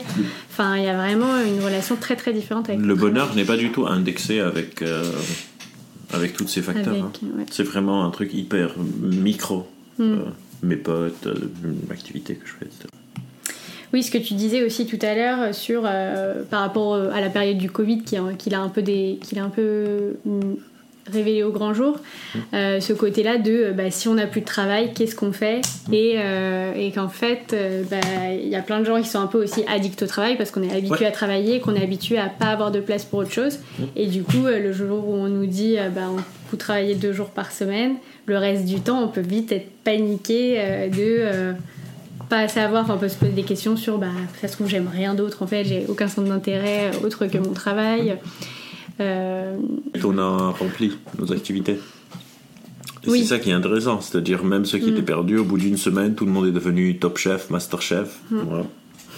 Enfin, 0.52 0.78
il 0.78 0.84
y 0.84 0.88
a 0.88 0.96
vraiment 0.96 1.38
une 1.40 1.64
relation 1.64 1.96
très 1.96 2.16
très 2.16 2.34
différente 2.34 2.70
avec 2.70 2.82
Le 2.82 2.96
bonheur 2.96 3.36
n'est 3.36 3.46
pas 3.46 3.58
du 3.58 3.72
tout 3.72 3.86
indexé 3.88 4.40
avec, 4.40 4.82
euh, 4.82 5.04
avec 6.14 6.34
tous 6.34 6.48
ces 6.48 6.62
facteurs. 6.62 6.94
Hein. 6.96 7.12
ouais. 7.38 7.46
C'est 7.52 7.64
vraiment 7.64 8.06
un 8.06 8.10
truc 8.12 8.34
hyper 8.34 8.76
micro. 9.02 9.68
Hmm. 10.00 10.14
Euh, 10.14 10.16
mes 10.64 10.78
potes, 10.78 11.28
euh, 11.28 11.34
l'activité 11.90 12.36
que 12.36 12.48
je 12.48 12.54
fais, 12.54 12.66
etc. 12.66 12.86
Oui, 13.94 14.02
ce 14.02 14.10
que 14.10 14.18
tu 14.18 14.34
disais 14.34 14.64
aussi 14.64 14.88
tout 14.88 14.98
à 15.04 15.14
l'heure 15.14 15.54
sur 15.54 15.84
euh, 15.86 16.42
par 16.50 16.62
rapport 16.62 16.96
euh, 16.96 17.12
à 17.12 17.22
la 17.22 17.30
période 17.30 17.58
du 17.60 17.70
Covid 17.70 18.02
a- 18.16 18.34
qu'il 18.34 18.56
a 18.56 18.62
un 18.62 18.70
peu 18.70 18.82
des, 18.82 19.20
qu'il 19.22 19.38
a 19.38 19.44
un 19.44 19.50
peu 19.50 20.16
mm, 21.10 21.12
révélé 21.14 21.44
au 21.44 21.52
grand 21.52 21.74
jour, 21.74 21.98
euh, 22.54 22.80
ce 22.80 22.94
côté-là 22.94 23.38
de 23.38 23.52
euh, 23.52 23.72
bah, 23.72 23.92
si 23.92 24.08
on 24.08 24.14
n'a 24.16 24.28
plus 24.28 24.42
de 24.42 24.46
travail, 24.46 24.94
qu'est-ce 24.94 25.16
qu'on 25.16 25.32
fait? 25.32 25.62
Et, 25.92 26.14
euh, 26.18 26.74
et 26.76 26.92
qu'en 26.92 27.10
fait, 27.10 27.54
euh, 27.54 27.84
bah, 27.90 27.98
il 28.34 28.48
y 28.48 28.56
a 28.56 28.62
plein 28.62 28.80
de 28.80 28.86
gens 28.86 29.02
qui 29.02 29.08
sont 29.08 29.20
un 29.20 29.28
peu 29.28 29.44
aussi 29.44 29.64
addicts 29.68 30.02
au 30.04 30.08
travail 30.08 30.38
parce 30.38 30.52
qu'on 30.52 30.64
est 30.64 30.76
habitué 30.76 31.02
Ouais. 31.02 31.06
à 31.08 31.12
travailler, 31.12 31.60
qu'on 31.60 31.76
est 31.76 31.84
habitué 31.84 32.18
à 32.18 32.28
pas 32.28 32.48
avoir 32.48 32.72
de 32.72 32.80
place 32.80 33.06
pour 33.06 33.20
autre 33.20 33.32
chose. 33.32 33.60
Et 33.96 34.08
du 34.08 34.24
coup, 34.24 34.46
le 34.46 34.72
jour 34.74 35.08
où 35.08 35.14
on 35.14 35.28
nous 35.28 35.46
dit 35.46 35.76
bah, 35.96 36.02
on- 36.12 36.22
vous 36.52 36.58
travaillez 36.58 36.96
deux 36.96 37.14
jours 37.14 37.30
par 37.30 37.52
semaine, 37.52 37.96
le 38.28 38.38
reste 38.38 38.66
du 38.66 38.80
temps, 38.80 39.02
on 39.04 39.08
peut 39.08 39.22
vite 39.22 39.52
être 39.52 39.68
paniqué 39.84 40.60
de 40.96 41.54
pas 42.30 42.48
savoir, 42.48 42.86
on 42.90 42.98
peut 42.98 43.10
se 43.10 43.16
poser 43.18 43.32
des 43.32 43.44
questions 43.44 43.76
sur 43.76 43.98
bah, 43.98 44.08
ça 44.42 44.48
se 44.48 44.54
trouve, 44.54 44.68
j'aime 44.70 44.88
rien 44.92 45.14
d'autre 45.16 45.44
en 45.44 45.48
fait, 45.48 45.64
j'ai 45.66 45.86
aucun 45.90 46.08
centre 46.08 46.28
d'intérêt 46.30 46.92
autre 47.04 47.26
que 47.26 47.38
mon 47.38 47.54
travail. 47.54 48.16
Euh, 49.00 49.58
On 50.04 50.18
a 50.18 50.50
rempli 50.52 50.92
nos 51.20 51.32
activités. 51.32 51.80
Oui. 53.08 53.20
C'est 53.22 53.26
ça 53.36 53.40
qui 53.40 53.50
est 53.50 53.54
intéressant, 53.54 54.00
c'est-à-dire 54.02 54.44
même 54.46 54.66
ceux 54.66 54.78
qui 54.78 54.86
Mm. 54.90 54.94
étaient 54.94 55.02
perdus, 55.02 55.38
au 55.38 55.44
bout 55.44 55.58
d'une 55.58 55.78
semaine, 55.78 56.16
tout 56.16 56.26
le 56.26 56.32
monde 56.32 56.48
est 56.48 56.52
devenu 56.52 56.98
top 56.98 57.18
chef, 57.18 57.50
master 57.50 57.82
chef. 57.82 58.20
Mm. 58.32 58.38
Voilà. 58.48 58.64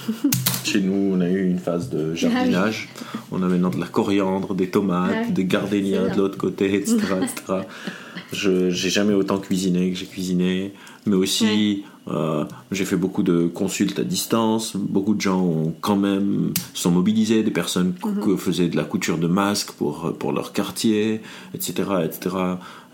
Chez 0.64 0.82
nous, 0.82 1.14
on 1.16 1.22
a 1.22 1.28
eu 1.30 1.46
une 1.48 1.60
phase 1.60 1.90
de 1.90 2.14
jardinage. 2.16 2.90
On 3.32 3.42
a 3.44 3.48
maintenant 3.48 3.70
de 3.70 3.80
la 3.80 3.86
coriandre, 3.88 4.54
des 4.56 4.70
tomates, 4.70 5.12
Ah 5.16 5.22
oui. 5.28 5.34
des 5.34 5.46
gardénias 5.46 6.10
de 6.10 6.18
l'autre 6.18 6.38
côté, 6.38 6.76
etc. 6.76 6.98
etc. 7.22 7.62
Je 8.34 8.70
j'ai 8.72 8.90
jamais 8.90 9.14
autant 9.14 9.38
cuisiné 9.38 9.92
que 9.92 9.98
j'ai 9.98 10.06
cuisiné, 10.08 10.74
mais 11.06 11.16
aussi 11.16 11.84
Euh, 12.08 12.46
j'ai 12.72 12.86
fait 12.86 12.98
beaucoup 12.98 13.24
de 13.24 13.48
consultes 13.48 13.98
à 14.00 14.04
distance. 14.04 14.76
Beaucoup 14.76 15.16
de 15.16 15.22
gens 15.22 15.42
ont 15.42 15.74
quand 15.82 15.96
même 15.96 16.54
sont 16.74 16.92
mobilisés, 16.92 17.42
des 17.44 17.52
personnes 17.52 17.94
qui 17.94 18.38
faisaient 18.38 18.68
de 18.68 18.76
la 18.76 18.84
couture 18.84 19.18
de 19.18 19.28
masques 19.28 19.72
pour 19.72 20.14
pour 20.18 20.32
leur 20.32 20.54
quartier, 20.54 21.22
etc., 21.54 21.84
etc. 22.04 22.36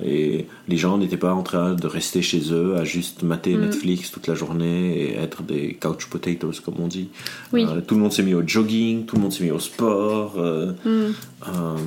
Et 0.04 0.48
les 0.68 0.78
gens 0.78 0.98
n'étaient 0.98 1.18
pas 1.18 1.34
en 1.34 1.44
train 1.44 1.74
de 1.74 1.88
rester 1.88 2.22
chez 2.22 2.52
eux 2.52 2.76
à 2.78 2.84
juste 2.84 3.24
mater 3.24 3.56
Netflix 3.56 4.12
toute 4.12 4.28
la 4.28 4.36
journée 4.36 4.98
et 4.98 5.18
être 5.18 5.44
des 5.44 5.78
couch 5.80 6.08
potatoes 6.08 6.62
comme 6.64 6.76
on 6.80 6.88
dit. 6.88 7.10
Oui. 7.54 7.66
Euh, 7.68 7.82
tout 7.82 7.96
le 7.96 8.02
monde 8.02 8.14
s'est 8.14 8.24
mis 8.24 8.34
au 8.34 8.46
jogging, 8.46 9.06
tout 9.06 9.18
le 9.18 9.22
monde 9.22 9.34
s'est 9.34 9.44
mis 9.44 9.52
au 9.52 9.60
sport. 9.60 10.36
euh, 10.38 10.72
euh, 11.48 11.78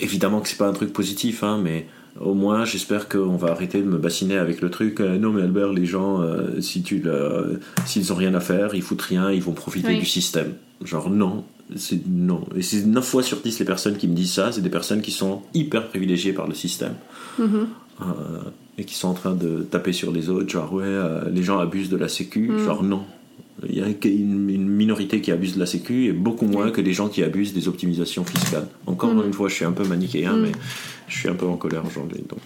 évidemment 0.00 0.40
que 0.40 0.48
c'est 0.48 0.56
pas 0.56 0.68
un 0.68 0.72
truc 0.72 0.92
positif, 0.92 1.42
hein, 1.42 1.60
mais 1.62 1.86
au 2.18 2.34
moins 2.34 2.64
j'espère 2.64 3.08
qu'on 3.08 3.36
va 3.36 3.48
arrêter 3.52 3.80
de 3.82 3.86
me 3.88 3.98
bassiner 3.98 4.36
avec 4.38 4.60
le 4.60 4.70
truc. 4.70 5.00
euh, 5.00 5.18
non 5.18 5.30
mais 5.32 5.42
Albert, 5.42 5.72
les 5.72 5.86
gens, 5.86 6.22
euh, 6.22 6.60
si 6.60 6.82
tu 6.82 7.02
s'ils 7.86 8.12
ont 8.12 8.16
rien 8.16 8.34
à 8.34 8.40
faire, 8.40 8.74
ils 8.74 8.82
foutent 8.82 9.02
rien, 9.02 9.30
ils 9.30 9.42
vont 9.42 9.52
profiter 9.52 9.88
Oui. 9.88 9.98
du 9.98 10.06
système. 10.06 10.54
Genre 10.84 11.10
non, 11.10 11.44
c'est 11.76 12.00
non. 12.08 12.44
Et 12.56 12.62
c'est 12.62 12.84
9 12.86 13.04
fois 13.04 13.22
sur 13.22 13.38
10 13.40 13.58
les 13.58 13.64
personnes 13.66 13.96
qui 13.96 14.08
me 14.08 14.14
disent 14.14 14.32
ça, 14.32 14.50
c'est 14.52 14.62
des 14.62 14.70
personnes 14.70 15.02
qui 15.02 15.10
sont 15.12 15.42
hyper 15.54 15.88
privilégiées 15.88 16.32
par 16.32 16.46
le 16.48 16.54
système. 16.54 16.94
Euh, 17.38 18.04
et 18.78 18.84
qui 18.84 18.94
sont 18.94 19.08
en 19.08 19.14
train 19.14 19.34
de 19.34 19.60
taper 19.62 19.92
sur 19.92 20.10
les 20.10 20.30
autres, 20.30 20.48
genre 20.48 20.72
ouais, 20.72 20.86
les 21.30 21.42
gens 21.42 21.58
abusent 21.58 21.90
de 21.90 21.98
la 21.98 22.08
sécu, 22.08 22.50
genre 22.64 22.82
non. 22.82 23.02
Il 23.68 23.76
y 23.78 23.82
a 23.82 23.86
une 24.04 24.68
minorité 24.68 25.20
qui 25.20 25.30
abuse 25.32 25.54
de 25.54 25.60
la 25.60 25.66
sécu 25.66 26.06
et 26.06 26.12
beaucoup 26.12 26.46
moins 26.46 26.70
que 26.70 26.80
des 26.80 26.92
gens 26.92 27.08
qui 27.08 27.22
abusent 27.22 27.52
des 27.52 27.68
optimisations 27.68 28.24
fiscales. 28.24 28.66
Encore 28.86 29.12
une 29.22 29.32
fois, 29.32 29.48
je 29.48 29.54
suis 29.54 29.64
un 29.64 29.72
peu 29.72 29.84
manichéen, 29.86 30.36
mais 30.36 30.52
je 31.08 31.18
suis 31.18 31.28
un 31.28 31.34
peu 31.34 31.46
en 31.46 31.56
colère 31.56 31.82
aujourd'hui. 31.86 32.22
donc. 32.28 32.38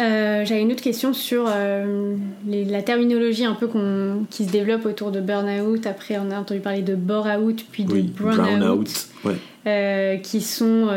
Euh, 0.00 0.44
J'avais 0.44 0.62
une 0.62 0.72
autre 0.72 0.82
question 0.82 1.12
sur 1.12 1.44
euh, 1.48 2.16
les- 2.46 2.64
la 2.64 2.82
terminologie 2.82 3.44
un 3.44 3.54
peu 3.54 3.66
qu'on- 3.66 4.24
qui 4.30 4.46
se 4.46 4.50
développe 4.50 4.86
autour 4.86 5.10
de 5.10 5.20
burn-out. 5.20 5.86
Après, 5.86 6.16
on 6.18 6.30
a 6.30 6.38
entendu 6.40 6.60
parler 6.60 6.80
de 6.82 6.94
bore-out, 6.94 7.64
puis 7.70 7.84
de 7.84 7.92
Oui, 7.92 8.02
brown-out. 8.18 8.88
Ouais. 9.24 9.34
euh, 9.66 10.16
qui 10.16 10.40
sont 10.40 10.88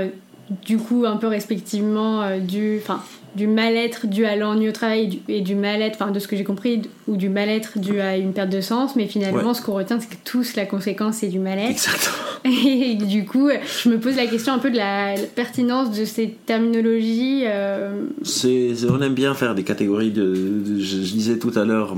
du 0.65 0.77
coup 0.77 1.03
un 1.05 1.17
peu 1.17 1.27
respectivement 1.27 2.39
du, 2.39 2.77
enfin, 2.81 3.01
du 3.35 3.47
mal-être 3.47 4.07
dû 4.07 4.25
à 4.25 4.35
l'ennui 4.35 4.69
au 4.69 4.71
travail 4.71 5.19
et 5.27 5.41
du, 5.41 5.55
mal-être, 5.55 5.95
enfin 6.01 6.11
de 6.11 6.19
ce 6.19 6.27
que 6.27 6.35
j'ai 6.35 6.43
compris, 6.43 6.81
ou 7.07 7.17
du 7.17 7.29
mal-être 7.29 7.79
dû 7.79 7.99
à 7.99 8.17
une 8.17 8.33
perte 8.33 8.49
de 8.49 8.61
sens. 8.61 8.95
Mais 8.95 9.07
finalement, 9.07 9.49
Ouais. 9.49 9.53
ce 9.53 9.61
qu'on 9.61 9.73
retient, 9.73 9.99
c'est 9.99 10.09
que 10.09 10.15
tous 10.23 10.55
la 10.55 10.65
conséquence, 10.65 11.17
c'est 11.17 11.27
du 11.27 11.39
mal-être. 11.39 11.69
Exactement. 11.71 12.15
Et 12.67 12.95
du 12.95 13.25
coup, 13.25 13.49
je 13.83 13.89
me 13.89 13.99
pose 13.99 14.15
la 14.17 14.27
question 14.27 14.53
un 14.53 14.59
peu 14.59 14.69
de 14.71 14.77
la 14.77 15.15
pertinence 15.35 15.97
de 15.97 16.05
ces 16.05 16.29
terminologies. 16.45 17.43
euh, 17.45 18.03
on 18.89 19.01
aime 19.01 19.13
bien 19.15 19.33
faire 19.33 19.55
des 19.55 19.63
catégories 19.63 20.11
de. 20.11 20.23
de- 20.33 20.79
je, 20.79 20.97
je 20.97 21.11
disais 21.11 21.37
tout 21.39 21.51
à 21.55 21.65
l'heure, 21.65 21.95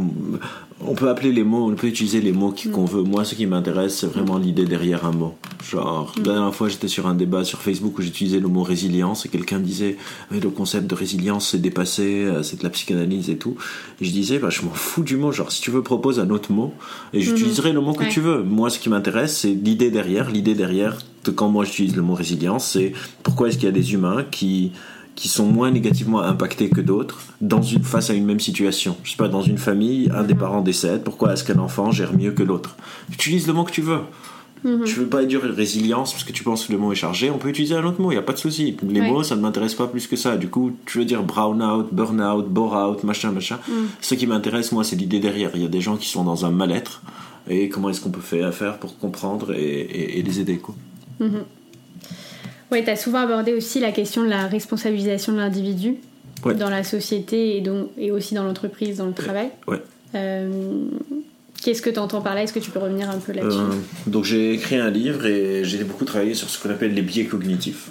on 0.79 0.93
peut 0.93 1.09
appeler 1.09 1.31
les 1.31 1.43
mots, 1.43 1.65
on 1.69 1.75
peut 1.75 1.87
utiliser 1.87 2.21
les 2.21 2.31
mots 2.31 2.51
qui- 2.51 2.69
qu'on 2.69 2.85
veut. 2.85 3.01
Moi, 3.03 3.25
ce 3.25 3.35
qui 3.35 3.45
m'intéresse, 3.47 3.97
c'est 3.99 4.07
vraiment 4.07 4.37
l'idée 4.37 4.65
derrière 4.65 5.05
un 5.05 5.11
mot. 5.11 5.33
Genre, 5.69 6.13
la 6.17 6.23
dernière 6.23 6.53
fois, 6.55 6.69
j'étais 6.69 6.87
sur 6.87 7.07
un 7.07 7.15
débat 7.15 7.43
sur 7.43 7.59
Facebook 7.59 7.97
où 7.97 8.01
j'utilisais 8.01 8.39
le 8.39 8.47
mot 8.47 8.61
résilience 8.63 9.25
et 9.25 9.29
quelqu'un 9.29 9.59
disait, 9.59 9.97
mais 10.31 10.39
le 10.39 10.49
concept 10.49 10.87
de 10.87 10.93
résilience, 10.95 11.49
c'est 11.49 11.57
dépassé, 11.61 12.23
euh, 12.25 12.43
c'est 12.43 12.59
de 12.59 12.63
la 12.63 12.69
psychanalyse 12.69 13.29
et 13.29 13.37
tout. 13.37 13.55
Et 13.99 14.05
je 14.05 14.11
disais, 14.11 14.37
bah, 14.39 14.49
je 14.51 14.61
m'en 14.61 14.71
fous 14.71 15.03
du 15.03 15.17
mot. 15.17 15.31
Genre, 15.31 15.51
si 15.51 15.61
tu 15.61 15.71
veux, 15.71 15.81
propose 15.81 16.19
un 16.19 16.29
autre 16.29 16.51
mot 16.51 16.73
et 17.13 17.21
j'utiliserai 17.21 17.73
le 17.73 17.81
mot 17.81 17.93
que 17.93 18.03
Ouais. 18.03 18.09
tu 18.09 18.21
veux. 18.21 18.43
Moi, 18.43 18.69
ce 18.69 18.77
qui 18.79 18.89
m'intéresse, 18.89 19.35
c'est 19.37 19.53
l'idée 19.53 19.89
derrière. 19.91 20.29
L'idée 20.29 20.53
derrière, 20.55 20.97
de 21.25 21.31
quand 21.31 21.49
moi 21.49 21.65
j'utilise 21.65 21.95
le 21.95 22.03
mot 22.03 22.13
résilience, 22.13 22.65
c'est 22.65 22.93
pourquoi 23.23 23.49
est-ce 23.49 23.57
qu'il 23.57 23.65
y 23.65 23.69
a 23.69 23.71
des 23.73 23.93
humains 23.93 24.23
qui 24.29 24.71
qui 25.17 25.27
sont 25.27 25.47
moins 25.47 25.71
négativement 25.71 26.21
impactés 26.21 26.69
que 26.69 26.79
d'autres 26.79 27.19
dans 27.41 27.61
une, 27.61 27.83
face 27.83 28.09
à 28.09 28.13
une 28.13 28.23
même 28.25 28.39
situation. 28.39 28.95
Je 29.03 29.11
sais 29.11 29.17
pas, 29.17 29.27
dans 29.27 29.41
une 29.41 29.57
famille, 29.57 30.09
un 30.15 30.23
des 30.23 30.35
parents 30.35 30.61
décède, 30.61 31.03
pourquoi 31.03 31.33
est-ce 31.33 31.43
qu'un 31.43 31.57
enfant 31.59 31.91
gère 31.91 32.13
mieux 32.13 32.31
que 32.31 32.43
l'autre? 32.43 32.75
Utilise 33.11 33.47
le 33.47 33.53
mot 33.53 33.63
que 33.65 33.71
tu 33.71 33.81
veux. 33.81 33.99
Je 34.85 34.95
veux 34.95 35.07
pas 35.07 35.23
dire 35.25 35.41
résilience 35.41 36.13
parce 36.13 36.23
que 36.23 36.31
tu 36.31 36.43
penses 36.43 36.65
que 36.67 36.71
le 36.71 36.77
mot 36.77 36.91
est 36.91 36.95
chargé, 36.95 37.29
on 37.29 37.37
peut 37.37 37.49
utiliser 37.49 37.75
un 37.75 37.83
autre 37.83 38.01
mot, 38.01 38.11
il 38.11 38.15
n'y 38.15 38.19
a 38.19 38.23
pas 38.23 38.33
de 38.33 38.37
souci. 38.39 38.75
Les 38.87 39.01
mots, 39.11 39.23
ça 39.23 39.35
ne 39.35 39.41
m'intéresse 39.41 39.75
pas 39.75 39.87
plus 39.87 40.07
que 40.07 40.15
ça. 40.15 40.37
Du 40.37 40.49
coup, 40.49 40.71
tu 40.85 40.99
veux 40.99 41.05
dire 41.05 41.23
brown 41.23 41.61
out, 41.63 41.87
burn 41.91 42.21
out, 42.21 42.47
bore 42.47 42.73
out, 42.75 43.03
machin, 43.03 43.31
machin. 43.31 43.57
Ce 44.01 44.15
qui 44.15 44.27
m'intéresse, 44.27 44.71
moi, 44.71 44.83
c'est 44.83 44.95
l'idée 44.95 45.19
derrière. 45.19 45.51
Il 45.55 45.61
y 45.61 45.65
a 45.65 45.69
des 45.69 45.81
gens 45.81 45.95
qui 45.97 46.07
sont 46.09 46.23
dans 46.23 46.45
un 46.45 46.51
mal-être 46.51 47.01
et 47.49 47.69
comment 47.69 47.89
est-ce 47.89 48.01
qu'on 48.01 48.09
peut 48.11 48.19
faire, 48.21 48.77
pour 48.79 48.97
comprendre 48.99 49.53
et, 49.53 49.61
et- 49.81 50.19
et 50.19 50.21
les 50.23 50.39
aider, 50.39 50.57
quoi. 50.57 50.75
Ouais, 52.71 52.83
tu 52.83 52.89
as 52.89 52.95
souvent 52.95 53.19
abordé 53.19 53.53
aussi 53.53 53.79
la 53.79 53.91
question 53.91 54.23
de 54.23 54.29
la 54.29 54.47
responsabilisation 54.47 55.33
de 55.33 55.37
l'individu 55.37 55.95
Ouais. 56.45 56.53
dans 56.53 56.69
la 56.69 56.83
société 56.83 57.57
et, 57.57 57.61
donc, 57.61 57.89
et 57.97 58.11
aussi 58.11 58.35
dans 58.35 58.43
l'entreprise, 58.43 58.97
dans 58.97 59.07
le 59.07 59.13
travail. 59.13 59.49
Ouais. 59.67 59.81
Euh, 60.13 60.85
Qu'est-ce 61.63 61.81
que 61.81 61.89
tu 61.89 61.97
entends 61.97 62.21
par 62.21 62.35
là? 62.35 62.43
Est-ce 62.43 62.53
que 62.53 62.59
tu 62.59 62.69
peux 62.69 62.77
revenir 62.77 63.09
un 63.09 63.17
peu 63.17 63.31
là-dessus? 63.33 63.57
Euh, 63.57 63.73
donc 64.05 64.23
j'ai 64.25 64.53
écrit 64.53 64.75
un 64.75 64.91
livre 64.91 65.25
et 65.25 65.65
j'ai 65.65 65.83
beaucoup 65.83 66.05
travaillé 66.05 66.35
sur 66.35 66.47
ce 66.47 66.61
qu'on 66.61 66.69
appelle 66.69 66.93
les 66.93 67.01
biais 67.01 67.25
cognitifs, 67.25 67.89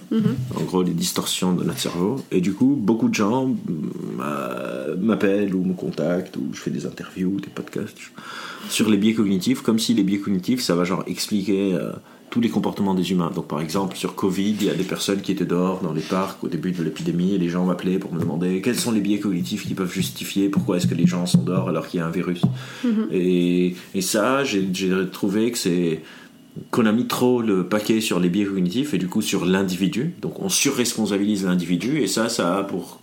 en 0.55 0.63
gros 0.63 0.85
les 0.85 0.93
distorsions 0.93 1.53
de 1.55 1.65
notre 1.65 1.81
cerveau. 1.81 2.17
Et 2.31 2.41
du 2.41 2.53
coup, 2.53 2.77
beaucoup 2.81 3.09
de 3.09 3.15
gens 3.15 3.53
euh, 4.21 4.95
m'appellent 4.97 5.55
ou 5.55 5.65
me 5.65 5.75
contactent 5.75 6.37
ou 6.37 6.49
je 6.53 6.61
fais 6.61 6.71
des 6.71 6.87
interviews, 6.87 7.41
des 7.41 7.49
podcasts 7.49 7.99
sur 8.71 8.89
les 8.89 8.97
biais 8.97 9.15
cognitifs, 9.15 9.63
comme 9.63 9.81
si 9.81 9.95
les 9.95 10.05
biais 10.05 10.19
cognitifs, 10.21 10.63
ça 10.63 10.77
va 10.77 10.85
genre 10.85 11.03
expliquer 11.09 11.75
euh, 11.75 11.91
tous 12.31 12.41
les 12.41 12.49
comportements 12.49 12.95
des 12.95 13.13
humains. 13.13 13.31
Donc 13.35 13.47
par 13.47 13.61
exemple, 13.61 13.97
sur 13.97 14.15
Covid, 14.15 14.57
il 14.61 14.65
y 14.65 14.71
a 14.71 14.75
des 14.75 14.85
personnes 14.85 15.21
qui 15.21 15.33
étaient 15.33 15.47
dehors 15.47 15.81
dans 15.81 15.93
les 15.93 16.03
parcs 16.03 16.43
au 16.43 16.49
début 16.49 16.73
de 16.73 16.83
l'épidémie 16.83 17.35
et 17.35 17.39
les 17.39 17.49
gens 17.49 17.65
m'appelaient 17.65 17.99
pour 17.99 18.13
me 18.13 18.21
demander 18.21 18.61
quels 18.61 18.79
sont 18.79 18.93
les 18.93 19.01
biais 19.01 19.19
cognitifs 19.19 19.67
qui 19.67 19.75
peuvent 19.75 19.93
justifier 19.93 20.49
pourquoi 20.49 20.77
est-ce 20.77 20.87
que 20.87 20.95
les 20.95 21.07
gens 21.07 21.27
sont 21.27 21.43
dehors 21.43 21.69
alors 21.69 21.87
qu'il 21.89 22.01
y 22.01 22.03
a 22.03 22.07
un 22.07 22.11
virus? 22.11 22.43
et, 23.13 23.75
et 23.95 24.01
ça, 24.01 24.45
j'ai 24.45 24.69
trouvé 25.11 25.51
que 25.53 25.59
c'est 25.59 26.03
qu'on 26.71 26.87
a 26.87 26.93
mis 26.93 27.07
trop 27.07 27.43
le 27.43 27.65
paquet 27.65 28.01
sur 28.01 28.19
les 28.19 28.29
biais 28.29 28.45
cognitifs 28.47 28.95
et 28.95 28.99
du 28.99 29.09
coup 29.09 29.23
sur 29.23 29.45
l'individu. 29.45 30.15
Donc 30.23 30.41
on 30.41 30.49
surresponsabilise 30.49 31.45
l'individu 31.45 32.01
et 32.01 32.07
ça, 32.07 32.29
ça 32.29 32.57
a 32.57 32.63
pour 32.63 33.01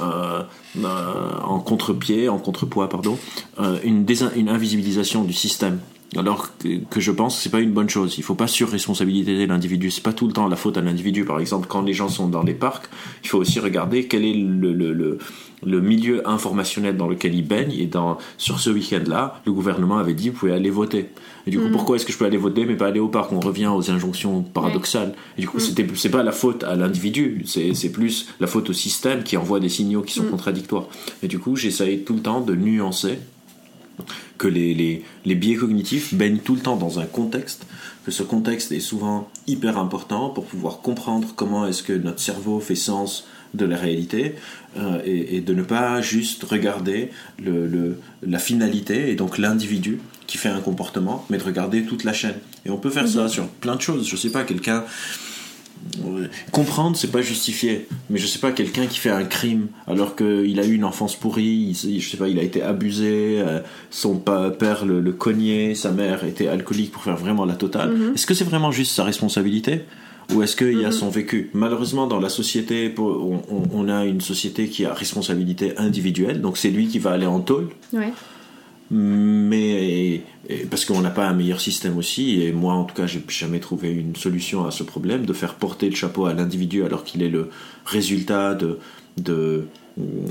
euh, 0.00 0.42
euh, 0.76 1.30
en 1.44 1.60
contre-pied, 1.60 2.28
en 2.28 2.38
contrepoids, 2.38 2.88
pardon, 2.88 3.16
euh, 3.60 3.78
une 3.84 4.48
invisibilisation 4.48 5.22
du 5.24 5.32
système. 5.32 5.78
Alors 6.16 6.56
que, 6.58 6.78
que 6.90 7.00
je 7.00 7.10
pense 7.10 7.36
que 7.36 7.42
c'est 7.42 7.50
pas 7.50 7.60
une 7.60 7.72
bonne 7.72 7.88
chose. 7.88 8.16
Il 8.18 8.22
faut 8.22 8.34
pas 8.34 8.46
surresponsabiliser 8.46 9.46
l'individu. 9.46 9.90
C'est 9.90 10.02
pas 10.02 10.12
tout 10.12 10.26
le 10.26 10.32
temps 10.32 10.48
la 10.48 10.56
faute 10.56 10.76
à 10.76 10.80
l'individu. 10.80 11.24
Par 11.24 11.40
exemple, 11.40 11.66
quand 11.68 11.82
les 11.82 11.92
gens 11.92 12.08
sont 12.08 12.28
dans 12.28 12.42
les 12.42 12.54
parcs, 12.54 12.88
il 13.22 13.28
faut 13.28 13.38
aussi 13.38 13.60
regarder 13.60 14.06
quel 14.06 14.24
est 14.24 14.34
le, 14.34 14.72
le, 14.72 14.92
le, 14.92 15.18
le 15.64 15.80
milieu 15.80 16.28
informationnel 16.28 16.96
dans 16.96 17.08
lequel 17.08 17.34
ils 17.34 17.46
baignent. 17.46 17.72
Et 17.72 17.86
dans, 17.86 18.18
sur 18.38 18.60
ce 18.60 18.70
week-end-là, 18.70 19.42
le 19.46 19.52
gouvernement 19.52 19.98
avait 19.98 20.14
dit 20.14 20.30
vous 20.30 20.36
pouvez 20.36 20.52
aller 20.52 20.70
voter. 20.70 21.10
Et 21.46 21.50
du 21.50 21.58
coup, 21.58 21.68
pourquoi 21.70 21.96
est-ce 21.96 22.06
que 22.06 22.12
je 22.12 22.16
peux 22.16 22.24
aller 22.24 22.38
voter 22.38 22.64
mais 22.64 22.74
pas 22.74 22.86
aller 22.86 23.00
au 23.00 23.08
parc? 23.08 23.30
On 23.32 23.40
revient 23.40 23.66
aux 23.66 23.90
injonctions 23.90 24.42
paradoxales. 24.42 25.14
Et 25.36 25.42
du 25.42 25.48
coup, 25.48 25.58
c'était 25.58 25.86
c'est 25.94 26.10
pas 26.10 26.22
la 26.22 26.32
faute 26.32 26.64
à 26.64 26.74
l'individu, 26.74 27.42
c'est 27.44 27.74
c'est 27.74 27.92
plus 27.92 28.28
la 28.40 28.46
faute 28.46 28.70
au 28.70 28.72
système 28.72 29.22
qui 29.22 29.36
envoie 29.36 29.60
des 29.60 29.68
signaux 29.68 30.00
qui 30.00 30.14
sont 30.14 30.24
contradictoires. 30.24 30.86
Et 31.22 31.28
du 31.28 31.38
coup, 31.38 31.54
j'essaye 31.56 32.02
tout 32.04 32.14
le 32.14 32.20
temps 32.20 32.40
de 32.40 32.54
nuancer 32.54 33.18
que 34.38 34.48
les, 34.48 34.74
les, 34.74 35.02
les 35.24 35.34
biais 35.34 35.54
cognitifs 35.56 36.14
baignent 36.14 36.38
tout 36.38 36.54
le 36.54 36.60
temps 36.60 36.76
dans 36.76 36.98
un 36.98 37.06
contexte, 37.06 37.66
que 38.04 38.10
ce 38.10 38.22
contexte 38.22 38.72
est 38.72 38.80
souvent 38.80 39.30
hyper 39.46 39.78
important 39.78 40.28
pour 40.30 40.44
pouvoir 40.44 40.78
comprendre 40.80 41.28
comment 41.36 41.66
est-ce 41.66 41.82
que 41.82 41.92
notre 41.92 42.20
cerveau 42.20 42.60
fait 42.60 42.74
sens 42.74 43.26
de 43.54 43.64
la 43.64 43.76
réalité 43.76 44.34
euh, 44.76 45.00
et, 45.04 45.36
et 45.36 45.40
de 45.40 45.54
ne 45.54 45.62
pas 45.62 46.00
juste 46.02 46.42
regarder 46.42 47.10
le, 47.42 47.68
le- 47.68 47.98
la 48.26 48.38
finalité 48.40 49.10
et 49.10 49.14
donc 49.14 49.38
l'individu 49.38 50.00
qui 50.26 50.38
fait 50.38 50.48
un 50.48 50.60
comportement, 50.60 51.24
mais 51.30 51.38
de 51.38 51.44
regarder 51.44 51.84
toute 51.84 52.02
la 52.02 52.12
chaîne. 52.12 52.34
Et 52.66 52.70
on 52.70 52.78
peut 52.78 52.90
faire 52.90 53.06
ça 53.06 53.28
sur 53.28 53.46
plein 53.46 53.76
de 53.76 53.80
choses. 53.80 54.08
Je 54.08 54.16
sais 54.16 54.30
pas, 54.30 54.42
quelqu'un. 54.42 54.84
Comprendre, 56.52 56.96
c'est 56.96 57.10
pas 57.10 57.22
justifié. 57.22 57.86
Mais 58.10 58.18
je 58.18 58.26
sais 58.26 58.38
pas, 58.38 58.52
quelqu'un 58.52 58.86
qui 58.86 58.98
fait 58.98 59.10
un 59.10 59.24
crime 59.24 59.68
alors 59.86 60.16
qu'il 60.16 60.58
a 60.60 60.64
eu 60.64 60.74
une 60.74 60.84
enfance 60.84 61.16
pourrie, 61.16 61.74
il, 61.84 62.00
je 62.00 62.08
sais 62.08 62.16
pas, 62.16 62.28
il 62.28 62.38
a 62.38 62.42
été 62.42 62.62
abusé, 62.62 63.36
euh, 63.40 63.60
son 63.90 64.16
père 64.16 64.84
le, 64.86 65.00
le 65.00 65.12
cognait, 65.12 65.74
sa 65.74 65.90
mère 65.90 66.24
était 66.24 66.48
alcoolique 66.48 66.92
pour 66.92 67.02
faire 67.02 67.16
vraiment 67.16 67.44
la 67.44 67.54
totale. 67.54 67.92
Est-ce 68.14 68.26
que 68.26 68.34
c'est 68.34 68.44
vraiment 68.44 68.70
juste 68.72 68.92
sa 68.92 69.04
responsabilité 69.04 69.82
ou 70.34 70.42
est-ce 70.42 70.56
qu'il 70.56 70.80
y 70.80 70.84
a 70.86 70.90
son 70.92 71.10
vécu? 71.10 71.50
Malheureusement, 71.52 72.06
dans 72.06 72.18
la 72.20 72.30
société, 72.30 72.92
on, 72.98 73.02
on- 73.02 73.62
on 73.74 73.88
a 73.88 74.04
une 74.06 74.22
société 74.22 74.68
qui 74.68 74.86
a 74.86 74.94
responsabilité 74.94 75.76
individuelle, 75.76 76.40
donc 76.40 76.56
c'est 76.56 76.70
lui 76.70 76.86
qui 76.88 76.98
va 76.98 77.10
aller 77.12 77.26
en 77.26 77.40
tôle 77.40 77.68
Ouais. 77.92 78.12
Mais 78.96 80.22
parce 80.70 80.84
qu'on 80.84 81.00
n'a 81.00 81.10
pas 81.10 81.26
un 81.26 81.34
meilleur 81.34 81.60
système 81.60 81.98
aussi 81.98 82.42
et 82.42 82.52
moi 82.52 82.74
en 82.74 82.84
tout 82.84 82.94
cas 82.94 83.06
j'ai 83.06 83.20
jamais 83.28 83.58
trouvé 83.58 83.90
une 83.90 84.14
solution 84.14 84.66
à 84.66 84.70
ce 84.70 84.84
problème 84.84 85.26
de 85.26 85.32
faire 85.32 85.54
porter 85.54 85.90
le 85.90 85.96
chapeau 85.96 86.26
à 86.26 86.32
l'individu 86.32 86.84
alors 86.84 87.02
qu'il 87.02 87.22
est 87.22 87.28
le 87.28 87.50
résultat 87.84 88.54
de, 88.54 88.78
de 89.16 89.66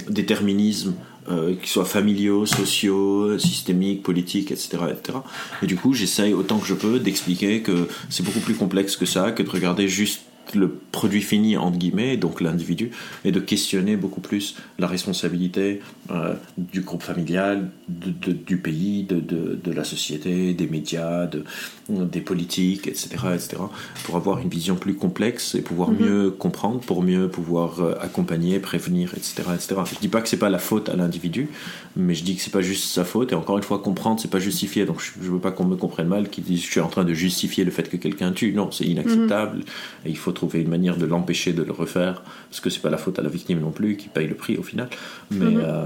déterminismes 0.09 0.93
euh, 1.29 1.55
qui 1.61 1.69
soient 1.69 1.85
familiaux, 1.85 2.45
sociaux, 2.45 3.37
systémiques, 3.39 4.03
politiques, 4.03 4.51
etc., 4.51 4.77
etc. 4.91 5.19
Et 5.61 5.67
du 5.67 5.77
coup, 5.77 5.93
j'essaye 5.93 6.33
autant 6.33 6.59
que 6.59 6.67
je 6.67 6.73
peux 6.73 6.99
d'expliquer 6.99 7.61
que 7.61 7.87
c'est 8.09 8.23
beaucoup 8.23 8.41
plus 8.41 8.55
complexe 8.55 8.97
que 8.97 9.05
ça, 9.05 9.31
que 9.31 9.41
de 9.41 9.49
regarder 9.49 9.87
juste 9.87 10.23
le 10.53 10.69
produit 10.91 11.21
fini, 11.21 11.57
entre 11.57 11.77
guillemets, 11.77 12.17
donc 12.17 12.41
l'individu, 12.41 12.91
et 13.25 13.31
de 13.31 13.39
questionner 13.39 13.95
beaucoup 13.95 14.21
plus 14.21 14.55
la 14.77 14.87
responsabilité 14.87 15.81
euh, 16.11 16.35
du 16.57 16.81
groupe 16.81 17.03
familial, 17.03 17.69
du 17.87 18.57
pays, 18.57 19.03
de, 19.03 19.19
de, 19.19 19.71
la 19.71 19.83
société, 19.83 20.53
des 20.53 20.67
médias, 20.67 21.25
de, 21.25 21.43
des 21.89 22.21
politiques, 22.21 22.87
etc., 22.87 23.09
etc., 23.33 23.57
pour 24.03 24.15
avoir 24.15 24.39
une 24.39 24.49
vision 24.49 24.75
plus 24.75 24.95
complexe 24.95 25.55
et 25.55 25.61
pouvoir 25.61 25.91
mhm. 25.91 26.05
mieux 26.05 26.31
comprendre, 26.31 26.79
pour 26.81 27.01
mieux 27.01 27.27
pouvoir 27.29 27.79
euh, 27.79 27.95
accompagner, 28.01 28.59
prévenir, 28.59 29.13
etc., 29.15 29.43
etc. 29.53 29.81
Je 29.91 29.99
dis 29.99 30.07
pas 30.07 30.21
que 30.21 30.29
c'est 30.29 30.37
pas 30.37 30.49
la 30.49 30.59
faute 30.59 30.89
à 30.89 30.95
l'individu, 30.95 31.49
mais 31.95 32.13
je 32.13 32.23
dis 32.23 32.35
que 32.35 32.41
c'est 32.41 32.51
pas 32.51 32.61
juste 32.61 32.85
sa 32.85 33.03
faute, 33.03 33.31
et 33.31 33.35
encore 33.35 33.57
une 33.57 33.63
fois, 33.63 33.79
comprendre, 33.79 34.19
c'est 34.19 34.31
pas 34.31 34.39
justifier, 34.39 34.85
donc 34.85 35.01
je, 35.01 35.29
veux 35.29 35.39
pas 35.39 35.51
qu'on 35.51 35.65
me 35.65 35.75
comprenne 35.75 36.07
mal, 36.07 36.29
qu'ils 36.29 36.43
disent 36.43 36.61
je 36.61 36.71
suis 36.71 36.79
en 36.79 36.89
train 36.89 37.03
de 37.03 37.13
justifier 37.13 37.63
le 37.63 37.71
fait 37.71 37.89
que 37.89 37.97
quelqu'un 37.97 38.31
tue, 38.31 38.53
non, 38.53 38.71
c'est 38.71 38.85
inacceptable, 38.85 39.57
mhm. 39.57 39.63
et 40.05 40.09
il 40.09 40.17
faut 40.17 40.32
trouver 40.33 40.61
une 40.61 40.69
manière 40.69 40.97
de 40.97 41.05
l'empêcher 41.05 41.53
de 41.53 41.63
le 41.63 41.71
refaire, 41.71 42.23
parce 42.49 42.59
que 42.59 42.69
c'est 42.69 42.81
pas 42.81 42.89
la 42.89 42.97
faute 42.97 43.19
à 43.19 43.21
la 43.21 43.29
victime 43.29 43.59
non 43.59 43.71
plus 43.71 43.97
qui 43.97 44.09
paye 44.09 44.27
le 44.27 44.35
prix 44.35 44.57
au 44.57 44.63
final. 44.63 44.89
Mais 45.31 45.45
mhm. 45.45 45.61
euh, 45.63 45.85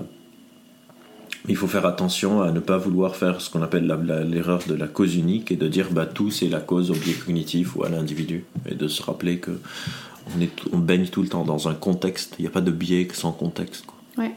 il 1.47 1.55
faut 1.55 1.67
faire 1.67 1.85
attention 1.85 2.41
à 2.41 2.51
ne 2.51 2.59
pas 2.59 2.77
vouloir 2.77 3.15
faire 3.15 3.41
ce 3.41 3.49
qu'on 3.49 3.61
appelle 3.61 3.87
l'erreur 4.29 4.59
de 4.67 4.73
la 4.73 4.87
cause 4.87 5.15
unique 5.15 5.51
et 5.51 5.55
de 5.55 5.67
dire 5.67 5.87
bah 5.91 6.05
tout 6.05 6.29
c'est 6.29 6.49
la 6.49 6.59
cause 6.59 6.91
au 6.91 6.93
biais 6.93 7.13
cognitif 7.13 7.75
ou 7.75 7.83
à 7.83 7.89
l'individu 7.89 8.45
et 8.69 8.75
de 8.75 8.87
se 8.87 9.01
rappeler 9.01 9.39
que 9.39 9.59
on, 10.35 10.41
est, 10.41 10.51
on 10.73 10.77
baigne 10.77 11.07
tout 11.07 11.21
le 11.21 11.29
temps 11.29 11.45
dans 11.45 11.69
un 11.69 11.73
contexte. 11.73 12.35
Il 12.37 12.41
n'y 12.41 12.47
a 12.47 12.51
pas 12.51 12.61
de 12.61 12.71
biais 12.71 13.07
sans 13.13 13.31
contexte. 13.31 13.85
Ouais. 14.17 14.33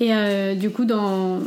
Et 0.00 0.14
euh, 0.14 0.54
du 0.54 0.70
coup 0.70 0.86
dans 0.86 1.40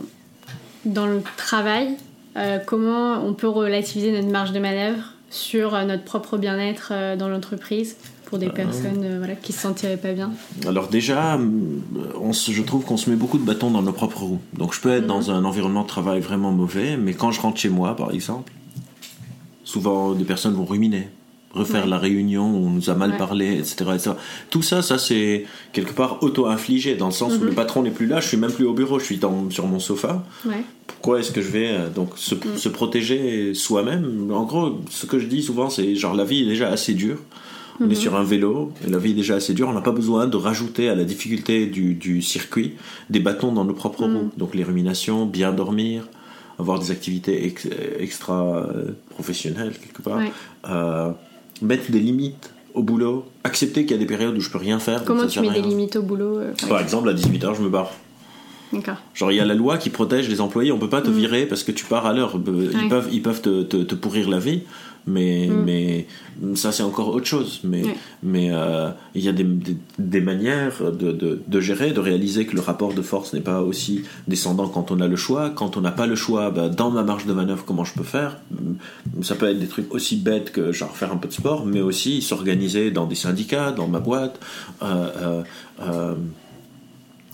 dans 0.85 1.07
le 1.07 1.23
travail, 1.35 1.95
euh, 2.37 2.59
comment 2.63 3.25
on 3.25 3.33
peut 3.33 3.47
relativiser 3.47 4.11
notre 4.11 4.29
marge 4.29 4.51
de 4.51 4.59
manœuvre? 4.59 5.14
Sur 5.35 5.75
euh, 5.75 5.83
notre 5.83 6.03
propre 6.03 6.37
bien-être 6.37 6.89
euh, 6.91 7.15
dans 7.15 7.27
l'entreprise 7.27 7.97
pour 8.25 8.39
des 8.39 8.49
personnes 8.49 9.03
euh, 9.03 9.17
voilà, 9.19 9.35
qui 9.35 9.53
se 9.53 9.59
sentiraient 9.59 9.97
pas 9.97 10.13
bien 10.13 10.31
Alors 10.65 10.87
déjà, 10.87 11.37
on 12.19 12.31
je 12.31 12.61
trouve 12.63 12.83
qu'on 12.83 12.97
se 12.97 13.09
met 13.09 13.15
beaucoup 13.15 13.37
de 13.37 13.43
bâtons 13.43 13.69
dans 13.69 13.83
nos 13.83 13.91
propres 13.91 14.23
roues. 14.23 14.41
Donc 14.53 14.73
je 14.73 14.81
peux 14.81 14.91
être 14.91 15.05
dans 15.05 15.23
mhm. 15.23 15.29
un 15.29 15.45
environnement 15.45 15.83
de 15.83 15.87
travail 15.87 16.21
vraiment 16.21 16.51
mauvais, 16.51 16.97
mais 16.97 17.13
quand 17.13 17.31
je 17.31 17.41
rentre 17.41 17.59
chez 17.59 17.69
moi, 17.69 17.95
par 17.95 18.11
exemple, 18.11 18.51
souvent 19.63 20.13
des 20.13 20.23
personnes 20.23 20.53
vont 20.53 20.65
ruminer 20.65 21.09
refaire 21.55 21.87
la 21.87 21.97
réunion 21.97 22.51
où 22.51 22.67
on 22.67 22.69
nous 22.69 22.89
a 22.89 22.93
mal 22.93 23.17
parlé, 23.17 23.57
etc., 23.57 23.85
Tout 24.49 24.61
ça, 24.61 24.81
ça 24.81 24.97
c'est 24.97 25.45
quelque 25.73 25.93
part 25.93 26.21
auto-infligé, 26.21 26.95
dans 26.95 27.07
le 27.07 27.13
sens 27.13 27.33
où 27.37 27.43
le 27.43 27.51
patron 27.51 27.83
n'est 27.83 27.91
plus 27.91 28.05
là, 28.05 28.19
je 28.19 28.27
suis 28.27 28.37
même 28.37 28.51
plus 28.51 28.65
au 28.65 28.73
bureau, 28.73 28.99
je 28.99 29.05
suis 29.05 29.19
sur 29.49 29.65
mon 29.67 29.79
sofa. 29.79 30.23
Pourquoi 30.87 31.19
est-ce 31.19 31.31
que 31.31 31.41
je 31.41 31.49
vais 31.49 31.69
euh, 31.71 31.89
donc 31.89 32.11
se, 32.15 32.35
mm. 32.35 32.57
se 32.57 32.69
protéger 32.69 33.53
soi-même? 33.53 34.31
En 34.31 34.43
gros, 34.43 34.79
ce 34.89 35.05
que 35.05 35.19
je 35.19 35.27
dis 35.27 35.43
souvent, 35.43 35.69
c'est 35.69 35.95
genre 35.95 36.15
la 36.15 36.23
vie 36.23 36.43
est 36.43 36.47
déjà 36.47 36.69
assez 36.69 36.93
dure. 36.93 37.17
On 37.79 37.85
est 37.85 37.89
mhm. 37.89 37.95
sur 37.95 38.15
un 38.15 38.23
vélo, 38.23 38.71
et 38.87 38.89
la 38.89 38.97
vie 38.97 39.11
est 39.11 39.15
déjà 39.15 39.35
assez 39.35 39.53
dure, 39.53 39.67
on 39.67 39.73
n'a 39.73 39.81
pas 39.81 39.91
besoin 39.91 40.27
de 40.27 40.37
rajouter 40.37 40.87
à 40.87 40.95
la 40.95 41.03
difficulté 41.03 41.65
du, 41.65 41.93
du 41.93 42.21
circuit 42.21 42.75
des 43.09 43.19
bâtons 43.19 43.51
dans 43.51 43.65
nos 43.65 43.73
propres 43.73 44.07
mm. 44.07 44.15
roues. 44.15 44.31
Donc 44.37 44.55
les 44.55 44.63
ruminations, 44.63 45.25
bien 45.25 45.51
dormir, 45.51 46.07
avoir 46.59 46.79
des 46.79 46.91
activités 46.91 47.45
extra 47.99 48.57
euh, 48.57 48.91
quelque 49.17 50.01
part. 50.01 50.19
Euh, 50.69 51.11
mettre 51.61 51.91
des 51.91 51.99
limites 51.99 52.51
au 52.73 52.83
boulot, 52.83 53.25
accepter 53.43 53.85
qu'il 53.85 53.91
y 53.91 53.99
a 53.99 53.99
des 53.99 54.05
périodes 54.05 54.35
où 54.35 54.41
je 54.41 54.49
peux 54.49 54.57
rien 54.57 54.79
faire. 54.79 55.03
Comment 55.05 55.27
tu 55.27 55.39
mets 55.39 55.51
des 55.51 55.61
limites 55.61 55.95
au 55.95 56.01
boulot 56.01 56.39
euh, 56.39 56.53
Par 56.67 56.79
exemple, 56.79 57.09
à 57.09 57.13
18h, 57.13 57.55
je 57.55 57.61
me 57.61 57.69
barre. 57.69 57.91
Genre, 59.13 59.31
il 59.31 59.35
y 59.35 59.39
a 59.39 59.45
la 59.45 59.53
loi 59.53 59.77
qui 59.77 59.89
protège 59.89 60.29
les 60.29 60.41
employés, 60.41 60.71
on 60.71 60.79
peut 60.79 60.89
pas 60.89 61.01
te 61.01 61.09
mm. 61.09 61.13
virer 61.13 61.45
parce 61.45 61.63
que 61.63 61.71
tu 61.71 61.85
pars 61.85 62.05
à 62.05 62.13
l'heure. 62.13 62.33
Ils 62.35 62.89
peuvent, 62.89 63.09
ils 63.11 63.21
peuvent 63.21 63.41
te, 63.41 63.63
te, 63.63 63.95
pourrir 63.95 64.29
la 64.29 64.39
vie, 64.39 64.63
mais, 65.07 65.47
mm. 65.47 65.63
mais 65.63 66.07
ça 66.55 66.71
c'est 66.71 66.83
encore 66.83 67.09
autre 67.09 67.25
chose. 67.25 67.61
Mais 67.63 67.83
mais 68.23 68.49
euh, 68.51 68.89
il 69.13 69.23
y 69.23 69.29
a 69.29 69.31
des, 69.31 69.45
des, 69.99 70.21
manières 70.21 70.91
de, 70.91 71.11
de, 71.11 71.41
de, 71.45 71.59
gérer, 71.59 71.91
de 71.91 71.99
réaliser 71.99 72.45
que 72.45 72.55
le 72.55 72.61
rapport 72.61 72.93
de 72.93 73.01
force 73.01 73.33
n'est 73.33 73.41
pas 73.41 73.61
aussi 73.61 74.03
descendant 74.27 74.67
quand 74.67 74.91
on 74.91 74.99
a 74.99 75.07
le 75.07 75.15
choix. 75.15 75.49
Quand 75.49 75.77
on 75.77 75.81
n'a 75.81 75.91
pas 75.91 76.07
le 76.07 76.15
choix, 76.15 76.49
bah, 76.49 76.69
dans 76.69 76.91
ma 76.91 77.03
marge 77.03 77.25
de 77.25 77.33
manœuvre, 77.33 77.63
comment 77.65 77.85
je 77.85 77.93
peux 77.93 78.03
faire? 78.03 78.39
Ça 79.21 79.35
peut 79.35 79.49
être 79.49 79.59
des 79.59 79.67
trucs 79.67 79.93
aussi 79.93 80.17
bêtes 80.17 80.51
que 80.51 80.71
genre 80.71 80.95
faire 80.95 81.11
un 81.11 81.17
peu 81.17 81.27
de 81.27 81.33
sport, 81.33 81.65
mais 81.65 81.81
aussi 81.81 82.21
s'organiser 82.21 82.91
dans 82.91 83.05
des 83.05 83.15
syndicats, 83.15 83.71
dans 83.71 83.87
ma 83.87 83.99
boîte. 83.99 84.39
Euh, 84.81 85.09
euh, 85.17 85.43
euh 85.81 86.15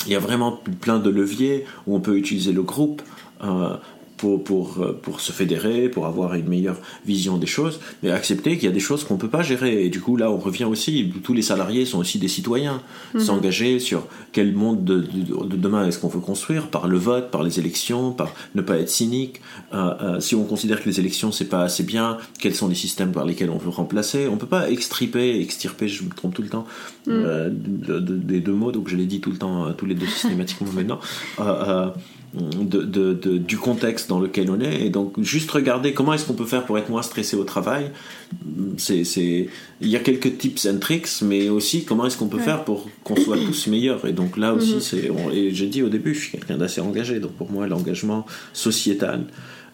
il 0.08 0.12
y 0.12 0.16
a 0.16 0.20
vraiment 0.20 0.60
plein 0.80 1.00
de 1.00 1.10
leviers 1.10 1.66
où 1.86 1.96
on 1.96 2.00
peut 2.00 2.18
utiliser 2.18 2.54
le 2.54 2.64
groupe. 2.64 3.02
Euh, 3.44 3.78
pour, 4.22 4.44
pour, 4.44 4.78
euh, 4.80 4.94
pour 5.02 5.20
se 5.20 5.32
fédérer, 5.32 5.90
pour 5.90 6.06
avoir 6.06 6.36
une 6.36 6.48
meilleure 6.48 6.80
vision 7.08 7.38
des 7.38 7.48
choses, 7.48 7.80
mais 8.04 8.12
accepter 8.12 8.56
qu'il 8.56 8.66
y 8.66 8.72
a 8.72 8.72
des 8.72 8.80
choses 8.80 9.04
qu'on 9.04 9.16
ne 9.16 9.20
peut 9.20 9.28
pas 9.28 9.42
gérer. 9.42 9.84
Et 9.84 9.90
du 9.90 10.00
coup, 10.00 10.16
là, 10.16 10.30
on 10.30 10.38
revient 10.38 10.66
aussi, 10.66 11.12
tous 11.24 11.34
les 11.34 11.42
salariés 11.42 11.86
sont 11.86 11.98
aussi 11.98 12.20
des 12.20 12.28
citoyens, 12.28 12.84
mhm. 13.16 13.20
s'engager 13.20 13.80
sur 13.80 14.06
quel 14.32 14.54
monde 14.54 14.84
de, 14.86 15.00
de, 15.00 15.58
demain 15.58 15.88
est-ce 15.88 15.98
qu'on 15.98 16.08
veut 16.08 16.20
construire, 16.20 16.68
par 16.68 16.88
le 16.88 17.00
vote, 17.00 17.32
par 17.32 17.42
les 17.42 17.58
élections, 17.58 18.12
par 18.12 18.32
ne 18.54 18.62
pas 18.62 18.78
être 18.78 18.92
cynique. 18.92 19.42
Euh, 19.74 19.96
euh, 20.02 20.20
si 20.20 20.36
on 20.36 20.44
considère 20.44 20.84
que 20.84 20.88
les 20.88 21.00
élections, 21.00 21.32
c'est 21.32 21.50
pas 21.50 21.64
assez 21.64 21.82
bien, 21.82 22.20
quels 22.40 22.54
sont 22.54 22.68
les 22.68 22.76
systèmes 22.76 23.14
par 23.14 23.26
lesquels 23.26 23.50
on 23.50 23.58
veut 23.58 23.70
remplacer 23.70 24.28
On 24.28 24.38
peut 24.38 24.46
pas 24.46 24.70
extriper, 24.70 25.42
extirper, 25.42 25.88
je 25.88 26.04
me 26.04 26.10
trompe 26.12 26.36
tout 26.36 26.44
le 26.44 26.50
temps, 26.50 26.68
mhm. 27.08 27.50
des 28.24 28.40
deux 28.40 28.54
mots, 28.54 28.72
donc 28.72 28.88
je 28.88 28.96
l'ai 28.96 29.08
dit 29.08 29.20
tout 29.20 29.32
le 29.32 29.38
temps, 29.38 29.74
tous 29.74 29.88
les 29.88 29.96
deux 29.96 30.06
systématiquement 30.06 30.72
maintenant 30.76 31.00
de, 32.34 32.84
de, 32.84 33.38
du 33.38 33.58
contexte 33.58 34.10
dans 34.10 34.20
lequel 34.20 34.50
on 34.50 34.60
est. 34.62 34.86
Et 34.86 34.90
donc 34.90 35.20
juste 35.22 35.52
regarder 35.52 35.94
comment 35.94 36.14
est-ce 36.14 36.26
qu'on 36.26 36.34
peut 36.34 36.46
faire 36.46 36.66
pour 36.66 36.78
être 36.78 36.90
moins 36.90 37.02
stressé 37.02 37.36
au 37.36 37.44
travail 37.44 37.92
c'est 38.78 39.04
c'est 39.04 39.50
il 39.82 39.88
y 39.88 39.98
a 39.98 40.00
quelques 40.00 40.38
tips 40.38 40.66
and 40.66 40.78
tricks 40.78 41.22
mais 41.22 41.50
aussi 41.50 41.84
comment 41.84 42.06
est-ce 42.06 42.18
qu'on 42.18 42.30
peut 42.30 42.40
faire 42.40 42.64
pour 42.64 42.88
qu'on 43.04 43.16
soit 43.16 43.38
tous 43.38 43.68
meilleurs. 43.68 44.06
Et 44.06 44.14
donc 44.14 44.38
là 44.38 44.54
aussi 44.54 44.76
mhm. 44.76 44.82
c'est 44.82 45.12
et 45.34 45.54
j'ai 45.54 45.68
dit 45.68 45.84
au 45.84 45.90
début 45.90 46.14
je 46.14 46.22
suis 46.22 46.32
quelqu'un 46.32 46.58
d'assez 46.58 46.82
engagé. 46.82 47.20
Donc 47.20 47.32
pour 47.32 47.52
moi 47.52 47.68
l'engagement 47.68 48.26
sociétal 48.54 49.26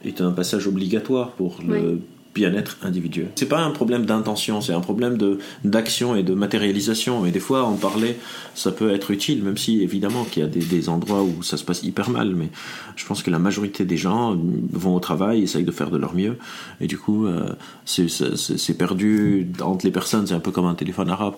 est 0.03 0.22
un 0.22 0.32
passage 0.32 0.68
obligatoire 0.68 1.32
pour 1.32 1.60
le 1.68 1.99
bien-être 2.38 2.78
individuel. 2.84 3.30
C'est 3.36 3.50
pas 3.50 3.62
un 3.62 3.72
problème 3.72 4.06
d'intention, 4.06 4.62
c'est 4.62 4.74
un 4.74 4.80
problème 4.80 5.18
de 5.18 5.40
d'action 5.64 6.16
et 6.16 6.22
de 6.22 6.36
matérialisation. 6.36 7.26
Et 7.26 7.32
des 7.32 7.40
fois, 7.40 7.64
en 7.64 7.74
parler, 7.74 8.16
ça 8.54 8.72
peut 8.72 8.92
être 8.94 9.10
utile, 9.10 9.44
même 9.44 9.58
si 9.58 9.82
évidemment 9.82 10.24
qu'il 10.24 10.44
y 10.44 10.46
a 10.46 10.50
des, 10.50 10.90
endroits 10.90 11.24
où 11.24 11.42
ça 11.42 11.58
se 11.58 11.64
passe 11.64 11.82
hyper 11.82 12.12
mal. 12.12 12.36
Mais 12.36 12.50
je 12.96 13.06
pense 13.06 13.24
que 13.24 13.32
la 13.32 13.40
majorité 13.40 13.86
des 13.86 13.98
gens 13.98 14.38
vont 14.72 14.96
au 14.96 15.00
travail, 15.00 15.42
essayent 15.42 15.64
de 15.64 15.72
faire 15.72 15.90
de 15.90 15.98
leur 15.98 16.14
mieux, 16.14 16.38
et 16.80 16.88
du 16.88 16.98
coup, 16.98 17.26
euh, 17.26 17.50
c'est 17.86 18.78
perdu 18.78 19.48
entre 19.62 19.84
les 19.86 19.92
personnes. 19.92 20.28
C'est 20.28 20.36
un 20.36 20.40
peu 20.40 20.52
comme 20.52 20.68
un 20.68 20.76
téléphone 20.76 21.10
arabe, 21.10 21.36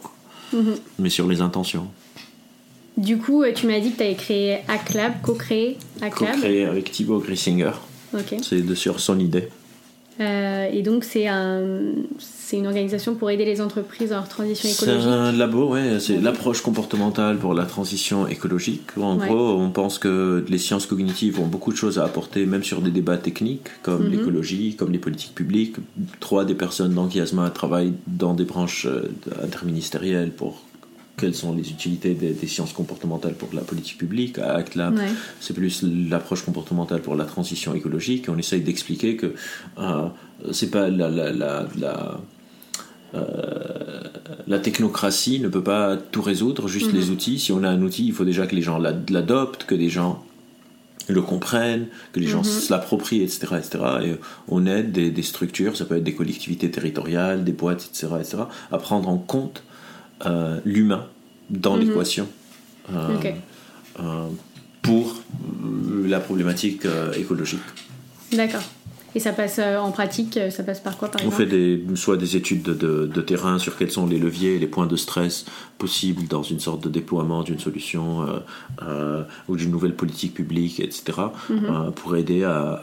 mm-hmm. 0.54 0.78
mais 1.00 1.10
sur 1.10 1.28
les 1.28 1.39
intentions. 1.39 1.88
Du 2.97 3.18
coup, 3.18 3.43
euh, 3.43 3.54
tu 3.54 3.66
m'as 3.68 3.80
dit 3.80 3.91
que 3.91 3.97
tu 3.97 4.04
avais 4.04 4.16
créé 4.16 4.58
ACLAB, 4.68 5.22
co-créé 5.22 5.78
ACLAB. 6.02 6.34
Co-créé 6.34 6.66
avec 6.66 6.91
Thibaut 6.91 7.20
Grissinger. 7.20 7.72
C'est 8.41 8.62
de 8.62 8.76
sur 8.76 9.00
son 9.00 9.20
idée. 9.20 9.47
Euh, 10.20 10.67
et 10.72 10.82
donc, 10.82 11.03
c'est 11.03 11.28
un, 11.28 11.61
une 12.51 12.67
organisation 12.67 13.15
pour 13.15 13.30
aider 13.30 13.45
les 13.45 13.61
entreprises 13.61 14.09
dans 14.09 14.17
leur 14.17 14.28
transition 14.28 14.70
écologique. 14.70 15.03
C'est 15.03 15.09
un 15.09 15.32
labo, 15.32 15.70
ouais. 15.70 15.99
C'est 15.99 16.20
l'approche 16.20 16.61
comportementale 16.61 17.38
pour 17.38 17.53
la 17.53 17.65
transition 17.65 18.28
écologique. 18.28 18.97
En 18.99 19.15
gros, 19.15 19.53
on 19.53 19.70
pense 19.70 19.97
que 19.97 20.43
les 20.47 20.57
sciences 20.57 20.86
cognitives 20.86 21.39
ont 21.39 21.47
beaucoup 21.47 21.72
de 21.72 21.78
choses 21.78 21.99
à 21.99 22.03
apporter, 22.03 22.45
même 22.45 22.63
sur 22.63 22.82
des 22.82 22.91
débats 22.91 23.17
techniques, 23.17 23.70
comme 23.82 24.05
mhm. 24.05 24.11
l'écologie, 24.11 24.76
comme 24.76 24.91
les 24.91 24.99
politiques 24.99 25.36
publiques. 25.36 25.76
Trois 26.20 26.43
des 26.43 26.55
personnes 26.55 26.93
d'Ankiasma 26.93 27.49
travaillent 27.49 27.93
dans 28.07 28.34
des 28.34 28.45
branches 28.45 28.88
euh, 28.88 29.09
interministérielles 29.43 30.32
pour 30.32 30.63
quelles 31.20 31.36
sont 31.36 31.53
les 31.53 31.70
utilités 31.70 32.13
des, 32.13 32.47
sciences 32.47 32.74
comportementales 32.74 33.36
pour 33.36 33.49
la 33.53 33.61
politique 33.61 33.97
publique. 33.97 34.39
À 34.39 34.63
c'est 35.39 35.53
plus 35.53 35.84
l'approche 35.84 36.43
comportementale 36.43 37.01
pour 37.01 37.15
la 37.15 37.26
transition 37.26 37.76
écologique. 37.76 38.28
On 38.30 38.38
essaye 38.38 38.61
d'expliquer 38.61 39.15
que 39.15 39.34
euh, 39.78 40.07
c'est 40.51 40.72
pas 40.72 40.89
la, 40.89 41.09
la, 41.09 41.32
la, 41.32 42.20
euh, 43.13 44.03
la 44.47 44.59
technocratie 44.59 45.39
ne 45.39 45.47
peut 45.47 45.63
pas 45.63 45.97
tout 45.97 46.22
résoudre, 46.22 46.67
juste 46.67 46.93
les 46.93 47.05
mhm. 47.05 47.13
outils. 47.13 47.39
Si 47.39 47.51
on 47.51 47.63
a 47.63 47.70
un 47.70 47.82
outil, 47.82 48.05
il 48.05 48.13
faut 48.13 48.26
déjà 48.26 48.47
que 48.47 48.55
les 48.55 48.61
gens 48.61 48.80
l'adoptent, 48.80 49.65
que 49.65 49.76
les 49.76 49.89
gens 49.89 50.24
le 51.07 51.22
comprennent, 51.22 51.88
que 52.13 52.20
les 52.20 52.28
gens 52.28 52.43
mhm. 52.43 52.70
l'approprient, 52.70 53.24
etc., 53.24 53.55
etc. 53.57 53.80
Et 54.03 54.15
on 54.47 54.65
aide 54.65 54.91
des, 54.91 55.09
des, 55.09 55.24
structures, 55.24 55.76
ça 55.76 55.86
peut 55.86 55.97
être 55.97 56.03
des 56.03 56.13
collectivités 56.13 56.70
territoriales, 56.70 57.43
des 57.43 57.51
boîtes, 57.51 57.89
etc., 57.91 58.13
etc., 58.20 58.38
à 58.72 58.78
prendre 58.78 59.09
en 59.09 59.17
compte 59.17 59.63
euh, 60.26 60.59
l'humain 60.65 61.05
dans 61.49 61.76
mhm. 61.76 61.88
l'équation 61.88 62.28
euh, 62.93 63.17
euh, 63.99 64.28
pour 64.82 65.22
la 66.05 66.20
problématique 66.20 66.84
écologique. 67.15 67.59
D'accord. 68.34 68.63
Et 69.16 69.20
ça 69.20 69.32
passe 69.34 69.57
euh, 69.60 69.78
en 69.80 69.91
pratique, 69.91 70.38
euh, 70.38 70.51
ça 70.51 70.62
passe 70.64 70.80
par 70.80 70.97
quoi 70.97 71.10
par 71.10 71.20
On 71.22 71.26
exemple 71.30 71.43
fait 71.43 71.49
des, 71.49 71.84
soit 71.95 72.16
des 72.16 72.36
études 72.36 72.62
de, 72.62 72.74
de- 72.74 73.05
de 73.07 73.22
terrain 73.22 73.57
sur 73.57 73.76
quels 73.76 73.89
sont 73.91 74.05
les 74.05 74.20
leviers 74.20 74.55
et 74.55 74.60
les 74.60 74.68
points 74.68 74.86
de 74.86 74.95
stress 74.95 75.45
possibles 75.80 76.28
dans 76.28 76.43
une 76.43 76.60
sorte 76.60 76.84
de 76.84 76.89
déploiement 76.89 77.41
d'une 77.41 77.57
solution 77.60 78.22
euh, 78.22 78.39
euh, 78.84 79.24
ou 79.47 79.55
d'une 79.55 79.72
nouvelle 79.72 79.95
politique 79.95 80.34
publique, 80.36 80.80
etc., 80.80 81.18
euh, 81.49 81.89
pour 81.91 82.16
aider 82.18 82.43
à, 82.43 82.74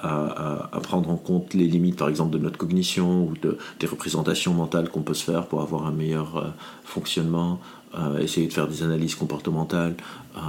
à- 0.72 0.80
prendre 0.80 1.10
en 1.10 1.16
compte 1.16 1.54
les 1.54 1.66
limites, 1.66 1.96
par 1.96 2.08
exemple, 2.08 2.32
de 2.32 2.38
notre 2.38 2.58
cognition 2.58 3.24
ou 3.24 3.34
de, 3.42 3.58
des 3.80 3.86
représentations 3.86 4.52
mentales 4.54 4.88
qu'on 4.88 5.02
peut 5.02 5.14
se 5.14 5.24
faire 5.24 5.46
pour 5.46 5.60
avoir 5.62 5.86
un 5.86 5.92
meilleur 5.92 6.52
fonctionnement, 6.84 7.60
euh, 7.98 8.18
essayer 8.20 8.46
de 8.46 8.52
faire 8.52 8.68
des 8.68 8.82
analyses 8.82 9.14
comportementales 9.14 9.94
euh, 10.36 10.40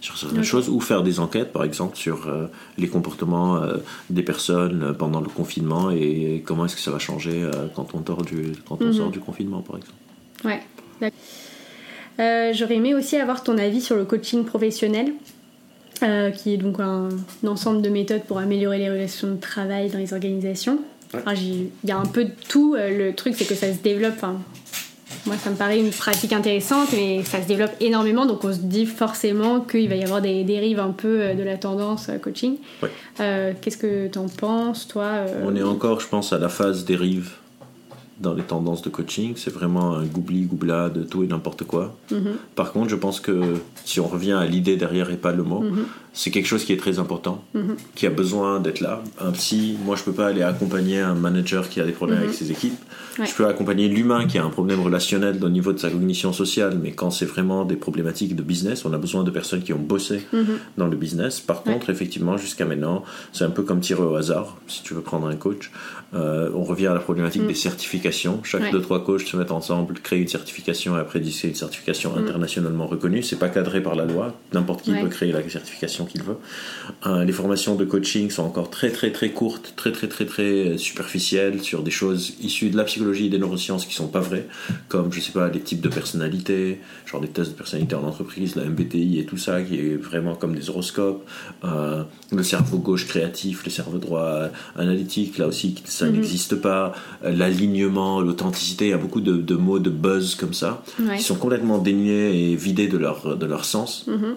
sur 0.00 0.16
certaines 0.16 0.42
choses, 0.44 0.68
ou 0.68 0.80
faire 0.80 1.02
des 1.02 1.20
enquêtes, 1.20 1.52
par 1.52 1.64
exemple, 1.64 1.96
sur 1.96 2.26
euh, 2.26 2.46
les 2.78 2.88
comportements 2.88 3.56
euh, 3.56 3.76
des 4.10 4.22
personnes 4.22 4.82
euh, 4.82 4.92
pendant 4.92 5.20
le 5.20 5.28
confinement 5.28 5.90
et 5.90 6.42
comment 6.46 6.64
est-ce 6.64 6.76
que 6.76 6.80
ça 6.82 6.90
va 6.90 6.98
changer 6.98 7.42
euh, 7.42 7.50
quand 7.74 7.88
on, 7.94 8.04
sort 8.04 8.22
du, 8.22 8.52
quand 8.68 8.78
on 8.80 8.86
Mhm. 8.86 8.92
sort 8.94 9.10
du 9.10 9.20
confinement, 9.20 9.60
par 9.62 9.76
exemple. 9.76 9.94
Ouais. 10.44 10.62
Euh, 12.18 12.52
J'aurais 12.54 12.76
aimé 12.76 12.94
aussi 12.94 13.16
avoir 13.16 13.42
ton 13.42 13.58
avis 13.58 13.80
sur 13.82 13.96
le 13.96 14.04
coaching 14.04 14.44
professionnel, 14.44 15.12
euh, 16.02 16.30
qui 16.30 16.54
est 16.54 16.56
donc 16.56 16.80
un, 16.80 17.08
un 17.44 17.48
ensemble 17.48 17.82
de 17.82 17.88
méthodes 17.90 18.22
pour 18.24 18.38
améliorer 18.38 18.78
les 18.78 18.90
relations 18.90 19.28
de 19.32 19.36
travail 19.40 19.90
dans 19.90 19.98
les 19.98 20.12
organisations. 20.14 20.78
Ouais. 21.12 21.20
Enfin, 21.20 21.34
j'ai- 21.34 21.70
Il 21.84 21.88
y 21.88 21.92
a 21.92 21.98
un 21.98 22.06
peu 22.06 22.24
de 22.24 22.32
tout. 22.48 22.74
euh, 22.74 23.08
Le 23.10 23.14
truc, 23.14 23.34
c'est 23.36 23.44
que 23.46 23.54
ça 23.54 23.72
se 23.72 23.78
développe. 23.78 24.24
Moi, 25.26 25.36
ça 25.36 25.50
me 25.50 25.56
paraît 25.56 25.80
une 25.80 25.90
pratique 25.90 26.32
intéressante, 26.32 26.88
mais 26.92 27.22
ça 27.24 27.42
se 27.42 27.46
développe 27.48 27.72
énormément, 27.80 28.26
donc 28.26 28.44
on 28.44 28.52
se 28.52 28.58
dit 28.58 28.86
forcément 28.86 29.60
qu'il 29.60 29.88
va 29.88 29.96
y 29.96 30.04
avoir 30.04 30.22
des 30.22 30.44
dérives 30.44 30.78
un 30.80 30.90
peu 30.92 31.20
euh, 31.20 31.34
de 31.34 31.42
la 31.42 31.56
tendance 31.56 32.08
euh, 32.08 32.18
coaching. 32.18 32.56
Ouais. 32.82 32.90
Euh, 33.20 33.52
Qu'est-ce 33.60 33.76
que 33.78 34.06
t'en 34.08 34.26
penses, 34.28 34.86
toi 34.88 35.10
On 35.44 35.54
est 35.56 35.62
encore, 35.62 36.00
je 36.00 36.08
pense, 36.08 36.32
à 36.32 36.38
la 36.38 36.48
phase 36.48 36.84
dérive 36.84 37.32
dans 38.20 38.32
les 38.32 38.42
tendances 38.42 38.80
de 38.82 38.88
coaching. 38.88 39.34
C'est 39.36 39.52
vraiment 39.52 39.94
un 39.96 40.04
goubli-goubla 40.04 40.88
de 40.88 41.02
tout 41.02 41.22
et 41.22 41.26
n'importe 41.26 41.64
quoi. 41.64 41.94
Mhm. 42.10 42.36
Par 42.54 42.72
contre, 42.72 42.88
je 42.88 42.96
pense 42.96 43.20
que 43.20 43.56
si 43.84 44.00
on 44.00 44.06
revient 44.06 44.32
à 44.32 44.46
l'idée 44.46 44.76
derrière 44.76 45.10
et 45.10 45.16
pas 45.16 45.32
le 45.32 45.42
mot, 45.42 45.60
Mhm. 45.60 45.84
C'est 46.16 46.30
quelque 46.30 46.46
chose 46.46 46.64
qui 46.64 46.72
est 46.72 46.78
très 46.78 46.98
important, 46.98 47.44
Mhm. 47.54 47.76
qui 47.94 48.06
a 48.06 48.10
besoin 48.10 48.58
d'être 48.58 48.80
là. 48.80 49.02
Un 49.20 49.30
psy, 49.32 49.76
moi 49.84 49.94
je 49.96 50.02
peux 50.02 50.12
pas 50.12 50.26
aller 50.28 50.42
accompagner 50.42 50.98
un 50.98 51.14
manager 51.14 51.68
qui 51.68 51.78
a 51.80 51.84
des 51.84 51.92
problèmes 51.92 52.18
Mhm. 52.18 52.24
avec 52.24 52.34
ses 52.36 52.50
équipes. 52.50 52.74
Ouais. 53.18 53.26
Je 53.26 53.34
peux 53.34 53.46
accompagner 53.46 53.88
l'humain 53.88 54.26
qui 54.26 54.36
a 54.38 54.44
un 54.44 54.50
problème 54.50 54.80
relationnel 54.80 55.38
au 55.42 55.48
niveau 55.48 55.72
de 55.72 55.78
sa 55.78 55.88
cognition 55.90 56.32
sociale, 56.32 56.78
mais 56.82 56.92
quand 56.92 57.10
c'est 57.10 57.24
vraiment 57.26 57.64
des 57.64 57.76
problématiques 57.76 58.34
de 58.34 58.42
business, 58.42 58.84
on 58.84 58.92
a 58.92 58.98
besoin 58.98 59.24
de 59.24 59.30
personnes 59.30 59.62
qui 59.62 59.72
ont 59.74 59.78
bossé 59.78 60.22
Mhm. 60.32 60.46
dans 60.78 60.86
le 60.86 60.96
business. 60.96 61.40
Par 61.40 61.66
Ouais. 61.66 61.72
contre, 61.74 61.90
effectivement, 61.90 62.36
jusqu'à 62.38 62.64
maintenant, 62.66 63.04
c'est 63.32 63.44
un 63.44 63.50
peu 63.50 63.62
comme 63.62 63.80
tirer 63.80 64.02
au 64.02 64.14
hasard, 64.16 64.56
si 64.68 64.82
tu 64.82 64.94
veux 64.94 65.00
prendre 65.02 65.26
un 65.28 65.36
coach. 65.36 65.70
Euh, 66.14 66.50
on 66.54 66.62
revient 66.62 66.86
à 66.86 66.94
la 66.94 67.00
problématique 67.00 67.46
des 67.46 67.54
certifications. 67.54 68.40
Chaque 68.44 68.62
Ouais. 68.62 68.70
deux, 68.70 68.80
trois 68.80 69.04
coachs 69.04 69.22
se 69.26 69.36
mettent 69.36 69.50
ensemble, 69.50 69.94
créent 70.02 70.20
une 70.20 70.28
certification 70.28 70.96
et 70.96 71.00
après 71.00 71.20
disent 71.20 71.42
une 71.44 71.54
certification 71.54 72.16
internationalement 72.16 72.86
reconnue. 72.86 73.22
C'est 73.22 73.36
pas 73.38 73.48
cadré 73.48 73.82
par 73.82 73.94
la 73.96 74.04
loi. 74.04 74.34
N'importe 74.52 74.82
qui 74.82 74.92
peut 74.94 75.08
créer 75.08 75.32
la 75.32 75.46
certification 75.48 76.05
qu'il 76.06 76.22
veut. 76.22 76.36
Euh, 77.06 77.24
les 77.24 77.32
formations 77.32 77.74
de 77.74 77.84
coaching 77.84 78.30
sont 78.30 78.42
encore 78.44 78.70
très, 78.70 78.90
très, 78.90 79.12
très 79.12 79.30
courtes, 79.30 79.74
très, 79.76 79.92
très, 79.92 80.08
très, 80.08 80.24
très 80.24 80.78
superficielles 80.78 81.62
sur 81.62 81.82
des 81.82 81.90
choses 81.90 82.34
issues 82.40 82.70
de 82.70 82.76
la 82.76 82.84
psychologie 82.84 83.26
et 83.26 83.28
des 83.28 83.38
neurosciences 83.38 83.84
qui 83.86 83.94
sont 83.94 84.08
pas 84.08 84.20
vraies, 84.20 84.46
comme, 84.88 85.12
je 85.12 85.20
sais 85.20 85.32
pas, 85.32 85.48
les 85.48 85.60
types 85.60 85.80
de 85.80 85.88
personnalité, 85.88 86.80
genre 87.04 87.20
des 87.20 87.28
tests 87.28 87.50
de 87.50 87.56
personnalité 87.56 87.94
en 87.94 88.04
entreprise, 88.04 88.56
la 88.56 88.64
MBTI 88.64 89.18
et 89.18 89.26
tout 89.26 89.36
ça, 89.36 89.62
qui 89.62 89.76
est 89.76 89.96
vraiment 89.96 90.34
comme 90.34 90.54
des 90.54 90.70
horoscopes. 90.70 91.24
Euh, 91.64 92.02
le 92.32 92.42
cerveau 92.42 92.78
gauche 92.78 93.06
créatif, 93.06 93.64
le 93.64 93.70
cerveau 93.70 93.98
droit 93.98 94.48
analytique, 94.76 95.38
là 95.38 95.46
aussi, 95.46 95.74
ça 95.84 96.06
Mhm. 96.06 96.12
n'existe 96.14 96.56
pas. 96.56 96.94
Euh, 97.24 97.32
L'alignement, 97.36 98.20
l'authenticité, 98.20 98.86
il 98.86 98.90
y 98.90 98.94
a 98.94 98.98
beaucoup 98.98 99.20
de, 99.20 99.36
de 99.36 99.54
mots 99.54 99.78
de 99.78 99.90
buzz 99.90 100.34
comme 100.36 100.54
ça, 100.54 100.82
Ouais. 101.00 101.16
qui 101.18 101.22
sont 101.22 101.36
complètement 101.36 101.78
dénués 101.78 102.50
et 102.52 102.56
vidés 102.56 102.88
de 102.88 102.96
leur, 102.98 103.36
de 103.36 103.46
leur 103.46 103.64
sens 103.64 104.04
Mhm. 104.06 104.36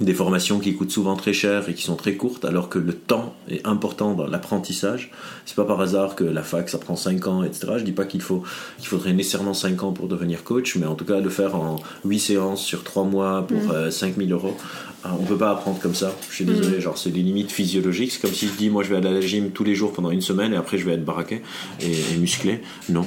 Des 0.00 0.14
formations 0.14 0.58
qui 0.58 0.74
coûtent 0.74 0.90
souvent 0.90 1.16
très 1.16 1.32
cher 1.32 1.68
et 1.68 1.74
qui 1.74 1.82
sont 1.82 1.96
très 1.96 2.16
courtes, 2.16 2.44
alors 2.44 2.68
que 2.68 2.78
le 2.78 2.92
temps 2.92 3.34
est 3.48 3.66
important 3.66 4.14
dans 4.14 4.26
l'apprentissage. 4.26 5.10
C'est 5.46 5.56
pas 5.56 5.64
par 5.64 5.80
hasard 5.80 6.14
que 6.16 6.24
la 6.24 6.42
fac 6.42 6.68
ça 6.68 6.78
prend 6.78 6.96
5 6.96 7.26
ans, 7.26 7.42
etc. 7.42 7.74
Je 7.78 7.84
dis 7.84 7.92
pas 7.92 8.04
qu'il 8.04 8.20
faut 8.20 8.42
qu'il 8.78 8.88
faudrait 8.88 9.12
nécessairement 9.12 9.54
5 9.54 9.82
ans 9.82 9.92
pour 9.92 10.08
devenir 10.08 10.44
coach, 10.44 10.76
mais 10.76 10.86
en 10.86 10.94
tout 10.94 11.04
cas 11.04 11.20
le 11.20 11.30
faire 11.30 11.54
en 11.56 11.76
8 12.04 12.18
séances 12.18 12.62
sur 12.62 12.84
3 12.84 13.04
mois 13.04 13.46
pour 13.46 13.70
euh, 13.70 13.90
5000 13.90 14.30
euros, 14.32 14.56
euh, 15.04 15.08
on 15.18 15.24
peut 15.24 15.38
pas 15.38 15.50
apprendre 15.50 15.78
comme 15.78 15.94
ça. 15.94 16.12
Je 16.28 16.34
suis 16.34 16.44
désolé, 16.44 16.80
genre 16.80 16.98
c'est 16.98 17.10
des 17.10 17.22
limites 17.22 17.50
physiologiques. 17.50 18.12
C'est 18.12 18.20
comme 18.20 18.34
si 18.34 18.48
je 18.48 18.52
dis 18.52 18.68
moi 18.68 18.82
je 18.82 18.90
vais 18.90 18.96
aller 18.96 19.08
à 19.08 19.12
la 19.12 19.20
gym 19.20 19.50
tous 19.50 19.64
les 19.64 19.74
jours 19.74 19.92
pendant 19.92 20.10
une 20.10 20.20
semaine 20.20 20.52
et 20.52 20.56
après 20.56 20.78
je 20.78 20.84
vais 20.84 20.92
être 20.92 21.04
baraqué 21.04 21.42
et, 21.80 21.92
et 22.14 22.16
musclé. 22.18 22.60
Non, 22.90 23.04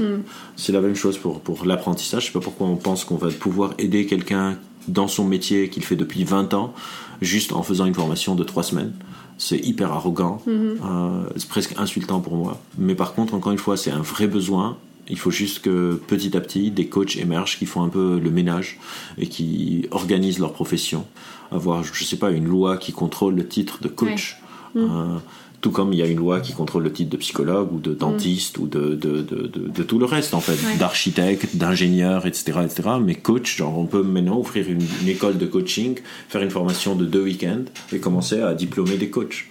c'est 0.55 0.71
la 0.71 0.81
même 0.81 0.95
chose 0.95 1.17
pour, 1.17 1.39
pour 1.41 1.65
l'apprentissage. 1.65 2.23
Je 2.23 2.27
sais 2.27 2.33
pas 2.33 2.39
pourquoi 2.39 2.67
on 2.67 2.77
pense 2.77 3.05
qu'on 3.05 3.17
va 3.17 3.29
pouvoir 3.29 3.73
aider 3.77 4.05
quelqu'un 4.05 4.57
dans 4.89 5.07
son 5.07 5.25
métier 5.25 5.69
qu'il 5.69 5.83
fait 5.83 5.95
depuis 5.95 6.23
20 6.23 6.53
ans, 6.53 6.73
juste 7.21 7.53
en 7.53 7.63
faisant 7.63 7.85
une 7.85 7.93
formation 7.93 8.35
de 8.35 8.43
3 8.43 8.63
semaines. 8.63 8.93
C'est 9.37 9.57
hyper 9.57 9.93
arrogant, 9.93 10.41
euh, 10.47 11.23
c'est 11.37 11.47
presque 11.47 11.73
insultant 11.77 12.19
pour 12.19 12.35
moi. 12.35 12.59
Mais 12.77 12.93
par 12.93 13.13
contre, 13.13 13.33
encore 13.33 13.53
une 13.53 13.57
fois, 13.57 13.77
c'est 13.77 13.91
un 13.91 14.01
vrai 14.01 14.27
besoin. 14.27 14.77
Il 15.09 15.17
faut 15.17 15.31
juste 15.31 15.59
que 15.59 15.99
petit 16.07 16.35
à 16.35 16.41
petit, 16.41 16.71
des 16.71 16.87
coachs 16.87 17.15
émergent 17.15 17.57
qui 17.57 17.65
font 17.65 17.81
un 17.81 17.89
peu 17.89 18.19
le 18.19 18.31
ménage 18.31 18.79
et 19.17 19.27
qui 19.27 19.87
organisent 19.91 20.39
leur 20.39 20.51
profession. 20.51 21.05
Avoir, 21.51 21.83
je 21.83 22.03
sais 22.03 22.17
pas, 22.17 22.31
une 22.31 22.45
loi 22.45 22.77
qui 22.77 22.91
contrôle 22.91 23.35
le 23.35 23.47
titre 23.47 23.81
de 23.81 23.87
coach. 23.87 24.41
Euh, 24.75 25.17
tout 25.61 25.71
comme 25.71 25.91
il 25.91 25.99
y 25.99 26.01
a 26.01 26.05
une 26.07 26.19
loi 26.19 26.39
qui 26.39 26.53
contrôle 26.53 26.83
le 26.83 26.91
titre 26.93 27.09
de 27.09 27.17
psychologue 27.17 27.73
ou 27.73 27.79
de 27.79 27.93
dentiste 27.93 28.57
ou 28.59 28.67
de, 28.67 28.95
de, 28.95 29.21
de, 29.21 29.83
tout 29.83 29.99
le 29.99 30.05
reste 30.05 30.33
en 30.33 30.39
fait, 30.39 30.53
Ouais. 30.53 30.77
d'architecte, 30.77 31.55
d'ingénieur, 31.57 32.25
etc., 32.25 32.59
etc. 32.63 32.89
Mais 33.01 33.15
coach, 33.15 33.57
genre 33.57 33.77
on 33.77 33.85
peut 33.85 34.01
maintenant 34.03 34.39
offrir 34.39 34.69
une, 34.69 34.81
une 35.01 35.09
école 35.09 35.37
de 35.37 35.45
coaching, 35.45 35.97
faire 36.29 36.41
une 36.41 36.49
formation 36.51 36.95
de 36.95 37.05
deux 37.05 37.23
week-ends 37.23 37.65
et 37.91 37.99
commencer 37.99 38.39
à 38.41 38.53
diplômer 38.53 38.95
des 38.97 39.09
coachs. 39.09 39.45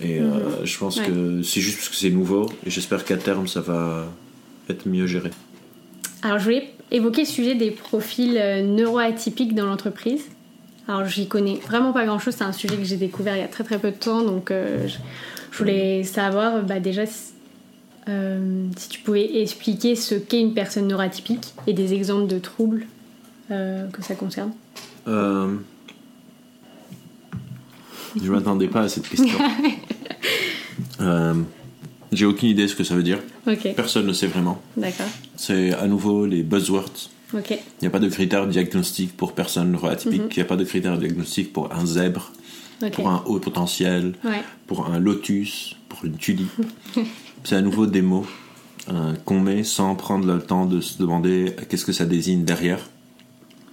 Et 0.00 0.20
euh, 0.20 0.64
je 0.64 0.78
pense 0.78 0.98
Ouais. 0.98 1.06
que 1.06 1.42
c'est 1.42 1.60
juste 1.60 1.78
parce 1.78 1.88
que 1.88 1.96
c'est 1.96 2.10
nouveau 2.10 2.46
et 2.64 2.70
j'espère 2.70 3.04
qu'à 3.04 3.16
terme 3.16 3.48
ça 3.48 3.60
va 3.60 4.06
être 4.70 4.86
mieux 4.86 5.06
géré. 5.08 5.30
Alors, 6.22 6.38
je 6.38 6.44
voulais 6.44 6.70
évoquer 6.92 7.22
le 7.22 7.26
sujet 7.26 7.54
des 7.56 7.70
profils 7.72 8.36
euh, 8.38 8.62
neuroatypiques 8.62 9.54
dans 9.54 9.66
l'entreprise. 9.66 10.22
Alors, 10.86 11.04
j'y 11.06 11.26
connais 11.28 11.56
vraiment 11.66 11.92
pas 11.92 12.04
grand 12.06 12.18
chose. 12.18 12.34
C'est 12.36 12.44
un 12.44 12.52
sujet 12.52 12.76
que 12.76 12.84
j'ai 12.84 12.96
découvert 12.96 13.36
il 13.36 13.40
y 13.40 13.44
a 13.44 13.48
très 13.48 13.62
très 13.64 13.78
peu 13.78 13.90
de 13.90 13.96
temps. 13.96 14.22
Donc, 14.22 14.50
euh, 14.50 14.86
je, 14.88 14.94
je 15.50 15.58
voulais 15.58 16.04
savoir 16.04 16.62
bah, 16.62 16.80
déjà 16.80 17.06
si, 17.06 17.32
euh, 18.08 18.66
si 18.76 18.88
tu 18.88 19.00
pouvais 19.00 19.40
expliquer 19.42 19.96
ce 19.96 20.14
qu'est 20.14 20.40
une 20.40 20.54
personne 20.54 20.88
neuroatypique 20.88 21.54
et 21.66 21.72
des 21.72 21.94
exemples 21.94 22.26
de 22.26 22.38
troubles 22.38 22.86
euh, 23.50 23.88
que 23.88 24.02
ça 24.02 24.14
concerne. 24.14 24.52
Euh, 25.06 25.54
je 28.22 28.30
m'attendais 28.30 28.68
pas 28.68 28.82
à 28.82 28.88
cette 28.88 29.08
question. 29.08 29.38
Euh, 31.00 31.34
J'ai 32.12 32.24
aucune 32.24 32.48
idée 32.48 32.62
de 32.62 32.66
ce 32.68 32.74
que 32.74 32.84
ça 32.84 32.94
veut 32.94 33.02
dire. 33.02 33.18
Personne 33.76 34.06
ne 34.06 34.12
sait 34.12 34.26
vraiment. 34.28 34.60
d'accord. 34.76 35.06
C'est 35.36 35.72
à 35.74 35.86
nouveau 35.86 36.24
les 36.26 36.42
buzzwords. 36.42 37.10
Il 37.34 37.40
n'y 37.82 37.86
a 37.86 37.90
pas 37.90 37.98
de 37.98 38.08
critères 38.08 38.46
diagnostiques 38.46 39.16
pour 39.16 39.32
personne 39.32 39.72
neuroatypique. 39.72 40.22
Il 40.30 40.36
n'y 40.36 40.42
a 40.42 40.44
pas 40.44 40.56
de 40.56 40.64
critères 40.64 40.96
diagnostiques 40.98 41.52
pour 41.52 41.72
un 41.72 41.84
zèbre, 41.84 42.32
pour 42.92 43.08
un 43.08 43.22
haut 43.26 43.38
potentiel, 43.38 44.14
Ouais, 44.24 44.42
pour 44.66 44.86
un 44.86 44.98
lotus, 44.98 45.76
pour 45.88 46.04
une 46.04 46.16
tulipe. 46.16 46.50
C'est 47.44 47.56
à 47.56 47.62
nouveau 47.62 47.86
des 47.86 48.02
mots 48.02 48.26
euh, 48.90 49.14
qu'on 49.24 49.40
met 49.40 49.64
sans 49.64 49.94
prendre 49.94 50.26
le 50.26 50.40
temps 50.40 50.66
de 50.66 50.80
se 50.80 50.98
demander 50.98 51.54
qu'est-ce 51.68 51.84
que 51.84 51.92
ça 51.92 52.04
désigne 52.04 52.44
derrière. 52.44 52.80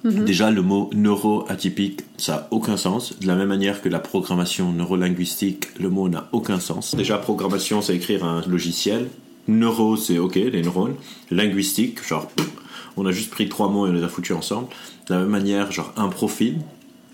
Déjà, 0.03 0.51
le 0.51 0.62
mot 0.62 0.91
neuroatypique, 0.93 2.01
ça 2.18 2.34
n'a 2.34 2.47
aucun 2.51 2.78
sens. 2.78 3.18
De 3.20 3.26
la 3.26 3.36
même 3.36 3.47
manière 3.47 3.82
que 3.82 3.89
la 3.89 3.97
programmation 3.97 4.72
neurolinguistique, 4.72 5.80
le 5.80 5.89
mot 5.89 6.10
n'a 6.10 6.30
aucun 6.32 6.60
sens. 6.60 6.93
Déjà, 6.93 7.18
programmation, 7.18 7.82
c'est 7.82 7.95
écrire 7.95 8.24
un 8.24 8.43
logiciel. 8.47 9.10
Neuro, 9.47 9.97
c'est 9.97 10.20
OK, 10.20 10.36
les 10.36 10.62
neurones. 10.62 10.93
Linguistique, 11.32 12.08
genre, 12.08 12.28
pff, 12.28 12.51
on 12.97 13.06
a 13.08 13.12
juste 13.12 13.32
pris 13.32 13.49
trois 13.49 13.68
mots 13.70 13.88
et 13.88 13.89
on 13.89 13.93
les 13.93 14.03
a 14.03 14.08
foutus 14.08 14.36
ensemble. 14.36 14.68
De 15.10 15.16
la 15.16 15.22
même 15.22 15.30
manière, 15.30 15.72
genre, 15.72 15.91
un 15.97 16.10
profil, 16.10 16.60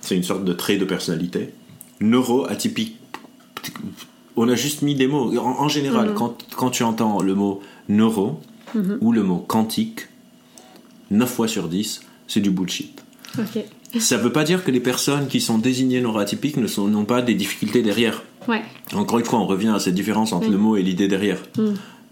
c'est 0.02 0.18
une 0.18 0.24
sorte 0.24 0.44
de 0.44 0.52
trait 0.52 0.76
de 0.76 0.86
personnalité. 0.86 1.54
Neuroatypique, 2.02 2.98
on 4.36 4.50
a 4.50 4.56
juste 4.56 4.82
mis 4.82 4.96
des 4.96 5.08
mots. 5.08 5.36
En, 5.38 5.62
en 5.62 5.68
général, 5.68 6.08
quand, 6.16 6.38
quand 6.56 6.70
tu 6.72 6.84
entends 6.84 7.22
le 7.22 7.36
mot 7.36 7.62
neuro 7.90 8.40
ou 9.02 9.12
le 9.12 9.24
mot 9.24 9.38
quantique, 9.38 10.08
9 11.12 11.30
fois 11.30 11.48
sur 11.48 11.68
10, 11.68 12.02
c'est 12.28 12.40
du 12.40 12.50
bullshit. 12.52 13.02
Ça 14.00 14.18
ne 14.18 14.22
veut 14.24 14.32
pas 14.32 14.44
dire 14.46 14.64
que 14.64 14.72
les 14.72 14.80
personnes 14.80 15.28
qui 15.28 15.42
sont 15.42 15.58
désignées 15.58 16.00
neuroatypiques 16.02 16.56
n'ont 16.58 17.06
pas 17.06 17.22
des 17.22 17.34
difficultés 17.36 17.82
derrière. 17.82 18.24
Ouais, 18.48 18.62
Encore 18.94 19.20
une 19.20 19.26
fois, 19.26 19.40
on 19.40 19.46
revient 19.46 19.68
à 19.76 19.80
cette 19.80 19.94
différence 19.94 20.32
entre 20.34 20.50
le 20.50 20.58
mot 20.58 20.76
et 20.78 20.82
l'idée 20.84 21.08
derrière. 21.10 21.38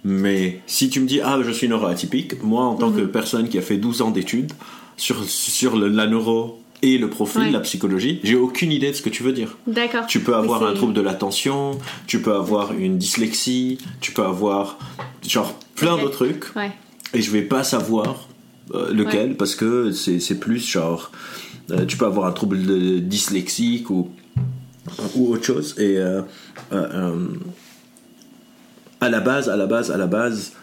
Mais 0.03 0.61
si 0.67 0.89
tu 0.89 0.99
me 0.99 1.07
dis, 1.07 1.19
ah, 1.21 1.39
je 1.43 1.51
suis 1.51 1.67
neuroatypique, 1.67 2.43
moi, 2.43 2.63
en 2.65 2.75
tant 2.75 2.91
que 2.91 3.01
personne 3.01 3.49
qui 3.49 3.57
a 3.57 3.61
fait 3.61 3.77
12 3.77 4.01
ans 4.01 4.11
d'études 4.11 4.51
sur, 4.97 5.23
sur 5.23 5.77
le- 5.77 5.87
la 5.87 6.07
neuro, 6.07 6.58
et 6.81 6.97
le 6.97 7.09
profil, 7.09 7.41
Ouais. 7.41 7.51
la 7.51 7.59
psychologie, 7.59 8.19
j'ai 8.23 8.35
aucune 8.35 8.71
idée 8.71 8.89
de 8.91 8.95
ce 8.95 9.01
que 9.01 9.09
tu 9.09 9.21
veux 9.23 9.33
dire. 9.33 9.57
D'accord. 9.67 10.05
Tu 10.07 10.19
peux 10.21 10.35
avoir 10.35 10.63
un 10.63 10.73
trouble 10.73 10.93
de 10.93 11.01
l'attention, 11.01 11.77
tu 12.07 12.21
peux 12.21 12.33
avoir 12.33 12.73
une 12.73 12.97
dyslexie, 12.97 13.77
tu 14.01 14.11
peux 14.13 14.23
avoir 14.23 14.77
genre 15.27 15.53
plein 15.75 15.95
Ok. 15.95 16.03
de 16.03 16.07
trucs 16.07 16.55
Ouais. 16.55 16.71
et 17.13 17.21
je 17.21 17.31
vais 17.31 17.41
pas 17.41 17.63
savoir 17.63 18.27
euh, 18.73 18.93
lequel 18.93 19.35
parce 19.35 19.55
que 19.55 19.91
c'est 19.91 20.19
c'est 20.19 20.39
plus 20.39 20.65
genre 20.65 21.11
euh, 21.71 21.85
tu 21.85 21.97
peux 21.97 22.05
avoir 22.05 22.25
un 22.27 22.31
trouble 22.31 22.65
de 22.65 22.99
dyslexique 22.99 23.89
ou 23.89 24.09
ou 25.15 25.33
autre 25.33 25.43
chose 25.45 25.75
et 25.79 25.97
euh, 25.97 26.21
à 29.01 29.09
la 29.09 29.19
base 29.19 29.49
à 29.49 29.55
la 29.57 29.65
base 29.65 29.91
à 29.91 29.97
la 29.97 30.07
base 30.07 30.53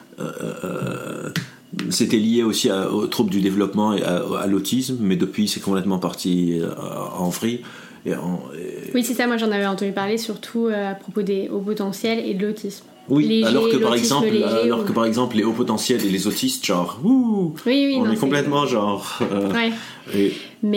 c'était 1.90 2.16
lié 2.18 2.42
aussi 2.42 2.70
à- 2.70 2.90
au 2.92 3.06
trouble 3.06 3.30
du 3.30 3.40
développement 3.40 3.94
et 3.94 4.02
à, 4.02 4.22
à 4.40 4.46
l'autisme 4.46 4.98
mais 5.00 5.16
depuis 5.16 5.48
c'est 5.48 5.60
complètement 5.60 5.98
parti 5.98 6.58
euh, 6.60 6.70
en 7.18 7.28
vrille 7.28 7.60
et 8.04 8.14
en- 8.14 8.40
et- 8.56 8.92
Oui, 8.94 9.02
c'est 9.04 9.14
ça, 9.14 9.26
moi 9.26 9.36
j'en 9.36 9.50
avais 9.50 9.66
entendu 9.66 9.92
parler 9.92 10.16
surtout 10.16 10.66
euh, 10.66 10.92
à 10.92 10.94
propos 10.94 11.22
des 11.22 11.48
hauts 11.48 11.58
potentiels 11.60 12.20
et 12.24 12.34
de 12.34 12.46
l'autisme. 12.46 12.84
oui 13.08 13.26
Léger, 13.26 13.46
alors 13.46 13.68
que 13.68 13.76
par 13.78 13.94
exemple 13.94 14.26
léger 14.30 14.44
alors 14.44 14.80
ou- 14.80 14.84
que 14.84 14.92
par 14.92 15.04
exemple 15.06 15.36
les 15.36 15.42
hauts 15.44 15.52
potentiels 15.52 16.04
et 16.04 16.08
les 16.08 16.26
autistes 16.28 16.64
genre 16.64 17.00
ouh, 17.04 17.54
Oui, 17.66 17.86
oui, 17.88 17.96
on 17.98 18.04
non, 18.06 18.12
est 18.12 18.16
complètement 18.16 18.64
genre 18.66 19.18
euh, 19.22 19.52
Ouais. 19.52 19.72
Et, 20.14 20.32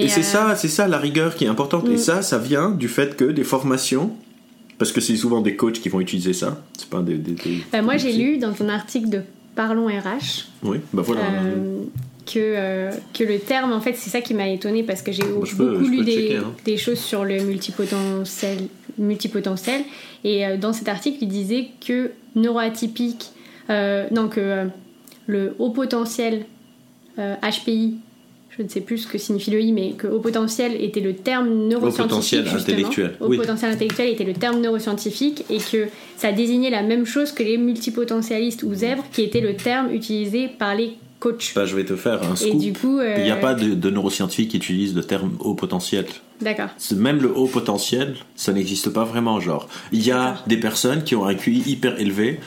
c'est 0.10 0.20
euh, 0.22 0.24
ça, 0.24 0.56
c'est 0.56 0.68
ça 0.68 0.88
la 0.88 0.98
rigueur 0.98 1.36
qui 1.36 1.46
est 1.46 1.48
importante. 1.48 1.88
Mm. 1.88 1.94
Et 1.94 1.98
ça, 1.98 2.22
ça 2.24 2.38
vient 2.40 2.72
du 2.72 2.88
fait 2.88 3.16
que 3.16 3.26
des 3.26 3.44
formations, 3.44 4.12
parce 4.80 4.92
que 4.92 5.02
c'est 5.02 5.16
souvent 5.16 5.42
des 5.42 5.56
coachs 5.56 5.80
qui 5.80 5.90
vont 5.90 6.00
utiliser 6.02 6.34
ça. 6.34 6.62
C'est 6.78 6.90
pas 6.90 7.02
des. 7.02 7.16
des- 7.18 7.34
des- 7.34 7.64
Bah, 7.72 7.82
moi 7.84 7.98
j'ai 7.98 8.12
lu 8.12 8.38
dans 8.40 8.54
un 8.62 8.70
article 8.70 9.10
de 9.10 9.22
Parlons 9.56 9.88
RH 9.88 10.46
Oui, 10.64 10.80
bah 10.94 11.02
voilà. 11.06 11.22
euh, 11.22 11.84
que, 12.26 12.38
euh, 12.40 12.92
que 13.14 13.24
le 13.24 13.40
terme, 13.40 13.74
en 13.74 13.82
fait, 13.82 13.94
c'est 13.94 14.10
ça 14.10 14.22
qui 14.22 14.34
m'a 14.34 14.48
étonné 14.48 14.84
parce 14.84 15.02
que 15.02 15.12
j'ai 15.12 15.24
Bah, 15.24 15.30
peux- 15.58 15.72
beaucoup 15.78 15.86
lu 15.90 16.04
des, 16.06 16.12
checker, 16.14 16.36
hein. 16.38 16.54
des 16.66 16.78
choses 16.78 17.00
sur 17.00 17.26
le 17.26 17.44
multipotentiel, 17.44 18.60
multipotentiel 18.98 19.82
et 20.24 20.46
euh, 20.46 20.58
dans 20.58 20.72
cet 20.74 20.88
article, 20.88 21.18
il 21.22 21.28
disait 21.30 21.70
que 21.86 22.12
neuroatypique, 22.36 23.32
non, 23.70 24.28
que 24.30 24.68
le 25.28 25.56
haut 25.60 25.70
potentiel 25.72 26.46
HPI, 27.18 27.96
je 28.60 28.64
ne 28.66 28.68
sais 28.68 28.82
plus 28.82 28.98
ce 29.00 29.08
que 29.08 29.18
signifie 29.18 29.52
le 29.52 29.62
I, 29.62 29.72
mais 29.72 29.92
que 29.92 30.06
haut 30.06 30.20
potentiel 30.20 30.76
était 30.84 31.00
le 31.00 31.14
terme 31.16 31.48
neuroscientifique. 31.48 32.10
potentiel 32.10 32.44
justement. 32.44 32.62
intellectuel, 32.62 33.16
oui. 33.22 33.38
potentiel 33.38 33.72
intellectuel 33.72 34.10
était 34.10 34.26
le 34.26 34.34
terme 34.34 34.60
neuroscientifique 34.60 35.46
et 35.50 35.60
que 35.60 35.88
ça 36.18 36.34
désignait 36.34 36.70
la 36.70 36.84
même 36.84 37.06
chose 37.06 37.32
que 37.32 37.42
les 37.42 37.58
multipotentialistes 37.58 38.64
ou 38.64 38.74
zèbres, 38.74 39.06
qui 39.14 39.22
était 39.22 39.40
le 39.40 39.56
terme 39.56 39.94
utilisé 39.94 40.50
par 40.50 40.76
les 40.76 40.98
coachs. 41.20 41.54
Bah, 41.56 41.66
je 41.66 41.76
vais 41.76 41.86
te 41.86 41.96
faire 41.96 42.24
un 42.24 42.34
Et 42.34 42.38
scoop. 42.38 42.58
du 42.60 42.74
coup, 42.74 43.00
euh, 43.00 43.16
Il 43.18 43.24
n'y 43.24 43.32
a 43.32 43.36
pas 43.36 43.54
de, 43.54 43.74
de 43.74 43.90
neuroscientifique 43.90 44.52
qui 44.52 44.58
utilise 44.58 44.96
le 44.96 45.04
terme 45.04 45.32
haut 45.40 45.54
potentiel. 45.54 46.06
D'accord. 46.42 46.70
Même 46.96 47.22
le 47.22 47.36
haut 47.36 47.48
potentiel, 47.48 48.16
ça 48.36 48.54
n'existe 48.54 48.90
pas 48.90 49.04
vraiment. 49.04 49.40
Genre, 49.40 49.68
il 49.92 50.06
y 50.06 50.12
a 50.12 50.42
des 50.48 50.58
personnes 50.58 51.04
qui 51.04 51.16
ont 51.16 51.26
un 51.26 51.36
QI 51.36 51.64
hyper 51.66 52.00
élevé. 52.00 52.40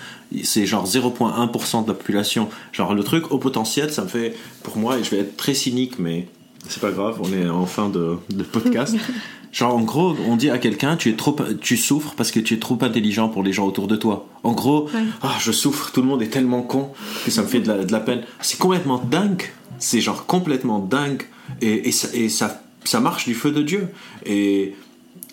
C'est 0.44 0.64
genre 0.64 0.86
0,1% 0.86 1.82
de 1.84 1.88
la 1.88 1.94
population. 1.94 2.48
Genre, 2.72 2.94
le 2.94 3.02
truc 3.04 3.30
haut 3.30 3.38
potentiel, 3.38 3.92
ça 3.92 4.02
me 4.02 4.08
fait, 4.08 4.34
pour 4.62 4.78
moi, 4.78 4.98
et 4.98 5.04
je 5.04 5.10
vais 5.10 5.18
être 5.18 5.36
très 5.36 5.52
cynique, 5.52 5.98
mais 5.98 6.26
c'est 6.68 6.80
pas 6.80 6.90
grave, 6.90 7.20
on 7.22 7.30
est 7.34 7.48
en 7.48 7.66
fin 7.66 7.90
de, 7.90 8.16
de 8.30 8.42
podcast. 8.42 8.96
Genre, 9.52 9.76
en 9.76 9.82
gros, 9.82 10.16
on 10.26 10.36
dit 10.36 10.48
à 10.48 10.56
quelqu'un, 10.58 10.96
tu 10.96 11.10
es 11.10 11.12
trop, 11.14 11.36
tu 11.60 11.76
souffres 11.76 12.14
parce 12.16 12.30
que 12.30 12.40
tu 12.40 12.54
es 12.54 12.58
trop 12.58 12.78
intelligent 12.80 13.28
pour 13.28 13.42
les 13.42 13.52
gens 13.52 13.66
autour 13.66 13.86
de 13.86 13.96
toi. 13.96 14.26
En 14.44 14.52
gros, 14.52 14.84
Ouais. 14.86 15.02
ah, 15.22 15.34
je 15.40 15.52
souffre, 15.52 15.92
tout 15.92 16.00
le 16.00 16.08
monde 16.08 16.22
est 16.22 16.28
tellement 16.28 16.62
con 16.62 16.88
que 17.24 17.30
ça 17.30 17.42
me 17.42 17.46
fait 17.46 17.60
de 17.60 17.68
la, 17.68 17.84
de 17.84 17.92
la 17.92 18.00
peine. 18.00 18.22
C'est 18.40 18.58
complètement 18.58 18.98
dingue. 18.98 19.42
C'est 19.78 20.00
genre 20.00 20.24
complètement 20.26 20.78
dingue. 20.78 21.22
Et, 21.60 21.88
et, 21.88 21.92
ça, 21.92 22.08
et 22.14 22.28
ça, 22.30 22.62
ça 22.84 23.00
marche 23.00 23.26
du 23.26 23.34
feu 23.34 23.50
de 23.50 23.60
Dieu. 23.62 23.88
Et, 24.24 24.74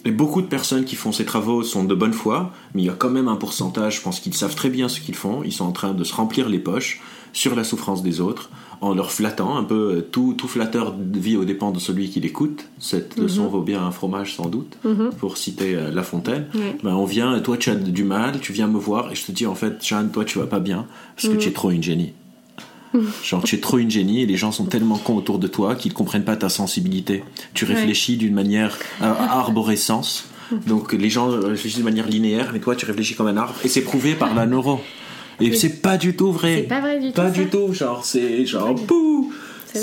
et 0.05 0.11
beaucoup 0.11 0.41
de 0.41 0.47
personnes 0.47 0.83
qui 0.83 0.95
font 0.97 1.11
ces 1.13 1.23
travaux 1.25 1.63
sont 1.63 1.83
de 1.85 1.95
bonne 1.95 2.13
foi, 2.13 2.51
mais 2.73 2.81
il 2.83 2.85
y 2.85 2.89
a 2.89 2.93
quand 2.93 3.09
même 3.09 3.27
un 3.29 3.35
pourcentage, 3.35 3.97
je 3.97 4.01
pense 4.01 4.19
qu'ils 4.19 4.33
savent 4.33 4.55
très 4.55 4.69
bien 4.69 4.89
ce 4.89 4.99
qu'ils 4.99 5.15
font. 5.15 5.43
Ils 5.45 5.53
sont 5.53 5.65
en 5.65 5.71
train 5.71 5.93
de 5.93 6.03
se 6.03 6.13
remplir 6.13 6.49
les 6.49 6.59
poches 6.59 6.99
sur 7.31 7.55
la 7.55 7.63
souffrance 7.63 8.01
des 8.03 8.19
autres, 8.21 8.49
en 8.81 8.93
leur 8.93 9.11
flattant 9.11 9.57
un 9.57 9.63
peu. 9.63 9.95
euh, 9.97 10.01
Tout, 10.01 10.33
tout 10.37 10.47
flatteur 10.47 10.95
vit 11.13 11.35
aux 11.37 11.45
dépens 11.45 11.71
de 11.71 11.79
celui 11.79 12.09
qui 12.09 12.19
l'écoute. 12.19 12.65
Cette 12.79 13.17
leçon 13.19 13.47
vaut 13.47 13.61
bien 13.61 13.83
un 13.83 13.91
fromage 13.91 14.35
sans 14.35 14.47
doute, 14.47 14.77
Mhm. 14.85 15.11
pour 15.19 15.37
citer 15.37 15.75
euh, 15.75 15.91
La 15.91 16.03
Fontaine. 16.03 16.45
Ben, 16.83 16.93
on 16.95 17.05
vient, 17.05 17.37
toi 17.39 17.57
tu 17.57 17.69
as 17.69 17.75
du 17.75 18.03
mal, 18.03 18.39
tu 18.39 18.53
viens 18.53 18.67
me 18.67 18.79
voir 18.79 19.11
et 19.11 19.15
je 19.15 19.25
te 19.25 19.31
dis 19.31 19.45
en 19.45 19.55
fait, 19.55 19.85
Jeanne, 19.85 20.11
toi 20.11 20.23
tu 20.25 20.39
vas 20.39 20.47
pas 20.47 20.59
bien 20.59 20.85
parce 21.15 21.27
que 21.33 21.37
tu 21.37 21.49
es 21.49 21.51
trop 21.51 21.71
une 21.71 21.83
génie. 21.83 22.13
Genre 23.23 23.43
tu 23.43 23.55
es 23.55 23.59
trop 23.59 23.77
une 23.77 23.91
génie 23.91 24.21
et 24.23 24.25
les 24.25 24.37
gens 24.37 24.51
sont 24.51 24.65
tellement 24.65 24.97
cons 24.97 25.15
autour 25.17 25.37
de 25.39 25.47
toi 25.47 25.75
qu'ils 25.75 25.93
comprennent 25.93 26.23
pas 26.23 26.35
ta 26.37 26.49
sensibilité. 26.49 27.23
Tu 27.53 27.65
Ouais. 27.65 27.73
réfléchis 27.75 28.17
d'une 28.17 28.33
manière 28.33 28.77
à, 29.01 29.11
à 29.11 29.39
arborescence. 29.39 30.25
Donc 30.67 30.93
les 30.93 31.09
gens 31.11 31.27
réfléchissent 31.29 31.77
de 31.79 31.83
manière 31.83 32.07
linéaire, 32.07 32.49
mais 32.53 32.59
toi 32.59 32.75
tu 32.75 32.85
réfléchis 32.87 33.13
comme 33.13 33.27
un 33.27 33.37
arbre 33.37 33.53
et 33.63 33.67
c'est 33.67 33.81
prouvé 33.81 34.15
par 34.15 34.33
la 34.33 34.47
neuro. 34.47 34.79
Et 35.41 35.53
c'est 35.55 35.81
pas 35.81 35.97
du 35.97 36.15
tout 36.15 36.31
vrai. 36.31 36.55
C'est 36.57 36.63
pas 36.63 36.81
vrai 36.81 36.99
du 36.99 37.07
tout. 37.07 37.13
Pas 37.13 37.27
ça 37.27 37.31
du 37.31 37.47
tout, 37.47 37.73
genre 37.73 38.03
c'est 38.05 38.45
genre 38.45 38.75
pouh. 38.75 39.28
C'est 39.73 39.79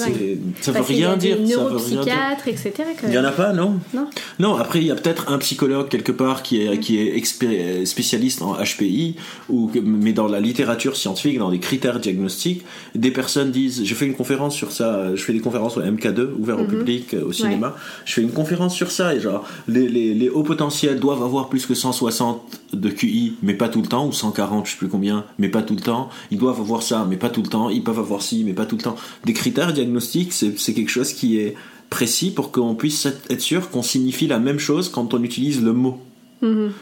Ça 0.61 0.73
veut 0.73 0.79
Parce 0.79 0.87
qu'il 0.89 0.97
y 0.99 1.05
a 1.05 1.09
rien 1.11 1.17
des 1.17 1.35
dire. 1.35 1.59
Neuropsychiatres, 1.59 2.49
etc. 2.49 2.73
Il 3.07 3.13
y 3.15 3.19
en 3.19 3.25
a 3.25 3.31
pas, 3.31 3.53
non 3.53 3.77
Non. 3.95 4.09
Non, 4.39 4.57
après, 4.57 4.81
il 4.81 4.87
y 4.87 4.91
a 4.91 4.95
peut-être 4.97 5.31
un 5.31 5.39
psychologue 5.39 5.89
quelque 5.89 6.13
part 6.13 6.43
qui 6.43 6.63
est, 6.63 6.79
qui 6.81 6.99
est 6.99 7.17
expé- 7.19 7.85
spécialiste 7.87 8.43
en 8.43 8.55
HPI, 8.55 9.17
ou, 9.49 9.71
mais 9.83 10.13
dans 10.13 10.27
la 10.29 10.41
littérature 10.41 10.97
scientifique, 10.97 11.39
dans 11.39 11.51
les 11.51 11.61
critères 11.61 12.01
diagnostiques, 12.01 12.65
des 12.95 13.11
personnes 13.11 13.51
disent, 13.51 13.85
je 13.85 13.95
fais 13.95 14.07
une 14.07 14.15
conférence 14.15 14.55
sur 14.55 14.73
ça, 14.73 15.15
je 15.15 15.23
fais 15.23 15.33
des 15.33 15.41
conférences 15.41 15.77
au 15.77 15.83
MK2, 15.83 16.31
ouvert 16.39 16.61
au 16.61 16.65
public, 16.65 17.15
euh, 17.15 17.25
au 17.25 17.33
cinéma, 17.33 17.77
je 18.05 18.13
fais 18.15 18.23
une 18.23 18.33
conférence 18.33 18.75
sur 18.75 18.91
ça, 18.91 19.15
et 19.15 19.21
genre, 19.21 19.45
les, 19.69 19.89
les, 19.89 20.15
les 20.15 20.29
hauts 20.29 20.43
potentiels 20.43 20.99
doivent 20.99 21.23
avoir 21.23 21.49
plus 21.49 21.67
que 21.67 21.75
160 21.75 22.43
de 22.73 22.89
QI, 22.91 23.35
mais 23.43 23.55
pas 23.55 23.69
tout 23.69 23.81
le 23.83 23.87
temps, 23.89 24.07
ou 24.07 24.13
140, 24.13 24.67
je 24.67 24.73
sais 24.73 24.77
plus 24.79 24.89
combien, 24.89 25.25
mais 25.39 25.49
pas 25.49 25.63
tout 25.63 25.75
le 25.75 25.81
temps, 25.81 26.09
ils 26.31 26.39
doivent 26.39 26.61
avoir 26.61 26.83
ça, 26.83 27.07
mais 27.09 27.17
pas 27.17 27.29
tout 27.31 27.43
le 27.43 27.49
temps, 27.49 27.71
ils 27.71 27.83
peuvent 27.85 27.99
avoir 27.99 28.23
ci, 28.23 28.43
mais 28.45 28.53
pas 28.53 28.67
tout 28.67 28.77
le 28.77 28.83
temps. 28.83 28.97
Des 29.25 29.33
critères 29.33 29.73
diagnostiques, 29.77 30.33
c'est 30.33 30.75
quelque 30.75 30.91
chose 30.91 31.13
qui 31.13 31.39
est 31.39 31.55
précis 31.91 32.31
pour 32.31 32.51
qu'on 32.51 32.75
puisse 32.75 33.07
être 33.07 33.41
sûr 33.41 33.71
qu'on 33.71 33.83
signifie 33.83 34.27
la 34.27 34.39
même 34.39 34.59
chose 34.59 34.89
quand 34.89 35.15
on 35.15 35.23
utilise 35.23 35.63
le 35.63 35.73
mot. 35.73 36.01
Mhm. 36.43 36.73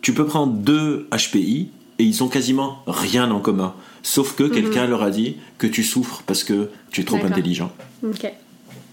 Tu 0.00 0.12
peux 0.14 0.26
prendre 0.26 0.52
deux 0.54 1.06
HPI 1.12 1.68
et 1.98 2.04
ils 2.04 2.22
ont 2.22 2.28
quasiment 2.28 2.82
rien 2.86 3.30
en 3.30 3.40
commun. 3.40 3.74
Sauf 4.02 4.34
que 4.36 4.44
quelqu'un 4.44 4.86
leur 4.86 5.02
a 5.02 5.10
dit 5.10 5.36
que 5.58 5.66
tu 5.66 5.82
souffres 5.82 6.22
parce 6.26 6.44
que 6.44 6.68
tu 6.90 7.00
es 7.00 7.04
trop 7.04 7.16
intelligent. 7.24 7.72
Ok. 8.02 8.30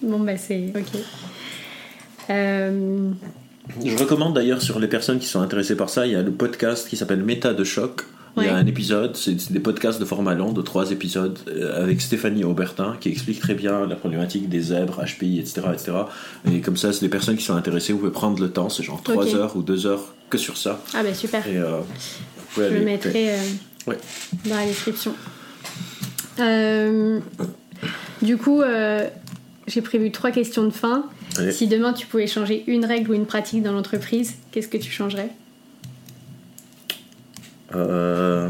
Bon, 0.01 0.19
bah 0.19 0.37
c'est. 0.37 0.71
Ok. 0.75 1.01
Euh, 2.29 3.09
Je 3.85 3.97
recommande 3.97 4.33
d'ailleurs 4.33 4.61
sur 4.61 4.79
les 4.79 4.87
personnes 4.87 5.19
qui 5.19 5.27
sont 5.27 5.41
intéressées 5.41 5.75
par 5.75 5.89
ça, 5.89 6.07
il 6.07 6.13
y 6.13 6.15
a 6.15 6.21
le 6.21 6.31
podcast 6.31 6.87
qui 6.87 6.95
s'appelle 6.95 7.23
Méta 7.23 7.53
de 7.53 7.63
choc. 7.63 8.03
Il 8.37 8.43
y 8.43 8.47
a 8.47 8.55
un 8.55 8.65
épisode, 8.65 9.15
c'est 9.17 9.51
des 9.51 9.59
podcasts 9.59 9.99
de 9.99 10.05
format 10.05 10.33
long, 10.35 10.53
de 10.53 10.61
trois 10.61 10.91
épisodes, 10.91 11.37
euh, 11.49 11.83
avec 11.83 11.99
Stéphanie 12.01 12.43
Aubertin, 12.45 12.95
qui 12.99 13.09
explique 13.09 13.39
très 13.41 13.55
bien 13.55 13.85
la 13.85 13.95
problématique 13.95 14.47
des 14.47 14.61
zèbres, 14.61 15.03
HPI, 15.03 15.39
etc. 15.39 15.61
etc. 15.73 15.91
Et 16.49 16.61
comme 16.61 16.77
ça, 16.77 16.93
c'est 16.93 17.01
des 17.01 17.09
personnes 17.09 17.35
qui 17.35 17.43
sont 17.43 17.55
intéressées, 17.55 17.91
vous 17.93 17.99
pouvez 17.99 18.11
prendre 18.11 18.41
le 18.41 18.49
temps, 18.49 18.69
c'est 18.69 18.83
genre 18.83 19.03
trois 19.03 19.35
heures 19.35 19.55
ou 19.57 19.61
deux 19.61 19.85
heures 19.85 20.13
que 20.29 20.37
sur 20.37 20.55
ça. 20.57 20.81
Ah, 20.93 21.03
bah 21.03 21.13
super. 21.13 21.45
Et 21.45 21.57
euh, 21.57 21.79
vous 22.55 22.61
Je 22.61 22.67
aller 22.67 22.79
le 22.79 22.85
mettrai 22.85 23.31
euh, 23.33 23.37
Ouais. 23.87 23.97
dans 24.45 24.55
la 24.55 24.65
description. 24.65 25.13
Euh, 26.39 27.19
du 28.21 28.37
coup, 28.37 28.61
j'ai 29.67 29.81
prévu 29.81 30.11
trois 30.11 30.31
questions 30.31 30.63
de 30.63 30.69
fin. 30.71 31.05
Allez. 31.37 31.51
Si 31.51 31.67
demain 31.67 31.93
tu 31.93 32.07
pouvais 32.07 32.27
changer 32.27 32.63
une 32.67 32.85
règle 32.85 33.11
ou 33.11 33.13
une 33.13 33.25
pratique 33.25 33.63
dans 33.63 33.71
l'entreprise, 33.73 34.35
qu'est-ce 34.51 34.67
que 34.67 34.77
tu 34.77 34.91
changerais? 34.91 35.29
Euh, 37.75 38.49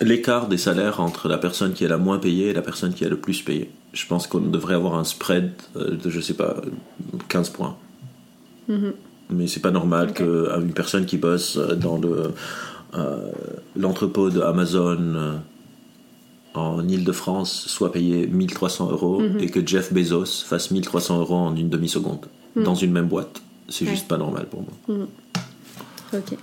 L'écart 0.00 0.48
des 0.48 0.56
salaires 0.58 1.00
entre 1.00 1.28
la 1.28 1.38
personne 1.38 1.72
qui 1.72 1.84
est 1.84 1.88
la 1.88 1.98
moins 1.98 2.18
payée 2.18 2.48
et 2.48 2.52
la 2.52 2.62
personne 2.62 2.92
qui 2.94 3.04
est 3.04 3.08
le 3.08 3.16
plus 3.16 3.42
payée. 3.42 3.70
Je 3.92 4.04
pense 4.06 4.26
qu'on 4.26 4.40
devrait 4.40 4.74
avoir 4.74 4.96
un 4.96 5.04
spread 5.04 5.52
euh, 5.76 5.96
de, 5.96 6.10
je 6.10 6.20
sais 6.20 6.34
pas, 6.34 6.56
15 7.28 7.50
points. 7.50 7.76
Mhm. 8.68 8.92
Mais 9.30 9.46
c'est 9.46 9.60
pas 9.60 9.70
normal 9.70 10.12
qu'une 10.12 10.72
personne 10.74 11.06
qui 11.06 11.16
bosse 11.16 11.56
euh, 11.58 11.74
dans 11.76 11.96
le 11.98 12.32
euh, 12.94 13.30
l'entrepôt 13.76 14.30
de 14.30 14.40
Amazon 14.40 15.40
en 16.54 16.86
Ile-de-France 16.88 17.66
soit 17.68 17.90
payé 17.92 18.26
1300 18.26 18.90
euros 18.90 19.20
Mhm. 19.20 19.38
et 19.40 19.46
que 19.48 19.64
Jeff 19.66 19.92
Bezos 19.92 20.44
fasse 20.44 20.70
1300 20.70 21.20
euros 21.20 21.36
en 21.36 21.54
une 21.56 21.68
demi-seconde 21.68 22.26
dans 22.56 22.74
une 22.74 22.92
même 22.92 23.08
boîte. 23.08 23.42
C'est. 23.68 23.84
Ouais. 23.84 23.90
juste 23.92 24.08
pas 24.08 24.18
normal 24.18 24.46
pour 24.50 24.62
moi. 24.62 25.06
Ok, 26.12 26.36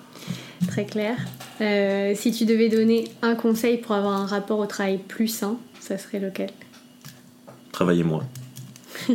très 0.67 0.85
clair. 0.85 1.15
Euh, 1.61 2.13
si 2.15 2.31
tu 2.31 2.45
devais 2.45 2.69
donner 2.69 3.09
un 3.21 3.35
conseil 3.35 3.77
pour 3.77 3.93
avoir 3.95 4.19
un 4.19 4.25
rapport 4.25 4.59
au 4.59 4.65
travail 4.65 4.97
plus 4.97 5.27
sain, 5.27 5.57
ça 5.79 5.97
serait 5.97 6.19
lequel? 6.19 6.49
Travaillez 7.71 8.03
moins. 8.03 8.25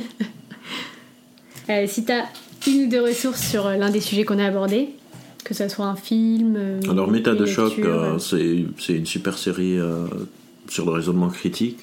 Euh, 1.68 1.85
Si 1.89 2.05
tu 2.05 2.12
as 2.12 2.27
une 2.68 2.85
ou 2.85 2.89
deux 2.89 3.02
ressources 3.02 3.44
sur 3.44 3.66
euh, 3.66 3.77
l'un 3.77 3.90
des 3.90 4.01
sujets 4.01 4.24
qu'on 4.24 4.39
a 4.39 4.44
abordés, 4.47 4.90
que 5.43 5.52
ce 5.52 5.66
soit 5.68 5.86
un 5.86 5.97
film. 5.97 6.56
Alors, 6.89 7.10
Méta 7.10 7.35
de 7.35 7.44
choc, 7.44 7.73
c'est 8.20 8.64
c'est 8.78 8.93
une 8.93 9.06
super 9.06 9.36
série 9.36 9.77
sur 10.68 10.86
le 10.86 10.93
raisonnement 10.93 11.28
critique. 11.28 11.81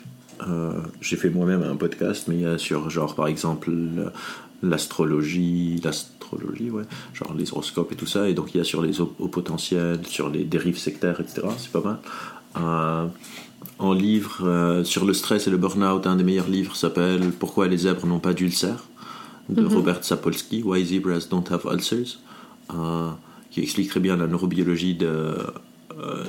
J'ai 1.02 1.16
fait 1.16 1.30
moi-même 1.30 1.64
un 1.64 1.76
podcast, 1.76 2.28
mais 2.28 2.36
il 2.36 2.42
y 2.42 2.46
a 2.46 2.58
sur, 2.58 2.90
genre, 2.90 3.16
par 3.16 3.28
exemple, 3.28 3.72
l'astrologie, 4.64 5.80
l'astrologie, 5.84 6.70
ouais, 6.70 6.84
genre 7.14 7.34
les 7.38 7.52
horoscopes 7.52 7.92
et 7.92 7.96
tout 7.96 8.06
ça, 8.06 8.30
et 8.30 8.34
donc 8.34 8.56
il 8.56 8.58
y 8.58 8.62
a 8.62 8.64
sur 8.64 8.82
les 8.82 9.02
hauts 9.02 9.28
potentiels, 9.28 10.00
sur 10.08 10.30
les 10.30 10.46
dérives 10.46 10.78
sectaires, 10.78 11.20
etc. 11.20 11.48
C'est 11.58 11.72
pas 11.72 11.82
mal. 11.82 11.98
Euh, 12.58 13.08
en 13.80 13.94
livre 13.94 14.46
euh, 14.46 14.84
sur 14.84 15.06
le 15.06 15.14
stress 15.14 15.48
et 15.48 15.50
le 15.50 15.58
burn-out, 15.58 16.08
un 16.08 16.16
des 16.16 16.24
meilleurs 16.24 16.48
livres 16.48 16.76
s'appelle 16.76 17.32
Pourquoi 17.32 17.68
les 17.68 17.78
zèbres 17.78 18.06
n'ont 18.06 18.20
pas 18.20 18.34
d'ulcères 18.34 18.86
de 19.50 19.62
mhm. 19.62 19.74
Robert 19.74 20.04
Sapolsky, 20.04 20.64
Why 20.64 20.86
Zebras 20.86 21.28
Don't 21.30 21.44
Have 21.52 21.68
Ulcers, 21.72 22.20
euh, 22.74 23.10
qui 23.52 23.62
explique 23.62 23.90
très 23.90 24.00
bien 24.00 24.16
la 24.16 24.28
neurobiologie 24.28 24.96
de, 24.96 25.36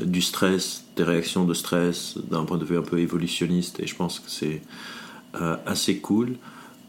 du 0.05 0.23
stress, 0.23 0.85
des 0.97 1.03
réactions 1.03 1.45
de 1.45 1.55
stress 1.55 2.19
d'un 2.31 2.45
point 2.45 2.59
de 2.59 2.65
vue 2.65 2.77
un 2.77 2.83
peu 2.83 2.99
évolutionniste, 2.99 3.81
et 3.81 3.87
je 3.87 3.95
pense 3.95 4.21
que 4.21 4.31
c'est 4.31 4.63
assez 5.67 5.99
cool. 5.99 6.37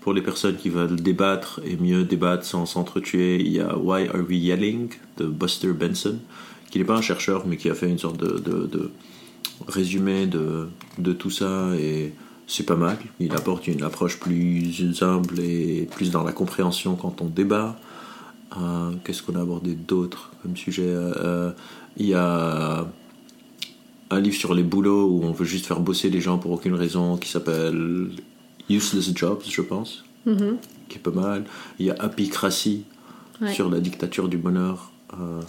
Pour 0.05 0.13
les 0.13 0.21
personnes 0.21 0.55
qui 0.55 0.69
veulent 0.69 1.01
débattre 1.01 1.59
et 1.65 1.77
mieux 1.77 2.03
débattre 2.03 2.45
sans 2.45 2.67
s'entretuer, 2.67 3.39
il 3.39 3.53
y 3.53 3.59
a 3.59 3.75
Why 3.75 4.07
Are 4.07 4.21
We 4.29 4.37
Yelling 4.37 4.89
de 5.17 5.25
Buster 5.25 5.73
Benson, 5.73 6.19
qui 6.69 6.77
n'est 6.77 6.85
pas 6.85 6.95
un 6.95 7.01
chercheur 7.01 7.47
mais 7.47 7.57
qui 7.57 7.71
a 7.71 7.73
fait 7.73 7.89
une 7.89 7.97
sorte 7.97 8.17
de, 8.17 8.91
résumé 9.67 10.27
de, 10.27 11.13
tout 11.13 11.31
ça 11.31 11.69
et 11.79 12.13
c'est 12.45 12.67
pas 12.67 12.75
mal. 12.75 12.99
Il 13.19 13.33
apporte 13.33 13.67
une 13.67 13.81
approche 13.81 14.19
plus 14.19 15.01
humble 15.01 15.39
et 15.39 15.89
plus 15.89 16.11
dans 16.11 16.23
la 16.23 16.33
compréhension 16.33 16.95
quand 16.95 17.23
on 17.23 17.25
débat. 17.25 17.75
Euh, 18.57 18.91
qu'est-ce 19.03 19.23
qu'on 19.23 19.35
a 19.35 19.41
abordé 19.41 19.73
d'autre 19.73 20.29
comme 20.43 20.55
sujet? 20.55 20.83
Euh, 20.85 21.51
Il 21.97 22.07
y 22.07 22.13
a 22.13 22.87
un 24.11 24.19
livre 24.19 24.35
sur 24.35 24.53
les 24.53 24.63
boulots 24.63 25.07
où 25.09 25.23
on 25.23 25.31
veut 25.31 25.45
juste 25.45 25.65
faire 25.65 25.79
bosser 25.79 26.09
les 26.09 26.21
gens 26.21 26.37
pour 26.37 26.51
aucune 26.51 26.75
raison 26.75 27.17
qui 27.17 27.29
s'appelle 27.29 28.09
Useless 28.69 29.15
Jobs, 29.15 29.43
je 29.47 29.61
pense, 29.61 30.03
mm-hmm. 30.27 30.57
qui 30.89 30.97
est 30.97 31.01
pas 31.01 31.11
mal. 31.11 31.45
Il 31.79 31.85
y 31.85 31.91
a 31.91 31.95
Apicratie 31.99 32.85
sur 33.51 33.69
la 33.69 33.79
dictature 33.79 34.29
du 34.29 34.37
bonheur. 34.37 34.91
Euh, 35.13 35.41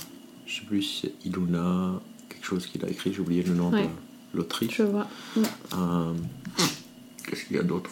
je 0.47 0.57
sais 0.57 0.67
plus 0.67 0.83
si 0.83 1.01
c'est 1.03 1.27
Iluna, 1.27 2.01
quelque 2.29 2.45
chose 2.45 2.67
qu'il 2.67 2.85
a 2.85 2.89
écrit, 2.89 3.13
j'ai 3.13 3.21
oublié 3.21 3.43
le 3.43 3.55
nom 3.55 3.71
de 3.71 3.79
l'autrice. 4.35 4.73
Je 4.73 4.83
vois. 4.83 5.07
Euh, 5.37 6.13
qu'est-ce 7.27 7.45
qu'il 7.45 7.57
y 7.57 7.59
a 7.59 7.63
d'autre? 7.63 7.91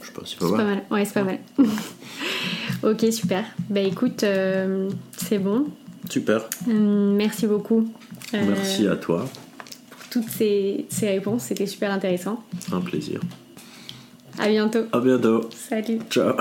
Je 0.00 0.06
sais 0.06 0.12
pas, 0.12 0.22
c'est 0.24 0.38
pas, 0.38 0.48
mal. 0.48 0.56
pas 0.56 0.64
mal. 0.64 0.84
Ouais, 0.90 1.04
c'est 1.04 1.14
pas 1.14 1.24
mal. 1.24 1.38
ok, 2.82 3.12
super. 3.12 3.44
Bah 3.68 3.80
écoute, 3.80 4.22
euh, 4.22 4.90
c'est 5.16 5.38
bon. 5.38 5.66
Super. 6.10 6.48
merci 6.66 7.46
beaucoup. 7.46 7.88
Merci 8.32 8.86
à 8.86 8.96
toi 8.96 9.26
toutes 10.16 10.30
ces, 10.30 10.86
réponses. 11.02 11.44
C'était 11.44 11.66
super 11.66 11.92
intéressant. 11.92 12.42
Un 12.72 12.80
plaisir. 12.80 13.20
À 14.38 14.48
bientôt. 14.48 14.84
À 14.92 15.00
bientôt. 15.00 15.48
Salut. 15.54 15.98
Ciao. 16.10 16.34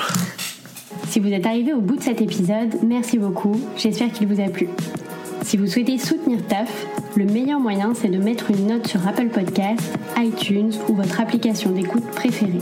Si 1.10 1.20
vous 1.20 1.32
êtes 1.32 1.46
arrivé 1.46 1.74
au 1.74 1.82
bout 1.82 1.98
de 1.98 2.02
cet 2.02 2.22
épisode, 2.22 2.76
merci 2.84 3.18
beaucoup. 3.18 3.60
J'espère 3.76 4.12
qu'il 4.12 4.28
vous 4.28 4.42
a 4.42 4.48
plu. 4.50 4.70
Si 5.42 5.58
vous 5.58 5.68
souhaitez 5.68 5.98
soutenir 5.98 6.40
TAF, 6.48 6.86
le 7.16 7.26
meilleur 7.26 7.60
moyen 7.60 7.94
c'est 7.94 8.08
de 8.08 8.18
mettre 8.18 8.50
une 8.50 8.68
note 8.68 8.88
sur 8.88 9.06
Apple 9.08 9.28
Podcasts, 9.28 9.94
iTunes 10.18 10.72
ou 10.88 10.96
votre 10.96 11.20
application 11.20 11.72
d'écoute 11.72 12.06
préférée. 12.12 12.60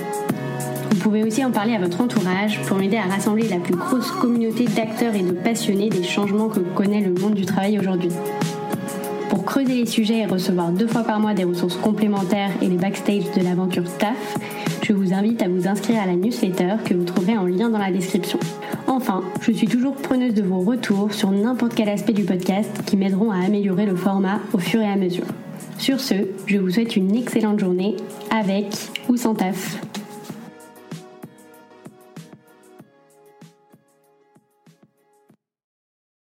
Vous 0.93 0.99
pouvez 0.99 1.23
aussi 1.23 1.43
en 1.43 1.49
parler 1.49 1.73
à 1.73 1.79
votre 1.79 2.01
entourage 2.01 2.61
pour 2.67 2.77
m'aider 2.77 2.97
à 2.97 3.11
rassembler 3.11 3.47
la 3.47 3.57
plus 3.57 3.73
grosse 3.73 4.11
communauté 4.11 4.65
d'acteurs 4.65 5.15
et 5.15 5.23
de 5.23 5.31
passionnés 5.31 5.89
des 5.89 6.03
changements 6.03 6.49
que 6.49 6.59
connaît 6.59 7.01
le 7.01 7.19
monde 7.19 7.33
du 7.33 7.47
travail 7.47 7.79
aujourd'hui. 7.79 8.11
Pour 9.27 9.43
creuser 9.43 9.73
les 9.73 9.85
sujets 9.87 10.19
et 10.19 10.25
recevoir 10.27 10.69
deux 10.69 10.85
fois 10.85 11.01
par 11.01 11.19
mois 11.19 11.33
des 11.33 11.45
ressources 11.45 11.77
complémentaires 11.77 12.51
et 12.61 12.67
les 12.67 12.77
backstage 12.77 13.23
de 13.35 13.41
l'aventure 13.41 13.85
TAF, 13.97 14.37
je 14.83 14.93
vous 14.93 15.13
invite 15.13 15.41
à 15.41 15.47
vous 15.47 15.67
inscrire 15.67 15.99
à 15.99 16.05
la 16.05 16.15
newsletter 16.15 16.75
que 16.85 16.93
vous 16.93 17.05
trouverez 17.05 17.39
en 17.39 17.47
lien 17.47 17.71
dans 17.71 17.79
la 17.79 17.91
description. 17.91 18.37
Enfin, 18.85 19.23
je 19.41 19.51
suis 19.51 19.67
toujours 19.67 19.95
preneuse 19.95 20.35
de 20.35 20.43
vos 20.43 20.59
retours 20.59 21.11
sur 21.11 21.31
n'importe 21.31 21.73
quel 21.73 21.89
aspect 21.89 22.13
du 22.13 22.23
podcast 22.23 22.69
qui 22.85 22.97
m'aideront 22.97 23.31
à 23.31 23.43
améliorer 23.43 23.87
le 23.87 23.95
format 23.95 24.39
au 24.53 24.59
fur 24.59 24.79
et 24.79 24.91
à 24.91 24.95
mesure. 24.95 25.25
Sur 25.79 25.99
ce, 25.99 26.13
je 26.45 26.59
vous 26.59 26.69
souhaite 26.69 26.95
une 26.95 27.15
excellente 27.15 27.59
journée 27.59 27.95
avec 28.29 28.67
ou 29.09 29.17
sans 29.17 29.33
taf. 29.33 29.79